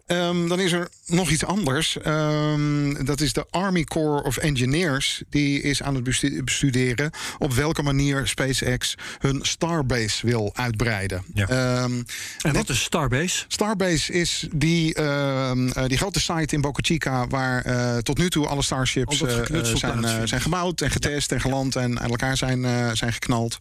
Ehm, 0.06 0.48
dan 0.48 0.60
is 0.60 0.72
er 0.72 0.88
nog 1.06 1.30
iets 1.30 1.44
anders. 1.44 1.98
Ehm, 1.98 3.04
dat 3.04 3.20
is 3.20 3.32
de 3.32 3.46
Army 3.50 3.84
Corps 3.84 4.26
of 4.26 4.36
Engineers. 4.36 5.22
Die 5.30 5.60
is 5.60 5.82
aan 5.82 5.94
het 5.94 6.04
bestu- 6.04 6.42
bestuderen 6.42 7.10
op 7.38 7.52
welke 7.52 7.82
manier 7.82 8.26
SpaceX 8.28 8.94
hun 9.18 9.38
Starbase 9.42 10.26
wil 10.26 10.50
uitbreiden. 10.54 11.24
Ja. 11.34 11.48
Ehm, 11.48 12.02
En 12.42 12.52
wat 12.52 12.68
is 12.68 12.82
Starbase? 12.82 13.44
Starbase 13.48 14.12
is 14.12 14.46
die, 14.54 14.94
die 15.86 15.96
grote 15.98 16.20
site 16.20 16.54
in 16.54 16.60
Boca 16.60 16.80
Chica... 16.82 17.26
waar 17.26 17.64
eh, 17.64 17.96
tot 17.96 18.18
nu 18.18 18.30
toe 18.30 18.46
alle 18.46 18.62
Starships 18.62 19.22
eh, 19.22 19.64
zijn, 19.64 20.04
eh, 20.04 20.20
zijn 20.24 20.40
gebouwd 20.40 20.80
en 20.80 20.90
getest 20.90 21.32
en 21.32 21.40
geland... 21.40 21.76
en 21.76 22.00
aan 22.00 22.10
elkaar 22.10 22.36
zijn, 22.36 22.64
eh, 22.64 22.90
zijn 22.92 23.12
geknald. 23.12 23.58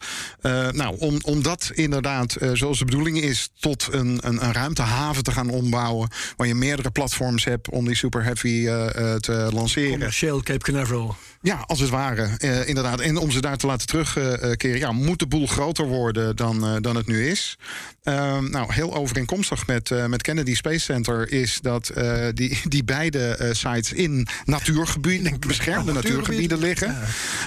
Eh, 0.73 0.79
nou, 0.79 0.95
om, 0.99 1.17
om 1.21 1.43
dat 1.43 1.71
inderdaad, 1.73 2.35
eh, 2.35 2.49
zoals 2.53 2.79
de 2.79 2.85
bedoeling 2.85 3.21
is... 3.21 3.49
tot 3.59 3.87
een, 3.91 4.19
een, 4.21 4.43
een 4.43 4.53
ruimtehaven 4.53 5.23
te 5.23 5.31
gaan 5.31 5.49
ombouwen... 5.49 6.09
waar 6.37 6.47
je 6.47 6.55
meerdere 6.55 6.91
platforms 6.91 7.43
hebt 7.43 7.69
om 7.69 7.85
die 7.85 7.95
Super 7.95 8.23
Heavy 8.23 8.67
eh, 8.67 9.15
te 9.15 9.49
lanceren. 9.53 9.91
Commercieel 9.91 10.41
Cape 10.41 10.71
Canaveral. 10.71 11.15
Ja, 11.43 11.63
als 11.67 11.79
het 11.79 11.89
ware, 11.89 12.29
eh, 12.37 12.67
inderdaad. 12.67 12.99
En 12.99 13.17
om 13.17 13.31
ze 13.31 13.41
daar 13.41 13.57
te 13.57 13.67
laten 13.67 13.87
terugkeren, 13.87 14.79
ja, 14.79 14.91
moet 14.91 15.19
de 15.19 15.27
boel 15.27 15.47
groter 15.47 15.85
worden 15.85 16.35
dan, 16.35 16.65
eh, 16.65 16.75
dan 16.81 16.95
het 16.95 17.07
nu 17.07 17.27
is. 17.27 17.57
Ehm, 18.03 18.49
nou, 18.49 18.73
heel 18.73 18.95
overeenkomstig 18.95 19.67
met, 19.67 19.91
eh, 19.91 20.05
met 20.05 20.21
Kennedy 20.21 20.55
Space 20.55 20.79
Center 20.79 21.31
is 21.31 21.59
dat 21.61 21.91
die, 22.33 22.61
die 22.63 22.83
beide 22.83 23.49
sites 23.51 23.93
in 23.93 24.27
natuurgebieden, 24.45 25.39
beschermde 25.47 25.93
natuurgebieden 25.93 26.57
liggen. 26.57 26.97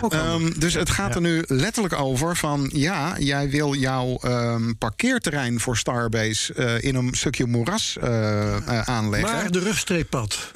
Ehm, 0.08 0.52
dus 0.58 0.74
het 0.74 0.90
gaat 0.90 1.14
er 1.14 1.20
nu 1.20 1.44
letterlijk 1.46 1.94
over 1.94 2.36
van 2.36 2.70
ja, 2.72 3.18
jij 3.18 3.50
wil 3.50 3.74
jouw 3.74 4.18
ehm, 4.20 4.72
parkeerterrein 4.78 5.60
voor 5.60 5.76
Starbase 5.76 6.80
in 6.80 6.94
een 6.94 7.14
stukje 7.14 7.46
moeras 7.46 7.96
eh, 8.00 8.80
aanleggen. 8.80 9.30
Maar 9.32 9.50
de 9.50 9.58
rugstreeppad. 9.58 10.50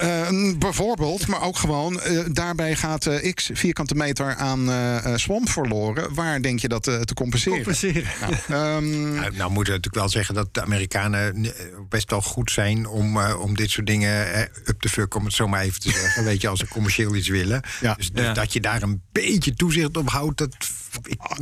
Bijvoorbeeld, 0.57 1.27
maar 1.27 1.41
ook 1.41 1.57
gewoon, 1.57 1.99
daarbij 2.31 2.75
gaat 2.75 3.05
x 3.33 3.49
vierkante 3.53 3.95
meter 3.95 4.35
aan 4.35 4.69
eh 4.69 4.89
eh, 5.05 5.15
swamp 5.15 5.49
verloren. 5.49 6.13
Waar 6.13 6.41
denk 6.41 6.59
je 6.59 6.67
dat 6.67 6.87
eh, 6.87 6.99
te 6.99 7.13
compenseren? 7.13 7.57
Compenseren. 7.57 8.09
Nou, 8.21 8.33
ehm, 8.75 9.13
Nou, 9.13 9.35
nou 9.35 9.51
moeten 9.51 9.73
we 9.73 9.79
natuurlijk 9.79 9.95
wel 9.95 10.09
zeggen 10.09 10.35
dat 10.35 10.53
de 10.53 10.61
Amerikanen 10.61 11.45
eh, 11.45 11.51
best 11.89 12.09
wel 12.09 12.21
goed 12.21 12.51
zijn 12.51 12.87
om, 12.87 13.17
eh, 13.19 13.41
om 13.41 13.55
dit 13.55 13.69
soort 13.69 13.87
dingen 13.87 14.33
eh, 14.33 14.41
up 14.65 14.81
te 14.81 14.89
fuck, 14.89 15.15
om 15.15 15.25
het 15.25 15.33
zo 15.33 15.47
maar 15.47 15.61
even 15.61 15.79
te 15.79 15.91
zeggen. 15.91 16.23
Weet 16.31 16.41
je, 16.41 16.47
als 16.47 16.59
ze 16.59 16.67
commercieel 16.67 17.15
iets 17.15 17.27
willen. 17.27 17.61
Ja. 17.81 17.93
Dus, 17.93 18.11
dus 18.11 18.25
Ja. 18.25 18.33
dat 18.33 18.53
je 18.53 18.59
daar 18.61 18.81
een 18.81 19.01
beetje 19.11 19.53
toezicht 19.53 19.97
op 19.97 20.09
houdt, 20.09 20.37
dat. 20.37 20.55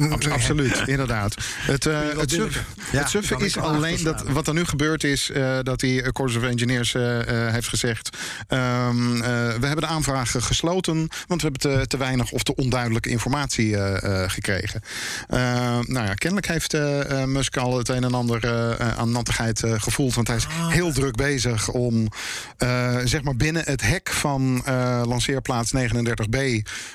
Abs- 0.09 0.27
absoluut, 0.27 0.83
inderdaad. 0.95 1.35
Het, 1.59 1.83
wel 1.83 2.19
het, 2.19 2.29
suf, 2.29 2.37
billiger. 2.37 2.65
Ja, 2.91 3.35
het 3.35 3.41
is 3.41 3.57
alleen 3.57 4.03
dat 4.03 4.21
wat 4.21 4.47
er 4.47 4.53
nu 4.53 4.65
gebeurd 4.65 5.03
is, 5.03 5.29
eh, 5.29 5.57
dat 5.63 5.79
die 5.79 6.11
Corps 6.11 6.35
of 6.35 6.43
Engineers 6.43 6.93
eh, 6.93 7.51
heeft 7.51 7.67
gezegd: 7.67 8.17
ehm, 8.47 9.15
eh, 9.15 9.21
we 9.31 9.65
hebben 9.65 9.81
de 9.81 9.85
aanvraag 9.85 10.31
gesloten, 10.37 10.97
want 11.27 11.41
we 11.41 11.49
hebben 11.51 11.59
te, 11.59 11.87
te 11.87 11.97
weinig 11.97 12.31
of 12.31 12.43
te 12.43 12.55
onduidelijke 12.55 13.09
informatie 13.09 13.77
gekregen. 14.29 14.81
Eh, 15.27 15.39
nou 15.81 16.05
ja, 16.05 16.13
kennelijk 16.13 16.47
heeft 16.47 16.77
Musk 17.25 17.57
al 17.57 17.77
het 17.77 17.89
een 17.89 18.03
en 18.03 18.13
ander 18.13 18.77
aan 18.97 19.11
nattigheid 19.11 19.63
gevoeld, 19.65 20.13
want 20.13 20.27
hij 20.27 20.35
is 20.35 20.47
heel 20.49 20.91
druk 20.91 21.15
bezig 21.15 21.69
om 21.69 22.07
zeg 23.03 23.23
maar 23.23 23.35
binnen 23.35 23.63
het 23.65 23.81
hek 23.81 24.09
van 24.09 24.63
lanceerplaats 25.05 25.71
39B, 25.77 26.37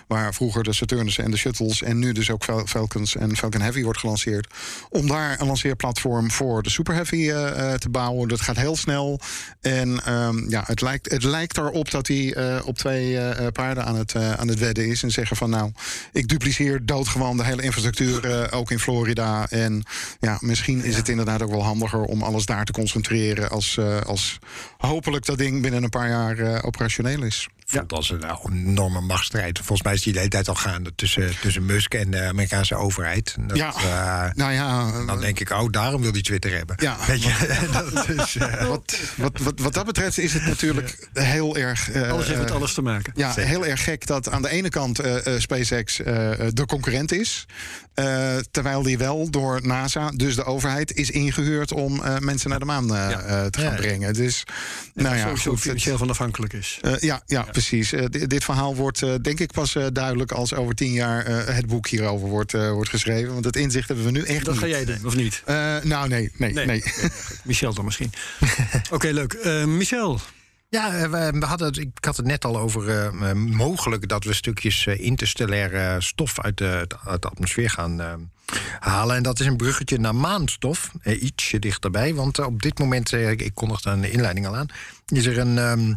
waar 0.07 0.35
vroeger 0.35 0.63
de 0.63 0.73
Saturnus 0.73 1.19
en 1.19 1.31
de 1.31 1.37
shuttles 1.37 1.83
en 1.83 1.99
nu 1.99 2.13
dus 2.13 2.31
ook 2.31 2.44
Fal- 2.45 2.67
Falcons 2.67 3.17
en 3.17 3.37
Falcon 3.37 3.61
Heavy 3.61 3.83
wordt 3.83 3.99
gelanceerd, 3.99 4.47
om 4.89 5.07
daar 5.07 5.41
een 5.41 5.47
lanceerplatform 5.47 6.31
voor 6.31 6.63
de 6.63 6.71
Super 6.71 6.95
Heavy 6.95 7.31
eh, 7.31 7.73
eh, 7.73 7.79
te 7.79 7.89
bouwen. 7.89 8.29
Dat 8.29 8.41
gaat 8.41 8.57
heel 8.57 8.77
snel 8.77 9.21
en 9.61 10.05
ehm, 10.05 10.51
ja, 10.51 10.63
het 10.67 10.81
lijkt, 10.81 11.11
het 11.11 11.23
lijkt 11.23 11.59
erop 11.59 11.91
dat 11.91 12.07
hij 12.07 12.35
eh, 12.35 12.67
op 12.67 12.79
twee 12.79 13.19
paarden 13.53 13.85
aan 13.85 13.97
het, 13.97 14.15
aan 14.17 14.49
het 14.49 14.59
wedden 14.59 14.87
is 14.87 15.03
en 15.03 15.11
zeggen 15.11 15.37
van 15.37 15.51
nou, 15.51 15.73
ik 16.13 16.29
dupliceer 16.29 16.87
doodgewoon 16.87 17.37
de 17.37 17.45
hele 17.45 17.63
infrastructuur 17.63 18.53
ook 18.53 18.71
in 18.71 18.79
Florida 18.79 19.47
en 19.51 19.83
ja, 20.21 20.39
misschien 20.41 20.85
is 20.85 20.97
het 20.97 21.09
inderdaad 21.09 21.43
ook 21.43 21.51
wel 21.51 21.65
handiger 21.65 22.03
om 22.03 22.23
alles 22.23 22.47
daar 22.47 22.65
te 22.65 22.73
concentreren 22.73 23.51
als, 23.51 23.79
als 24.07 24.39
hopelijk 24.79 25.25
dat 25.27 25.39
ding 25.39 25.63
binnen 25.63 25.83
een 25.83 25.91
paar 25.91 26.09
jaar 26.09 26.65
operationeel 26.65 27.23
is. 27.23 27.49
Voelt 27.79 27.93
als 27.93 28.11
een 28.11 28.19
nou, 28.19 28.53
enorme 28.53 29.01
machtsstrijd. 29.01 29.59
Volgens 29.59 29.83
mij 29.83 29.95
is 29.95 30.03
die 30.03 30.13
de 30.13 30.19
hele 30.19 30.31
tijd 30.31 30.49
al 30.49 30.55
gaande 30.55 30.93
tussen, 30.95 31.31
tussen 31.41 31.65
Musk 31.67 31.95
en 31.95 32.11
de 32.11 32.23
Amerikaanse 32.23 32.75
overheid. 32.75 33.35
En 33.39 33.47
Dat, 33.47 33.57
Ja. 33.57 33.75
eh, 33.75 34.35
Nou 34.35 34.53
ja, 34.53 34.91
dan 35.07 35.21
denk 35.21 35.41
ik, 35.41 35.51
oh, 35.51 35.71
daarom 35.71 36.03
wil 36.03 36.13
hij 36.13 36.23
Twitter 36.23 36.57
hebben. 36.57 36.77
Ja, 36.81 36.97
Weet 37.07 37.23
je, 37.23 37.69
dat 37.93 38.09
is, 38.09 38.37
eh, 38.37 38.67
wat, 38.69 38.99
wat, 39.17 39.39
wat, 39.41 39.59
wat 39.61 39.75
dat 39.75 39.87
betreft 39.87 40.19
is 40.19 40.33
het 40.33 40.45
natuurlijk 40.47 41.09
heel 41.13 41.57
erg. 41.57 41.91
eh, 41.91 42.11
Alles 42.11 42.27
heeft 42.27 42.39
met 42.41 42.49
eh, 42.51 42.55
alles 42.57 42.75
te 42.75 42.83
maken. 42.83 43.13
Ja, 43.17 43.33
heel 43.35 43.67
erg 43.67 43.85
gek 43.85 44.07
dat 44.07 44.31
aan 44.31 44.43
de 44.43 44.51
ene 44.51 44.69
kant 44.69 44.99
eh, 44.99 45.27
eh, 45.27 45.41
SpaceX 45.41 46.01
eh, 46.01 46.31
de 46.53 46.67
concurrent 46.67 47.13
is. 47.13 47.47
eh, 47.95 48.37
terwijl 48.51 48.83
die 48.83 48.99
wel 48.99 49.31
door 49.31 49.61
NASA, 49.67 50.11
dus 50.11 50.35
de 50.35 50.45
overheid, 50.45 50.93
is 50.95 51.11
ingehuurd 51.11 51.73
om 51.73 52.03
eh, 52.03 52.19
mensen 52.19 52.51
naar 52.51 52.59
de 52.59 52.65
maan 52.65 52.95
eh, 52.95 53.13
eh, 53.13 53.47
te 53.51 53.61
gaan 53.61 53.71
Ja. 53.71 53.77
brengen. 53.77 54.15
Dus, 54.15 54.43
nou 54.95 55.17
ja, 55.17 55.37
goed. 55.37 55.61
financieel 55.61 55.99
van 55.99 56.11
afhankelijk 56.11 56.53
is. 56.53 56.79
Eh, 56.83 56.99
ja, 56.99 57.23
ja, 57.27 57.43
precies. 57.43 57.64
Eh, 57.73 58.05
di- 58.09 58.27
dit 58.27 58.45
verhaal 58.45 58.75
wordt 58.77 59.03
eh, 59.03 59.15
denk 59.23 59.41
ik 59.41 59.53
pas 59.53 59.75
eh, 59.77 59.87
duidelijk 59.93 60.33
als 60.33 60.55
over 60.55 60.75
tien 60.75 60.93
jaar 60.93 61.25
eh, 61.27 61.55
het 61.55 61.67
boek 61.67 61.89
hierover 61.89 62.29
wordt, 62.29 62.55
eh, 62.55 62.71
wordt 62.71 62.91
geschreven. 62.91 63.33
Want 63.33 63.45
het 63.45 63.57
inzicht 63.57 63.89
hebben 63.89 64.07
we 64.07 64.11
nu 64.13 64.23
echt 64.23 64.45
Dat 64.45 64.55
niet. 64.55 64.63
ga 64.63 64.69
jij 64.69 64.85
doen, 64.85 64.99
of 65.05 65.17
niet? 65.17 65.43
Eh, 65.45 65.77
nou, 65.83 66.09
nee, 66.09 66.33
nee, 66.37 66.53
nee. 66.53 66.83
Michel 67.45 67.75
dan 67.75 67.85
misschien. 67.85 68.13
Oké, 68.91 69.09
leuk. 69.09 69.33
Eh, 69.33 69.65
Michel, 69.65 70.21
Ja, 70.69 70.95
eh, 70.95 71.11
we, 71.11 71.39
we 71.39 71.47
hadden 71.47 71.67
het, 71.67 71.79
ik 71.79 71.89
had 72.05 72.17
het 72.17 72.27
net 72.27 72.45
al 72.45 72.59
over 72.59 72.89
eh, 72.89 73.07
eh, 73.31 73.37
mogelijk 73.37 74.09
dat 74.09 74.25
we 74.25 74.33
stukjes 74.35 74.87
eh, 74.87 75.01
interstellaire 75.01 76.01
stof 76.01 76.41
uit 76.41 76.57
de, 76.59 76.87
uit 77.05 77.23
de 77.23 77.29
atmosfeer 77.29 77.71
gaan 77.71 78.01
eh, 78.01 78.13
halen. 78.79 79.17
En 79.17 79.23
dat 79.23 79.41
is 79.41 79.47
een 79.47 79.57
bruggetje 79.57 79.99
naar 79.99 80.15
maanstof, 80.15 80.91
eh, 81.03 81.23
ietsje 81.23 81.59
dichterbij. 81.59 82.15
Want 82.15 82.39
eh, 82.39 82.47
op 82.47 82.63
dit 82.63 82.79
moment, 82.79 83.13
eh, 83.13 83.31
ik, 83.31 83.43
ik 83.43 83.55
kondigde 83.55 83.91
aan 83.91 84.01
de 84.01 84.11
inleiding 84.11 84.47
al 84.47 84.57
aan, 84.57 84.67
is 85.07 85.27
er 85.27 85.39
een. 85.39 85.59
ehm, 85.59 85.95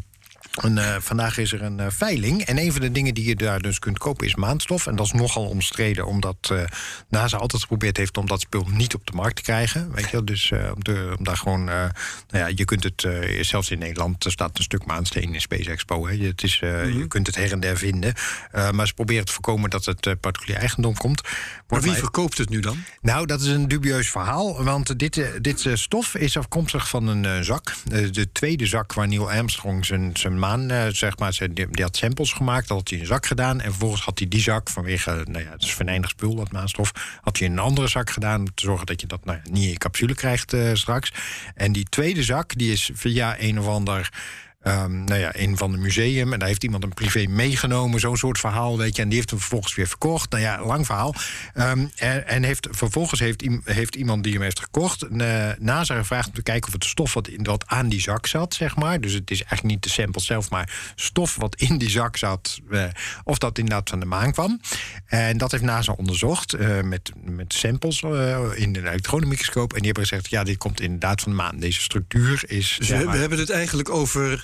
een, 0.63 0.77
eh, 0.77 0.95
vandaag 0.99 1.37
is 1.37 1.53
er 1.53 1.61
een 1.61 1.79
eh, 1.79 1.85
veiling. 1.89 2.41
En 2.41 2.57
een 2.57 2.71
van 2.71 2.81
de 2.81 2.91
dingen 2.91 3.13
die 3.13 3.25
je 3.25 3.35
daar 3.35 3.61
dus 3.61 3.79
kunt 3.79 3.97
kopen 3.97 4.25
is 4.25 4.35
maanstof. 4.35 4.87
En 4.87 4.95
dat 4.95 5.05
is 5.05 5.11
nogal 5.11 5.47
omstreden, 5.47 6.05
omdat 6.05 6.37
eh, 6.51 6.63
NASA 7.09 7.37
altijd 7.37 7.61
geprobeerd 7.61 7.97
heeft 7.97 8.17
om 8.17 8.27
dat 8.27 8.41
spul 8.41 8.65
niet 8.71 8.95
op 8.95 9.07
de 9.07 9.13
markt 9.13 9.35
te 9.35 9.41
krijgen. 9.41 9.91
Weet 9.91 10.09
je? 10.09 10.23
Dus 10.23 10.51
om, 10.51 10.83
de, 10.83 11.13
om 11.17 11.23
daar 11.23 11.37
gewoon. 11.37 11.63
nou 11.63 11.91
ja, 12.29 12.47
je 12.55 12.65
kunt 12.65 12.83
het 12.83 13.07
zelfs 13.41 13.71
in 13.71 13.79
Nederland. 13.79 14.25
Er 14.25 14.31
staat 14.31 14.57
een 14.57 14.63
stuk 14.63 14.85
maansteen 14.85 15.33
in 15.33 15.41
Space 15.41 15.69
Expo. 15.69 16.07
Hè. 16.07 16.13
Je, 16.13 16.27
het 16.27 16.43
is, 16.43 16.59
je 16.59 17.05
kunt 17.07 17.27
het 17.27 17.35
her 17.35 17.51
en 17.51 17.59
der 17.59 17.77
vinden. 17.77 18.13
Maar 18.71 18.87
ze 18.87 18.93
proberen 18.93 19.25
te 19.25 19.31
voorkomen 19.31 19.69
dat 19.69 19.85
het 19.85 20.19
particulier 20.19 20.57
eigendom 20.57 20.95
komt. 20.97 21.21
Maar 21.67 21.81
wie 21.81 21.93
verkoopt 21.93 22.37
het 22.37 22.49
nu 22.49 22.59
dan? 22.59 22.77
nou, 23.01 23.25
dat 23.25 23.41
is 23.41 23.47
een 23.47 23.67
dubieus 23.67 24.09
verhaal. 24.09 24.63
Want 24.63 24.99
dit, 24.99 25.17
eh, 25.17 25.27
dit 25.41 25.65
eh, 25.65 25.75
stof 25.75 26.15
is 26.15 26.37
afkomstig 26.37 26.89
van 26.89 27.07
een 27.07 27.25
eh, 27.25 27.39
zak. 27.41 27.73
De 28.11 28.31
tweede 28.31 28.65
zak 28.65 28.93
waar 28.93 29.07
Neil 29.07 29.31
Armstrong 29.31 29.85
zijn, 29.85 30.09
zijn 30.13 30.39
maan, 30.39 30.91
zeg 30.95 31.17
maar, 31.17 31.33
zijn, 31.33 31.53
die, 31.53 31.67
had 31.83 31.97
samples 31.97 32.33
gemaakt. 32.33 32.67
Dat 32.67 32.77
had 32.77 32.89
hij 32.89 32.97
in 32.97 33.03
een 33.03 33.09
zak 33.09 33.25
gedaan. 33.25 33.61
En 33.61 33.69
vervolgens 33.69 34.01
had 34.01 34.19
hij 34.19 34.27
die 34.27 34.41
zak, 34.41 34.69
vanwege, 34.69 35.25
nou 35.25 35.43
ja, 35.43 35.51
het 35.51 35.63
is 35.63 35.73
venijnig 35.73 36.09
spul, 36.09 36.35
dat 36.35 36.51
maanstof. 36.51 36.91
Had 37.21 37.37
hij 37.37 37.47
in 37.47 37.53
een 37.53 37.59
andere 37.59 37.87
zak 37.87 38.09
gedaan. 38.09 38.39
Om 38.39 38.53
te 38.53 38.65
zorgen 38.65 38.85
dat 38.85 39.01
je 39.01 39.07
dat 39.07 39.25
nou 39.25 39.37
ja, 39.43 39.51
niet 39.51 39.63
in 39.63 39.69
je 39.69 39.77
capsule 39.77 40.15
krijgt 40.15 40.55
straks. 40.73 41.13
En 41.55 41.71
die 41.71 41.85
tweede 41.89 42.23
zak, 42.23 42.57
die 42.57 42.71
is 42.71 42.89
via 42.93 43.39
een 43.39 43.59
of 43.59 43.67
ander. 43.67 44.09
Ehm, 44.67 45.03
nou 45.03 45.19
ja, 45.19 45.29
een 45.33 45.57
van 45.57 45.71
de 45.71 45.77
museum. 45.77 46.33
En 46.33 46.39
daar 46.39 46.47
heeft 46.47 46.63
iemand 46.63 46.83
een 46.83 46.93
privé 46.93 47.25
meegenomen. 47.29 47.99
Zo'n 47.99 48.17
soort 48.17 48.39
verhaal, 48.39 48.77
weet 48.77 48.95
je. 48.95 49.01
En 49.01 49.07
die 49.07 49.17
heeft 49.17 49.29
hem 49.29 49.39
vervolgens 49.39 49.75
weer 49.75 49.87
verkocht. 49.87 50.29
Nou 50.29 50.43
ja, 50.43 50.65
lang 50.65 50.85
verhaal. 50.85 51.15
Ehm, 51.53 51.85
en 51.95 52.27
en 52.27 52.43
heeft, 52.43 52.67
vervolgens 52.71 53.19
heeft, 53.19 53.43
heeft 53.63 53.95
iemand 53.95 54.23
die 54.23 54.33
hem 54.33 54.41
heeft 54.41 54.59
gekocht... 54.59 55.01
eh, 55.03 55.49
NASA 55.59 55.95
gevraagd 55.97 56.27
om 56.27 56.33
te 56.33 56.41
kijken 56.41 56.67
of 56.67 56.73
het 56.73 56.83
stof 56.85 57.13
wat, 57.13 57.27
in, 57.27 57.43
wat 57.43 57.63
aan 57.67 57.89
die 57.89 58.01
zak 58.01 58.27
zat, 58.27 58.53
zeg 58.53 58.75
maar. 58.75 59.01
Dus 59.01 59.13
het 59.13 59.31
is 59.31 59.39
eigenlijk 59.43 59.73
niet 59.73 59.83
de 59.83 59.89
sample 59.89 60.21
zelf, 60.21 60.49
maar 60.49 60.91
stof 60.95 61.35
wat 61.35 61.55
in 61.55 61.77
die 61.77 61.89
zak 61.89 62.17
zat... 62.17 62.59
eh, 62.71 62.83
of 63.23 63.37
dat 63.37 63.57
inderdaad 63.57 63.89
van 63.89 63.99
de 63.99 64.05
maan 64.05 64.31
kwam. 64.31 64.61
En 65.05 65.37
dat 65.37 65.51
heeft 65.51 65.63
NASA 65.63 65.91
onderzocht 65.91 66.53
eh, 66.53 66.81
met, 66.81 67.11
met 67.23 67.53
samples 67.53 68.01
in 68.01 68.75
een 68.75 68.87
elektronenmicroscoop. 68.87 69.71
En 69.73 69.77
die 69.77 69.85
hebben 69.85 70.07
gezegd, 70.07 70.29
ja, 70.29 70.43
dit 70.43 70.57
komt 70.57 70.81
inderdaad 70.81 71.21
van 71.21 71.31
de 71.31 71.37
maan. 71.37 71.59
Deze 71.59 71.81
structuur 71.81 72.43
is... 72.47 72.75
Dus 72.77 72.87
zeg 72.87 72.99
we, 72.99 73.03
maar- 73.03 73.13
we 73.13 73.19
hebben 73.19 73.39
het 73.39 73.49
eigenlijk 73.49 73.89
over 73.89 74.43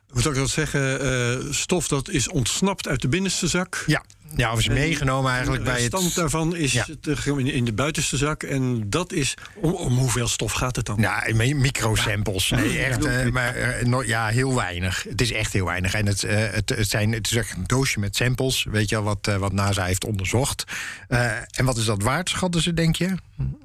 Hoe 0.11 0.21
zou 0.21 0.33
ik 0.33 0.39
dat 0.39 0.49
zeggen? 0.49 1.01
eh, 1.01 1.51
stof 1.53 1.87
dat 1.87 2.09
is 2.09 2.29
ontsnapt 2.29 2.87
uit 2.87 3.01
de 3.01 3.07
binnenste 3.07 3.47
zak. 3.47 3.83
Ja, 3.87 4.03
ja 4.35 4.51
of 4.51 4.59
is 4.59 4.67
meegenomen 4.67 5.31
eigenlijk 5.31 5.63
bij 5.63 5.75
de 5.75 5.81
het... 5.81 5.91
stand 5.95 6.15
daarvan 6.15 6.55
is 6.55 6.71
Ja. 6.73 6.85
eh, 7.25 7.37
in, 7.37 7.65
de 7.65 7.73
buitenste 7.73 8.17
zak. 8.17 8.43
En 8.43 8.89
dat 8.89 9.11
is. 9.13 9.33
Om, 9.55 9.73
om 9.73 9.97
hoeveel 9.97 10.27
stof 10.27 10.51
gaat 10.51 10.75
het 10.75 10.85
dan? 10.85 10.97
Ja, 10.99 11.23
mi- 11.33 11.53
microsamples. 11.53 12.49
Nee, 12.49 12.79
echt. 12.83 13.31
maar 13.31 13.55
eh, 13.55 13.85
no- 13.85 14.03
ja, 14.03 14.27
heel 14.27 14.55
weinig. 14.55 15.03
Het 15.09 15.21
is 15.21 15.31
echt 15.31 15.53
heel 15.53 15.65
weinig. 15.65 15.93
En 15.93 16.05
het, 16.05 16.21
het, 16.21 16.69
het, 16.69 16.89
zijn, 16.89 17.11
het 17.11 17.25
is 17.31 17.35
echt 17.35 17.55
een 17.55 17.63
doosje 17.67 17.99
met 17.99 18.15
samples. 18.15 18.65
Weet 18.69 18.89
je 18.89 18.95
wel, 18.95 19.03
wat, 19.03 19.35
wat 19.39 19.51
NASA 19.53 19.83
heeft 19.85 20.05
onderzocht. 20.05 20.63
En 21.07 21.65
wat 21.65 21.77
is 21.77 21.85
dat 21.85 22.03
waard, 22.03 22.29
schatten 22.29 22.61
ze, 22.61 22.73
denk 22.73 22.95
je? 22.95 23.15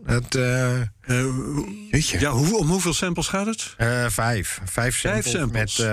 Het, 0.07 0.35
Eh, 0.35 0.81
ja, 2.20 2.31
hoe, 2.31 2.59
om 2.59 2.68
hoeveel 2.68 2.95
samples 2.95 3.29
gaat 3.29 3.47
het? 3.47 3.75
vijf. 4.12 4.61
Vijf 4.64 4.99
samples. 4.99 5.31
samples. 5.31 5.77
Met, 5.79 5.87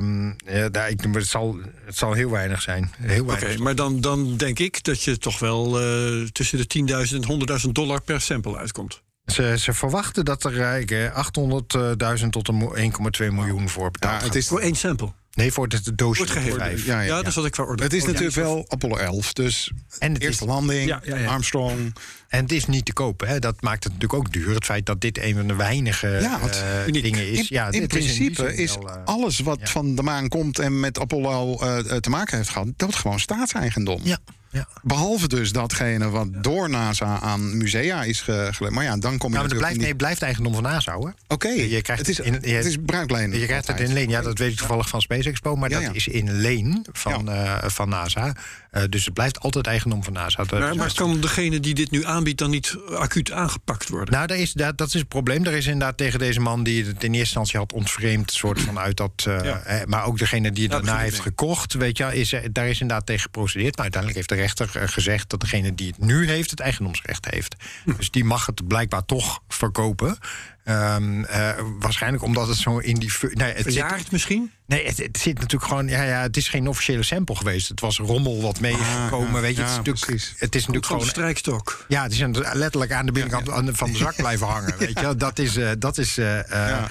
ehm, 0.00 0.56
ja, 0.56 0.68
daar, 0.68 0.90
ik, 0.90 1.00
het, 1.12 1.26
zal, 1.26 1.58
het 1.84 1.96
zal 1.96 2.12
heel 2.12 2.30
weinig 2.30 2.62
zijn. 2.62 2.90
Heel 2.98 3.26
weinig. 3.26 3.58
maar 3.58 3.74
dan, 3.74 4.00
dan 4.00 4.36
denk 4.36 4.58
ik 4.58 4.84
dat 4.84 5.02
je 5.02 5.18
toch 5.18 5.38
wel 5.38 5.80
eh, 5.80 6.26
tussen 6.32 6.58
de 6.58 6.78
10.000 7.08 7.28
en 7.28 7.60
100.000 7.66 7.68
dollar 7.72 8.02
per 8.02 8.20
sample 8.20 8.56
uitkomt. 8.56 9.02
Ze, 9.26 9.54
ze 9.58 9.72
verwachten 9.72 10.24
dat 10.24 10.44
er 10.44 10.60
eh, 10.60 12.20
800.000 12.22 12.28
tot 12.28 12.48
een 12.48 12.54
mo- 12.54 12.74
1,2 12.76 12.82
miljoen 13.18 13.68
voor 13.68 13.90
betaald 13.90 14.20
Ja, 14.20 14.26
het 14.26 14.34
is, 14.34 14.48
Voor 14.48 14.60
één 14.60 14.74
sample. 14.76 15.12
Nee, 15.40 15.52
voor 15.52 15.66
het 15.66 15.98
doosje. 15.98 16.26
Vijf. 16.26 16.86
ja, 16.86 17.00
ja, 17.00 17.00
Ja, 17.00 17.16
ja. 17.16 17.22
dat 17.22 17.32
zat 17.32 17.44
ik 17.44 17.58
orde. 17.58 17.82
het 17.82 17.92
is 17.92 18.04
natuurlijk 18.04 18.34
wel 18.34 18.64
Apollo 18.68 18.96
11. 18.96 19.32
Dus 19.32 19.72
En 19.98 20.12
het 20.12 20.22
is 20.22 20.28
eerste 20.28 20.44
landing, 20.44 20.88
Ja, 20.88 21.00
ja, 21.04 21.16
ja. 21.16 21.26
Armstrong. 21.26 21.94
En 22.28 22.42
het 22.42 22.52
is 22.52 22.66
niet 22.66 22.84
te 22.84 22.92
kopen. 22.92 23.28
Hè? 23.28 23.38
Dat 23.38 23.60
maakt 23.60 23.84
het 23.84 23.92
natuurlijk 23.92 24.20
ook 24.20 24.32
duur. 24.32 24.54
Het 24.54 24.64
feit 24.64 24.86
dat 24.86 25.00
dit 25.00 25.18
een 25.18 25.34
van 25.34 25.46
de 25.46 25.54
weinige 25.54 26.16
eh, 26.16 26.86
uniek. 26.86 27.02
dingen 27.02 27.30
is. 27.30 27.38
In, 27.38 27.46
ja, 27.48 27.70
in 27.70 27.86
principe 27.86 28.54
is 28.54 28.74
wel, 28.74 28.90
eh, 28.90 29.04
alles 29.04 29.38
wat 29.40 29.58
ja. 29.60 29.66
van 29.66 29.94
de 29.94 30.02
maan 30.02 30.28
komt 30.28 30.58
en 30.58 30.80
met 30.80 30.98
Apollo 30.98 31.56
eh, 31.58 31.78
eh, 31.78 31.96
te 31.96 32.10
maken 32.10 32.36
heeft 32.36 32.48
gehad, 32.48 32.68
dat 32.76 32.94
gewoon 32.94 33.20
staatseigendom. 33.20 34.00
Ja, 34.04 34.18
ja. 34.50 34.66
Behalve 34.82 35.28
dus 35.28 35.52
datgene 35.52 36.10
wat 36.10 36.28
door 36.32 36.70
NASA 36.70 37.20
aan 37.20 37.56
musea 37.56 38.02
is 38.04 38.20
ge- 38.20 38.48
gelegd. 38.52 38.74
Maar 38.74 38.84
ja, 38.84 38.96
dan 38.96 39.18
kom 39.18 39.30
je 39.32 39.36
Nou, 39.36 39.48
maar 39.48 39.56
blijft, 39.56 39.68
nee, 39.68 39.78
die- 39.78 39.86
het 39.88 39.96
blijft 39.96 40.22
eigendom 40.22 40.54
van 40.54 40.62
NASA 40.62 40.92
hoor. 40.92 41.14
Oké, 41.28 41.48
Je 41.48 41.82
krijgt 41.82 42.06
het 42.06 42.18
is, 42.18 42.20
in- 42.26 42.38
je- 42.42 42.54
het 42.54 42.64
is 42.66 42.76
bruikleen. 42.86 43.32
Je 43.38 43.46
krijgt 43.46 43.66
het 43.66 43.80
in 43.80 43.92
leen. 43.92 44.08
Ja, 44.08 44.20
dat 44.22 44.38
weet 44.38 44.52
ik 44.52 44.58
toevallig 44.58 44.88
van 44.88 45.00
Space 45.00 45.28
Expo. 45.28 45.56
Maar 45.56 45.68
dat 45.68 45.82
is 45.92 46.08
in 46.08 46.32
leen 46.32 46.86
van, 46.92 47.30
eh, 47.30 47.56
van 47.66 47.88
NASA. 47.88 48.34
Eh, 48.70 48.82
dus 48.88 49.04
het 49.04 49.14
blijft 49.14 49.40
altijd 49.40 49.66
eigendom 49.66 50.04
van 50.04 50.12
NASA. 50.12 50.44
Maar, 50.50 50.76
maar 50.76 50.94
kan 50.94 51.20
degene 51.20 51.60
die 51.60 51.74
dit 51.74 51.90
nu 51.90 52.04
aanbiedt 52.04 52.38
dan 52.38 52.50
niet 52.50 52.76
acuut 52.94 53.32
aangepakt 53.32 53.88
worden? 53.88 54.14
Nou, 54.14 54.26
daar 54.26 54.36
is, 54.36 54.52
dat, 54.52 54.78
dat 54.78 54.86
is 54.88 54.94
het 54.94 55.08
probleem. 55.08 55.44
Er 55.46 55.52
is 55.52 55.66
inderdaad 55.66 55.96
tegen 55.96 56.18
deze 56.18 56.40
man 56.40 56.62
die 56.62 56.84
het 56.84 57.04
in 57.04 57.12
eerste 57.14 57.18
instantie 57.18 57.58
had 57.58 57.72
ontvreemd, 57.72 58.32
soort 58.32 58.60
van 58.60 58.78
uit 58.78 58.96
dat. 58.96 59.24
eh, 59.26 59.44
Ja. 59.44 59.58
eh, 59.58 59.86
maar 59.86 60.04
ook 60.04 60.18
degene 60.18 60.52
die 60.52 60.62
het 60.62 60.72
daarna 60.72 60.98
heeft 60.98 61.20
gekocht, 61.20 61.72
weet 61.72 61.96
je, 61.96 62.16
is, 62.16 62.34
daar 62.52 62.68
is 62.68 62.80
inderdaad 62.80 63.06
tegen 63.06 63.22
geprocedeerd. 63.22 63.74
Maar 63.76 63.82
uiteindelijk 63.92 64.16
heeft 64.16 64.28
de 64.28 64.46
rechter 64.46 64.82
eh, 64.82 64.88
gezegd 64.88 65.30
dat 65.30 65.40
degene 65.40 65.74
die 65.74 65.86
het 65.86 65.98
nu 66.06 66.26
heeft, 66.28 66.50
het 66.50 66.60
eigendomsrecht 66.60 67.30
heeft. 67.30 67.54
Hm. 67.84 67.92
Dus 67.96 68.10
die 68.10 68.24
mag 68.24 68.46
het 68.46 68.66
blijkbaar 68.68 69.04
toch 69.04 69.40
verkopen. 69.48 70.18
Ehm, 70.64 71.22
eh, 71.24 71.50
waarschijnlijk 71.78 72.22
omdat 72.22 72.48
het 72.48 72.56
zo 72.56 72.78
in 72.78 72.94
die. 72.94 73.12
Nee, 73.20 73.48
het 73.48 73.56
zit, 73.56 73.62
Verjaard 73.62 74.10
misschien? 74.12 74.50
nee 74.66 74.86
het, 74.86 74.96
het 74.96 75.18
zit 75.18 75.34
natuurlijk 75.34 75.70
gewoon. 75.70 75.88
Ja, 75.88 76.02
ja, 76.02 76.20
het 76.22 76.36
is 76.36 76.48
geen 76.48 76.68
officiële 76.68 77.02
sample 77.02 77.34
geweest. 77.36 77.68
Het 77.68 77.80
was 77.80 77.98
rommel 77.98 78.40
wat 78.42 78.60
is 78.60 78.74
Ah, 78.74 79.04
gekomen. 79.04 79.34
ja, 79.34 79.40
weet 79.40 79.56
je, 79.56 79.60
het 79.60 79.70
is 79.70 79.76
natuurlijk, 79.76 80.04
precies. 80.06 80.34
het 80.38 80.54
is 80.54 80.60
natuurlijk 80.60 80.86
gewoon 80.86 81.06
strijkstok. 81.06 81.84
ja, 81.88 82.08
die 82.08 82.16
zijn 82.16 82.36
letterlijk 82.52 82.92
aan 82.92 83.06
de 83.06 83.12
binnenkant 83.12 83.48
van 83.76 83.90
de 83.92 83.96
zak 83.98 84.16
blijven 84.16 84.46
hangen. 84.46 84.74
Weet 84.78 85.00
je, 85.00 85.16
dat 85.26 85.38
is. 85.38 85.56
eh, 85.56 85.70
dat 85.78 85.98
is 85.98 86.18
eh, 86.18 86.84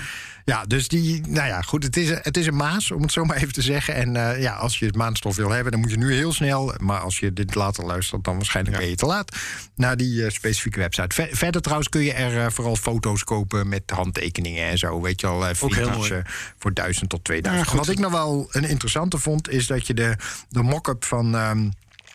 ja. 0.50 0.66
Dus 0.66 0.88
die. 0.88 1.22
Nou 1.28 1.48
ja, 1.48 1.62
goed. 1.62 1.84
Het 1.84 1.98
is, 1.98 2.10
het 2.10 2.38
is 2.38 2.48
een 2.48 2.56
maas, 2.56 2.92
om 2.92 3.02
het 3.02 3.12
zo 3.12 3.24
maar 3.24 3.38
even 3.38 3.54
te 3.54 3.62
zeggen. 3.62 3.94
En 3.96 4.16
eh, 4.16 4.42
ja, 4.42 4.54
als 4.56 4.80
je 4.80 4.86
het 4.86 4.96
maanstof 4.96 5.36
wil 5.36 5.50
hebben, 5.50 5.72
dan 5.72 5.82
moet 5.82 5.92
je 5.92 5.98
nu 5.98 6.14
heel 6.14 6.34
snel. 6.34 6.74
Maar 6.78 7.00
als 7.00 7.20
je 7.20 7.34
dit 7.34 7.56
later 7.56 7.86
luistert, 7.86 8.24
dan 8.24 8.36
waarschijnlijk 8.36 8.78
ben 8.78 8.90
je 8.90 8.96
te 8.96 9.06
laat. 9.06 9.36
Naar 9.76 9.98
die 9.98 10.26
eh, 10.26 10.32
specifieke 10.32 10.80
website. 10.80 11.16
Ver- 11.16 11.30
verder 11.38 11.62
trouwens 11.62 11.90
kun 11.90 12.02
je 12.02 12.14
er 12.14 12.46
eh, 12.46 12.52
vooral 12.52 12.76
foto's 12.76 13.24
kopen 13.24 13.70
met 13.70 13.84
handtekeningen 13.86 14.68
en 14.70 14.78
zo. 14.78 15.02
Weet 15.02 15.22
je 15.22 15.28
al, 15.28 15.56
vintage, 15.56 16.24
voor 16.58 16.74
1000 16.74 17.10
tot 17.10 17.24
2000. 17.24 17.70
Ja. 17.70 17.76
Wat 17.78 17.90
ik 17.90 18.00
nog 18.00 18.12
wel 18.12 18.48
een 18.52 18.66
interessante 18.66 19.18
vond, 19.18 19.50
is 19.50 19.68
dat 19.68 19.88
je 19.88 19.94
de, 19.94 20.16
de 20.50 20.62
mock-up 20.62 21.06
van. 21.06 21.36
ehm, 21.36 21.70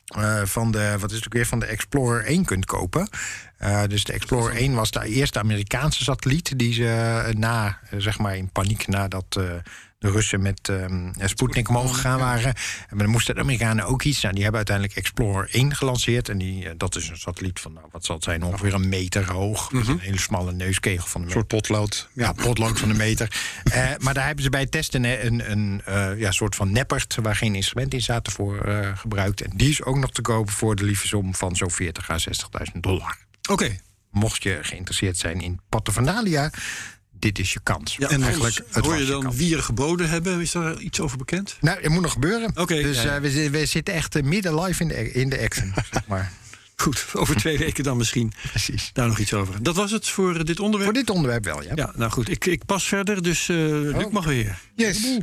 eh, 0.05 0.41
van 0.45 0.71
de, 0.71 0.97
wat 0.99 1.11
is 1.11 1.17
het 1.17 1.27
ook 1.27 1.33
weer, 1.33 1.47
van 1.47 1.59
de 1.59 1.67
Explorer 1.67 2.25
1 2.25 2.45
kunt 2.45 2.65
kopen. 2.67 3.09
Eh, 3.65 3.83
dus 3.89 4.05
de 4.05 4.13
Explorer 4.13 4.57
1 4.57 4.75
was 4.75 4.91
de 4.91 5.09
eerste 5.09 5.39
Amerikaanse 5.39 6.03
satelliet 6.03 6.59
die 6.59 6.73
ze 6.73 6.87
eh, 7.27 7.35
na, 7.35 7.79
eh, 7.91 8.01
zeg 8.01 8.19
maar 8.19 8.37
in 8.37 8.51
paniek 8.51 8.87
nadat 8.87 9.33
de 9.33 9.63
Russen 10.11 10.43
met 10.43 10.69
ehm 10.69 11.13
Sputnik 11.19 11.69
omhoog 11.69 11.95
gegaan 11.95 12.19
waren. 12.19 12.55
En 12.89 12.99
dan 12.99 13.09
moesten 13.09 13.35
de 13.35 13.41
Amerikanen 13.41 13.87
ook 13.87 14.03
iets. 14.03 14.21
Nou, 14.21 14.35
die 14.35 14.43
hebben 14.43 14.67
uiteindelijk 14.67 14.99
Explorer 14.99 15.49
1 15.51 15.75
gelanceerd. 15.77 16.29
En 16.29 16.39
die, 16.39 16.77
dat 16.77 16.97
is 16.97 17.09
een 17.09 17.17
satelliet 17.17 17.61
van, 17.61 17.73
nou, 17.73 17.87
wat 17.91 18.05
zal 18.05 18.15
het 18.15 18.25
zijn, 18.25 18.43
ongeveer 18.43 18.75
een 18.75 18.89
meter 18.89 19.33
hoog. 19.33 19.73
Met 19.73 19.89
een 19.89 19.99
hele 19.99 20.19
smalle 20.19 20.53
neuskegel 20.53 21.07
van 21.07 21.21
een 21.21 21.27
Een 21.27 21.33
soort 21.33 21.47
potlood. 21.47 22.09
ja, 22.13 22.33
potlood 22.33 22.79
van 22.79 22.91
een 22.91 22.97
meter. 22.97 23.29
Maar 23.99 24.15
daar 24.15 24.27
hebben 24.27 24.45
ze 24.45 24.51
bij 24.51 24.61
het 24.61 24.71
testen 24.71 25.05
een, 25.05 25.51
een, 25.51 25.83
een 25.85 26.19
ja, 26.19 26.31
soort 26.31 26.55
van 26.55 26.73
neppert... 26.73 27.19
waar 27.23 27.37
geen 27.37 27.55
instrumenten 27.55 27.99
in 27.99 28.05
zaten 28.05 28.33
voor 28.33 28.69
gebruikt. 28.95 29.41
En 29.41 29.51
die 29.57 29.69
is 29.69 29.83
ook 29.83 29.99
nog 29.99 30.11
te 30.11 30.23
kopen 30.23 30.53
voor 30.53 30.77
de 30.77 30.85
lieve 30.85 31.07
som 31.07 31.35
van 31.35 31.57
zo'n 31.57 31.71
40 31.71 32.11
à 32.11 32.19
60.000 32.19 32.81
dollar. 32.81 33.17
Oké. 33.51 33.77
Mocht 34.11 34.43
je 34.43 34.59
geïnteresseerd 34.63 35.17
zijn 35.19 35.41
in 35.41 35.61
Paterfanalia, 35.69 36.51
dit 37.11 37.39
is 37.39 37.53
je 37.53 37.61
kans. 37.63 37.97
Ja, 37.99 38.09
en 38.09 38.15
en 38.15 38.23
eigenlijk, 38.23 38.61
het 38.71 38.85
hoor 38.85 38.95
je 38.95 39.01
je 39.05 39.11
dan 39.11 39.23
kans. 39.23 39.37
wie 39.37 39.57
er 39.57 39.63
geboden 39.63 40.09
hebben? 40.09 40.41
Is 40.41 40.51
daar 40.53 40.79
iets 40.79 41.01
over 41.01 41.19
bekend? 41.19 41.57
Nou, 41.61 41.81
het 41.81 41.91
moet 41.91 42.03
nog 42.03 42.13
gebeuren. 42.13 42.51
Oké, 42.55 42.83
dus 42.83 43.03
ja, 43.03 43.03
ja. 43.03 43.21
eh, 43.21 43.51
we 43.51 43.67
zitten 43.67 43.95
echt 43.95 44.15
eh, 44.15 44.23
midden 44.23 44.61
live 44.61 44.83
in 44.83 44.89
de, 44.89 45.13
in 45.13 45.29
de 45.29 45.41
action, 45.41 45.73
zeg 45.93 46.07
maar. 46.07 46.33
Goed, 46.77 47.07
over 47.13 47.37
twee 47.37 47.59
weken 47.59 47.85
dan 47.85 47.97
misschien 47.97 48.33
Precies. 48.51 48.91
daar 48.93 49.07
nog 49.09 49.19
iets 49.19 49.33
over. 49.35 49.63
Dat 49.63 49.77
was 49.77 49.91
het 49.91 50.09
voor 50.09 50.35
eh, 50.37 50.45
dit 50.45 50.61
onderwerp. 50.61 50.93
Voor 50.93 51.01
dit 51.01 51.11
onderwerp 51.11 51.45
wel, 51.45 51.63
ja. 51.63 51.73
Ja, 51.75 51.93
nou 51.97 52.11
goed, 52.11 52.31
ik, 52.31 52.47
ik 52.47 52.65
pas 52.67 52.89
verder, 52.89 53.23
dus 53.23 53.49
eh 53.49 53.57
Luc 53.57 54.09
mag 54.11 54.25
weer. 54.25 54.59
Yes. 54.75 54.99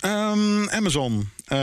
Ehm, 0.00 0.68
Amazon, 0.68 1.28
eh, 1.44 1.58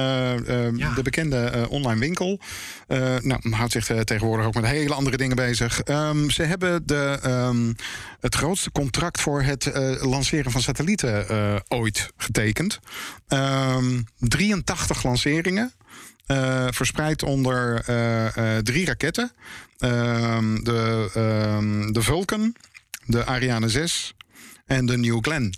Ja. 0.76 0.94
de 0.94 1.02
bekende 1.04 1.38
eh, 1.38 1.72
online 1.72 2.00
winkel, 2.00 2.40
eh, 2.88 3.16
nou, 3.22 3.50
houdt 3.50 3.72
zich 3.72 3.90
eh, 3.90 4.00
tegenwoordig 4.00 4.46
ook 4.46 4.54
met 4.54 4.66
hele 4.66 4.94
andere 4.94 5.18
dingen 5.18 5.36
bezig. 5.36 5.82
Ehm, 5.82 6.30
ze 6.30 6.44
hebben 6.44 6.88
de, 6.88 7.20
ehm, 7.22 7.74
het 8.20 8.36
grootste 8.36 8.72
contract 8.72 9.22
voor 9.22 9.42
het 9.42 9.66
eh, 9.66 10.04
lanceren 10.04 10.52
van 10.52 10.62
satellieten 10.62 11.30
eh, 11.30 11.56
ooit 11.68 12.12
getekend. 12.18 12.80
Ehm, 13.28 14.02
83 14.20 15.04
lanceringen. 15.04 15.72
Eh, 16.30 16.68
verspreid 16.70 17.24
onder 17.24 17.84
eh, 17.86 18.58
eh, 18.58 18.64
drie 18.64 18.86
raketten. 18.86 19.32
Ehm, 19.78 20.64
de, 20.64 21.10
ehm, 21.14 21.92
de 21.92 22.02
Vulcan, 22.02 22.56
de 23.06 23.26
Ariane 23.26 23.70
6 23.70 24.16
en 24.66 24.86
de 24.86 24.98
New 24.98 25.18
Glenn. 25.22 25.54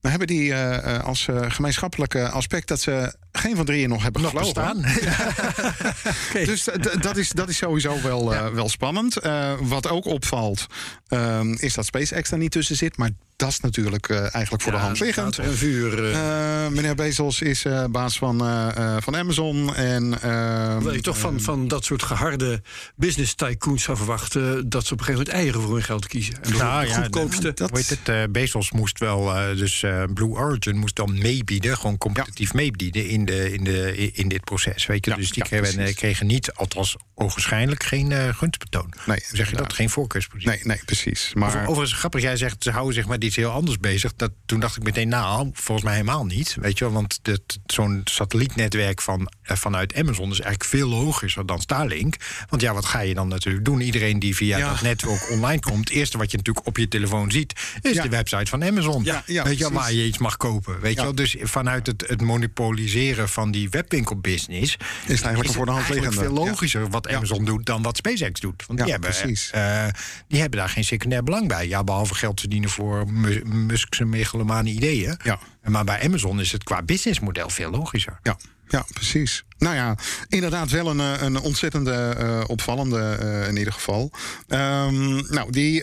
We 0.00 0.08
hebben 0.08 0.26
die 0.26 0.54
als 1.02 1.28
gemeenschappelijke 1.48 2.28
aspect 2.28 2.68
dat 2.68 2.80
ze 2.80 3.14
geen 3.38 3.56
van 3.56 3.64
drieën 3.64 3.88
nog 3.88 4.02
hebben 4.02 4.22
Nog 4.22 4.32
bestaan. 4.32 4.84
Dus 6.46 6.62
d- 6.62 7.02
dat 7.02 7.16
is, 7.16 7.28
dat 7.30 7.48
is 7.48 7.56
sowieso 7.56 8.02
wel, 8.02 8.34
eh, 8.34 8.46
wel 8.48 8.68
spannend. 8.68 9.16
Eh, 9.16 9.52
wat 9.60 9.88
ook 9.88 10.04
opvalt, 10.04 10.66
ehm, 11.08 11.52
is 11.52 11.74
dat 11.74 11.84
SpaceX 11.86 12.30
er 12.30 12.38
niet 12.38 12.50
tussen 12.50 12.76
zit. 12.76 12.96
Maar 12.96 13.10
dat 13.36 13.48
is 13.48 13.60
natuurlijk 13.60 14.08
eh, 14.08 14.18
eigenlijk 14.34 14.62
voor 14.62 14.72
de 14.72 14.78
hand 14.78 15.00
liggend. 15.00 15.36
Water 15.36 15.52
en 15.52 15.58
vuur. 15.58 16.04
eh, 16.12 16.64
Eh, 16.64 16.72
meneer 16.72 16.94
Bezos 16.94 17.40
is 17.40 17.64
eh, 17.64 17.84
baas 17.84 18.18
van, 18.18 18.40
eh, 18.46 18.76
eh, 18.76 19.02
van 19.02 19.16
Amazon. 19.16 19.74
En, 19.74 20.22
ehm, 20.22 20.72
Hoewel 20.74 20.94
je 20.94 21.00
toch 21.00 21.18
van, 21.18 21.40
van 21.40 21.68
dat 21.68 21.84
soort 21.84 22.02
geharde 22.02 22.62
business 22.96 23.34
tycoons 23.34 23.82
zou 23.82 23.96
verwachten... 23.96 24.68
dat 24.68 24.86
ze 24.86 24.92
op 24.92 24.98
een 24.98 25.04
gegeven 25.04 25.26
moment 25.26 25.28
eieren 25.28 25.60
voor 25.60 25.72
hun 25.74 25.82
geld 25.82 26.06
kiezen. 26.06 26.34
En 26.42 26.50
dat 26.50 26.60
Nou 26.60 26.82
de 26.84 26.88
ja, 26.90 26.94
goedkoopste. 27.00 27.52
dat- 27.54 27.70
heet 27.76 27.88
het? 27.88 27.98
eh, 28.08 28.22
Bezos 28.30 28.70
moest 28.72 28.98
wel, 28.98 29.34
eh, 29.36 29.56
dus 29.56 29.82
eh, 29.82 30.02
Blue 30.14 30.28
Origin 30.30 30.76
moest 30.78 30.96
dan 30.96 31.18
meebieden, 31.18 31.76
gewoon 31.76 31.98
competitief 31.98 32.54
meebieden 32.54 33.08
in, 33.08 33.25
de, 33.26 33.52
in, 33.52 33.64
de, 33.64 34.10
in 34.12 34.28
dit 34.28 34.44
proces. 34.44 34.86
Weet 34.86 35.04
je, 35.04 35.10
Ja, 35.10 35.16
dus 35.16 35.30
die 35.30 35.42
ja, 35.42 35.48
kregen, 35.48 35.74
precies. 35.76 35.94
kregen 35.96 36.26
niet, 36.26 36.52
althans 36.52 36.96
ogenschijnlijk, 37.14 37.82
geen 37.84 38.12
eh 38.12 38.34
gunstbetoon. 38.34 38.92
Nee, 39.06 39.22
Hoe 39.28 39.36
zeg 39.36 39.50
je 39.50 39.56
dat? 39.56 39.72
Geen 39.72 39.90
voorkeurspositie. 39.90 40.50
Nee, 40.50 40.60
nee, 40.62 40.80
precies. 40.84 41.30
Maar, 41.34 41.48
Over- 41.48 41.66
Overigens 41.66 41.92
grappig, 41.98 42.20
jij 42.22 42.36
zegt 42.36 42.62
ze 42.62 42.70
houden 42.70 42.94
zich 42.94 43.06
met 43.06 43.24
iets 43.24 43.36
heel 43.36 43.50
anders 43.50 43.78
bezig. 43.78 44.12
Dat, 44.16 44.30
toen 44.46 44.60
dacht 44.60 44.76
ik 44.76 44.82
meteen, 44.82 45.08
nou, 45.08 45.50
volgens 45.52 45.86
mij 45.86 45.94
helemaal 45.96 46.24
niet. 46.26 46.56
Weet 46.60 46.78
je 46.78 46.84
wel, 46.84 46.92
want 46.94 47.20
zo'n 47.66 48.00
satellietnetwerk 48.04 49.00
van, 49.02 49.30
eh, 49.42 49.56
vanuit 49.56 49.94
Amazon 49.94 50.30
is 50.30 50.40
eigenlijk 50.40 50.64
veel 50.70 50.88
logischer 50.88 51.46
dan 51.46 51.60
Starlink. 51.60 52.14
Want 52.48 52.62
ja, 52.62 52.74
wat 52.74 52.84
ga 52.84 53.00
je 53.00 53.14
dan 53.14 53.28
natuurlijk 53.28 53.64
doen? 53.64 53.80
Iedereen 53.80 54.18
die 54.18 54.36
via 54.36 54.58
Ja. 54.58 54.68
dat 54.68 54.80
netwerk 54.82 55.30
online 55.30 55.60
komt, 55.60 55.88
het 55.88 55.98
eerste 55.98 56.18
wat 56.18 56.30
je 56.30 56.36
natuurlijk 56.36 56.66
op 56.66 56.76
je 56.76 56.88
telefoon 56.88 57.30
ziet, 57.30 57.52
is 57.82 57.96
de 58.00 58.08
website 58.08 58.46
van 58.50 58.64
Amazon. 58.64 59.04
Ja, 59.04 59.22
ja, 59.26 59.44
weet 59.44 59.58
je 59.58 59.64
wel, 59.64 59.72
waar 59.72 59.92
je 59.92 60.06
iets 60.06 60.18
mag 60.18 60.36
kopen. 60.36 60.80
Weet 60.80 60.94
je 60.96 61.02
wel, 61.02 61.14
dus 61.14 61.36
vanuit 61.40 61.86
het, 61.86 62.04
het 62.08 62.20
monopoliseren 62.22 63.15
van 63.24 63.50
die 63.50 63.68
webwinkelbusiness 63.70 64.76
is 64.76 64.78
het 65.06 65.08
eigenlijk 65.08 65.48
een 65.48 65.54
voor 65.54 65.66
de 65.66 65.72
hand 65.72 65.88
liggende. 65.88 66.16
veel 66.16 66.32
logischer 66.32 66.80
wat 66.80 66.90
wat 66.90 67.08
Amazon 67.08 67.44
doet 67.44 67.66
dan 67.66 67.82
wat 67.82 67.96
SpaceX 67.96 68.40
doet. 68.40 68.66
Want 68.66 68.78
die, 68.78 68.90
hebben, 68.92 69.10
eh, 69.50 69.86
die 70.28 70.40
hebben 70.40 70.58
daar 70.58 70.68
geen 70.68 70.84
secundair 70.84 71.22
belang 71.22 71.48
bij. 71.48 71.68
Ja, 71.68 71.84
behalve 71.84 72.14
geld 72.14 72.40
verdienen 72.40 72.70
voor 72.70 73.12
Mu- 73.12 73.42
Musk's 73.44 73.98
megalomane 73.98 74.70
ideeën. 74.70 75.18
Ja. 75.22 75.38
Maar 75.62 75.84
bij 75.84 76.02
Amazon 76.02 76.40
is 76.40 76.52
het 76.52 76.64
qua 76.64 76.82
businessmodel 76.82 77.48
veel 77.50 77.70
logischer. 77.70 78.18
Ja, 78.22 78.36
ja, 78.68 78.84
precies. 78.92 79.44
Nou 79.58 79.74
ja, 79.74 79.96
inderdaad 80.28 80.70
wel 80.70 80.86
een, 80.86 81.00
eh, 81.00 81.12
een 81.20 81.40
ontzettende 81.40 82.14
eh, 82.18 82.44
opvallende 82.46 83.16
eh, 83.20 83.48
in 83.48 83.56
ieder 83.56 83.72
geval. 83.72 84.10
Ehm, 84.48 85.14
nou, 85.14 85.50
die, 85.50 85.82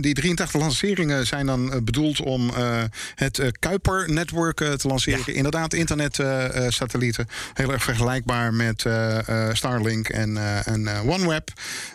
die 0.00 0.14
83 0.14 0.60
lanceringen 0.60 1.26
zijn 1.26 1.46
dan 1.46 1.84
bedoeld 1.84 2.20
om 2.20 2.50
het 3.14 3.42
Kuiper-netwerk 3.58 4.56
te 4.56 4.88
lanceren. 4.88 5.34
Inderdaad, 5.34 5.72
internetsatellieten. 5.74 7.28
Heel 7.54 7.72
erg 7.72 7.82
vergelijkbaar 7.82 8.54
met 8.54 8.84
Starlink 9.52 10.08
en, 10.08 10.38
en 10.64 10.88
OneWeb. 10.88 11.50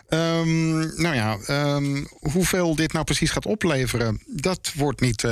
Ehm, 0.08 0.78
nou 0.78 1.14
ja, 1.14 1.36
ehm, 1.46 2.04
hoeveel 2.10 2.74
dit 2.74 2.92
nou 2.92 3.04
precies 3.04 3.30
gaat 3.30 3.46
opleveren, 3.46 4.20
dat 4.26 4.72
wordt 4.74 5.00
niet 5.00 5.24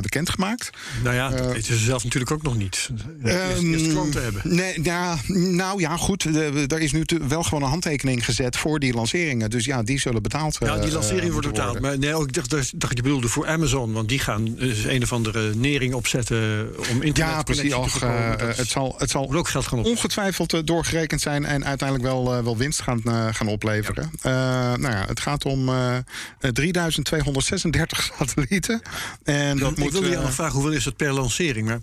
bekendgemaakt. 0.00 0.70
Nou 1.02 1.14
ja, 1.14 1.28
dat 1.28 1.52
weten 1.52 1.78
ze 1.78 1.84
zelf 1.84 2.04
natuurlijk 2.04 2.32
ook 2.32 2.42
nog 2.42 2.56
niet. 2.56 2.88
Eerst, 3.24 3.62
eerst 3.62 3.88
klanten 3.88 4.22
hebben. 4.22 4.42
Nee, 4.44 4.82
ja, 4.82 5.18
nou 5.38 5.80
ja, 5.80 5.96
goed. 5.96 6.24
Er 6.24 6.80
is 6.80 6.92
nu 6.92 7.04
te- 7.04 7.26
wel 7.26 7.42
gewoon 7.42 7.62
een 7.62 7.68
handtekening 7.68 8.24
gezet 8.24 8.56
voor 8.56 8.78
die 8.78 8.94
lanceringen. 8.94 9.50
Dus 9.50 9.64
ja, 9.64 9.82
die 9.82 10.00
zullen 10.00 10.22
betaald 10.22 10.56
Ja, 10.60 10.74
die 10.76 10.86
eh, 10.86 10.92
lancering 10.92 11.24
eh, 11.26 11.30
wordt 11.32 11.46
betaald. 11.46 11.70
worden. 11.72 11.82
Maar 11.90 11.98
nee, 11.98 12.14
ook, 12.14 12.26
ik 12.26 12.32
dacht, 12.32 12.50
dacht 12.50 12.80
dat 12.80 12.90
je 12.96 13.02
bedoelde 13.02 13.28
voor 13.28 13.46
Amazon. 13.46 13.92
Want 13.92 14.08
die 14.08 14.18
gaan 14.18 14.44
dus 14.54 14.84
een 14.84 15.02
of 15.02 15.12
andere 15.12 15.54
nering 15.54 15.94
opzetten 15.94 16.68
om 16.90 17.02
internet 17.02 17.16
Ja, 17.34 17.42
precies. 17.42 17.70
te 17.70 17.76
Och, 17.78 17.90
voorkomen. 17.90 18.38
eh, 18.40 18.56
het 18.56 18.68
zal, 18.68 18.94
het 18.98 19.10
zal 19.10 19.34
ook 19.34 19.48
geld 19.48 19.66
gaan 19.66 19.78
op. 19.78 19.84
ongetwijfeld 19.84 20.52
eh, 20.52 20.60
doorgerekend 20.64 21.20
zijn 21.20 21.44
en 21.44 21.64
uiteindelijk 21.64 22.08
wel, 22.08 22.44
wel 22.44 22.56
winst 22.56 22.80
gaan, 22.82 23.02
gaan 23.34 23.48
opleveren. 23.48 24.10
Nou 24.22 24.80
ja, 24.82 25.04
het 25.06 25.20
gaat 25.20 25.44
om 25.44 25.68
eh, 25.68 25.96
eh, 25.96 26.50
3236 26.50 28.02
satellieten. 28.18 28.82
En 29.24 29.58
dat 29.58 29.70
ik 29.70 29.78
moet. 29.78 29.92
wilde 29.92 30.08
je 30.08 30.16
nog 30.16 30.34
vragen, 30.34 30.52
hoeveel 30.54 30.72
is 30.72 30.84
dat 30.84 30.96
per 30.96 31.12
lancering? 31.12 31.66
Maar, 31.66 31.80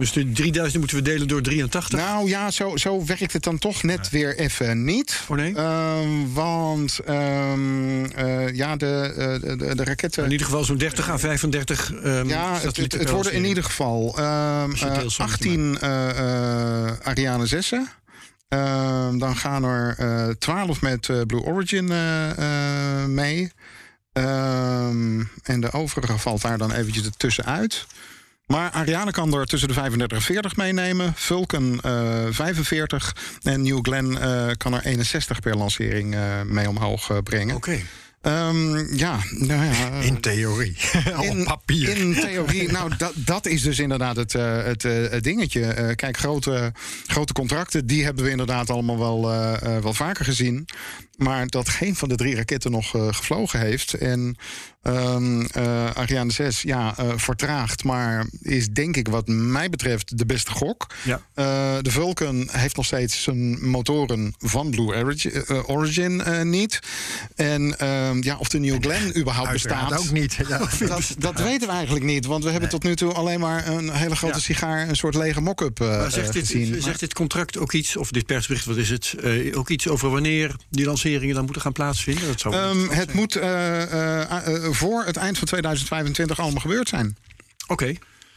dus 0.00 0.12
de 0.12 0.32
3000 0.32 0.78
moeten 0.78 0.96
we 0.96 1.02
delen 1.02 1.28
door 1.28 1.42
83? 1.42 1.98
Nou 1.98 2.28
ja, 2.28 2.50
zo, 2.50 2.76
zo 2.76 3.04
werkt 3.04 3.32
het 3.32 3.42
dan 3.42 3.58
toch 3.58 3.82
net 3.82 4.10
weer 4.10 4.38
even 4.38 4.84
niet. 4.84 5.20
Oh 5.28 5.36
nee? 5.36 5.54
Ehm, 5.54 6.32
want 6.32 6.98
ehm, 6.98 8.04
eh, 8.04 8.54
ja, 8.54 8.76
de, 8.76 9.14
eh, 9.16 9.48
de, 9.48 9.56
de, 9.56 9.74
de 9.74 9.84
raketten. 9.84 10.24
in 10.24 10.30
ieder 10.30 10.46
geval 10.46 10.64
zo'n 10.64 10.78
30 10.78 11.10
à 11.10 11.18
35 11.18 11.92
ehm 11.92 12.28
Ja, 12.28 12.58
het, 12.60 12.76
het, 12.76 13.10
worden 13.10 13.32
in 13.32 13.44
ieder 13.44 13.64
geval 13.64 14.14
ehm, 14.16 14.70
Als 14.70 14.80
je 14.80 14.86
eh, 14.86 14.98
deelsommetje 14.98 15.48
18 15.48 15.78
eh, 15.80 16.08
eh, 16.88 16.92
Ariane 17.02 17.46
6'en. 17.46 17.88
Ehm, 18.48 19.18
dan 19.18 19.36
gaan 19.36 19.64
er 19.64 19.94
eh 19.98 20.28
12 20.38 20.80
met 20.80 21.26
Blue 21.26 21.42
Origin 21.42 21.84
mee. 23.14 23.52
En 25.42 25.60
de 25.60 25.72
overige 25.72 26.18
valt 26.18 26.42
daar 26.42 26.58
dan 26.58 26.72
eventjes 26.72 27.04
ertussenuit. 27.04 27.86
Maar 28.50 28.70
Ariane 28.70 29.10
kan 29.10 29.34
er 29.34 29.46
tussen 29.46 29.68
de 29.68 29.74
35 29.74 30.18
en 30.18 30.24
40 30.24 30.56
meenemen. 30.56 31.12
Vulcan 31.16 31.80
eh 31.80 32.26
45. 32.30 33.16
En 33.42 33.62
New 33.62 33.78
Glenn 33.82 34.18
eh, 34.18 34.46
kan 34.56 34.74
er 34.74 34.84
61 34.84 35.40
per 35.40 35.56
lancering 35.56 36.14
eh, 36.14 36.20
mee 36.44 36.68
omhoog 36.68 37.10
eh, 37.10 37.18
brengen. 37.24 37.54
Oké. 37.56 37.80
Ehm, 38.20 38.94
ja, 38.96 39.18
nou 39.30 39.64
ja. 39.64 39.90
eh, 39.90 40.06
In 40.06 40.20
theorie. 40.20 40.76
Op 41.30 41.44
papier. 41.44 41.96
In 41.96 42.14
theorie, 42.14 42.70
nou, 42.78 42.90
dat, 42.96 43.12
dat 43.14 43.46
is 43.46 43.62
dus 43.62 43.78
inderdaad 43.78 44.16
het, 44.16 44.34
eh, 44.34 44.62
het, 44.64 44.84
eh, 44.84 44.92
het 45.10 45.22
dingetje. 45.24 45.64
Eh, 45.66 45.94
kijk, 45.96 46.16
grote, 46.16 46.72
grote 47.06 47.32
contracten, 47.32 47.86
die 47.86 48.04
hebben 48.04 48.24
we 48.24 48.30
inderdaad 48.30 48.70
allemaal 48.70 48.98
wel, 48.98 49.30
eh, 49.32 49.76
eh, 49.76 49.82
wel 49.82 49.94
vaker 49.94 50.24
gezien. 50.24 50.68
Maar 51.16 51.46
dat 51.46 51.68
geen 51.68 51.96
van 51.96 52.08
de 52.08 52.14
drie 52.16 52.34
raketten 52.36 52.70
nog 52.70 52.94
eh, 52.94 53.06
gevlogen 53.10 53.60
heeft. 53.60 53.94
En 53.94 54.36
eh, 54.82 55.90
Ariane 55.94 56.32
6, 56.32 56.62
ja, 56.62 56.94
eh, 56.96 57.06
vertraagd. 57.16 57.84
Maar 57.84 58.26
is 58.42 58.68
denk 58.68 58.96
ik 58.96 59.08
wat 59.08 59.28
mij 59.28 59.70
betreft 59.70 60.18
de 60.18 60.26
beste 60.26 60.50
gok. 60.50 60.86
Ja. 61.04 61.20
Eh, 61.34 61.44
de 61.82 61.90
Vulcan 61.90 62.48
heeft 62.50 62.76
nog 62.76 62.86
steeds 62.86 63.22
zijn 63.22 63.68
motoren 63.68 64.34
van 64.38 64.70
Blue 64.70 65.16
Origin, 65.66 66.22
niet. 66.50 66.78
En 67.36 67.78
ehm, 67.78 68.22
ja, 68.22 68.36
of 68.36 68.48
de 68.48 68.58
New 68.58 68.82
Glenn 68.82 69.18
überhaupt 69.18 69.48
Uiteraard 69.48 69.88
bestaat. 69.88 70.06
ook 70.08 70.12
niet. 70.12 70.34
Ja. 70.48 70.58
Dat, 70.88 71.14
dat 71.18 71.40
weten 71.40 71.68
we 71.68 71.74
eigenlijk 71.74 72.04
niet. 72.04 72.26
Want 72.26 72.44
we 72.44 72.50
hebben 72.50 72.68
tot 72.68 72.82
nu 72.82 72.96
toe 72.96 73.12
alleen 73.12 73.40
maar 73.40 73.66
een 73.68 73.90
hele 73.90 74.16
grote 74.16 74.40
sigaar, 74.40 74.88
een 74.88 74.96
soort 74.96 75.14
lege 75.14 75.40
mock-up 75.40 75.78
zegt 76.08 76.32
dit, 76.32 76.46
gezien. 76.46 76.70
Maar- 76.70 76.80
zegt 76.80 77.00
dit 77.00 77.14
contract 77.14 77.58
ook 77.58 77.72
iets, 77.72 77.96
of 77.96 78.10
dit 78.10 78.26
persbericht, 78.26 78.64
wat 78.64 78.76
is 78.76 78.90
het? 78.90 79.14
ook 79.54 79.68
iets 79.68 79.88
over 79.88 80.10
wanneer 80.10 80.54
die 80.70 80.84
lanceringen 80.84 81.34
dan 81.34 81.44
moeten 81.44 81.62
gaan 81.62 81.72
plaatsvinden? 81.72 82.26
Dat 82.26 82.40
zou 82.40 82.54
Ehm, 82.54 82.88
het 82.88 83.12
moet 83.12 83.34
voor 84.74 85.04
het 85.04 85.16
eind 85.16 85.38
van 85.38 85.46
2025 85.46 86.38
allemaal 86.38 86.60
gebeurd 86.60 86.88
zijn. 86.88 87.16
Oké. 87.66 87.94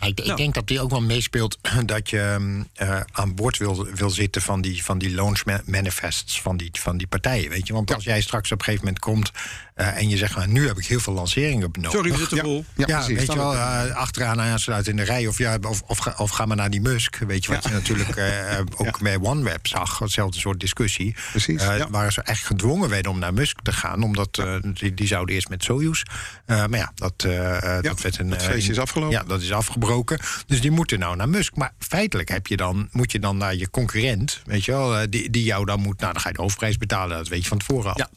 Ik, 0.07 0.19
ik 0.19 0.25
Nou. 0.25 0.37
denk 0.37 0.53
dat 0.53 0.67
die 0.67 0.81
ook 0.81 0.89
wel 0.89 1.01
meespeelt 1.01 1.57
dat 1.85 2.09
je 2.09 2.19
ehm, 2.19 2.63
eh, 2.73 2.99
aan 3.11 3.35
boord 3.35 3.57
wil, 3.57 3.87
wil 3.95 4.09
zitten 4.09 4.41
van 4.41 4.61
die, 4.61 4.83
van 4.83 4.97
die 4.97 5.13
launch 5.15 5.45
ma- 5.45 5.61
manifests 5.65 6.41
van 6.41 6.57
die, 6.57 6.69
van 6.71 6.97
die 6.97 7.07
partijen. 7.07 7.49
Weet 7.49 7.67
je? 7.67 7.73
Want 7.73 7.93
als 7.93 8.03
jij 8.03 8.21
straks 8.21 8.51
op 8.51 8.57
een 8.59 8.63
gegeven 8.65 8.85
moment 8.85 9.03
komt 9.03 9.31
eh, 9.75 9.97
en 9.97 10.09
je 10.09 10.17
zegt, 10.17 10.35
nou, 10.35 10.47
nu 10.47 10.67
heb 10.67 10.77
ik 10.77 10.85
heel 10.85 10.99
veel 10.99 11.13
lanceringen 11.13 11.71
benodigd. 11.71 11.93
Sorry, 11.95 12.11
we 12.11 12.17
zitten 12.17 12.37
Ja. 12.37 12.43
vol. 12.43 12.65
Ja, 12.75 12.83
Ja, 12.87 12.97
precies. 12.97 13.17
weet 13.17 13.31
je 13.31 13.37
wel, 13.37 13.53
eh, 13.53 13.95
achteraan 13.95 14.41
aansluiten 14.41 14.91
in 14.91 14.97
de 14.97 15.03
rij. 15.03 15.27
Of, 15.27 15.37
ja, 15.37 15.57
of, 15.61 15.81
of, 15.81 15.97
ga, 15.97 16.13
of 16.17 16.29
ga 16.29 16.45
maar 16.45 16.57
naar 16.57 16.69
die 16.69 16.81
Musk. 16.81 17.17
Weet 17.17 17.45
je 17.45 17.51
wat 17.51 17.63
je 17.63 17.69
natuurlijk 17.69 18.15
eh, 18.15 18.59
ook 18.87 19.01
bij 19.01 19.17
OneWeb 19.21 19.67
zag. 19.67 19.99
Hetzelfde 19.99 20.39
soort 20.39 20.59
discussie. 20.59 21.15
Precies, 21.31 21.61
ja. 21.63 21.89
Waar 21.89 22.11
ze 22.11 22.21
echt 22.21 22.45
gedwongen 22.45 22.89
werden 22.89 23.11
om 23.11 23.19
naar 23.19 23.33
Musk 23.33 23.57
te 23.63 23.73
gaan. 23.73 24.03
Omdat 24.03 24.37
eh, 24.37 24.55
die, 24.73 24.93
die 24.93 25.07
zouden 25.07 25.35
eerst 25.35 25.49
met 25.49 25.63
Soyuz. 25.63 26.01
Eh, 26.45 26.65
maar 26.65 26.79
ja, 26.79 26.91
dat, 26.95 27.19
dat 27.83 28.01
werd 28.01 28.19
een... 28.19 28.33
eh, 28.33 28.39
feestje 28.47 28.71
is 28.71 28.79
afgelopen. 28.79 29.15
Ja, 29.17 29.23
dat 29.23 29.41
is 29.41 29.51
afgebroken. 29.51 29.91
Dus 30.47 30.61
die 30.61 30.71
moeten 30.71 30.99
nou 30.99 31.15
naar 31.15 31.29
Musk. 31.29 31.55
Maar 31.55 31.73
feitelijk 31.79 32.29
heb 32.29 32.47
je 32.47 32.57
dan, 32.57 32.89
moet 32.91 33.11
je 33.11 33.19
dan 33.19 33.37
naar 33.37 33.55
je 33.55 33.69
concurrent. 33.69 34.41
Weet 34.45 34.65
je 34.65 34.71
wel, 34.71 34.97
eh, 34.97 35.07
die, 35.09 35.29
die 35.29 35.43
jou 35.43 35.65
dan 35.65 35.79
moet... 35.79 35.99
Nou, 35.99 36.13
dan 36.13 36.21
ga 36.21 36.29
je 36.29 36.35
de 36.35 36.41
hoofdprijs 36.41 36.77
betalen. 36.77 37.17
Dat 37.17 37.27
weet 37.27 37.41
je 37.41 37.47
van 37.47 37.57
tevoren 37.57 37.93
al. 37.93 37.97
Ja. 37.97 38.09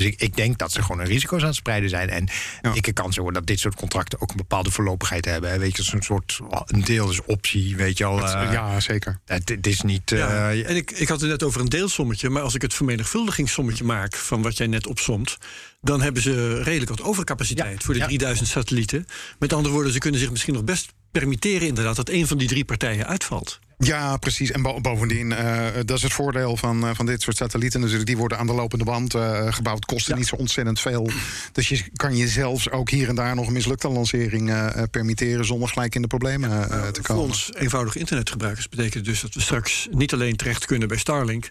Dus 0.00 0.08
ik, 0.08 0.20
ik 0.20 0.36
denk 0.36 0.58
dat 0.58 0.72
ze 0.72 0.82
gewoon 0.82 0.98
hun 0.98 1.06
risico's 1.06 1.40
aan 1.40 1.46
het 1.46 1.56
spreiden 1.56 1.90
zijn. 1.90 2.08
En 2.10 2.28
Ja. 2.62 2.72
ik 2.74 2.90
kan 2.94 3.12
zo 3.12 3.30
dat 3.30 3.46
dit 3.46 3.58
soort 3.60 3.74
contracten 3.74 4.20
ook 4.20 4.30
een 4.30 4.36
bepaalde 4.36 4.70
voorlopigheid 4.70 5.24
hebben. 5.24 5.50
hè. 5.50 5.58
Weet 5.58 5.76
je, 5.76 5.82
zo'n 5.82 6.02
soort 6.02 6.38
een 6.66 6.84
deel 6.84 7.10
is 7.10 7.22
optie, 7.24 7.76
weet 7.76 7.98
je 7.98 8.04
al. 8.04 8.18
eh, 8.28 8.52
ja, 8.52 8.80
zeker. 8.80 9.20
Het, 9.24 9.48
het 9.48 9.66
is 9.66 9.80
niet. 9.80 10.10
Ja, 10.10 10.50
eh, 10.50 10.68
en 10.70 10.76
ik, 10.76 10.90
ik 10.90 11.08
had 11.08 11.20
het 11.20 11.30
net 11.30 11.42
over 11.42 11.60
een 11.60 11.68
deelsommetje, 11.68 12.28
maar 12.30 12.42
als 12.42 12.54
ik 12.54 12.62
het 12.62 12.74
vermenigvuldigingssommetje 12.74 13.84
maak 13.84 14.16
van 14.16 14.42
wat 14.42 14.56
jij 14.56 14.66
net 14.66 14.86
opsomt, 14.86 15.36
dan 15.80 16.00
hebben 16.02 16.22
ze 16.22 16.62
redelijk 16.62 16.90
wat 16.90 17.02
overcapaciteit 17.02 17.82
voor 17.84 17.94
de 17.94 18.00
ja. 18.00 18.06
3000 18.06 18.48
satellieten. 18.48 19.06
Met 19.38 19.52
andere 19.52 19.74
woorden, 19.74 19.92
ze 19.92 19.98
kunnen 19.98 20.20
zich 20.20 20.30
misschien 20.30 20.54
nog 20.54 20.64
best 20.64 20.92
permitteren 21.10 21.66
inderdaad 21.68 21.96
dat 21.96 22.08
een 22.08 22.26
van 22.26 22.38
die 22.38 22.48
drie 22.48 22.64
partijen 22.64 23.06
uitvalt. 23.06 23.58
Ja, 23.82 24.16
precies. 24.16 24.50
En 24.50 24.62
bo- 24.62 24.80
bovendien, 24.80 25.32
eh, 25.32 25.66
dat 25.84 25.96
is 25.96 26.02
het 26.02 26.12
voordeel 26.12 26.56
van, 26.56 26.86
eh, 26.86 26.90
van 26.94 27.06
dit 27.06 27.22
soort 27.22 27.36
satellieten. 27.36 27.80
Natuurlijk, 27.80 28.06
die 28.08 28.16
worden 28.16 28.38
aan 28.38 28.46
de 28.46 28.52
lopende 28.52 28.84
band 28.84 29.14
eh, 29.14 29.52
gebouwd. 29.52 29.84
Kosten 29.84 30.12
Ja. 30.12 30.18
niet 30.18 30.28
zo 30.28 30.36
ontzettend 30.36 30.80
veel. 30.80 31.10
Dus 31.52 31.68
je 31.68 31.84
kan 31.94 32.16
je 32.16 32.28
zelfs 32.28 32.70
ook 32.70 32.90
hier 32.90 33.08
en 33.08 33.14
daar 33.14 33.34
nog 33.34 33.46
een 33.46 33.52
mislukte 33.52 33.88
lancering 33.88 34.52
permitteren... 34.90 35.44
zonder 35.44 35.68
gelijk 35.68 35.94
in 35.94 36.02
de 36.02 36.08
problemen 36.08 36.50
eh, 36.50 36.86
te 36.88 36.94
Voor 37.02 37.02
komen. 37.02 37.22
ons 37.22 37.50
eenvoudige 37.54 37.98
internetgebruikers 37.98 38.68
betekent 38.68 39.04
dus 39.04 39.20
dat 39.20 39.34
we 39.34 39.40
straks 39.40 39.88
niet 39.90 40.12
alleen 40.12 40.36
terecht 40.36 40.64
kunnen 40.66 40.88
bij 40.88 40.96
Starlink, 40.98 41.50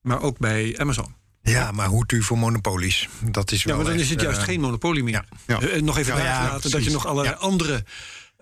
maar 0.00 0.20
ook 0.22 0.38
bij 0.38 0.74
Amazon. 0.78 1.14
ja, 1.42 1.70
maar 1.72 1.86
hoe 1.86 2.06
duur 2.06 2.22
voor 2.22 2.38
monopolies? 2.38 3.08
Dat 3.30 3.52
is 3.52 3.62
Ja, 3.62 3.66
wel. 3.66 3.76
maar 3.76 3.84
dan 3.84 3.94
echt, 3.94 4.02
is 4.04 4.10
het 4.10 4.20
juist 4.20 4.40
geen 4.42 4.60
monopolie 4.60 5.02
meer. 5.02 5.24
Ja. 5.46 5.58
Nog 5.80 5.98
even 5.98 6.16
Ja, 6.16 6.22
ja, 6.24 6.42
laten 6.52 6.70
dat 6.70 6.84
je 6.84 6.90
nog 6.90 7.06
allerlei 7.06 7.34
Ja. 7.34 7.40
andere 7.40 7.84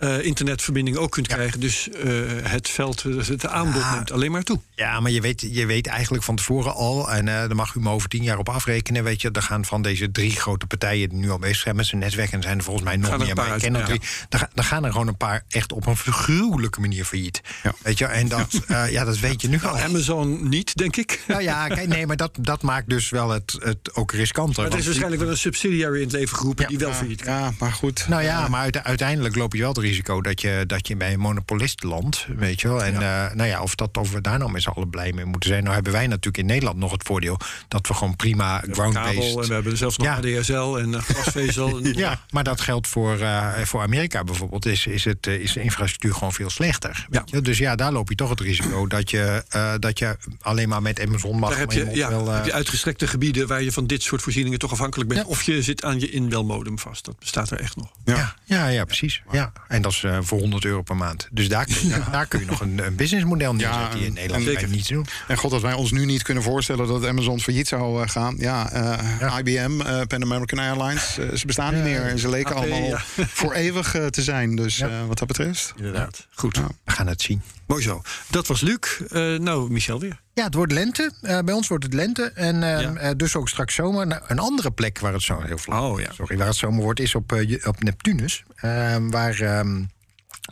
eh, 0.01 0.25
internetverbindingen 0.25 1.01
ook 1.01 1.11
kunt 1.11 1.27
krijgen. 1.27 1.61
Dus 1.61 1.89
eh, 1.91 2.11
het 2.43 2.69
veld, 2.69 3.03
het 3.03 3.47
aanbod 3.47 3.83
Ja. 3.83 3.95
neemt 3.95 4.13
alleen 4.13 4.31
maar 4.31 4.43
toe. 4.43 4.61
Ja, 4.75 5.01
maar 5.01 5.11
je 5.11 5.21
weet, 5.21 5.47
je 5.51 5.67
weet 5.67 5.87
eigenlijk 5.87 6.25
van 6.25 6.37
tevoren 6.37 6.75
al, 6.75 7.11
en 7.11 7.29
eh 7.29 7.35
daar 7.35 7.55
mag 7.55 7.75
u 7.75 7.81
me 7.81 7.91
over 7.91 8.09
tien 8.09 8.23
jaar 8.23 8.39
op 8.39 8.49
afrekenen, 8.49 9.05
weet 9.05 9.21
je, 9.21 9.31
er 9.31 9.43
gaan 9.43 9.65
van 9.65 9.83
deze 9.83 10.11
drie 10.11 10.31
grote 10.31 10.67
partijen 10.67 11.09
die 11.09 11.19
nu 11.19 11.31
al 11.31 11.39
bezig 11.39 11.57
zijn 11.57 11.77
met 11.77 11.87
zijn 11.87 12.01
netwerk, 12.01 12.33
en 12.33 12.43
zijn 12.43 12.59
er 12.59 12.65
volgens 12.65 12.85
mij 12.85 12.97
nog 12.97 13.11
er 13.11 13.19
meer, 13.19 13.35
maar 13.35 13.47
ik 13.47 13.53
uit, 13.53 13.63
ken 13.63 13.75
er 13.75 13.81
ja. 13.81 13.87
drie, 13.87 14.01
dan, 14.29 14.41
ga- 14.41 14.51
dan 14.55 14.65
gaan 14.65 14.85
er 14.85 14.93
gewoon 14.93 15.09
een 15.09 15.17
paar 15.17 15.45
echt 15.49 15.73
op 15.73 15.87
een 15.87 15.97
gruwelijke 15.97 16.81
manier 16.81 17.05
failliet. 17.05 17.41
Weet 17.83 17.99
je, 17.99 18.05
en 18.07 18.29
dat, 18.29 18.61
ja. 18.69 18.85
ja, 18.85 19.05
dat 19.05 19.19
weet 19.19 19.43
je 19.43 19.49
nu 19.49 19.61
al. 19.63 19.79
Amazon 19.79 20.49
niet, 20.49 20.77
denk 20.77 20.97
ik. 20.97 21.21
Nou 21.29 21.43
ja, 21.43 21.67
kijk, 21.67 21.89
nee, 21.89 22.07
maar 22.07 22.17
dat, 22.17 22.31
dat 22.41 22.63
maakt 22.63 22.89
dus 22.89 23.11
wel 23.11 23.31
het, 23.31 23.57
het 23.59 23.95
ook 23.95 24.13
riskanter. 24.13 24.69
Maar 24.69 24.79
is 24.79 24.85
waarschijnlijk 24.85 25.23
wel 25.23 25.31
een 25.31 25.37
subsidiary 25.39 25.97
in 25.97 26.03
het 26.03 26.13
leven 26.13 26.37
geroepen 26.37 26.67
die 26.69 26.79
wel 26.79 26.93
failliet 26.93 27.23
kan. 27.23 27.35
Ja, 27.35 27.53
maar 27.59 27.73
goed. 27.73 28.05
Nou 28.09 28.23
ja, 28.23 28.49
maar 28.49 28.61
uite- 28.61 28.83
uiteindelijk 28.85 29.37
loop 29.37 29.53
je 29.53 29.59
wel 29.61 29.69
het 29.69 29.79
risico 29.91 30.21
dat 30.21 30.41
je, 30.41 30.65
dat 30.67 30.89
je 30.89 30.97
bij 30.97 31.13
een 31.13 31.19
monopolist 31.21 31.83
landt, 31.83 32.27
weet 32.37 32.61
je 32.61 32.69
wel. 32.69 32.85
En 32.85 32.95
eh, 32.95 33.35
nou 33.35 33.49
ja, 33.49 33.63
of, 33.63 33.75
dat, 33.75 33.97
of 33.97 34.13
we 34.13 34.21
daar 34.21 34.39
nou 34.39 34.51
met 34.51 34.63
z'n 34.63 34.69
allen 34.69 34.91
blij 34.91 35.13
mee 35.13 35.25
moeten 35.25 35.51
zijn. 35.51 35.63
Nou 35.63 35.75
hebben 35.75 35.93
wij 35.93 36.07
natuurlijk 36.07 36.39
in 36.39 36.47
Nederland 36.47 36.77
nog 36.79 36.93
het 36.93 37.03
voordeel 37.03 37.37
dat 37.69 37.87
we 37.89 37.95
gewoon 37.95 38.17
prima 38.17 38.59
kabel 38.59 38.69
en 38.69 38.75
ground-based... 38.75 39.47
we 39.49 39.55
hebben 39.55 39.77
zelfs 39.77 39.97
nog 39.97 40.07
Ja. 40.07 40.15
ADSL 40.39 40.77
en 40.79 40.95
eh, 40.95 41.01
glasvezel. 41.03 41.79
en- 41.79 41.93
Ja, 42.05 42.21
maar 42.31 42.45
dat 42.45 42.61
geldt 42.61 42.87
voor, 42.89 43.19
eh, 43.19 43.53
voor 43.63 43.83
Amerika 43.83 44.25
bijvoorbeeld. 44.25 44.67
Is, 44.67 44.87
is, 44.87 45.05
het, 45.05 45.27
is 45.27 45.53
de 45.53 45.61
infrastructuur 45.63 46.13
gewoon 46.15 46.33
veel 46.33 46.51
slechter. 46.51 47.07
Ja. 47.11 47.23
je? 47.25 47.41
Dus 47.41 47.59
ja, 47.59 47.75
daar 47.77 47.93
loop 47.93 48.09
je 48.09 48.15
toch 48.15 48.31
het 48.31 48.41
risico 48.41 48.87
dat 48.87 49.11
je, 49.11 49.45
dat 49.79 49.99
je 49.99 50.17
alleen 50.41 50.69
maar 50.69 50.83
met 50.83 51.01
Amazon 51.01 51.39
mag. 51.39 51.51
Daar 51.51 51.59
heb 51.59 51.73
je, 51.73 51.85
moet 51.85 51.95
ja, 51.95 52.09
wel, 52.09 52.29
heb 52.29 52.45
je 52.45 52.53
uitgestrekte 52.53 53.07
gebieden 53.07 53.47
waar 53.47 53.63
je 53.63 53.73
van 53.73 53.87
dit 53.87 54.03
soort 54.03 54.23
voorzieningen 54.23 54.59
toch 54.59 54.73
afhankelijk 54.73 55.09
bent. 55.09 55.27
Of 55.27 55.43
je 55.43 55.63
zit 55.63 55.85
aan 55.85 56.01
je 56.01 56.11
inbelmodem 56.11 56.79
vast. 56.79 57.05
Dat 57.05 57.19
bestaat 57.19 57.51
er 57.51 57.61
echt 57.61 57.77
nog. 57.77 57.91
ja. 58.05 58.35
Ja, 58.45 58.67
ja, 58.67 58.85
precies. 58.85 59.23
Ja. 59.33 59.53
En 59.69 59.80
dat 59.83 59.93
is 59.93 60.03
eh, 60.05 60.19
voor 60.23 60.39
100 60.39 60.65
euro 60.65 60.83
per 60.83 60.97
maand. 60.97 61.29
Dus 61.33 61.49
daar, 61.49 61.65
kun 61.65 61.89
je- 61.89 62.03
daar 62.11 62.27
kun 62.27 62.41
je 62.41 62.47
nog 62.47 62.61
een, 62.61 62.87
een 62.87 62.95
businessmodel 62.97 63.55
neerzetten 63.55 63.91
die 63.91 64.01
in 64.01 64.07
en- 64.07 64.13
Nederland 64.15 64.45
zeker. 64.45 64.69
niets 64.69 64.89
doen. 64.89 65.07
En 65.29 65.37
god 65.37 65.51
dat 65.51 65.61
wij 65.63 65.73
ons 65.73 65.91
nu 65.91 66.05
niet 66.05 66.23
kunnen 66.23 66.43
voorstellen 66.43 66.87
dat 66.87 67.07
Amazon 67.07 67.41
failliet 67.41 67.69
zou 67.69 68.03
eh, 68.03 68.09
gaan. 68.09 68.35
Ja, 68.39 68.71
eh, 68.73 69.37
IBM, 69.39 69.81
eh, 69.81 70.01
Pan 70.07 70.23
American 70.23 70.59
Airlines, 70.59 71.15
ze 71.15 71.47
bestaan 71.47 71.75
niet 71.75 71.83
meer. 71.83 72.03
En 72.03 72.19
ze 72.19 72.29
leken 72.29 72.55
allemaal 72.57 72.83
ja. 72.83 73.01
voor 73.41 73.53
eeuwig 73.53 73.91
te 74.11 74.23
zijn. 74.23 74.57
Dus 74.57 74.77
Ja. 74.77 74.89
eh, 74.89 75.07
wat 75.07 75.19
dat 75.19 75.29
betreft. 75.29 75.73
Inderdaad. 75.77 76.27
Goed. 76.31 76.57
Ja. 76.57 76.67
We 76.85 76.93
gaan 76.93 77.07
het 77.07 77.23
zien. 77.23 77.43
Mooi 77.67 77.83
zo. 77.83 78.03
Dat 78.31 78.47
was 78.47 78.61
Luc. 78.61 78.77
Eh, 79.11 79.35
nou, 79.39 79.71
Michel 79.71 80.01
weer. 80.01 80.21
Ja, 80.35 80.45
het 80.45 80.55
wordt 80.55 80.73
lente. 80.73 81.11
Eh, 81.23 81.39
bij 81.39 81.55
ons 81.55 81.69
wordt 81.69 81.85
het 81.85 81.95
lente. 81.95 82.31
En 82.35 82.63
eh, 82.63 82.81
Ja. 82.81 82.95
eh, 82.95 83.11
dus 83.17 83.37
ook 83.37 83.49
straks 83.49 83.75
zomer. 83.75 84.07
Nou, 84.07 84.23
een 84.27 84.39
andere 84.39 84.71
plek 84.71 84.99
waar 84.99 85.13
het 85.13 85.23
zo 85.23 85.41
heel 85.41 85.59
flauw, 85.59 85.93
Oh, 85.93 86.01
ja. 86.01 86.13
sorry, 86.13 86.37
waar 86.37 86.47
het 86.47 86.57
zomer 86.57 86.83
wordt, 86.83 87.01
is 87.01 87.15
op, 87.15 87.33
eh, 87.33 87.67
op 87.67 87.83
Neptunus. 87.83 88.45
Eh, 88.57 88.97
waar. 89.01 89.41
ehm, 89.41 89.83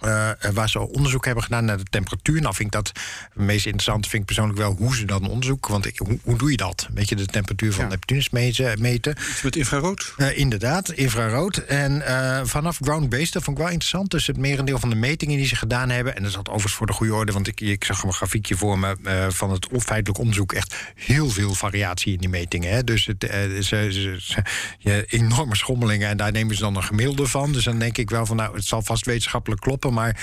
eh, 0.00 0.30
waar 0.52 0.68
ze 0.68 0.78
onderzoek 0.92 1.24
hebben 1.24 1.42
gedaan 1.44 1.64
naar 1.64 1.76
de 1.76 1.84
temperatuur. 1.90 2.40
Nou, 2.40 2.54
vind 2.54 2.74
ik 2.74 2.80
dat 2.82 2.92
het 3.32 3.42
meest 3.44 3.64
interessant 3.64 4.06
vind 4.06 4.20
ik 4.20 4.26
persoonlijk 4.26 4.58
wel 4.58 4.74
hoe 4.78 4.96
ze 4.96 5.04
dat 5.04 5.28
onderzoeken. 5.28 5.72
Want 5.72 5.86
ik, 5.86 5.98
hoe, 5.98 6.18
hoe 6.22 6.38
doe 6.38 6.50
je 6.50 6.56
dat? 6.56 6.88
Weet 6.94 7.08
je, 7.08 7.14
de 7.16 7.26
temperatuur 7.26 7.72
van 7.72 7.84
Ja. 7.84 7.90
Neptunus 7.90 8.30
meten. 8.30 8.80
meten. 8.80 9.16
Iets 9.30 9.42
met 9.42 9.56
infrarood. 9.56 10.14
Eh, 10.16 10.38
inderdaad, 10.38 10.90
infrarood. 10.92 11.56
En 11.56 12.06
eh, 12.06 12.40
vanaf 12.44 12.78
ground-based, 12.82 13.32
dat 13.32 13.42
vond 13.42 13.56
ik 13.56 13.62
wel 13.62 13.72
interessant. 13.72 14.10
Dus 14.10 14.26
het 14.26 14.36
merendeel 14.36 14.78
van 14.78 14.90
de 14.90 14.96
metingen 14.96 15.36
die 15.36 15.46
ze 15.46 15.56
gedaan 15.56 15.88
hebben... 15.90 16.16
en 16.16 16.22
dat 16.22 16.32
zat 16.32 16.46
overigens 16.48 16.74
voor 16.74 16.86
de 16.86 16.92
goede 16.92 17.14
orde... 17.14 17.32
want 17.32 17.46
ik, 17.46 17.60
ik 17.60 17.84
zag 17.84 18.02
een 18.02 18.12
grafiekje 18.12 18.56
voor 18.56 18.78
me 18.78 18.96
eh, 19.04 19.26
van 19.28 19.50
het 19.50 19.66
feitelijk 19.78 20.18
onderzoek... 20.18 20.52
echt 20.52 20.74
heel 20.94 21.30
veel 21.30 21.54
variatie 21.54 22.12
in 22.12 22.18
die 22.18 22.28
metingen. 22.28 22.70
Hè. 22.72 22.84
Dus 22.84 23.06
het, 23.06 23.24
eh, 23.24 23.40
ze, 23.40 23.60
ze, 23.62 24.16
ze- 24.20 24.42
je, 24.78 25.04
enorme 25.08 25.56
schommelingen... 25.56 26.08
en 26.08 26.16
daar 26.16 26.32
nemen 26.32 26.54
ze 26.54 26.60
dan 26.62 26.76
een 26.76 26.82
gemiddelde 26.82 27.26
van. 27.26 27.52
Dus 27.52 27.64
dan 27.64 27.78
denk 27.78 27.98
ik 27.98 28.10
wel 28.10 28.26
van, 28.26 28.36
nou, 28.36 28.54
het 28.54 28.64
zal 28.64 28.82
vast 28.82 29.06
wetenschappelijk 29.06 29.60
kloppen... 29.60 29.87
maar 29.92 30.20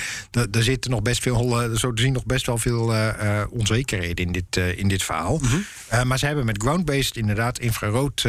er 0.51 0.63
zitten 0.63 0.91
nog 0.91 1.01
best 1.01 1.22
veel, 1.22 1.61
eh, 1.61 1.72
zo 1.76 1.93
te 1.93 2.01
zien 2.01 2.13
nog 2.13 2.26
best 2.26 2.45
wel 2.45 2.57
veel 2.57 2.93
eh, 2.93 3.41
eh, 3.41 3.47
onzekerheden 3.51 4.26
in 4.26 4.32
dit, 4.32 4.57
in 4.78 4.88
dit 4.88 5.03
verhaal. 5.03 5.41
Eh, 5.88 6.03
maar 6.03 6.20
ze 6.20 6.26
hebben 6.26 6.45
met 6.45 6.61
ground-based 6.61 7.18
inderdaad 7.18 7.59
infrarood 7.59 8.22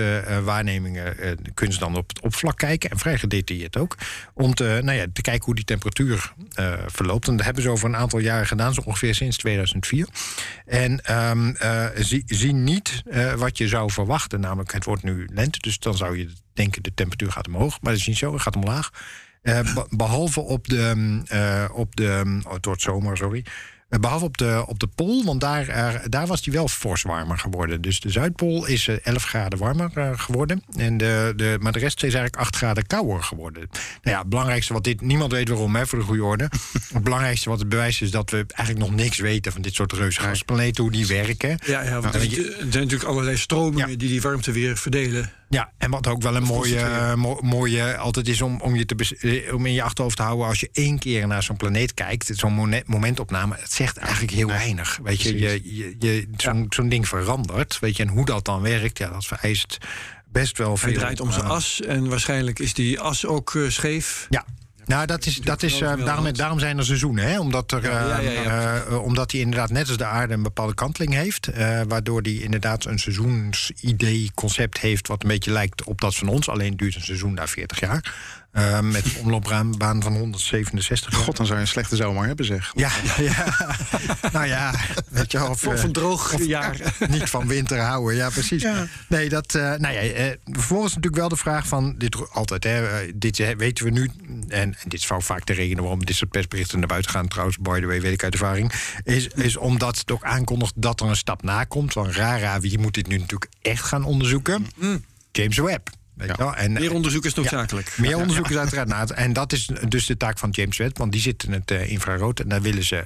waarnemingen... 0.44 1.16
kunnen 1.54 1.74
ze 1.74 1.80
dan 1.80 1.96
op 1.96 2.08
het 2.08 2.20
oppervlak 2.20 2.58
kijken, 2.58 2.90
en 2.90 2.98
vrij 2.98 3.18
gedetailleerd 3.18 3.76
ook... 3.76 3.96
om 4.34 4.54
te, 4.54 4.80
nou 4.82 4.98
ja, 4.98 5.06
te 5.12 5.20
kijken 5.20 5.44
hoe 5.44 5.54
die 5.54 5.64
temperatuur 5.64 6.32
verloopt. 6.86 7.28
En 7.28 7.36
dat 7.36 7.44
hebben 7.44 7.62
ze 7.62 7.70
over 7.70 7.88
een 7.88 7.96
aantal 7.96 8.18
jaren 8.18 8.46
gedaan, 8.46 8.74
zo 8.74 8.80
ongeveer 8.84 9.14
sinds 9.14 9.36
2004. 9.36 10.08
En 10.66 11.04
ehm, 11.04 11.48
eh, 11.48 11.86
zie, 11.94 12.22
zie 12.26 12.52
niet 12.52 13.02
wat 13.36 13.58
je 13.58 13.68
zou 13.68 13.90
verwachten, 13.90 14.40
namelijk 14.40 14.72
het 14.72 14.84
wordt 14.84 15.02
nu 15.02 15.28
lente... 15.32 15.58
dus 15.58 15.78
dan 15.78 15.96
zou 15.96 16.18
je 16.18 16.32
denken 16.52 16.82
de 16.82 16.94
temperatuur 16.94 17.32
gaat 17.32 17.46
omhoog, 17.46 17.80
maar 17.80 17.92
dat 17.92 18.00
is 18.00 18.06
niet 18.06 18.16
zo, 18.16 18.32
het 18.32 18.42
gaat 18.42 18.56
omlaag... 18.56 18.90
Eh, 19.46 19.74
be- 19.74 19.86
behalve 19.90 20.40
op 20.40 20.68
de, 20.68 20.92
mm, 20.96 21.22
eh, 21.28 21.64
op 21.74 21.96
de 21.96 22.20
mm, 22.24 22.42
oh, 22.46 22.52
het 22.52 22.64
wordt 22.64 22.82
zomer, 22.82 23.16
sorry. 23.16 23.44
Eh, 23.88 24.00
behalve 24.00 24.24
op 24.24 24.36
de, 24.38 24.64
op 24.66 24.78
de 24.78 24.86
Pool, 24.86 25.24
want 25.24 25.40
daar, 25.40 26.02
daar 26.08 26.26
was 26.26 26.42
die 26.42 26.52
wel 26.52 26.68
fors 26.68 27.02
warmer 27.02 27.38
geworden. 27.38 27.80
Dus 27.80 28.00
de 28.00 28.10
Zuidpool 28.10 28.66
is 28.66 28.88
eh, 28.88 28.96
11 29.02 29.24
graden 29.24 29.58
warmer 29.58 30.18
geworden. 30.18 30.62
En 30.76 30.96
de, 30.96 31.32
de, 31.36 31.56
maar 31.60 31.72
de 31.72 31.78
rest 31.78 31.96
is 31.96 32.14
eigenlijk 32.14 32.36
8 32.36 32.56
graden 32.56 32.86
kouder 32.86 33.22
geworden. 33.22 33.62
Nou 34.02 34.16
ja, 34.16 34.18
het 34.18 34.28
belangrijkste 34.28 34.72
wat 34.72 34.84
dit, 34.84 35.00
niemand 35.00 35.32
weet 35.32 35.48
waarom, 35.48 35.76
hè, 35.76 35.86
voor 35.86 35.98
de 35.98 36.04
goede 36.04 36.24
orde. 36.24 36.50
het 36.94 37.02
belangrijkste 37.02 37.48
wat 37.48 37.58
het 37.58 37.68
bewijst 37.68 38.02
is 38.02 38.10
dat 38.10 38.30
we 38.30 38.44
eigenlijk 38.48 38.88
nog 38.90 38.98
niks 38.98 39.18
weten 39.18 39.52
van 39.52 39.62
dit 39.62 39.74
soort 39.74 39.92
reusgasplaneten, 39.92 40.82
hoe 40.82 40.92
die 40.92 41.06
werken. 41.06 41.58
Ja, 41.66 41.82
ja 41.82 42.00
want 42.00 42.14
Ja, 42.14 42.20
er, 42.20 42.30
je- 42.30 42.44
er 42.50 42.56
zijn 42.58 42.82
natuurlijk 42.82 43.10
allerlei 43.10 43.36
stromingen 43.36 43.90
Ja. 43.90 43.96
die 43.96 44.08
die 44.08 44.20
warmte 44.22 44.52
weer 44.52 44.76
verdelen. 44.76 45.32
Ja, 45.48 45.72
en 45.78 45.90
wat 45.90 46.06
ook 46.06 46.22
wel 46.22 46.36
een 46.36 46.42
mooie, 46.42 47.12
mo- 47.16 47.38
mooie 47.42 47.96
altijd 47.96 48.28
is 48.28 48.42
om, 48.42 48.60
om 48.60 48.76
je 48.76 48.84
te 48.84 49.16
eh, 49.20 49.54
om 49.54 49.66
in 49.66 49.72
je 49.72 49.82
achterhoofd 49.82 50.16
te 50.16 50.22
houden 50.22 50.46
als 50.46 50.60
je 50.60 50.68
één 50.72 50.98
keer 50.98 51.26
naar 51.26 51.42
zo'n 51.42 51.56
planeet 51.56 51.94
kijkt, 51.94 52.30
zo'n 52.34 52.82
momentopname, 52.86 53.56
het 53.58 53.72
zegt 53.72 53.96
eigenlijk 53.96 54.32
heel 54.32 54.46
weinig. 54.46 54.98
Weet 55.02 55.22
je, 55.22 55.38
je, 55.38 55.60
je, 55.76 55.96
je, 55.98 56.28
zo'n 56.36 56.66
zo'n 56.68 56.88
ding 56.88 57.08
verandert, 57.08 57.78
weet 57.78 57.96
je, 57.96 58.02
en 58.02 58.08
hoe 58.08 58.24
dat 58.24 58.44
dan 58.44 58.60
werkt, 58.60 58.98
ja, 58.98 59.08
dat 59.08 59.24
vereist 59.24 59.78
best 60.32 60.58
wel 60.58 60.76
veel. 60.76 60.88
Hij 60.88 60.98
draait 60.98 61.20
om 61.20 61.32
zijn 61.32 61.44
eh, 61.44 61.50
as 61.50 61.80
en 61.80 62.08
waarschijnlijk 62.08 62.58
is 62.58 62.74
die 62.74 63.00
as 63.00 63.26
ook 63.26 63.54
eh, 63.54 63.68
scheef. 63.68 64.26
Ja. 64.30 64.44
Nou, 64.86 65.06
dat 65.06 65.26
is, 65.26 65.36
dat 65.36 65.62
is, 65.62 65.80
eh, 65.80 66.04
daarom, 66.04 66.32
daarom 66.32 66.58
zijn 66.58 66.78
er 66.78 66.84
seizoenen. 66.84 67.24
Hè? 67.24 67.38
Omdat, 67.40 67.72
er, 67.72 67.82
Ja, 67.82 68.00
ja, 68.00 68.18
ja, 68.18 68.30
ja, 68.30 68.42
eh, 68.42 68.76
eh, 68.76 69.02
omdat 69.02 69.32
hij 69.32 69.40
inderdaad 69.40 69.70
net 69.70 69.88
als 69.88 69.96
de 69.96 70.04
aarde 70.04 70.34
een 70.34 70.42
bepaalde 70.42 70.74
kanteling 70.74 71.14
heeft. 71.14 71.50
waardoor 71.88 72.20
hij 72.22 72.32
inderdaad 72.32 72.84
een 72.84 72.98
seizoensidee, 72.98 74.30
concept 74.34 74.78
heeft... 74.78 75.08
wat 75.08 75.22
een 75.22 75.28
beetje 75.28 75.50
lijkt 75.50 75.84
op 75.84 76.00
dat 76.00 76.16
van 76.16 76.28
ons. 76.28 76.48
Alleen 76.48 76.76
duurt 76.76 76.94
een 76.94 77.02
seizoen 77.02 77.34
daar 77.34 77.48
40 77.48 77.80
jaar. 77.80 78.14
Eh, 78.56 78.80
met 78.80 79.04
een 79.04 79.20
omloopbaan 79.20 80.02
van 80.02 80.16
167 80.16 81.12
jaar. 81.12 81.22
God, 81.22 81.36
dan 81.36 81.46
zou 81.46 81.58
je 81.58 81.64
een 81.64 81.70
slechte 81.70 81.96
zomer 81.96 82.26
hebben, 82.26 82.46
zeg. 82.46 82.72
Ja, 82.74 82.90
ja, 83.16 83.22
ja. 83.22 83.54
nou 84.32 84.46
ja, 84.46 84.74
weet 85.08 85.32
je 85.32 85.38
wel. 85.38 85.48
Of, 85.48 85.66
Of 85.66 85.74
eh, 85.74 85.82
een 85.82 85.92
droog 85.92 86.46
jaar. 86.46 86.94
niet 87.08 87.30
van 87.30 87.46
winter 87.46 87.78
houden, 87.80 88.16
ja, 88.16 88.30
precies. 88.30 88.66
Nee, 89.08 89.28
dat. 89.28 89.54
eh, 89.54 89.62
nou 89.62 89.94
ja, 89.94 90.00
eh, 90.00 90.36
vervolgens 90.44 90.94
natuurlijk 90.94 91.20
wel 91.20 91.28
de 91.28 91.36
vraag 91.36 91.66
van. 91.66 91.94
Dit 91.98 92.30
altijd, 92.32 92.64
hè, 92.64 92.86
eh, 92.86 93.12
dit 93.14 93.40
eh, 93.40 93.56
weten 93.56 93.84
we 93.84 93.90
nu. 93.90 94.10
En, 94.48 94.48
en 94.48 94.76
dit 94.84 95.00
is 95.00 95.06
vaak 95.06 95.46
de 95.46 95.52
reden 95.52 95.80
waarom 95.80 96.04
dit 96.04 96.16
soort 96.16 96.30
persberichten 96.30 96.78
naar 96.78 96.88
buiten 96.88 97.10
gaan. 97.10 97.28
Trouwens, 97.28 97.58
by 97.58 97.80
the 97.80 97.86
way, 97.86 98.00
weet 98.00 98.12
ik 98.12 98.24
uit 98.24 98.32
ervaring. 98.32 98.72
Is, 99.04 99.26
is 99.26 99.56
omdat 99.56 99.98
het 99.98 100.10
ook 100.10 100.24
aankondigt 100.24 100.72
dat 100.76 101.00
er 101.00 101.06
een 101.06 101.16
stap 101.16 101.42
na 101.42 101.64
komt. 101.64 101.92
Van 101.92 102.12
rara, 102.12 102.60
wie 102.60 102.78
moet 102.78 102.94
dit 102.94 103.06
nu 103.06 103.18
natuurlijk 103.18 103.50
echt 103.62 103.82
gaan 103.82 104.04
onderzoeken? 104.04 104.66
James 105.32 105.56
Webb. 105.58 105.88
Weet 106.16 106.36
wel? 106.36 106.54
En, 106.54 106.72
Meer 106.72 106.92
onderzoek 106.92 107.24
is 107.24 107.34
noodzakelijk. 107.34 107.98
meer 107.98 108.16
onderzoek 108.16 108.50
is 108.50 108.56
uiteraard 108.56 108.88
na. 108.88 109.06
En 109.06 109.32
dat 109.32 109.52
is 109.52 109.70
dus 109.88 110.06
de 110.06 110.16
taak 110.16 110.38
van 110.38 110.50
James 110.50 110.76
Webb, 110.76 110.98
want 110.98 111.12
die 111.12 111.20
zit 111.20 111.44
in 111.44 111.52
het 111.52 111.70
eh, 111.70 111.90
infrarood. 111.90 112.40
En 112.40 112.48
daar 112.48 112.62
willen 112.62 112.84
ze 112.84 113.02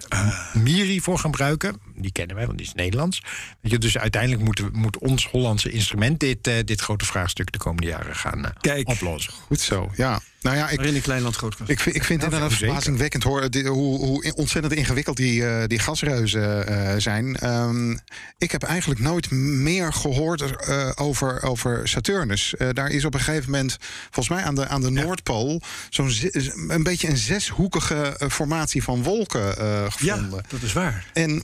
Miri 0.52 1.00
voor 1.00 1.18
gebruiken. 1.18 1.80
Die 1.94 2.12
kennen 2.12 2.36
wij, 2.36 2.46
want 2.46 2.58
die 2.58 2.66
is 2.66 2.74
Nederlands. 2.74 3.22
Weet 3.60 3.72
je, 3.72 3.78
dus 3.78 3.98
uiteindelijk 3.98 4.42
moet, 4.42 4.72
moet 4.72 4.98
ons 4.98 5.26
Hollandse 5.26 5.70
instrument 5.70 6.20
dit, 6.20 6.46
eh, 6.46 6.54
dit 6.64 6.80
grote 6.80 7.04
vraagstuk 7.04 7.52
de 7.52 7.58
komende 7.58 7.88
jaren 7.88 8.16
gaan 8.16 8.44
eh, 8.44 8.50
Kijk. 8.60 8.88
oplossen. 8.88 9.32
Goed 9.46 9.60
zo, 9.60 9.90
ja. 9.96 10.20
Nou 10.40 10.56
ja, 10.56 10.68
ik, 10.68 10.76
Waarin 10.76 10.94
een 10.94 11.00
klein 11.02 11.22
land 11.22 11.36
groot 11.36 11.56
kan. 11.56 11.68
Ik 11.68 11.80
vind, 11.80 11.96
ik 11.96 12.04
vind 12.04 12.22
inderdaad 12.22 12.52
verbazingwekkend 12.52 13.22
hoor, 13.22 13.50
die- 13.50 13.66
hoe, 13.66 13.98
hoe 13.98 14.34
ontzettend 14.34 14.74
ingewikkeld 14.74 15.16
die, 15.16 15.46
eh, 15.46 15.66
die 15.66 15.78
gasreuzen 15.78 16.66
eh, 16.66 16.94
zijn. 16.98 17.36
Ehm, 17.36 17.96
ik 18.38 18.50
heb 18.50 18.62
eigenlijk 18.62 19.00
nooit 19.00 19.30
meer 19.30 19.92
gehoord 19.92 20.40
eh, 20.56 20.90
over, 20.94 21.42
over 21.42 21.88
Saturnus. 21.88 22.54
Eh, 22.56 22.68
daar 22.72 22.88
is 22.90 23.04
op 23.04 23.14
een 23.14 23.20
gegeven 23.20 23.50
moment, 23.50 23.76
volgens 24.10 24.28
mij 24.28 24.42
aan 24.44 24.54
de, 24.54 24.68
aan 24.68 24.80
de 24.80 24.90
Noordpool, 24.90 25.62
zo'n 25.90 26.12
een 26.68 26.82
beetje 26.82 27.08
een 27.08 27.16
zeshoekige 27.16 28.16
formatie 28.30 28.82
van 28.82 29.02
wolken 29.02 29.58
eh, 29.58 29.66
Ja, 29.66 29.88
gevonden. 29.90 30.44
dat 30.48 30.62
is 30.62 30.72
waar. 30.72 31.06
En 31.12 31.42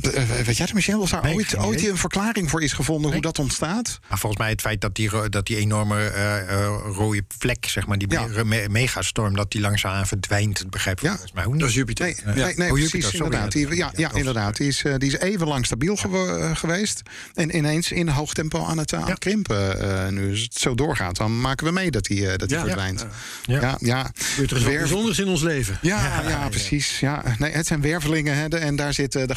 weet 0.00 0.56
jij 0.56 0.66
het, 0.66 0.72
Michel, 0.74 1.08
daar 1.08 1.22
Nee, 1.22 1.34
ooit, 1.34 1.56
ooit 1.58 1.86
een 1.88 1.96
verklaring 1.96 2.50
voor 2.50 2.62
is 2.62 2.72
gevonden 2.72 3.12
hoe 3.12 3.20
dat 3.20 3.38
ontstaat? 3.38 3.98
Maar 4.08 4.18
volgens 4.18 4.40
mij 4.40 4.50
het 4.50 4.60
feit 4.60 4.80
dat 4.80 4.94
die, 4.94 5.28
dat 5.28 5.46
die 5.46 5.56
enorme 5.56 6.06
eh, 6.06 6.38
eh, 6.38 6.66
rode 6.84 7.22
vlek, 7.38 7.66
zeg 7.68 7.86
maar, 7.86 7.98
die 7.98 8.10
Ja. 8.10 8.26
me- 8.26 8.44
me- 8.44 8.66
megastorm, 8.70 9.34
dat 9.36 9.50
die 9.50 9.60
langzaamaan 9.60 10.06
verdwijnt, 10.06 10.58
dat 10.58 10.70
begrijp 10.70 10.96
ik 10.96 11.02
Ja. 11.02 11.10
volgens 11.10 11.32
mij 11.32 11.44
ook 11.44 11.50
niet. 11.52 11.60
Dat 11.60 11.68
is 11.68 11.74
Jupiter. 11.74 12.04
Nee, 12.06 12.16
Ja. 12.24 12.32
nee, 12.44 12.54
nee 12.56 12.68
Oh, 12.68 12.72
precies, 12.74 12.90
Jupiter, 12.92 13.10
sorry. 13.10 13.24
inderdaad. 13.24 13.52
Die, 13.52 13.68
ja, 13.68 13.74
Ja, 13.74 13.90
ja, 13.96 14.08
dat- 14.08 14.16
inderdaad. 14.18 14.56
Die 14.56 14.66
is, 14.68 14.82
eh, 14.84 14.94
die 14.98 15.08
is 15.12 15.18
even 15.18 15.46
lang 15.46 15.66
stabiel 15.66 15.96
eh, 15.96 16.56
geweest. 16.56 17.02
En 17.34 17.56
ineens 17.56 17.92
in 17.92 18.08
hoog 18.08 18.34
tempo 18.34 18.64
aan 18.64 18.78
het, 18.78 18.92
eh, 18.92 19.00
aan 19.02 19.10
het 19.10 19.18
krimpen. 19.18 19.80
eh, 20.04 20.08
nu 20.12 20.30
als 20.30 20.40
het 20.40 20.54
zo 20.54 20.74
doorgaat, 20.74 21.16
dan 21.16 21.40
maken 21.40 21.66
we 21.66 21.72
mee 21.72 21.90
dat 21.90 22.04
die, 22.04 22.30
eh, 22.30 22.36
dat 22.38 22.48
die 22.48 22.58
Ja. 22.58 22.64
verdwijnt. 22.64 23.06
Ja. 23.44 23.76
Ja, 23.80 24.10
er 24.50 24.62
bijzonders 24.64 25.18
in 25.18 25.28
ons 25.28 25.42
leven. 25.42 25.78
Ja, 25.82 26.22
ja, 26.28 26.48
precies. 26.48 27.00
Ja. 27.00 27.22
Nee, 27.38 27.52
het 27.52 27.66
zijn 27.66 27.80
wervelingen 27.80 28.36
hè, 28.36 28.48
de- 28.48 28.56
en 28.56 28.76
daar 28.76 28.92
zit 28.94 29.14
eh, 29.14 29.26
de 29.26 29.34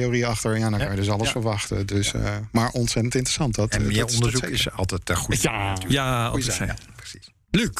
chaostheorie 0.00 0.26
achter. 0.26 0.58
Ja, 0.58 0.70
dan 0.70 0.78
kan 0.78 0.90
je 0.90 0.96
dus 0.96 1.10
alles 1.10 1.30
verwachten. 1.30 1.86
Dus, 1.86 2.12
eh, 2.14 2.36
maar 2.52 2.70
ontzettend 2.70 3.14
interessant. 3.14 3.54
Dat, 3.54 3.70
En 3.72 3.80
eh, 3.80 3.86
meer 3.86 4.04
onderzoek 4.04 4.44
is 4.44 4.70
altijd 4.70 5.10
eh, 5.10 5.16
goed. 5.16 5.42
Ja, 5.42 5.76
ja 5.88 6.26
altijd 6.26 6.74
precies. 6.96 7.30
Luc. 7.50 7.70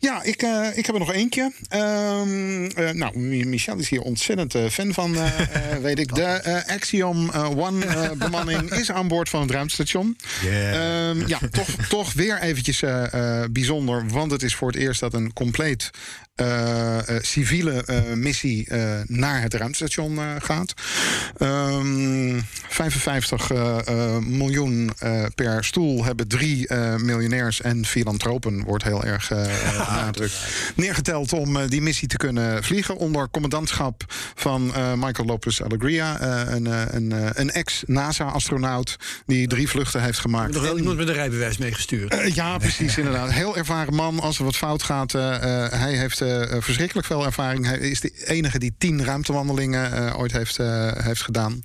Ja, 0.00 0.22
ik, 0.22 0.42
eh, 0.42 0.66
ik 0.74 0.86
heb 0.86 0.94
er 0.94 1.00
nog 1.00 1.12
eentje. 1.12 1.52
Ehm, 1.68 2.64
eh, 2.64 2.90
nou, 2.90 3.18
Mi- 3.18 3.44
Michel 3.44 3.76
is 3.76 3.88
hier 3.88 4.00
ontzettend 4.00 4.72
fan 4.72 4.92
van, 4.94 5.14
eh, 5.16 5.40
eh, 5.72 5.78
weet 5.82 5.98
ik. 5.98 6.14
De 6.14 6.22
eh, 6.22 6.74
Axiom 6.74 7.30
eh, 7.30 7.58
One 7.58 7.86
bemanning 8.18 8.70
is 8.72 8.90
aan 8.90 9.08
boord 9.08 9.28
van 9.28 9.40
het 9.40 9.50
ruimtestation. 9.50 10.16
Yeah. 10.42 11.10
Ehm, 11.10 11.26
ja, 11.26 11.38
toch, 11.50 11.68
toch 11.88 12.12
weer 12.12 12.40
eventjes 12.40 12.82
eh, 12.82 13.42
eh, 13.42 13.50
bijzonder. 13.50 14.08
Want 14.08 14.30
het 14.30 14.42
is 14.42 14.54
voor 14.54 14.68
het 14.68 14.76
eerst 14.76 15.00
dat 15.00 15.14
een 15.14 15.32
compleet 15.32 15.90
eh, 16.40 17.08
eh, 17.08 17.22
civiele 17.22 17.82
eh, 17.84 18.12
missie 18.14 18.68
naar 19.06 19.42
het 19.42 19.54
ruimtestation 19.54 20.18
gaat. 20.40 20.74
Ehm 21.38 22.40
55 22.68 23.50
eh, 23.50 23.78
eh, 23.86 24.18
miljoen 24.18 24.90
per 25.34 25.64
stoel 25.64 26.04
hebben 26.04 26.28
drie 26.28 26.74
miljonairs 26.96 27.60
en 27.60 27.86
filantropen, 27.86 28.64
wordt 28.64 28.84
heel 28.84 29.04
erg 29.04 29.28
benadrukt, 29.88 30.34
neergeteld 30.74 31.32
om 31.32 31.66
die 31.66 31.82
missie 31.82 32.08
te 32.08 32.16
kunnen 32.16 32.64
vliegen. 32.64 32.96
Onder 32.96 33.28
commandantschap 33.30 34.04
van 34.34 34.72
Michael 34.96 35.26
Lopez 35.26 35.60
Alegria, 35.60 36.22
een, 36.52 36.66
een, 36.96 37.14
een 37.40 37.50
ex-NASA-astronaut 37.50 38.96
die 39.26 39.46
drie 39.46 39.68
vluchten 39.68 40.02
heeft 40.02 40.18
gemaakt. 40.18 40.52
Nog 40.52 40.62
wel 40.62 40.78
iemand 40.78 40.96
met 40.96 41.08
een 41.08 41.14
rijbewijs 41.14 41.58
meegestuurd. 41.58 42.34
ja, 42.34 42.58
precies, 42.58 42.98
inderdaad. 42.98 43.32
Heel 43.32 43.56
ervaren 43.56 43.94
man. 43.94 44.20
Als 44.20 44.38
er 44.38 44.44
wat 44.44 44.56
fout 44.56 44.82
gaat, 44.82 45.12
hij 45.12 45.94
heeft 45.94 46.20
verschrikkelijk 46.60 47.06
veel 47.06 47.24
ervaring. 47.24 47.66
Hij 47.66 47.78
is 47.78 48.00
de 48.00 48.12
enige 48.26 48.58
die 48.58 48.74
tien 48.78 49.04
ruimtewandelingen 49.04 49.92
eh, 49.92 50.18
ooit 50.18 50.32
heeft, 50.32 50.58
eh, 50.58 50.90
heeft 50.92 51.22
gedaan. 51.22 51.64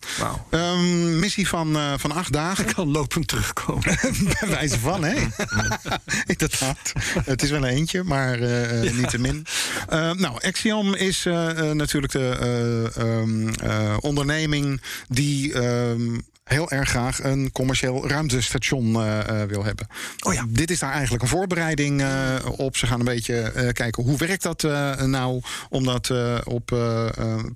Ehm, 0.50 1.20
missie 1.20 1.48
van, 1.48 1.76
eh, 1.76 1.94
van 1.98 2.12
acht 2.12 2.32
dagen. 2.34 2.66
Kan 2.74 2.92
lopend 2.92 3.28
terugkomen. 3.28 3.84
Bij 4.40 4.50
wijze 4.50 4.80
van, 4.80 5.04
hè? 5.04 5.14
Inderdaad. 6.34 6.94
Het 7.26 7.44
is 7.44 7.50
wel 7.50 7.64
een 7.64 7.70
eentje, 7.76 8.04
maar 8.04 8.40
eh, 8.40 8.88
eh, 8.88 8.94
niet 8.98 9.10
te 9.10 9.18
min. 9.20 9.46
Eh, 9.90 10.12
nou, 10.12 10.42
Axiom 10.42 10.94
is 10.94 11.26
eh, 11.26 11.50
eh, 11.70 11.76
natuurlijk 11.76 12.14
de 12.14 12.38
eh, 12.40 13.04
ehm, 13.04 13.48
eh, 13.50 13.98
onderneming 14.00 14.82
die. 15.08 15.54
ehm, 15.54 16.18
Heel 16.46 16.72
erg 16.72 16.90
graag 16.90 17.24
een 17.24 17.52
commercieel 17.52 18.08
ruimtestation 18.08 18.96
eh, 18.96 19.42
eh, 19.42 19.50
wil 19.50 19.64
hebben. 19.64 19.88
Oh 20.26 20.34
ja. 20.34 20.46
Dit 20.48 20.72
is 20.72 20.80
daar 20.80 20.92
eigenlijk 20.92 21.24
een 21.24 21.30
voorbereiding 21.30 22.02
eh, 22.02 22.36
op. 22.58 22.78
Ze 22.78 22.88
gaan 22.88 23.00
een 23.00 23.06
beetje 23.06 23.72
kijken 23.74 24.04
hoe 24.04 24.18
werkt 24.18 24.44
dat 24.44 24.62
nou 25.06 25.42
om 25.70 25.84
dat 25.84 26.14
op 26.44 26.76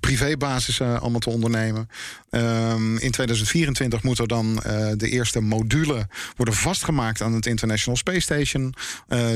privébasis 0.00 0.80
allemaal 0.80 1.20
te 1.20 1.30
ondernemen. 1.30 1.88
Ehm, 2.30 2.96
in 2.96 3.10
2024 3.10 4.02
moet 4.02 4.18
er 4.18 4.28
dan 4.28 4.54
de 4.96 5.08
eerste 5.08 5.40
module 5.40 6.08
worden 6.36 6.54
vastgemaakt 6.54 7.20
aan 7.20 7.32
het 7.32 7.46
International 7.46 7.96
Space 7.96 8.20
Station. 8.20 8.74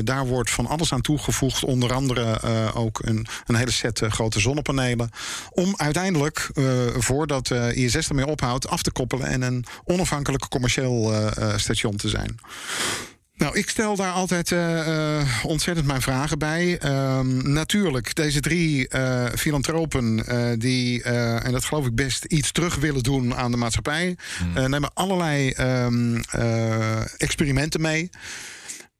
Daar 0.03 0.25
wordt 0.25 0.49
van 0.49 0.65
alles 0.65 0.93
aan 0.93 1.01
toegevoegd, 1.01 1.63
onder 1.63 1.93
andere 1.93 2.41
ook 2.73 2.99
een, 3.03 3.27
een 3.45 3.55
hele 3.55 3.71
set 3.71 4.01
grote 4.07 4.39
zonnepanelen. 4.39 5.09
Om 5.49 5.73
uiteindelijk, 5.77 6.49
voordat 6.97 7.51
ISS 7.73 8.09
ermee 8.09 8.27
ophoudt, 8.27 8.67
af 8.67 8.81
te 8.81 8.91
koppelen 8.91 9.27
en 9.27 9.44
een 9.45 9.65
onafhankelijk 9.83 10.49
commercieel 10.49 11.13
eh, 11.13 11.37
eh, 11.37 11.57
station 11.57 11.95
te 11.95 12.09
zijn. 12.09 12.39
Nou, 13.37 13.57
ik 13.57 13.69
stel 13.69 13.95
daar 13.95 14.11
altijd 14.11 14.51
eh, 14.51 15.43
ontzettend 15.43 15.87
mijn 15.87 16.01
vragen 16.01 16.39
bij. 16.39 16.77
Ehm, 16.77 17.51
natuurlijk, 17.51 18.15
deze 18.15 18.39
drie 18.39 18.87
eh, 18.87 19.25
filantropen 19.35 20.23
die, 20.59 21.03
en 21.03 21.51
dat 21.51 21.65
geloof 21.65 21.85
ik 21.85 21.95
best, 21.95 22.25
iets 22.25 22.51
terug 22.51 22.75
willen 22.75 23.03
doen 23.03 23.35
aan 23.35 23.51
de 23.51 23.57
maatschappij, 23.57 24.15
eh, 24.55 24.65
nemen 24.65 24.93
allerlei 24.93 25.49
ehm, 25.51 26.21
eh, 26.29 27.21
experimenten 27.21 27.81
mee. 27.81 28.09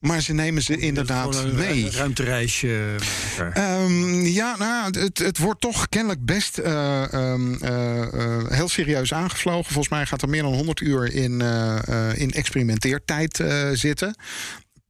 Maar 0.05 0.21
ze 0.21 0.33
nemen 0.33 0.61
ze 0.61 0.77
inderdaad 0.77 1.35
een 1.35 1.55
mee. 1.55 1.89
ruimtereisje. 1.91 2.95
Ehm, 3.53 4.21
ja, 4.21 4.55
nou, 4.57 4.99
het, 4.99 5.17
het 5.17 5.37
wordt 5.37 5.61
toch 5.61 5.89
kennelijk 5.89 6.25
best 6.25 6.57
eh, 6.57 7.13
ehm, 7.13 7.53
eh, 7.53 8.01
eh, 8.01 8.47
heel 8.47 8.69
serieus 8.69 9.13
aangevlogen. 9.13 9.65
Volgens 9.65 9.89
mij 9.89 10.05
gaat 10.05 10.21
er 10.21 10.29
meer 10.29 10.41
dan 10.41 10.53
100 10.53 10.79
uur 10.79 11.13
in, 11.13 11.41
eh, 11.41 11.87
eh, 11.87 12.17
in 12.19 12.31
experimenteertijd 12.31 13.39
eh, 13.39 13.69
zitten. 13.73 14.15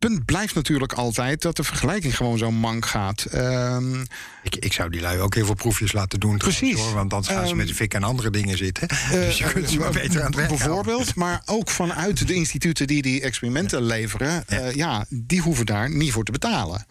Punt 0.06 0.26
blijft 0.26 0.56
natuurlijk 0.56 0.93
altijd 0.93 1.41
dat 1.41 1.56
de 1.56 1.64
vergelijking 1.64 2.16
gewoon 2.18 2.38
zo 2.38 2.51
mank 2.51 2.86
gaat. 2.86 3.26
Ehm, 3.26 4.01
Ik, 4.43 4.56
ik 4.56 4.74
zou 4.74 4.89
die 4.89 5.01
lui 5.01 5.20
ook 5.20 5.36
heel 5.36 5.45
veel 5.45 5.53
proefjes 5.56 5.91
laten 5.93 6.20
doen. 6.20 6.38
trouwens, 6.38 6.60
Precies. 6.64 6.80
Hoor, 6.86 6.93
want 6.93 7.14
anders 7.14 7.34
gaan 7.34 7.43
ze 7.43 7.49
Ehm, 7.49 7.58
met 7.58 7.68
de 7.68 7.76
fik 7.76 7.95
aan 7.95 8.03
andere 8.03 8.30
dingen 8.30 8.58
zitten. 8.58 8.88
dus 9.12 9.38
je 9.38 9.51
kunt 9.53 9.70
ze 9.70 9.80
maar 9.80 9.91
beter 9.91 10.24
aan 10.24 10.36
het. 10.38 10.47
Bijvoorbeeld, 10.47 11.16
maar 11.16 11.41
ook 11.45 11.70
vanuit 11.70 12.28
de 12.28 12.34
instituten 12.34 12.88
die 12.88 13.01
die 13.01 13.22
experimenten 13.22 13.82
leveren, 13.82 14.43
ja. 14.47 14.70
ja, 14.74 15.06
die 15.10 15.41
hoeven 15.41 15.66
daar 15.66 15.89
niet 15.89 16.12
voor 16.12 16.24
te 16.24 16.32
betalen. 16.32 16.86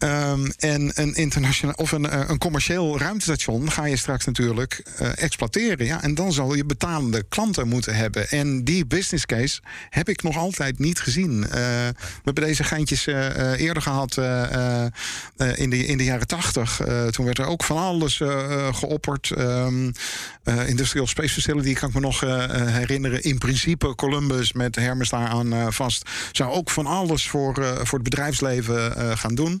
Ehm, 0.00 0.46
en 0.58 0.90
een 0.94 1.14
internationaal 1.14 1.74
of 1.74 1.92
een, 1.92 2.10
eh, 2.10 2.28
een 2.28 2.38
commercieel 2.38 2.98
ruimtestation 2.98 3.70
ga 3.70 3.84
je 3.84 3.96
straks 3.96 4.24
natuurlijk 4.24 4.82
eh, 4.96 5.22
exploiteren. 5.22 5.86
Ja, 5.86 6.02
en 6.02 6.14
dan 6.14 6.32
zal 6.32 6.54
je 6.54 6.64
betalende 6.64 7.24
klanten 7.28 7.68
moeten 7.68 7.94
hebben. 7.94 8.28
En 8.28 8.64
die 8.64 8.86
business 8.86 9.26
case 9.26 9.60
heb 9.90 10.08
ik 10.08 10.22
nog 10.22 10.36
altijd 10.36 10.78
niet 10.78 11.00
gezien. 11.00 11.44
Eh, 11.44 11.50
we 11.50 12.24
hebben 12.24 12.44
deze 12.44 12.64
geintjes 12.64 13.06
eerder 13.06 13.82
gehad 13.82 14.16
eh, 14.16 14.84
eh, 14.84 14.86
eh, 15.36 15.58
in, 15.58 15.70
de, 15.70 15.86
in 15.86 15.98
de 15.98 16.04
jaren 16.04 16.26
tachtig. 16.26 16.80
Toen 17.10 17.24
werd 17.24 17.38
er 17.38 17.46
ook 17.46 17.64
van 17.64 17.76
alles 17.76 18.20
geopperd. 18.72 19.32
Eh, 20.44 20.68
Industrial 20.68 21.06
Space 21.06 21.34
Facility 21.34 21.72
kan 21.74 21.88
ik 21.88 21.94
me 21.94 22.00
nog 22.00 22.20
herinneren. 22.20 23.22
In 23.22 23.38
principe 23.38 23.94
Columbus 23.94 24.52
met 24.52 24.76
Hermes 24.76 25.08
daaraan 25.08 25.52
eh, 25.52 25.66
vast. 25.68 26.08
Zou 26.32 26.52
ook 26.52 26.70
van 26.70 26.86
alles 26.86 27.28
voor, 27.28 27.54
voor 27.82 27.98
het 27.98 28.02
bedrijfsleven 28.02 29.18
gaan 29.18 29.34
doen. 29.34 29.60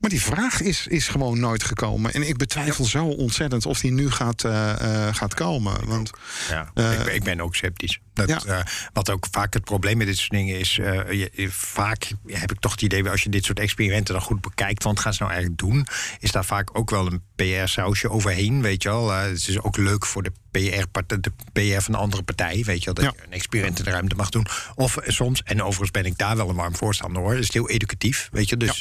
Maar 0.00 0.10
die 0.10 0.22
vraag 0.22 0.60
is, 0.60 0.86
is 0.86 1.08
gewoon 1.08 1.40
nooit 1.40 1.64
gekomen. 1.64 2.12
En 2.14 2.28
ik 2.28 2.36
betwijfel 2.36 2.84
zo 2.84 3.04
ontzettend 3.04 3.66
of 3.66 3.80
die 3.80 3.92
nu 3.92 4.10
gaat, 4.10 4.44
eh, 4.44 5.06
eh, 5.08 5.14
gaat 5.14 5.34
komen. 5.34 5.86
Want 5.86 6.10
Ja, 6.50 6.70
Eh, 6.74 6.92
ik, 6.92 7.04
ben, 7.04 7.14
ik 7.14 7.22
ben 7.22 7.40
ook 7.40 7.54
sceptisch. 7.56 8.00
Dat, 8.14 8.42
Ja. 8.46 8.66
wat 8.92 9.10
ook 9.10 9.26
vaak 9.30 9.54
het 9.54 9.64
probleem 9.64 9.96
met 9.96 10.06
dit 10.06 10.16
soort 10.18 10.30
dingen 10.30 10.58
is... 10.58 10.74
je, 10.74 11.30
je- 11.34 11.50
vaak 11.50 12.10
heb 12.26 12.52
ik 12.52 12.60
toch 12.60 12.72
het 12.72 12.82
idee... 12.82 13.10
als 13.10 13.22
je 13.22 13.28
dit 13.28 13.44
soort 13.44 13.58
experimenten 13.60 14.14
dan 14.14 14.22
goed 14.22 14.40
bekijkt... 14.40 14.82
want 14.82 15.00
gaan 15.00 15.12
ze 15.14 15.22
nou 15.22 15.34
eigenlijk 15.34 15.62
doen... 15.62 15.86
is 16.20 16.32
daar 16.32 16.44
vaak 16.44 16.78
ook 16.78 16.90
wel 16.90 17.06
een 17.06 17.22
PR-sausje 17.36 18.10
overheen, 18.10 18.62
weet 18.62 18.82
je 18.82 18.88
wel. 18.88 19.10
Het 19.10 19.48
is 19.48 19.60
ook 19.60 19.76
leuk 19.76 20.06
voor 20.06 20.22
de 20.22 20.32
PR, 20.50 20.86
de 21.06 21.32
PR 21.52 21.80
van 21.82 21.94
een 21.94 22.00
andere 22.00 22.22
partij, 22.22 22.62
weet 22.64 22.78
je 22.78 22.84
wel... 22.84 22.94
dat 22.94 23.04
Ja. 23.04 23.12
je 23.16 23.24
een 23.26 23.32
experiment 23.32 23.78
in 23.78 23.84
de 23.84 23.90
ruimte 23.90 24.14
mag 24.14 24.30
doen. 24.30 24.46
Of 24.74 24.96
soms, 25.06 25.42
en 25.42 25.60
overigens 25.62 25.90
ben 25.90 26.04
ik 26.04 26.18
daar 26.18 26.36
wel 26.36 26.48
een 26.48 26.56
warm 26.56 26.76
voorstander 26.76 27.22
hoor... 27.22 27.34
is 27.36 27.44
het 27.44 27.52
heel 27.54 27.68
educatief, 27.68 28.28
weet 28.32 28.48
je. 28.48 28.56
Dus 28.56 28.78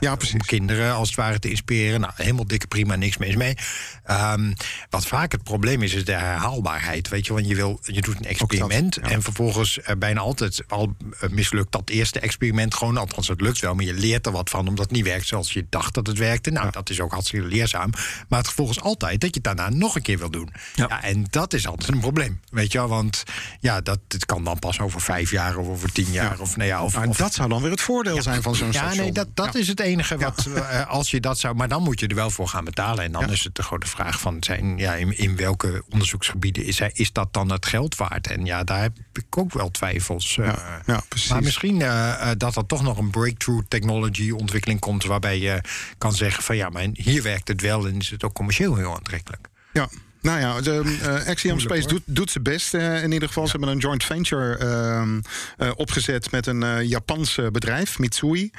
Ja, 0.00 0.16
precies. 0.16 0.34
Kinderen 0.56 0.94
als 0.94 1.08
het 1.08 1.16
ware 1.16 1.38
te 1.38 1.50
inspireren. 1.50 2.00
Nou, 2.00 2.12
helemaal 2.16 2.46
dikke 2.46 2.66
prima, 2.66 2.96
niks 2.96 3.16
mis 3.16 3.36
mee. 3.36 3.56
Ehm, 4.04 4.52
wat 4.90 5.06
vaak 5.06 5.32
het 5.32 5.42
probleem 5.42 5.82
is, 5.82 5.94
is 5.94 6.04
de 6.04 6.12
herhaalbaarheid. 6.12 7.08
Weet 7.08 7.26
je, 7.26 7.32
want 7.32 7.48
je, 7.48 7.54
wil, 7.54 7.80
je 7.82 8.02
doet 8.02 8.16
een 8.16 8.24
experiment 8.24 8.98
ja. 9.02 9.08
en 9.08 9.22
vervolgens 9.22 9.80
eh, 9.80 9.96
bijna 9.96 10.20
altijd 10.20 10.62
al 10.68 10.96
eh, 11.20 11.30
mislukt 11.30 11.72
dat 11.72 11.90
eerste 11.90 12.20
experiment 12.20 12.74
gewoon. 12.74 12.96
Althans, 12.96 13.28
het 13.28 13.40
lukt 13.40 13.60
wel, 13.60 13.74
maar 13.74 13.84
je 13.84 13.94
leert 13.94 14.26
er 14.26 14.32
wat 14.32 14.50
van 14.50 14.68
omdat 14.68 14.84
het 14.84 14.94
niet 14.94 15.04
werkt 15.04 15.26
zoals 15.26 15.52
je 15.52 15.66
dacht 15.68 15.94
dat 15.94 16.06
het 16.06 16.18
werkte. 16.18 16.50
Nou, 16.50 16.70
dat 16.70 16.90
is 16.90 17.00
ook 17.00 17.12
hartstikke 17.12 17.46
leerzaam. 17.46 17.90
Maar 18.28 18.38
het 18.38 18.48
gevolg 18.48 18.70
is 18.70 18.80
altijd 18.80 19.20
dat 19.20 19.34
je 19.34 19.40
het 19.42 19.56
daarna 19.56 19.76
nog 19.76 19.96
een 19.96 20.02
keer 20.02 20.18
wil 20.18 20.30
doen. 20.30 20.48
Ja. 20.74 20.86
Ja. 20.88 21.02
en 21.02 21.26
dat 21.30 21.52
is 21.52 21.66
altijd 21.66 21.90
een 21.90 22.00
probleem. 22.00 22.40
Weet 22.50 22.72
je 22.72 22.78
wel, 22.78 22.88
want 22.88 23.22
ja, 23.60 23.80
dat 23.80 23.98
het 24.08 24.26
kan 24.26 24.44
dan 24.44 24.58
pas 24.58 24.80
over 24.80 25.00
vijf 25.00 25.30
jaar 25.30 25.56
of 25.56 25.68
over 25.68 25.92
tien 25.92 26.10
jaar. 26.10 26.40
Of, 26.40 26.56
nou 26.56 26.68
ja, 26.68 26.82
of, 26.84 26.94
maar 26.94 27.08
of 27.08 27.16
dat 27.16 27.34
zou 27.34 27.48
dan 27.48 27.62
weer 27.62 27.70
het 27.70 27.80
voordeel 27.80 28.22
zijn 28.22 28.42
van 28.42 28.54
zo'n 28.54 28.72
ja, 28.72 28.72
station. 28.72 28.96
nee, 28.96 29.12
dat, 29.12 29.28
dat 29.34 29.54
is 29.54 29.68
het 29.68 29.80
enige 29.80 30.18
wat. 30.18 30.43
Eh, 30.46 30.86
als 30.88 31.10
je 31.10 31.20
dat 31.20 31.38
zou. 31.38 31.54
Maar 31.54 31.68
dan 31.68 31.82
moet 31.82 32.00
je 32.00 32.06
er 32.06 32.14
wel 32.14 32.30
voor 32.30 32.48
gaan 32.48 32.64
betalen. 32.64 33.04
En 33.04 33.12
dan 33.12 33.20
Ja. 33.26 33.28
is 33.32 33.44
het 33.44 33.54
de 33.54 33.62
grote 33.62 33.86
vraag 33.86 34.20
van 34.20 34.36
zijn. 34.40 34.78
Ja, 34.78 34.94
in, 34.94 35.18
in 35.18 35.36
welke 35.36 35.82
onderzoeksgebieden 35.90 36.64
is, 36.64 36.78
hij, 36.78 36.90
is 36.94 37.12
dat 37.12 37.32
dan 37.32 37.50
het 37.52 37.66
geld 37.66 37.96
waard? 37.96 38.26
En 38.26 38.44
ja, 38.44 38.64
daar 38.64 38.80
heb 38.80 38.96
ik 39.12 39.36
ook 39.38 39.52
wel 39.52 39.70
twijfels. 39.70 40.38
eh. 40.38 40.46
Ja, 40.46 40.82
ja, 40.86 41.02
precies. 41.08 41.30
Maar 41.30 41.42
misschien 41.42 41.82
eh, 41.82 42.30
dat 42.36 42.56
er 42.56 42.66
toch 42.66 42.82
nog 42.82 42.98
een 42.98 43.10
breakthrough 43.10 43.64
technology 43.68 44.30
ontwikkeling 44.30 44.80
komt. 44.80 45.04
waarbij 45.04 45.38
je 45.38 45.60
kan 45.98 46.12
zeggen 46.12 46.42
van 46.42 46.56
ja, 46.56 46.68
maar 46.68 46.86
hier 46.92 47.22
werkt 47.22 47.48
het 47.48 47.60
wel 47.60 47.86
en 47.86 47.96
is 47.98 48.10
het 48.10 48.24
ook 48.24 48.34
commercieel 48.34 48.74
heel 48.76 48.94
aantrekkelijk. 48.94 49.48
Ja. 49.72 49.88
Nou 50.24 50.40
ja, 50.40 50.60
de, 50.60 50.98
eh, 51.02 51.28
Axiom 51.28 51.60
Space 51.60 51.88
doet, 51.88 52.02
doet 52.04 52.30
zijn 52.30 52.44
best 52.44 52.74
eh, 52.74 53.02
in 53.02 53.12
ieder 53.12 53.28
geval. 53.28 53.44
Ze 53.44 53.50
hebben 53.50 53.68
een 53.68 53.78
joint 53.78 54.04
venture 54.04 54.56
ehm, 54.56 55.20
eh, 55.56 55.70
opgezet 55.76 56.30
met 56.30 56.46
een 56.46 56.88
Japans 56.88 57.38
bedrijf, 57.52 57.98
Mitsui. 57.98 58.50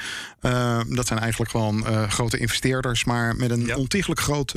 Eh, 0.41 0.79
dat 0.87 1.07
zijn 1.07 1.19
eigenlijk 1.19 1.51
gewoon 1.51 1.85
grote 2.09 2.37
investeerders, 2.37 3.03
maar 3.03 3.35
met 3.35 3.51
een 3.51 3.65
Ja. 3.65 3.75
ontiegelijk 3.75 4.19
groot 4.19 4.53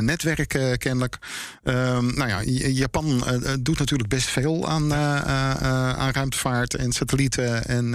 netwerk 0.00 0.78
kennelijk. 0.78 1.18
Ehm, 1.62 2.14
nou 2.14 2.28
ja, 2.28 2.42
Japan 2.68 3.24
doet 3.60 3.78
natuurlijk 3.78 4.08
best 4.08 4.28
veel 4.28 4.68
aan, 4.68 4.94
aan 4.94 6.10
ruimtevaart 6.12 6.74
en 6.74 6.92
satellieten 6.92 7.66
en, 7.66 7.94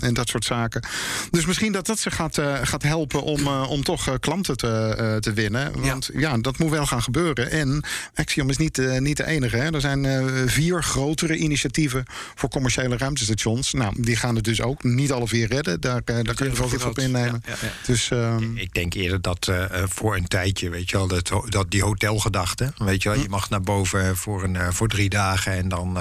en 0.00 0.14
dat 0.14 0.28
soort 0.28 0.44
zaken. 0.44 0.82
Dus 1.30 1.46
misschien 1.46 1.72
dat 1.72 1.86
dat 1.86 1.98
ze 1.98 2.10
gaat, 2.10 2.38
gaat 2.62 2.82
helpen 2.82 3.22
om, 3.22 3.46
om 3.48 3.82
toch 3.82 4.18
klanten 4.20 4.56
te, 4.56 5.16
te 5.20 5.32
winnen. 5.32 5.80
Want 5.80 6.10
ja. 6.14 6.38
dat 6.38 6.58
moet 6.58 6.70
wel 6.70 6.86
gaan 6.86 7.02
gebeuren. 7.02 7.50
En 7.62 7.82
Axiom 8.14 8.48
is 8.50 8.56
niet, 8.56 8.78
eh, 8.78 8.98
niet 9.00 9.16
de 9.16 9.26
enige. 9.26 9.56
Hè. 9.56 9.72
Er 9.74 9.80
zijn 9.80 10.04
eh, 10.04 10.24
vier 10.46 10.82
grotere 10.82 11.36
initiatieven 11.36 12.04
voor 12.34 12.48
commerciële 12.48 12.96
ruimtestations. 12.96 13.72
Nou, 13.72 13.94
die 14.02 14.16
gaan 14.16 14.34
het 14.34 14.44
dus 14.44 14.60
ook 14.62 14.84
niet 14.84 15.12
alle 15.12 15.28
vier 15.28 15.48
redden. 15.48 15.80
Daar, 15.80 16.00
eh, 16.04 16.14
daar 16.22 16.34
kun 16.34 16.46
je 16.50 16.56
wel 16.56 16.70
wat 16.70 16.84
op 16.84 16.98
innemen. 16.98 17.42
Ja, 17.46 17.52
ja, 17.52 17.56
ja. 17.66 17.72
Dus 17.86 18.10
ehm, 18.10 18.56
Ik 18.56 18.74
denk 18.74 18.94
eerder 18.94 19.20
dat 19.20 19.50
voor 19.88 20.16
een 20.16 20.28
tijdje, 20.28 20.70
weet 20.70 20.90
je 20.90 20.96
wel, 20.96 21.06
dat, 21.06 21.32
dat 21.48 21.70
die 21.70 21.82
hotelgedachte, 21.82 22.72
weet 22.76 23.02
je 23.02 23.08
wel, 23.08 23.18
je 23.18 23.28
mag 23.28 23.50
naar 23.50 23.60
boven 23.60 24.16
voor, 24.16 24.42
een, 24.44 24.72
voor 24.72 24.88
drie 24.88 25.08
dagen 25.08 25.52
en 25.52 25.68
dan, 25.68 25.98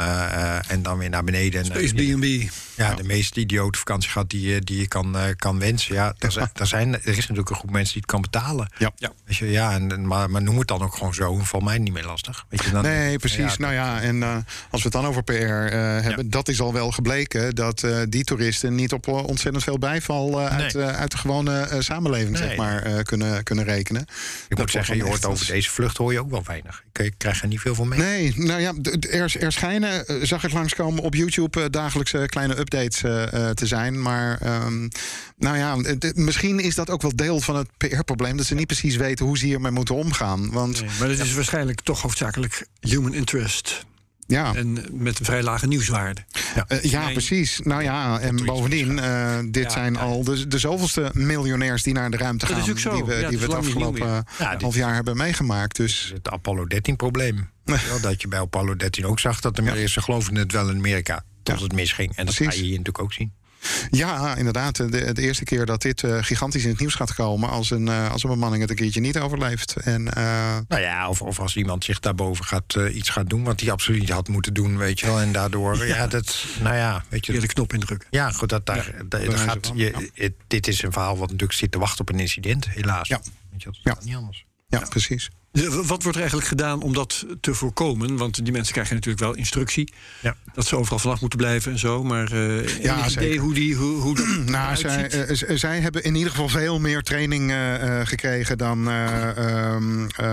en 0.68 0.82
dan 0.82 0.98
weer 0.98 1.10
naar 1.10 1.24
beneden. 1.24 1.66
Space 1.66 1.94
B&B. 1.94 2.50
ja, 2.76 2.94
de 2.96 3.04
meest 3.04 3.38
idiote 3.38 3.78
vakantie 3.80 4.10
gehad 4.10 4.30
die, 4.30 4.42
je- 4.42 4.62
die 4.62 4.80
je 4.80 4.88
kan, 4.88 5.16
kan 5.36 5.60
wensen. 5.60 5.96
Ja, 5.96 6.14
er, 6.18 6.32
zijn, 6.32 6.50
er, 6.54 6.68
zijn, 6.68 6.94
er 6.94 7.08
is 7.08 7.18
natuurlijk 7.18 7.50
een 7.50 7.56
groep 7.56 7.72
mensen 7.72 7.94
die 7.94 8.02
het 8.02 8.12
kan 8.12 8.22
betalen. 8.22 8.70
Ja. 8.78 8.92
Ja. 8.98 9.12
Weet 9.26 9.38
je, 9.38 9.52
ja 9.52 9.72
en, 9.74 10.08
maar, 10.08 10.30
maar 10.30 10.42
noem 10.42 10.58
het 10.58 10.68
dan 10.68 10.82
ook 10.82 10.96
gewoon 10.96 11.14
zo. 11.14 11.40
Valt 11.52 11.64
mij 11.64 11.78
niet 11.78 11.94
meer 11.94 12.06
lastig. 12.06 12.46
Weet 12.50 12.64
je, 12.64 12.72
dan, 12.72 12.82
Nee, 12.84 13.18
precies. 13.20 13.58
nou 13.58 13.74
ja, 13.74 14.02
en 14.02 14.24
eh, 14.24 14.36
als 14.70 14.84
we 14.84 14.90
het 14.90 14.92
dan 14.92 15.06
over 15.06 15.24
PR 15.24 15.32
eh, 15.34 15.72
hebben, 16.02 16.30
dat 16.30 16.48
is 16.48 16.62
al 16.62 16.74
wel 16.74 16.92
gebleken 16.92 17.56
dat 17.56 17.84
eh, 17.84 18.02
die 18.10 18.24
toeristen 18.24 18.76
niet 18.76 18.94
op 18.94 19.08
ontzettend 19.08 19.64
veel 19.64 19.78
bijval 19.78 20.40
uit, 20.40 20.76
eh, 20.76 20.88
uit 20.88 21.12
de 21.12 21.18
gewone 21.18 21.60
eh, 21.60 21.80
samenleving 21.80 22.30
Nee. 22.40 22.48
zeg 22.48 22.58
maar, 22.58 22.84
eh, 22.84 23.04
kunnen, 23.04 23.44
kunnen 23.44 23.66
rekenen. 23.66 24.06
ik 24.50 24.58
moet 24.58 24.72
zeggen, 24.72 24.96
je 24.96 25.04
hoort 25.04 25.26
over 25.26 25.40
als- 25.40 25.48
deze 25.48 25.70
vlucht 25.70 25.98
hoor 25.98 26.12
je 26.14 26.20
ook 26.20 26.30
wel 26.30 26.44
weinig. 26.46 26.84
Ik, 26.94 27.00
ik 27.06 27.14
krijg 27.18 27.42
er 27.42 27.48
niet 27.48 27.60
veel 27.60 27.76
van 27.76 27.88
mee. 27.88 28.00
Nee, 28.00 28.34
nou 28.36 28.62
ja, 28.62 28.74
er, 29.10 29.36
er 29.42 29.52
schijnen, 29.52 30.06
zag 30.28 30.44
ik 30.44 30.52
langskomen 30.54 31.04
op 31.04 31.14
YouTube, 31.16 31.70
dagelijkse 31.70 32.26
kleine 32.30 32.60
updates 32.60 32.98
te 33.54 33.66
zijn. 33.68 34.02
Maar 34.02 34.38
ehm, 34.42 34.88
nou 35.38 35.58
ja, 35.58 35.76
misschien 36.14 36.60
is 36.60 36.76
dat 36.76 36.90
ook 36.90 37.02
wel 37.02 37.16
deel 37.16 37.40
van 37.40 37.56
het 37.56 37.68
PR-probleem. 37.78 38.38
Dat 38.38 38.46
ze 38.46 38.56
niet 38.56 38.68
precies 38.68 38.96
weten 38.96 39.26
hoe 39.26 39.38
ze 39.38 39.46
hiermee 39.46 39.72
moeten 39.72 39.96
omgaan. 39.96 40.52
Want 40.52 40.82
Nee, 40.82 40.90
maar 41.00 41.10
het 41.10 41.20
is 41.20 41.34
waarschijnlijk 41.42 41.82
toch 41.82 42.02
hoofdzakelijk 42.02 42.68
human 42.80 43.14
interest. 43.14 43.86
ja, 44.28 44.54
En 44.56 44.86
met 44.92 45.20
een 45.20 45.26
vrij 45.26 45.44
lage 45.44 45.68
nieuwswaarde. 45.68 46.22
Eh, 46.68 46.82
ja, 46.84 47.04
Nee. 47.04 47.14
precies. 47.14 47.60
Nou 47.64 47.84
ja, 47.84 48.20
en 48.20 48.46
bovendien, 48.46 49.00
eh, 49.00 49.38
dit 49.46 49.64
Ja, 49.64 49.70
zijn 49.70 49.94
ja. 49.94 50.00
al 50.00 50.24
de, 50.24 50.48
de 50.48 50.58
zoveelste 50.60 51.10
miljonairs 51.14 51.84
die 51.84 51.94
naar 51.94 52.12
de 52.12 52.18
ruimte 52.18 52.46
Dat 52.46 52.56
gaan. 52.56 52.64
is 52.64 52.70
ook 52.72 52.80
zo. 52.80 52.94
Die 52.94 53.04
we, 53.04 53.16
Ja, 53.16 53.30
die 53.30 53.38
we 53.38 53.44
het 53.46 53.54
afgelopen 53.54 54.26
Ja, 54.38 54.52
dit- 54.52 54.62
half 54.62 54.76
jaar 54.76 54.94
hebben 54.94 55.18
meegemaakt. 55.18 55.76
Dus 55.76 56.12
Het 56.14 56.30
Apollo 56.30 56.66
13 56.66 56.96
probleem. 56.96 57.50
Wel, 57.90 58.00
dat 58.02 58.22
je 58.22 58.28
bij 58.28 58.40
Apollo 58.40 58.76
13 58.76 59.06
ook 59.06 59.20
zag 59.20 59.40
dat 59.42 59.56
de 59.56 59.62
Amerikanen 59.62 60.04
geloofden 60.04 60.36
het 60.36 60.52
wel 60.52 60.70
in 60.70 60.76
Amerika. 60.78 61.24
Tot 61.44 61.58
Ja. 61.58 61.64
het 61.64 61.74
misging. 61.74 62.16
En 62.16 62.26
dat 62.26 62.36
Precies. 62.36 62.54
ga 62.54 62.60
je 62.62 62.68
hier 62.68 62.78
natuurlijk 62.78 63.04
ook 63.04 63.14
zien. 63.14 63.32
Ja, 63.92 64.36
inderdaad. 64.36 64.76
De, 64.76 65.14
de 65.14 65.22
eerste 65.22 65.44
keer 65.44 65.66
dat 65.66 65.82
dit 65.82 66.04
eh, 66.04 66.18
gigantisch 66.22 66.64
in 66.64 66.70
het 66.70 66.80
nieuws 66.80 66.96
gaat 66.96 67.14
komen. 67.14 67.50
Als 67.50 67.70
een, 67.72 67.88
eh, 67.88 68.12
als 68.12 68.24
een 68.24 68.30
bemanning 68.30 68.62
het 68.62 68.70
een 68.72 68.76
keertje 68.78 69.00
niet 69.02 69.20
overleeft. 69.20 69.76
En 69.76 70.14
eh, 70.14 70.58
Nou 70.68 70.82
ja, 70.82 71.10
of, 71.10 71.22
of 71.22 71.40
als 71.40 71.56
iemand 71.56 71.84
zich 71.84 72.00
daarboven 72.00 72.46
gaat, 72.46 72.76
eh, 72.76 72.96
iets 72.96 73.10
gaat 73.10 73.30
doen... 73.30 73.44
wat 73.44 73.60
hij 73.60 73.72
absoluut 73.72 74.00
niet 74.00 74.10
had 74.10 74.28
moeten 74.28 74.54
doen, 74.54 74.78
weet 74.78 75.00
je 75.00 75.06
wel. 75.06 75.20
En 75.20 75.32
daardoor, 75.32 75.86
ja, 75.88 76.08
dat, 76.08 76.46
nou 76.62 76.76
ja, 76.76 77.04
weet 77.10 77.26
je... 77.26 77.32
Hier 77.32 77.42
de 77.42 77.48
knop 77.48 77.74
indrukken. 77.74 78.08
Ja, 78.12 78.32
goed, 78.32 78.50
dat 78.50 78.66
daar, 78.66 78.76
daar- 78.76 79.08
daar 79.10 79.26
wijze 79.28 79.38
gaat, 79.44 79.68
van, 79.68 79.78
je, 79.78 79.92
ja. 79.92 80.24
het- 80.24 80.34
dit 80.48 80.68
is 80.68 80.82
een 80.84 80.92
verhaal 80.92 81.18
wat 81.18 81.30
natuurlijk 81.30 81.60
zit 81.60 81.72
te 81.72 81.80
wachten 81.80 82.02
op 82.02 82.10
een 82.10 82.20
incident, 82.20 82.70
helaas. 82.70 83.08
Ja. 83.08 83.22
Weet 83.52 83.62
je, 83.64 83.66
dat 83.66 83.76
is 83.76 83.82
Ja. 83.84 83.98
niet 84.06 84.16
anders. 84.16 84.46
ja, 84.68 84.80
precies. 84.90 85.30
De- 85.52 85.70
Wat 85.70 85.88
wordt 85.88 86.06
er 86.08 86.18
eigenlijk 86.18 86.48
gedaan 86.48 86.82
om 86.82 86.94
dat 86.94 87.26
te 87.42 87.54
voorkomen? 87.54 88.18
Want 88.18 88.44
die 88.44 88.54
mensen 88.54 88.74
krijgen 88.74 88.96
natuurlijk 88.96 89.24
wel 89.24 89.36
instructie. 89.36 89.94
Ja. 90.20 90.36
Dat 90.54 90.66
ze 90.66 90.76
overal 90.78 91.00
vanaf 91.00 91.20
moeten 91.22 91.40
blijven 91.40 91.72
en 91.72 91.80
zo. 91.80 92.04
Maar 92.04 92.32
eh 92.32 92.84
Ja, 92.84 92.98
enig 92.98 93.12
idee 93.12 93.38
hoe, 93.38 93.54
die, 93.54 93.76
hoe, 93.76 94.02
hoe 94.02 94.16
dat 94.16 94.26
Nou, 94.46 94.76
zij, 94.76 95.10
eh, 95.10 95.58
zij 95.58 95.80
hebben 95.80 96.04
in 96.04 96.16
ieder 96.16 96.30
geval 96.32 96.50
veel 96.50 96.80
meer 96.80 97.02
training 97.02 97.50
eh, 97.52 98.00
eh, 98.00 98.08
gekregen 98.08 98.58
dan. 98.58 98.88
eh, 98.90 99.38
ehm, 99.38 100.08
eh, 100.16 100.26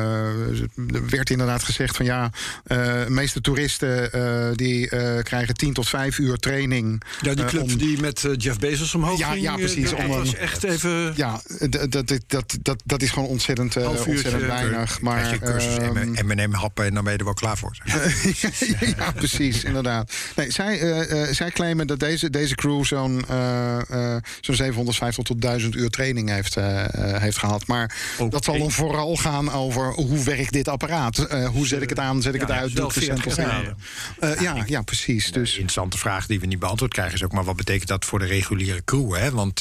er 0.94 1.08
werd 1.08 1.30
inderdaad 1.30 1.62
gezegd 1.62 1.96
van 1.96 2.04
ja, 2.04 2.30
eh, 2.64 2.76
de 3.04 3.06
meeste 3.10 3.40
toeristen 3.40 4.12
eh, 4.12 4.48
die 4.54 4.88
eh, 4.90 5.22
krijgen 5.22 5.54
10 5.54 5.72
tot 5.72 5.88
5 5.88 6.18
uur 6.18 6.36
training. 6.36 7.02
ja, 7.20 7.34
die 7.34 7.44
eh, 7.44 7.50
club 7.50 7.62
om- 7.62 7.76
die 7.78 8.00
met 8.00 8.24
eh, 8.24 8.32
Jeff 8.36 8.58
Bezos 8.58 8.94
omhoog 8.94 9.18
Ja, 9.18 9.30
ging. 9.30 9.42
ja, 9.42 9.52
eh, 9.52 9.58
precies, 9.58 9.90
Dat 9.90 9.98
om 9.98 10.06
was 10.08 10.28
een- 10.32 10.36
echt 10.38 10.64
even... 10.64 11.12
Ja, 11.16 11.40
dat, 11.68 11.92
dat, 11.92 12.12
dat, 12.26 12.56
dat, 12.62 12.82
dat 12.84 13.02
is 13.02 13.10
gewoon 13.10 13.28
ontzettend, 13.28 13.76
eh, 13.76 13.88
ontzettend 13.88 14.42
eh, 14.42 14.48
weinig. 14.48 15.00
Maar, 15.08 15.22
Maar, 15.22 15.32
je 15.32 15.38
cursus 15.38 15.76
ehm, 15.76 16.26
M&M 16.26 16.52
happen 16.52 16.84
en 16.84 16.94
dan 16.94 17.04
ben 17.04 17.12
je 17.12 17.18
er 17.18 17.24
wel 17.24 17.34
klaar 17.34 17.56
voor. 17.56 17.76
ja, 18.96 19.12
precies, 19.12 19.64
inderdaad. 19.64 20.12
Nee, 20.36 20.50
zij, 20.50 20.80
eh, 20.80 21.22
eh, 21.22 21.34
zij 21.34 21.50
claimen 21.50 21.86
dat 21.86 22.00
deze, 22.00 22.30
deze 22.30 22.54
crew 22.54 22.84
zo'n 22.84 23.24
eh, 23.28 24.14
eh, 24.14 24.22
zo'n 24.40 24.54
750 24.54 25.24
tot 25.24 25.40
1000 25.40 25.74
uur 25.74 25.90
training 25.90 26.28
heeft, 26.28 26.56
eh, 26.56 26.84
eh, 27.14 27.20
heeft 27.20 27.38
gehad. 27.38 27.66
Maar 27.66 27.96
dat 28.30 28.44
zal 28.44 28.58
dan 28.58 28.70
vooral 28.70 29.16
gaan 29.16 29.52
over 29.52 29.92
hoe 29.92 30.22
werkt 30.22 30.52
dit 30.52 30.68
apparaat? 30.68 31.18
Eh, 31.18 31.48
hoe 31.48 31.66
zet 31.66 31.82
ik 31.82 31.88
het 31.88 31.98
aan, 31.98 32.22
zet 32.22 32.34
ik 32.34 32.40
Ja, 32.40 32.46
het 32.46 32.56
uit, 32.56 32.76
doe 32.76 32.92
ik 32.92 33.34
de? 33.34 33.74
Eh, 34.20 34.40
ja, 34.40 34.64
ja, 34.66 34.82
precies. 34.82 35.32
Dus 35.32 35.50
interessante 35.50 35.98
vraag 35.98 36.26
die 36.26 36.40
we 36.40 36.46
niet 36.46 36.58
beantwoord 36.58 36.92
krijgen 36.92 37.14
is 37.14 37.24
ook 37.24 37.32
maar 37.32 37.44
wat 37.44 37.56
betekent 37.56 37.88
dat 37.88 38.04
voor 38.04 38.18
de 38.18 38.26
reguliere 38.26 38.84
crew? 38.84 39.14
Hè? 39.14 39.30
Want, 39.30 39.60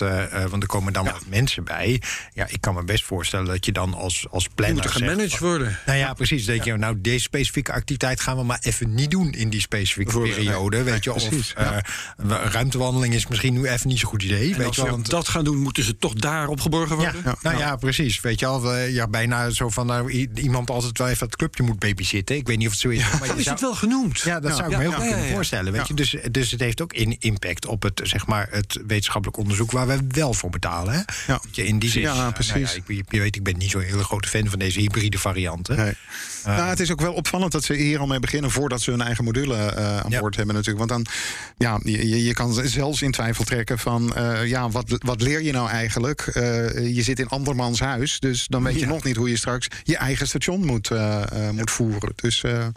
want 0.49 0.63
er 0.63 0.67
komen 0.67 0.93
dan 0.93 1.05
wat 1.05 1.23
mensen 1.27 1.63
bij. 1.63 2.01
Ja, 2.33 2.47
ik 2.49 2.61
kan 2.61 2.73
me 2.73 2.83
best 2.83 3.03
voorstellen 3.03 3.45
dat 3.45 3.65
je 3.65 3.71
dan 3.71 3.93
als, 3.93 4.25
als 4.29 4.47
planner. 4.55 4.89
gemanaged 4.89 5.36
worden. 5.39 5.79
Nou 5.85 5.97
ja, 5.97 6.13
precies. 6.13 6.45
Denk 6.45 6.63
je, 6.63 6.77
nou, 6.77 7.01
deze 7.01 7.19
specifieke 7.19 7.71
activiteit 7.71 8.19
gaan 8.21 8.37
we 8.37 8.43
maar 8.43 8.59
even 8.61 8.93
niet 8.93 9.11
doen 9.11 9.31
in 9.33 9.49
die 9.49 9.61
specifieke 9.61 10.19
periode. 10.19 10.83
weet 10.83 11.03
je, 11.03 11.13
of 11.13 11.27
precies, 11.27 11.53
eh, 11.53 11.77
ruimtewandeling 12.27 13.13
is 13.13 13.27
misschien 13.27 13.53
nu 13.53 13.67
even 13.67 13.87
niet 13.87 13.99
zo'n 13.99 14.09
goed 14.09 14.23
idee. 14.23 14.51
En 14.51 14.57
weet 14.57 14.67
als 14.67 14.75
je 14.75 14.81
wel, 14.81 14.91
want- 14.91 15.09
dat 15.09 15.27
gaan 15.27 15.43
doen, 15.43 15.57
moeten 15.57 15.83
ze 15.83 15.97
toch 15.97 16.13
daar 16.13 16.47
opgeborgen 16.47 16.99
ja, 16.99 17.11
worden? 17.13 17.35
nou 17.41 17.57
ja, 17.57 17.75
precies. 17.75 18.21
Weet 18.21 18.39
je 18.39 18.45
al, 18.45 18.75
ja, 18.75 19.07
bijna 19.07 19.49
zo 19.49 19.69
van 19.69 19.85
nou, 19.85 20.11
iemand 20.35 20.69
altijd 20.69 20.97
wel 20.97 21.07
even 21.07 21.25
het 21.25 21.35
clubje 21.35 21.63
moet 21.63 21.79
babysitten. 21.79 22.35
Ik 22.35 22.47
weet 22.47 22.57
niet 22.57 22.65
of 22.67 22.71
het 22.73 22.81
zo 22.81 22.89
is. 22.89 23.09
maar 23.19 23.27
je 23.27 23.33
is 23.35 23.45
het 23.45 23.61
wel 23.61 23.75
genoemd. 23.75 24.19
Ja, 24.19 24.39
dat 24.39 24.55
zou 24.55 24.71
ik 24.71 24.77
me 24.77 24.83
heel 24.83 24.91
goed 24.91 25.07
kunnen 25.07 25.29
voorstellen. 25.29 25.71
Weet 25.71 25.87
je? 25.87 25.93
Dus, 25.93 26.15
dus 26.31 26.51
het 26.51 26.59
heeft 26.59 26.81
ook 26.81 26.93
in 26.93 27.15
impact 27.19 27.65
op 27.65 27.83
het, 27.83 28.01
zeg 28.03 28.27
maar, 28.27 28.47
het 28.51 28.79
wetenschappelijk 28.87 29.37
onderzoek 29.37 29.71
waar 29.71 29.87
we 29.87 29.99
wel 30.09 30.33
voor 30.33 30.49
betalen. 30.49 30.93
Hè? 30.93 31.01
Ja. 31.27 31.41
In 31.53 31.79
die 31.79 31.89
zin, 31.89 32.01
Ja, 32.01 32.15
nou 32.15 32.33
precies. 32.33 32.73
ja, 32.73 32.81
ik, 32.87 33.03
je 33.09 33.19
weet, 33.19 33.35
ik 33.35 33.43
ben 33.43 33.57
niet 33.57 33.69
zo'n 33.71 33.81
hele 33.81 34.03
grote 34.03 34.27
fan 34.27 34.47
van 34.49 34.59
deze 34.59 34.79
hybride 34.79 35.19
varianten. 35.27 35.75
Nee. 35.77 35.93
nou, 36.45 36.69
het 36.69 36.79
is 36.79 36.91
ook 36.91 37.01
wel 37.01 37.13
opvallend 37.13 37.51
dat 37.51 37.63
ze 37.63 37.73
hier 37.73 37.99
al 37.99 38.07
mee 38.07 38.19
beginnen 38.19 38.51
voordat 38.51 38.81
ze 38.81 38.91
hun 38.91 39.01
eigen 39.01 39.23
module 39.23 39.55
eh, 39.55 39.97
aan 39.99 40.09
Ja. 40.11 40.19
boord 40.19 40.35
hebben 40.35 40.55
natuurlijk. 40.55 40.89
Want 40.89 41.03
dan, 41.05 41.13
ja, 41.57 41.79
je, 41.83 42.23
je- 42.23 42.33
kan 42.33 42.53
zelfs 42.63 43.01
in 43.01 43.11
twijfel 43.11 43.43
trekken 43.43 43.79
van, 43.79 44.15
eh, 44.15 44.45
ja, 44.47 44.69
wat, 44.69 44.95
wat 44.97 45.21
leer 45.21 45.41
je 45.41 45.51
nou 45.51 45.69
eigenlijk? 45.69 46.21
Eh, 46.21 46.95
je 46.95 47.01
zit 47.01 47.19
in 47.19 47.27
andermans 47.27 47.79
huis, 47.79 48.19
dus 48.19 48.47
dan 48.47 48.63
weet 48.63 48.79
je 48.79 48.85
nog 48.85 49.03
niet 49.03 49.15
hoe 49.15 49.29
je 49.29 49.37
straks 49.37 49.67
je 49.83 49.97
eigen 49.97 50.27
station 50.27 50.65
moet, 50.65 50.91
eh, 50.91 51.21
eh, 51.47 51.53
moet 51.53 51.71
voeren. 51.71 52.11
Dus, 52.15 52.43
eh, 52.43 52.67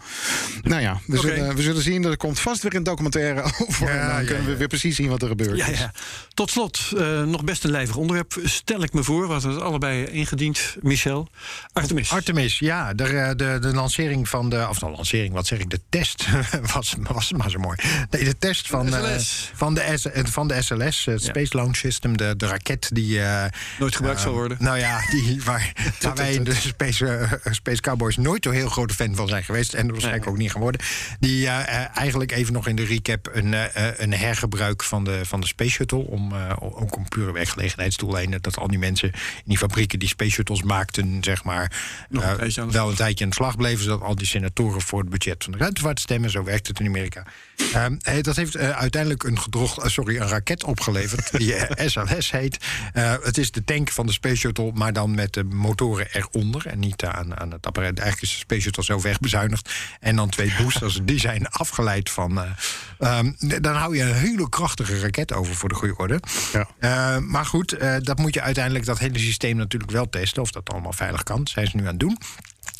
nou 0.62 0.82
ja, 0.82 1.00
we, 1.06 1.18
zullen, 1.18 1.56
we 1.56 1.62
zullen 1.62 1.82
zien. 1.82 2.04
Er 2.04 2.16
komt 2.16 2.40
vast 2.40 2.62
weer 2.62 2.74
een 2.74 2.82
documentaire 2.82 3.42
over. 3.66 3.86
Ja, 3.86 3.92
en 4.00 4.06
dan 4.08 4.16
ja, 4.20 4.24
kunnen 4.26 4.44
we 4.44 4.50
ja. 4.50 4.56
weer 4.56 4.68
precies 4.68 4.96
zien 4.96 5.08
wat 5.08 5.22
er 5.22 5.28
gebeurt. 5.28 5.56
Ja, 5.56 5.68
ja. 5.68 5.92
Tot 6.34 6.50
slot, 6.50 6.80
eh, 6.96 7.22
nog 7.22 7.44
best 7.44 7.64
een 7.64 7.70
lijvig 7.70 7.96
onderwerp. 7.96 8.36
Stel 8.44 8.82
ik 8.82 8.92
me 8.92 9.02
voor, 9.02 9.26
we 9.26 9.32
hadden 9.32 9.50
het 9.50 9.60
allebei 9.62 10.04
ingediend, 10.04 10.76
Michel. 10.82 11.28
Artemis. 11.72 12.10
Artemis, 12.10 12.39
ja, 12.48 12.94
de, 12.94 13.04
eh, 13.04 13.28
de, 13.36 13.58
de 13.60 13.72
lancering 13.74 14.28
van 14.28 14.48
de. 14.48 14.66
Of 14.68 14.78
de 14.78 14.90
lancering, 14.90 15.32
wat 15.32 15.46
zeg 15.46 15.58
ik? 15.58 15.70
De 15.70 15.80
test 15.88 16.26
was, 16.74 16.94
was 17.02 17.32
maar 17.32 17.50
zo 17.50 17.58
mooi. 17.58 17.78
Nee, 18.10 18.24
de 18.24 18.38
test 18.38 18.66
van, 18.66 18.86
De 18.86 18.96
eh, 18.96 19.18
SLS. 19.18 19.50
van, 19.54 19.74
de, 19.74 19.92
S- 19.96 20.06
eh, 20.10 20.24
van 20.24 20.48
de 20.48 20.62
SLS, 20.62 21.04
het 21.04 21.22
Space 21.24 21.56
Launch 21.56 21.76
System, 21.76 22.16
de, 22.16 22.34
de 22.36 22.46
raket 22.46 22.90
die. 22.92 23.22
eh, 23.22 23.44
Nooit 23.78 23.96
gebruikt 23.96 24.20
zal 24.20 24.32
worden. 24.32 24.56
Nou 24.60 24.78
ja, 24.78 25.00
die, 25.10 25.40
waar, 25.44 25.72
waar 26.00 26.14
wij 26.14 26.34
in 26.34 26.44
de 26.44 26.54
Space, 26.74 27.06
eh, 27.06 27.52
Space 27.52 27.80
Cowboys 27.80 28.16
nooit 28.16 28.44
zo 28.44 28.50
heel 28.50 28.68
grote 28.68 28.94
fan 28.94 29.14
van 29.14 29.28
zijn 29.28 29.44
geweest. 29.44 29.74
En 29.74 29.90
waarschijnlijk 29.90 30.26
ook 30.26 30.36
niet 30.38 30.50
geworden. 30.52 30.80
Die 31.20 31.46
eh, 31.46 31.80
eh, 31.82 31.96
eigenlijk 31.96 32.32
even 32.32 32.52
nog 32.52 32.66
in 32.66 32.76
de 32.76 32.84
recap 32.84 33.30
een, 33.32 33.54
eh, 33.54 33.88
eh, 33.88 33.94
een 33.96 34.12
hergebruik 34.12 34.82
van 34.82 35.04
de, 35.04 35.20
van 35.24 35.40
de 35.40 35.46
Space 35.46 35.70
Shuttle. 35.70 35.98
Om, 36.06 36.32
eh, 36.32 36.56
ook 36.60 36.96
om 36.96 37.08
pure 37.08 37.32
werkgelegenheidsdoeleinden. 37.32 38.42
Dat 38.42 38.56
al 38.58 38.68
die 38.68 38.78
mensen 38.78 39.08
in 39.12 39.42
die 39.44 39.58
fabrieken 39.58 39.98
die 39.98 40.08
Space 40.08 40.30
Shuttles 40.30 40.62
maakten, 40.62 41.18
zeg 41.20 41.44
maar. 41.44 41.72
Nog 42.08 42.29
wel 42.70 42.88
een 42.88 42.94
tijdje 42.96 43.24
aan 43.24 43.30
de 43.30 43.36
slag 43.36 43.56
bleven. 43.56 43.84
Zodat 43.84 44.02
al 44.02 44.14
die 44.14 44.26
senatoren 44.26 44.80
voor 44.80 45.00
het 45.00 45.08
budget 45.08 45.44
van 45.44 45.52
de 45.52 45.58
ruimtevaart 45.58 46.00
stemmen. 46.00 46.30
Zo 46.30 46.44
werkt 46.44 46.66
het 46.66 46.80
in 46.80 46.86
Amerika. 46.86 47.24
Ehm, 47.72 47.96
eh, 48.02 48.22
dat 48.22 48.36
heeft 48.36 48.54
eh, 48.54 48.70
uiteindelijk 48.70 49.22
een, 49.22 49.38
gedrocht, 49.40 49.78
eh, 49.78 49.88
sorry, 49.88 50.16
een 50.16 50.28
raket 50.28 50.64
opgeleverd. 50.64 51.30
die 51.38 51.54
SLS 51.76 52.30
heet. 52.30 52.58
Eh, 52.92 53.14
het 53.22 53.38
is 53.38 53.50
de 53.50 53.64
tank 53.64 53.90
van 53.90 54.06
de 54.06 54.12
Space 54.12 54.36
Shuttle, 54.36 54.70
maar 54.74 54.92
dan 54.92 55.14
met 55.14 55.32
de 55.32 55.44
motoren 55.44 56.06
eronder. 56.12 56.66
En 56.66 56.78
niet 56.78 57.04
aan, 57.04 57.40
aan 57.40 57.50
het 57.50 57.66
apparaat. 57.66 57.98
Eigenlijk 57.98 58.22
is 58.22 58.30
de 58.30 58.36
Space 58.36 58.60
Shuttle 58.60 58.84
zo 58.84 59.00
wegbezuinigd. 59.00 59.70
En 60.00 60.16
dan 60.16 60.28
twee 60.28 60.52
boosters, 60.58 61.00
die 61.04 61.20
zijn 61.20 61.48
afgeleid 61.48 62.10
van. 62.10 62.38
eh, 62.38 62.50
ehm, 62.98 63.32
dan 63.60 63.74
hou 63.74 63.96
je 63.96 64.02
een 64.02 64.14
hele 64.14 64.48
krachtige 64.48 65.00
raket 65.00 65.32
over 65.32 65.54
voor 65.54 65.68
de 65.68 65.74
goede 65.74 65.96
orde. 65.96 66.20
Ja. 66.52 67.20
Maar 67.20 67.46
goed, 67.46 67.76
dat 68.02 68.18
moet 68.18 68.34
je 68.34 68.40
uiteindelijk, 68.40 68.84
dat 68.84 68.98
hele 68.98 69.18
systeem 69.18 69.56
natuurlijk 69.56 69.90
wel 69.90 70.08
testen. 70.08 70.42
Of 70.42 70.50
dat 70.50 70.70
allemaal 70.70 70.92
veilig 70.92 71.22
kan. 71.22 71.36
Dat 71.36 71.48
zijn 71.48 71.66
ze 71.66 71.76
nu 71.76 71.82
aan 71.82 71.88
het 71.88 72.00
doen. 72.00 72.09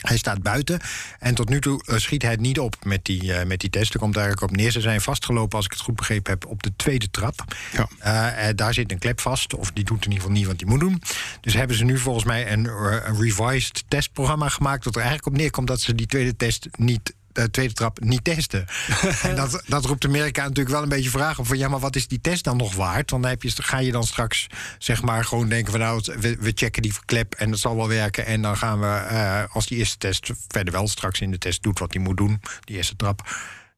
Hij 0.01 0.16
staat 0.16 0.43
buiten 0.43 0.81
en 1.18 1.35
tot 1.35 1.49
nu 1.49 1.61
toe 1.61 1.83
eh, 1.87 1.97
schiet 1.97 2.22
hij 2.22 2.31
het 2.31 2.41
niet 2.41 2.59
op 2.59 2.76
met 2.85 3.05
die, 3.05 3.35
eh, 3.35 3.47
met 3.47 3.61
die 3.61 3.70
test. 3.70 3.95
Er 3.95 4.01
komt 4.01 4.16
eigenlijk 4.16 4.51
op 4.51 4.57
neer. 4.57 4.70
Ze 4.70 4.81
zijn 4.81 5.01
vastgelopen, 5.01 5.57
als 5.57 5.64
ik 5.64 5.72
het 5.72 5.81
goed 5.81 5.97
begrepen 5.97 6.33
heb, 6.33 6.47
op 6.47 6.62
de 6.62 6.72
tweede 6.76 7.11
trap. 7.11 7.45
Ja. 7.72 7.89
Eh, 7.99 8.55
daar 8.55 8.74
zit 8.74 8.93
een 8.93 8.99
klep 8.99 9.20
vast, 9.20 9.55
of 9.55 9.70
die 9.72 9.85
doet 9.85 10.05
in 10.05 10.11
ieder 10.11 10.20
geval 10.20 10.37
niet 10.37 10.47
wat 10.47 10.59
die 10.59 10.66
moet 10.66 10.81
doen. 10.81 11.03
Dus 11.41 11.55
hebben 11.55 11.76
ze 11.76 11.85
nu 11.85 11.99
volgens 11.99 12.24
mij 12.24 12.53
een, 12.53 12.64
een 12.64 13.20
revised 13.20 13.85
testprogramma 13.89 14.49
gemaakt... 14.49 14.85
dat 14.85 14.95
er 14.95 15.01
eigenlijk 15.01 15.31
op 15.35 15.41
neerkomt 15.41 15.66
dat 15.66 15.81
ze 15.81 15.95
die 15.95 16.07
tweede 16.07 16.37
test 16.37 16.68
niet 16.76 17.14
de 17.33 17.51
tweede 17.51 17.74
trap 17.74 18.01
niet 18.01 18.24
testen. 18.24 18.66
en 19.22 19.37
dat, 19.37 19.62
dat 19.66 19.85
roept 19.85 20.05
Amerika 20.05 20.43
natuurlijk 20.43 20.68
wel 20.68 20.83
een 20.83 20.89
beetje 20.89 21.11
vragen 21.11 21.47
van 21.47 21.59
ja, 21.59 21.68
maar 21.68 21.81
wat 21.81 21.97
is 21.97 22.09
die 22.09 22.20
test 22.20 22.45
dan 22.45 22.57
nog 22.57 22.74
waard? 22.74 23.11
Want 23.11 23.22
dan 23.22 23.31
heb 23.31 23.43
je, 23.43 23.53
ga 23.62 23.78
je 23.78 23.93
dan 23.93 24.05
straks 24.05 24.47
zeg 24.78 25.03
maar 25.03 25.24
gewoon 25.24 25.49
denken 25.49 25.70
van 25.70 25.81
nou, 25.81 26.03
we, 26.20 26.37
we 26.41 26.53
checken 26.55 26.83
die 26.83 26.95
klep 27.05 27.35
en 27.35 27.51
dat 27.51 27.59
zal 27.59 27.76
wel 27.76 27.89
werken. 27.89 28.26
En 28.26 28.43
dan 28.43 28.57
gaan 28.57 28.81
we, 28.81 28.87
eh, 28.87 29.43
als 29.53 29.66
die 29.66 29.78
eerste 29.78 29.99
test 29.99 30.31
verder 30.49 30.72
wel 30.72 30.89
straks 30.89 31.20
in 31.20 31.31
de 31.31 31.39
test 31.39 31.62
doet 31.62 31.78
wat 31.78 31.93
hij 31.93 32.03
moet 32.03 32.16
doen, 32.16 32.41
die 32.64 32.76
eerste 32.76 32.97
trap. 32.97 33.28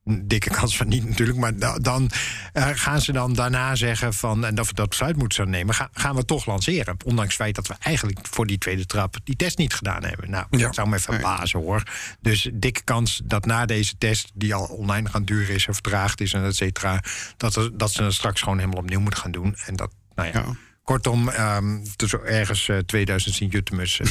Dikke 0.05 0.51
kans 0.51 0.77
van 0.77 0.89
niet 0.89 1.09
natuurlijk, 1.09 1.39
maar 1.39 1.57
da- 1.57 1.79
dan 1.79 2.11
eh, 2.53 2.69
gaan 2.73 3.01
ze 3.01 3.13
dan 3.13 3.33
daarna 3.33 3.75
zeggen 3.75 4.15
van 4.15 4.45
en 4.45 4.55
dat 4.55 4.67
we 4.67 4.75
dat 4.75 4.89
besluit 4.89 5.17
moeten 5.17 5.51
nemen, 5.51 5.75
ga- 5.75 5.89
gaan 5.93 6.15
we 6.17 6.25
toch 6.25 6.47
lanceren. 6.47 6.97
Ondanks 7.05 7.33
het 7.33 7.43
feit 7.43 7.55
dat 7.55 7.67
we 7.67 7.75
eigenlijk 7.81 8.19
voor 8.31 8.47
die 8.47 8.59
tweede 8.59 8.87
trap 8.87 9.17
die 9.25 9.37
test 9.37 9.59
niet 9.59 9.75
gedaan 9.75 10.05
hebben. 10.05 10.31
Nou, 10.31 10.47
dat 10.51 10.75
zou 10.75 10.89
me 10.89 10.97
even 10.97 11.15
verbazen 11.15 11.61
hoor. 11.61 11.83
Dus 12.21 12.51
dikke 12.55 12.83
kans 12.83 13.21
dat 13.25 13.45
na 13.47 13.67
deze 13.67 13.95
test, 13.99 14.31
die 14.35 14.55
al 14.55 14.65
online 14.65 15.09
gaan 15.09 15.25
duren 15.25 15.55
is 15.55 15.67
en 15.67 15.73
vertraagd 15.75 16.21
is 16.21 16.33
en 16.33 16.45
et 16.45 16.57
cetera, 16.57 17.01
dat, 17.37 17.57
er, 17.57 17.79
dat 17.79 17.93
ze 17.93 18.03
het 18.03 18.13
straks 18.15 18.41
gewoon 18.43 18.59
helemaal 18.59 18.81
opnieuw 18.81 19.01
moeten 19.01 19.21
gaan 19.21 19.31
doen. 19.33 19.57
En 19.67 19.77
dat, 19.77 19.93
nou 20.15 20.29
ja. 20.33 20.39
Ja. 20.39 20.57
Kortom, 20.85 21.29
ehm 21.29 21.79
dus 21.97 22.13
ergens 22.13 22.69
eh, 22.69 22.77
2000 22.79 23.35
Sint-Jutemus. 23.35 24.01
eh, 24.01 24.09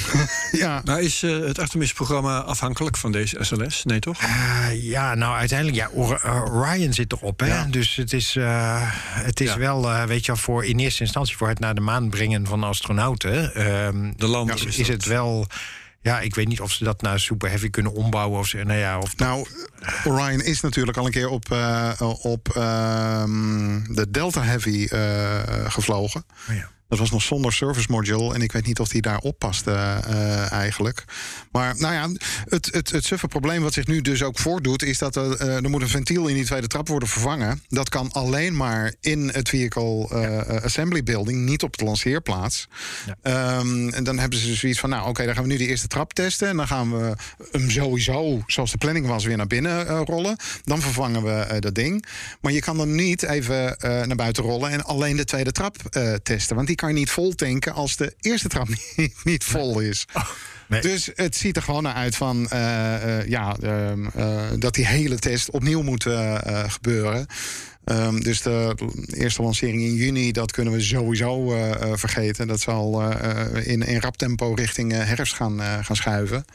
Ja, 0.61 0.81
Maar 0.85 1.01
is 1.01 1.23
eh, 1.23 1.39
het 1.39 1.59
Artemis-programma 1.59 2.39
afhankelijk 2.39 2.97
van 2.97 3.11
deze 3.11 3.37
SLS? 3.39 3.83
Nee, 3.83 3.99
toch? 3.99 4.17
Eh, 4.21 4.83
ja, 4.83 5.15
nou 5.15 5.35
uiteindelijk, 5.37 5.77
ja, 5.77 5.89
Or- 5.93 6.51
Orion 6.53 6.93
zit 6.93 7.11
erop. 7.11 7.39
Hè? 7.39 7.47
Ja. 7.47 7.65
Dus 7.69 7.95
het 7.95 8.13
is, 8.13 8.35
eh, 8.35 8.81
het 9.23 9.39
is 9.39 9.49
Ja. 9.49 9.57
wel, 9.57 9.89
eh, 9.91 10.03
weet 10.03 10.25
je 10.25 10.31
wel, 10.31 10.41
voor 10.41 10.65
in 10.65 10.79
eerste 10.79 11.03
instantie 11.03 11.37
voor 11.37 11.47
het 11.47 11.59
naar 11.59 11.75
de 11.75 11.81
maan 11.81 12.09
brengen 12.09 12.47
van 12.47 12.63
astronauten. 12.63 13.53
ehm, 13.55 14.11
De 14.17 14.27
lander 14.27 14.67
is, 14.67 14.87
het 14.87 15.05
wel. 15.05 15.47
Ja, 16.01 16.19
ik 16.19 16.35
weet 16.35 16.47
niet 16.47 16.61
of 16.61 16.71
ze 16.71 16.83
dat 16.83 17.01
naar 17.01 17.19
Super 17.19 17.49
Heavy 17.49 17.69
kunnen 17.69 17.93
ombouwen. 17.93 18.39
Of 18.39 18.47
ze, 18.47 18.57
nou 18.57 18.79
ja, 18.79 18.99
of 18.99 19.17
Nou, 19.17 19.47
Orion 20.05 20.41
is 20.41 20.61
natuurlijk 20.61 20.97
al 20.97 21.05
een 21.05 21.11
keer 21.11 21.29
op, 21.29 21.51
eh, 21.51 22.15
op 22.21 22.49
ehm, 22.49 23.83
de 23.93 24.11
Delta 24.11 24.43
Heavy 24.43 24.85
eh, 24.89 25.71
gevlogen. 25.71 26.25
Oh 26.49 26.55
ja. 26.55 26.69
Dat 26.91 26.99
was 26.99 27.11
nog 27.11 27.21
zonder 27.21 27.53
service 27.53 27.87
module. 27.89 28.33
En 28.33 28.41
ik 28.41 28.51
weet 28.51 28.65
niet 28.65 28.79
of 28.79 28.87
die 28.87 29.01
daarop 29.01 29.39
paste 29.39 29.71
eh, 29.71 30.51
eigenlijk. 30.51 31.03
Maar 31.51 31.75
nou 31.77 31.93
ja, 31.93 32.09
het, 32.49 32.69
het, 32.71 32.91
het 32.91 33.05
suffe 33.05 33.27
probleem 33.27 33.61
wat 33.61 33.73
zich 33.73 33.87
nu 33.87 34.01
dus 34.01 34.23
ook 34.23 34.39
voordoet... 34.39 34.83
is 34.83 34.97
dat 34.97 35.15
er, 35.15 35.35
eh, 35.35 35.55
er 35.55 35.69
moet 35.69 35.81
een 35.81 35.89
ventiel 35.89 36.27
in 36.27 36.35
die 36.35 36.45
tweede 36.45 36.67
trap 36.67 36.87
worden 36.87 37.09
vervangen. 37.09 37.63
Dat 37.67 37.89
kan 37.89 38.11
alleen 38.11 38.55
maar 38.55 38.93
in 38.99 39.29
het 39.33 39.49
Vehicle 39.49 40.07
eh, 40.09 40.63
Assembly 40.63 41.03
Building... 41.03 41.45
niet 41.45 41.63
op 41.63 41.77
de 41.77 41.85
lanceerplaats. 41.85 42.67
Ehm, 43.21 43.89
en 43.89 44.03
dan 44.03 44.19
hebben 44.19 44.39
ze 44.39 44.55
zoiets 44.55 44.79
van... 44.79 44.89
nou 44.89 45.07
oké, 45.07 45.25
dan 45.25 45.33
gaan 45.33 45.43
we 45.43 45.49
nu 45.49 45.57
die 45.57 45.67
eerste 45.67 45.87
trap 45.87 46.13
testen... 46.13 46.47
en 46.47 46.57
dan 46.57 46.67
gaan 46.67 46.91
we 46.91 47.15
hem 47.51 47.69
sowieso, 47.69 48.43
zoals 48.47 48.71
de 48.71 48.77
planning 48.77 49.07
was... 49.07 49.25
weer 49.25 49.37
naar 49.37 49.47
binnen 49.47 49.87
eh, 49.87 50.01
rollen. 50.05 50.37
Dan 50.63 50.81
vervangen 50.81 51.23
we 51.23 51.31
eh, 51.31 51.59
dat 51.59 51.75
ding. 51.75 52.05
Maar 52.41 52.51
je 52.51 52.61
kan 52.61 52.77
dan 52.77 52.95
niet 52.95 53.23
even 53.23 53.77
eh, 53.77 53.89
naar 53.89 54.15
buiten 54.15 54.43
rollen... 54.43 54.69
en 54.69 54.83
alleen 54.83 55.17
de 55.17 55.25
tweede 55.25 55.51
trap 55.51 55.75
eh, 55.89 56.13
testen. 56.13 56.55
Want 56.55 56.67
die 56.67 56.75
kan 56.81 56.89
je 56.89 56.95
niet 56.95 57.09
vol 57.09 57.35
tanken 57.35 57.73
als 57.73 57.95
de 57.95 58.13
eerste 58.21 58.47
trap 58.47 58.67
niet, 58.95 59.13
niet 59.23 59.43
vol 59.43 59.79
is. 59.79 60.05
nee. 60.67 60.81
Dus 60.81 61.09
het 61.15 61.35
ziet 61.35 61.55
er 61.55 61.61
gewoon 61.61 61.83
naar 61.83 61.93
uit 61.93 62.15
van 62.15 62.49
eh, 62.49 63.19
eh, 63.19 63.27
ja, 63.27 63.55
ehm, 63.61 64.05
eh, 64.15 64.41
dat 64.59 64.73
die 64.73 64.87
hele 64.87 65.19
test 65.19 65.49
opnieuw 65.49 65.81
moet 65.81 66.05
gebeuren. 66.67 67.27
Ehm, 67.83 68.19
dus 68.19 68.41
de 68.41 68.75
eerste 69.13 69.41
lancering 69.41 69.81
in 69.81 69.93
juni, 69.93 70.31
dat 70.31 70.51
kunnen 70.51 70.73
we 70.73 70.81
sowieso 70.81 71.53
eh, 71.53 71.71
eh, 71.71 71.97
vergeten. 71.97 72.47
Dat 72.47 72.59
zal 72.59 73.01
eh, 73.11 73.67
in, 73.67 73.81
in 73.81 73.99
rap 73.99 74.17
tempo 74.17 74.53
richting 74.53 74.91
herfst 74.91 75.33
gaan, 75.35 75.59
gaan 75.83 75.95
schuiven. 75.95 76.45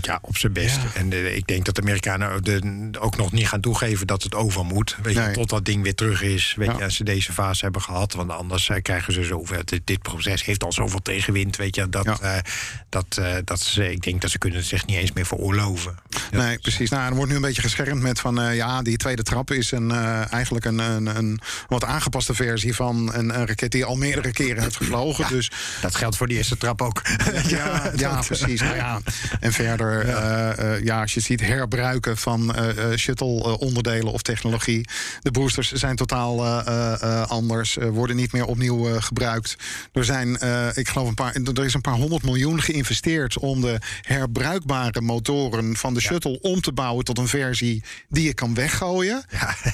ja, 0.00 0.18
op 0.22 0.36
zijn 0.36 0.52
best. 0.52 0.76
Ja. 0.76 1.00
En 1.00 1.36
ik 1.36 1.46
denk 1.46 1.64
dat 1.64 1.74
de 1.74 1.80
Amerikanen 1.80 2.44
de, 2.44 2.90
ook 3.00 3.16
nog 3.16 3.32
niet 3.32 3.48
gaan 3.48 3.60
toegeven 3.60 4.06
dat 4.06 4.22
het 4.22 4.34
over 4.34 4.64
moet. 4.64 4.96
Weet 5.02 5.14
je, 5.14 5.20
Nee. 5.20 5.32
tot 5.34 5.48
dat 5.48 5.64
ding 5.64 5.82
weer 5.82 5.94
terug 5.94 6.22
is. 6.22 6.54
Weet 6.56 6.68
Ja. 6.68 6.76
je, 6.78 6.84
als 6.84 6.96
ze 6.96 7.04
deze 7.04 7.32
fase 7.32 7.64
hebben 7.64 7.82
gehad. 7.82 8.12
Want 8.12 8.30
anders 8.30 8.70
krijgen 8.82 9.12
ze 9.12 9.24
zoveel. 9.24 9.64
Dit, 9.64 9.80
dit 9.84 10.02
proces 10.02 10.44
heeft 10.44 10.64
al 10.64 10.72
zoveel 10.72 11.02
tegenwind. 11.02 11.56
Weet 11.56 11.74
je, 11.74 11.88
dat, 11.88 12.04
Ja. 12.04 12.42
dat, 12.88 13.20
dat 13.44 13.60
ze, 13.60 13.90
ik 13.90 14.02
denk 14.02 14.20
dat 14.20 14.30
ze 14.30 14.38
kunnen 14.38 14.58
het 14.58 14.68
zich 14.68 14.86
niet 14.86 14.96
eens 14.96 15.12
meer 15.12 15.26
veroorloven. 15.26 15.94
Nee, 16.30 16.58
precies. 16.58 16.90
Nou, 16.90 17.08
er 17.08 17.14
wordt 17.14 17.30
nu 17.30 17.36
een 17.36 17.42
beetje 17.42 17.62
geschermd 17.62 18.02
met 18.02 18.20
van 18.20 18.40
eh, 18.40 18.56
ja, 18.56 18.82
die 18.82 18.96
tweede 18.96 19.22
trap 19.22 19.50
is 19.50 19.70
een, 19.70 19.90
eh, 19.90 20.32
eigenlijk 20.32 20.64
een, 20.64 20.78
een, 20.78 21.16
een 21.16 21.40
wat 21.68 21.84
aangepaste 21.84 22.34
versie 22.34 22.74
van 22.74 23.14
een, 23.14 23.38
een 23.38 23.46
raket 23.46 23.72
die 23.72 23.84
al 23.84 23.96
meerdere 23.96 24.32
keren 24.32 24.62
heeft 24.62 24.76
gevlogen. 24.76 25.28
Dus 25.28 25.50
Dat 25.80 25.94
geldt 25.94 26.16
voor 26.16 26.28
die 26.28 26.36
eerste 26.36 26.56
trap 26.56 26.82
ook. 26.82 27.02
ja, 27.46 27.90
ja 27.96 28.22
precies. 28.26 28.60
Nou 28.60 28.74
ja. 28.74 29.00
En 29.40 29.52
verder, 29.52 30.08
eh, 30.08 30.84
ja, 30.84 31.00
als 31.00 31.14
je 31.14 31.20
ziet 31.20 31.40
herbruiken 31.40 32.16
van 32.16 32.54
shuttle-onderdelen 32.96 34.12
of 34.12 34.22
technologie. 34.22 34.88
De 35.20 35.30
boosters 35.30 35.72
zijn 35.72 35.96
totaal 35.96 36.46
anders, 37.26 37.76
worden 37.90 38.16
niet 38.16 38.32
meer 38.32 38.44
opnieuw 38.44 39.00
gebruikt. 39.00 39.56
Er 39.92 40.04
zijn, 40.04 40.38
ik 40.74 40.88
geloof, 40.88 41.08
een 41.08 41.14
paar, 41.14 41.34
er 41.34 41.64
is 41.64 41.74
een 41.74 41.80
paar 41.80 41.94
honderd 41.94 42.22
miljoen 42.22 42.62
geïnvesteerd 42.62 43.38
om 43.38 43.60
de 43.60 43.78
herbruikbare 44.02 45.00
motoren 45.00 45.76
van 45.76 45.94
de 45.94 46.00
shuttle 46.00 46.17
om 46.24 46.60
te 46.60 46.72
bouwen 46.72 47.04
tot 47.04 47.18
een 47.18 47.28
versie 47.28 47.82
die 48.08 48.24
je 48.24 48.34
kan 48.34 48.54
weggooien. 48.54 49.24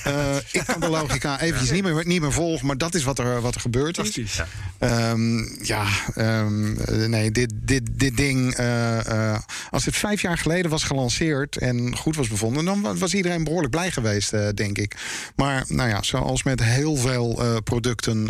Eh, 0.05 0.37
ik 0.53 0.63
kan 0.67 0.81
de 0.81 0.89
logica 1.01 1.41
eventjes 1.41 1.71
niet, 1.71 1.83
meer, 1.83 2.07
niet 2.07 2.21
meer 2.21 2.33
volgen, 2.33 2.67
maar 2.67 2.79
dat 2.79 2.95
is 2.95 3.05
wat 3.05 3.19
er, 3.19 3.41
wat 3.41 3.55
er 3.55 3.61
gebeurd 3.61 3.99
is. 3.99 4.11
Fantastisch. 4.11 4.43
Ehm, 4.79 5.65
ja, 5.65 5.87
ehm, 6.15 6.77
eh, 6.81 7.09
nee, 7.09 7.31
dit, 7.31 7.53
dit, 7.55 7.83
dit 7.93 8.17
ding. 8.17 8.55
eh, 8.55 9.39
als 9.71 9.85
het 9.85 9.97
vijf 9.97 10.21
jaar 10.23 10.39
geleden 10.39 10.71
was 10.71 10.83
gelanceerd 10.85 11.57
en 11.57 11.97
goed 11.97 12.17
was 12.17 12.29
bevonden, 12.29 12.65
dan 12.65 12.83
wa- 12.83 12.95
was 12.95 13.15
iedereen 13.15 13.45
behoorlijk 13.45 13.71
blij 13.71 13.91
geweest, 13.91 14.31
denk 14.57 14.79
ik. 14.79 14.97
Maar 15.37 15.65
nou 15.69 15.89
ja, 15.89 16.03
zoals 16.03 16.43
met 16.43 16.63
heel 16.63 16.97
veel 16.97 17.61
producten, 17.65 18.29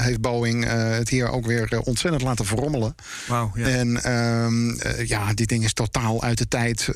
heeft 0.00 0.20
Boeing 0.20 0.64
het 0.68 1.08
hier 1.08 1.28
ook 1.30 1.46
weer 1.46 1.80
ontzettend 1.84 2.22
laten 2.22 2.44
verrommelen. 2.46 2.94
Ja. 3.28 3.50
En 3.54 4.02
ehm, 4.02 4.70
eh, 4.70 5.06
ja, 5.06 5.32
dit 5.34 5.48
ding 5.48 5.64
is 5.64 5.72
totaal 5.72 6.22
uit 6.22 6.38
de 6.38 6.48
tijd 6.48 6.88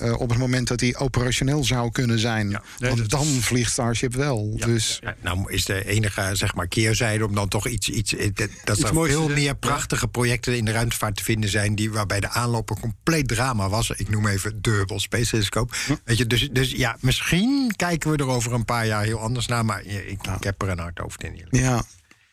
eh, 0.00 0.20
op 0.20 0.28
het 0.30 0.38
moment 0.38 0.68
dat 0.68 0.80
hij 0.80 0.96
operationeel 0.96 1.64
zou 1.64 1.90
kunnen 1.90 2.18
zijn. 2.18 2.50
Ja, 2.50 2.62
nee, 2.78 2.90
Want 2.90 3.10
dan 3.10 3.26
is- 3.26 3.44
vliegt 3.44 3.72
Starship 3.72 4.14
wel. 4.14 4.56
dus 4.56 4.98
Ja, 5.02 5.14
nou 5.22 5.52
is 5.52 5.64
de 5.64 5.84
enige 5.86 6.30
zeg 6.32 6.54
maar, 6.54 6.68
keerzijde 6.68 7.26
om 7.26 7.34
dan 7.34 7.48
toch 7.48 7.68
iets... 7.68 7.88
iets 7.88 8.16
eh, 8.16 8.30
dat, 8.34 8.48
Iets 8.78 8.88
er 8.88 8.94
moois 8.94 9.10
veel 9.12 9.28
meer 9.28 9.56
prachtige 9.56 10.08
projecten 10.08 10.56
in 10.56 10.64
de 10.64 10.72
ruimtevaart 10.72 11.16
te 11.16 11.24
vinden 11.24 11.50
zijn... 11.50 11.74
Die, 11.74 11.90
waarbij 11.90 12.20
de 12.20 12.28
aanloop 12.28 12.70
een 12.70 12.80
compleet 12.80 13.28
drama 13.28 13.68
was. 13.68 13.90
Ik 13.90 14.08
noem 14.10 14.26
even 14.26 14.62
de 14.62 14.70
Hubble 14.70 15.00
Space 15.00 15.30
Telescope. 15.30 15.74
Weet 16.04 16.18
je, 16.18 16.26
dus, 16.26 16.48
dus 16.52 16.70
ja, 16.70 16.96
misschien 17.00 17.72
kijken 17.76 18.10
we 18.10 18.16
er 18.16 18.28
over 18.28 18.52
een 18.52 18.64
paar 18.64 18.86
jaar 18.86 19.04
heel 19.04 19.18
anders 19.20 19.46
naar... 19.46 19.64
maar 19.64 19.84
ik, 19.84 20.04
ik 20.06 20.44
heb 20.44 20.62
er 20.62 20.68
een 20.68 20.78
hard 20.78 21.00
over 21.00 21.24
in 21.24 21.32
geval. 21.38 21.60
Ja. 21.60 21.82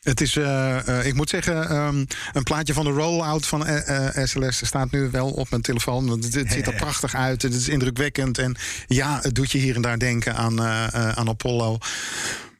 Het 0.08 0.22
is, 0.22 0.36
eh, 0.36 1.00
eh, 1.00 1.06
ik 1.06 1.14
moet 1.14 1.30
zeggen, 1.30 1.70
ehm, 1.70 2.06
een 2.34 2.44
plaatje 2.44 2.74
van 2.74 2.86
de 2.86 2.92
rollout 2.92 3.46
van 3.46 3.66
eh, 3.66 4.08
eh, 4.18 4.28
SLS 4.28 4.66
staat 4.66 4.92
nu 4.92 5.10
wel 5.12 5.30
op 5.30 5.50
mijn 5.50 5.62
telefoon. 5.62 6.08
Want 6.08 6.24
het, 6.24 6.34
het 6.34 6.52
ziet 6.52 6.68
er 6.68 6.74
prachtig 6.74 7.16
uit. 7.16 7.42
Het 7.42 7.54
is 7.54 7.70
indrukwekkend. 7.70 8.38
En 8.38 8.56
ja, 8.88 9.20
het 9.22 9.36
doet 9.36 9.52
je 9.52 9.58
hier 9.58 9.76
en 9.76 9.82
daar 9.82 10.00
denken 10.00 10.36
aan, 10.36 10.62
aan 10.92 11.30
Apollo. 11.30 11.78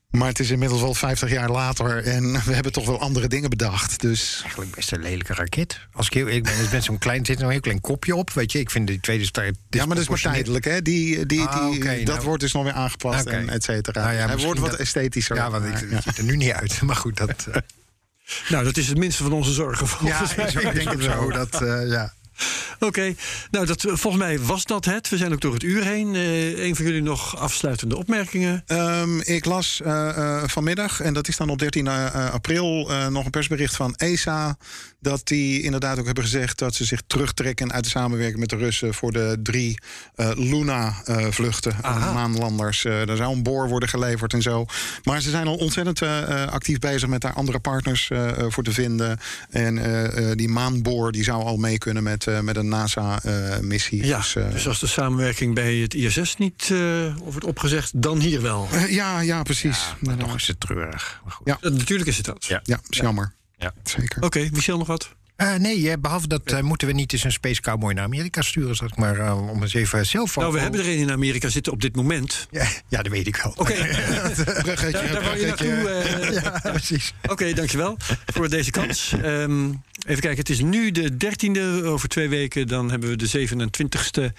Maar 0.08 0.28
het 0.28 0.40
is 0.40 0.50
inmiddels 0.50 0.82
wel 0.82 0.94
50 0.94 1.30
jaar 1.30 1.50
later. 1.50 2.04
En 2.04 2.32
we 2.46 2.54
hebben 2.54 2.72
toch 2.72 2.86
wel 2.86 3.00
andere 3.00 3.28
dingen 3.28 3.50
bedacht. 3.50 4.02
Dus 4.02 4.40
Eigenlijk 4.42 4.76
best 4.76 4.92
een 4.92 5.02
lelijke 5.02 5.34
raket. 5.34 5.80
Als 5.94 6.06
ik 6.08 6.14
heel 6.14 6.28
eerlijk 6.28 6.44
ben, 6.46 6.68
er 6.68 6.74
is 6.74 6.86
zo'n 6.86 6.98
klein, 6.98 7.26
zit 7.26 7.42
een 7.42 7.50
heel 7.50 7.60
klein 7.60 7.82
kopje 7.82 8.16
op. 8.16 8.32
Weet 8.34 8.52
je, 8.52 8.60
ik 8.60 8.70
vind 8.72 8.88
die 8.88 9.00
tweede 9.00 9.26
start... 9.26 9.56
ja, 9.70 9.86
maar 9.86 9.96
dat 9.96 10.04
is 10.04 10.10
maar 10.10 10.34
tijdelijk. 10.34 10.66
Hè? 10.66 10.82
Die, 10.82 11.16
die, 11.16 11.26
die, 11.26 11.48
Ah, 11.48 11.82
dat 12.06 12.06
nou. 12.06 12.22
wordt 12.22 12.42
dus 12.42 12.52
nog 12.52 12.64
weer 12.64 12.74
aangepast 12.74 13.26
en 13.26 13.50
et 13.50 13.64
cetera. 13.64 14.02
Nou 14.04 14.16
ja, 14.16 14.28
Hij 14.28 14.38
wordt 14.38 14.60
wat 14.60 14.70
dat- 14.70 14.80
esthetischer. 14.80 15.36
Ja, 15.36 15.50
want 15.50 15.66
ik, 15.66 15.78
ziet 16.04 16.18
er 16.18 16.24
nu 16.24 16.36
niet 16.36 16.52
uit. 16.52 16.82
Maar 16.88 16.96
goed, 16.96 17.18
dat... 17.18 17.48
eh, 17.52 17.62
Nou, 18.50 18.64
dat 18.64 18.78
is 18.78 18.88
het 18.88 18.98
minste 18.98 19.24
van 19.24 19.32
onze 19.32 19.52
zorgen. 19.54 19.88
volgens 19.88 20.36
mij. 20.36 20.48
ik 20.48 20.74
denk 20.74 20.92
het 20.92 21.04
zo. 21.04 21.32
Dat, 21.32 21.62
eh, 21.62 21.88
ja. 21.90 22.14
Oké, 22.80 23.16
nou 23.52 23.66
dat, 23.66 23.82
volgens 23.82 24.24
mij 24.24 24.40
was 24.40 24.66
dat 24.66 24.86
het. 24.86 25.10
We 25.10 25.18
zijn 25.18 25.34
ook 25.34 25.42
door 25.42 25.54
het 25.54 25.64
uur 25.64 25.84
heen. 25.84 26.16
Eh 26.16 26.66
een 26.66 26.76
van 26.76 26.86
jullie 26.86 27.02
nog 27.02 27.38
afsluitende 27.40 27.98
opmerkingen? 27.98 28.64
Ehm, 28.66 29.20
ik 29.20 29.46
las 29.46 29.82
eh, 29.82 30.10
eh, 30.10 30.44
vanmiddag, 30.48 31.02
en 31.02 31.14
dat 31.14 31.28
is 31.28 31.38
dan 31.38 31.50
op 31.50 31.60
13 31.60 31.88
eh, 31.88 32.06
eh, 32.06 32.34
april, 32.34 32.90
eh, 32.92 33.08
nog 33.08 33.26
een 33.26 33.32
persbericht 33.32 33.76
van 33.76 33.96
ESA. 33.96 34.58
Dat 35.00 35.22
die 35.28 35.62
inderdaad 35.62 36.00
ook 36.00 36.06
hebben 36.06 36.24
gezegd 36.24 36.58
dat 36.58 36.76
ze 36.76 36.86
zich 36.86 37.02
terugtrekken 37.08 37.74
uit 37.74 37.84
de 37.84 37.90
samenwerking 37.90 38.40
met 38.40 38.50
de 38.50 38.56
Russen 38.56 38.94
voor 38.94 39.12
de 39.12 39.40
drie 39.44 39.80
eh, 40.16 40.30
Luna-vluchten. 40.36 41.76
maanlanders. 42.14 42.86
Eh, 42.86 43.10
er 43.10 43.18
zou 43.18 43.34
een 43.36 43.44
boor 43.44 43.68
worden 43.70 43.90
geleverd 43.90 44.34
en 44.34 44.42
zo. 44.42 44.66
Maar 45.04 45.22
ze 45.22 45.30
zijn 45.30 45.48
al 45.48 45.56
ontzettend 45.56 46.02
eh, 46.02 46.44
eh, 46.44 46.52
actief 46.52 46.80
bezig 46.80 47.10
met 47.10 47.22
daar 47.22 47.34
andere 47.34 47.60
partners 47.60 48.10
eh, 48.10 48.30
eh, 48.30 48.46
voor 48.50 48.64
te 48.64 48.72
vinden. 48.72 49.20
En 49.50 49.78
eh, 49.78 50.30
eh, 50.32 50.38
die 50.38 50.50
maanboor 50.50 51.12
die 51.12 51.24
zou 51.24 51.44
al 51.44 51.58
mee 51.58 51.78
kunnen 51.78 52.04
met 52.04 52.27
met, 52.28 52.36
eh, 52.36 52.42
met 52.42 52.58
een 52.58 52.68
NASA-missie. 52.68 54.06
Ja, 54.06 54.18
dus, 54.18 54.36
eh, 54.36 54.52
dus 54.52 54.68
als 54.68 54.80
de 54.80 54.88
samenwerking 54.88 55.56
bij 55.56 55.76
het 55.76 55.94
ISS 55.94 56.36
niet 56.38 56.70
eh, 56.72 57.16
wordt 57.18 57.46
opgezegd, 57.46 58.02
dan 58.02 58.20
hier 58.20 58.42
wel. 58.42 58.68
ja, 58.90 59.20
ja, 59.20 59.44
precies. 59.44 59.94
Maar 60.00 60.18
nog 60.18 60.36
is 60.36 60.48
het 60.48 60.60
treurig. 60.60 61.22
Maar 61.24 61.34
goed. 61.34 61.48
Ja. 61.48 61.58
Natuurlijk 61.62 62.10
is 62.10 62.18
het 62.18 62.26
dat. 62.26 62.46
Ja. 62.46 62.60
Ja, 62.64 62.80
is 62.90 62.98
jammer. 62.98 63.34
Ja. 63.58 63.74
Zeker. 63.84 64.24
Oké, 64.24 64.50
Michel 64.52 64.78
nog 64.78 64.88
wat? 64.88 65.16
Eh, 65.38 65.56
nee, 65.56 65.90
eh, 65.92 65.98
behalve 66.00 66.28
dat 66.28 66.42
eh, 66.52 66.62
moeten 66.62 66.88
we 66.88 66.94
niet 66.94 67.14
eens 67.14 67.24
een 67.24 67.32
Space 67.32 67.62
Cowboy 67.62 67.94
naar 67.94 68.04
Amerika 68.04 68.42
sturen, 68.42 68.76
zeg 68.76 68.96
maar, 68.96 69.20
eh, 69.20 69.50
om 69.50 69.62
eens 69.62 69.74
even 69.74 70.06
zelf 70.06 70.36
Nou, 70.36 70.54
we 70.54 70.60
hebben 70.60 70.80
er 70.80 70.88
een 70.88 70.98
in 70.98 71.12
Amerika 71.12 71.50
zitten 71.50 71.74
op 71.74 71.82
dit 71.82 71.96
moment. 71.96 72.48
Ja, 72.52 72.68
ja, 72.88 73.02
dat 73.02 73.12
weet 73.12 73.28
ik 73.28 73.36
wel. 73.36 73.54
Oké, 73.56 73.74
Bruggetje, 74.62 74.92
daar, 74.92 75.12
daar 75.12 75.24
wou 75.24 75.40
je 75.40 75.46
naartoe. 75.46 76.32
ja, 76.44 76.60
precies. 76.72 77.14
Oké, 77.30 77.54
dankjewel 77.54 77.98
voor 78.26 78.50
deze 78.50 78.72
kans. 78.72 79.12
Ehm, 79.12 79.70
even 80.06 80.22
kijken, 80.22 80.38
het 80.38 80.50
is 80.50 80.62
nu 80.62 80.92
de 80.92 81.18
13e. 81.18 81.86
Over 81.86 82.10
twee 82.10 82.30
weken 82.30 82.68
dan 82.68 82.90
hebben 82.90 83.10
we 83.10 83.16
de 83.16 83.28
27e 83.28 84.34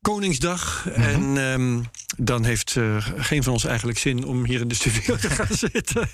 Koningsdag. 0.00 0.88
En 0.88 1.38
ehm, 1.38 1.82
dan 2.16 2.44
heeft 2.44 2.76
eh, 2.76 3.06
geen 3.16 3.42
van 3.42 3.52
ons 3.52 3.64
eigenlijk 3.64 3.98
zin 3.98 4.24
om 4.24 4.44
hier 4.44 4.60
in 4.60 4.68
de 4.68 4.74
studio 4.74 5.16
te 5.16 5.30
gaan 5.30 5.56
zitten. 5.70 6.08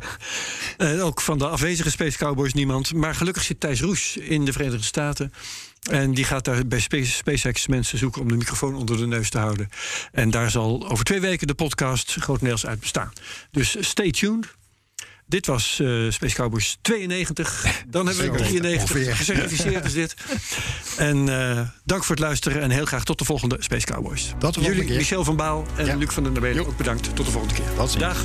en 0.76 1.00
ook 1.00 1.20
van 1.20 1.38
de 1.38 1.48
afwezige 1.48 1.90
Space 1.90 2.18
Cowboys 2.18 2.54
niemand. 2.54 2.94
Maar 2.94 3.14
gelukkig 3.14 3.42
zit 3.42 3.60
Thijs 3.60 3.80
Roes 3.80 4.16
in 4.16 4.44
de 4.44 4.52
Verenigde 4.52 4.84
Staten. 4.84 5.32
En 5.90 6.14
die 6.14 6.24
gaat 6.24 6.44
daar 6.44 6.66
bij 6.66 6.80
Space, 6.80 7.10
SpaceX 7.10 7.66
mensen 7.66 7.98
zoeken 7.98 8.20
om 8.20 8.28
de 8.28 8.36
microfoon 8.36 8.74
onder 8.74 8.96
de 8.96 9.06
neus 9.06 9.30
te 9.30 9.38
houden. 9.38 9.68
En 10.12 10.30
daar 10.30 10.50
zal 10.50 10.88
over 10.88 11.04
twee 11.04 11.20
weken 11.20 11.46
de 11.46 11.54
podcast 11.54 12.16
grotendeels 12.20 12.66
uit 12.66 12.80
bestaan. 12.80 13.12
Dus 13.50 13.76
stay 13.80 14.10
tuned. 14.10 14.46
Dit 15.26 15.46
was 15.46 15.80
eh, 15.80 15.88
Space 16.08 16.34
Cowboys 16.34 16.78
92. 16.82 17.66
Dan 17.88 18.06
hebben 18.06 18.24
we 18.32 18.38
Zo, 18.38 18.44
93. 18.44 18.80
ongeveer. 18.82 19.16
Gecertificeerd 19.16 19.84
is 19.84 19.92
dit. 19.92 20.14
En 20.96 21.28
eh, 21.28 21.60
dank 21.84 22.04
voor 22.04 22.14
het 22.14 22.24
luisteren 22.24 22.62
en 22.62 22.70
heel 22.70 22.84
graag 22.84 23.04
tot 23.04 23.18
de 23.18 23.24
volgende 23.24 23.56
Space 23.58 23.86
Cowboys. 23.86 24.22
Tot 24.22 24.34
de 24.38 24.38
volgende 24.40 24.68
Jullie, 24.70 24.84
keer. 24.86 24.96
Michel 24.96 25.24
van 25.24 25.36
Baal 25.36 25.66
en 25.76 25.86
Ja. 25.86 25.96
Luc 25.96 26.12
van 26.12 26.22
den 26.22 26.32
Berg 26.32 26.58
ook 26.58 26.76
bedankt. 26.76 27.16
Tot 27.16 27.26
de 27.26 27.32
volgende 27.32 27.54
keer. 27.54 27.98
Dag. 27.98 28.24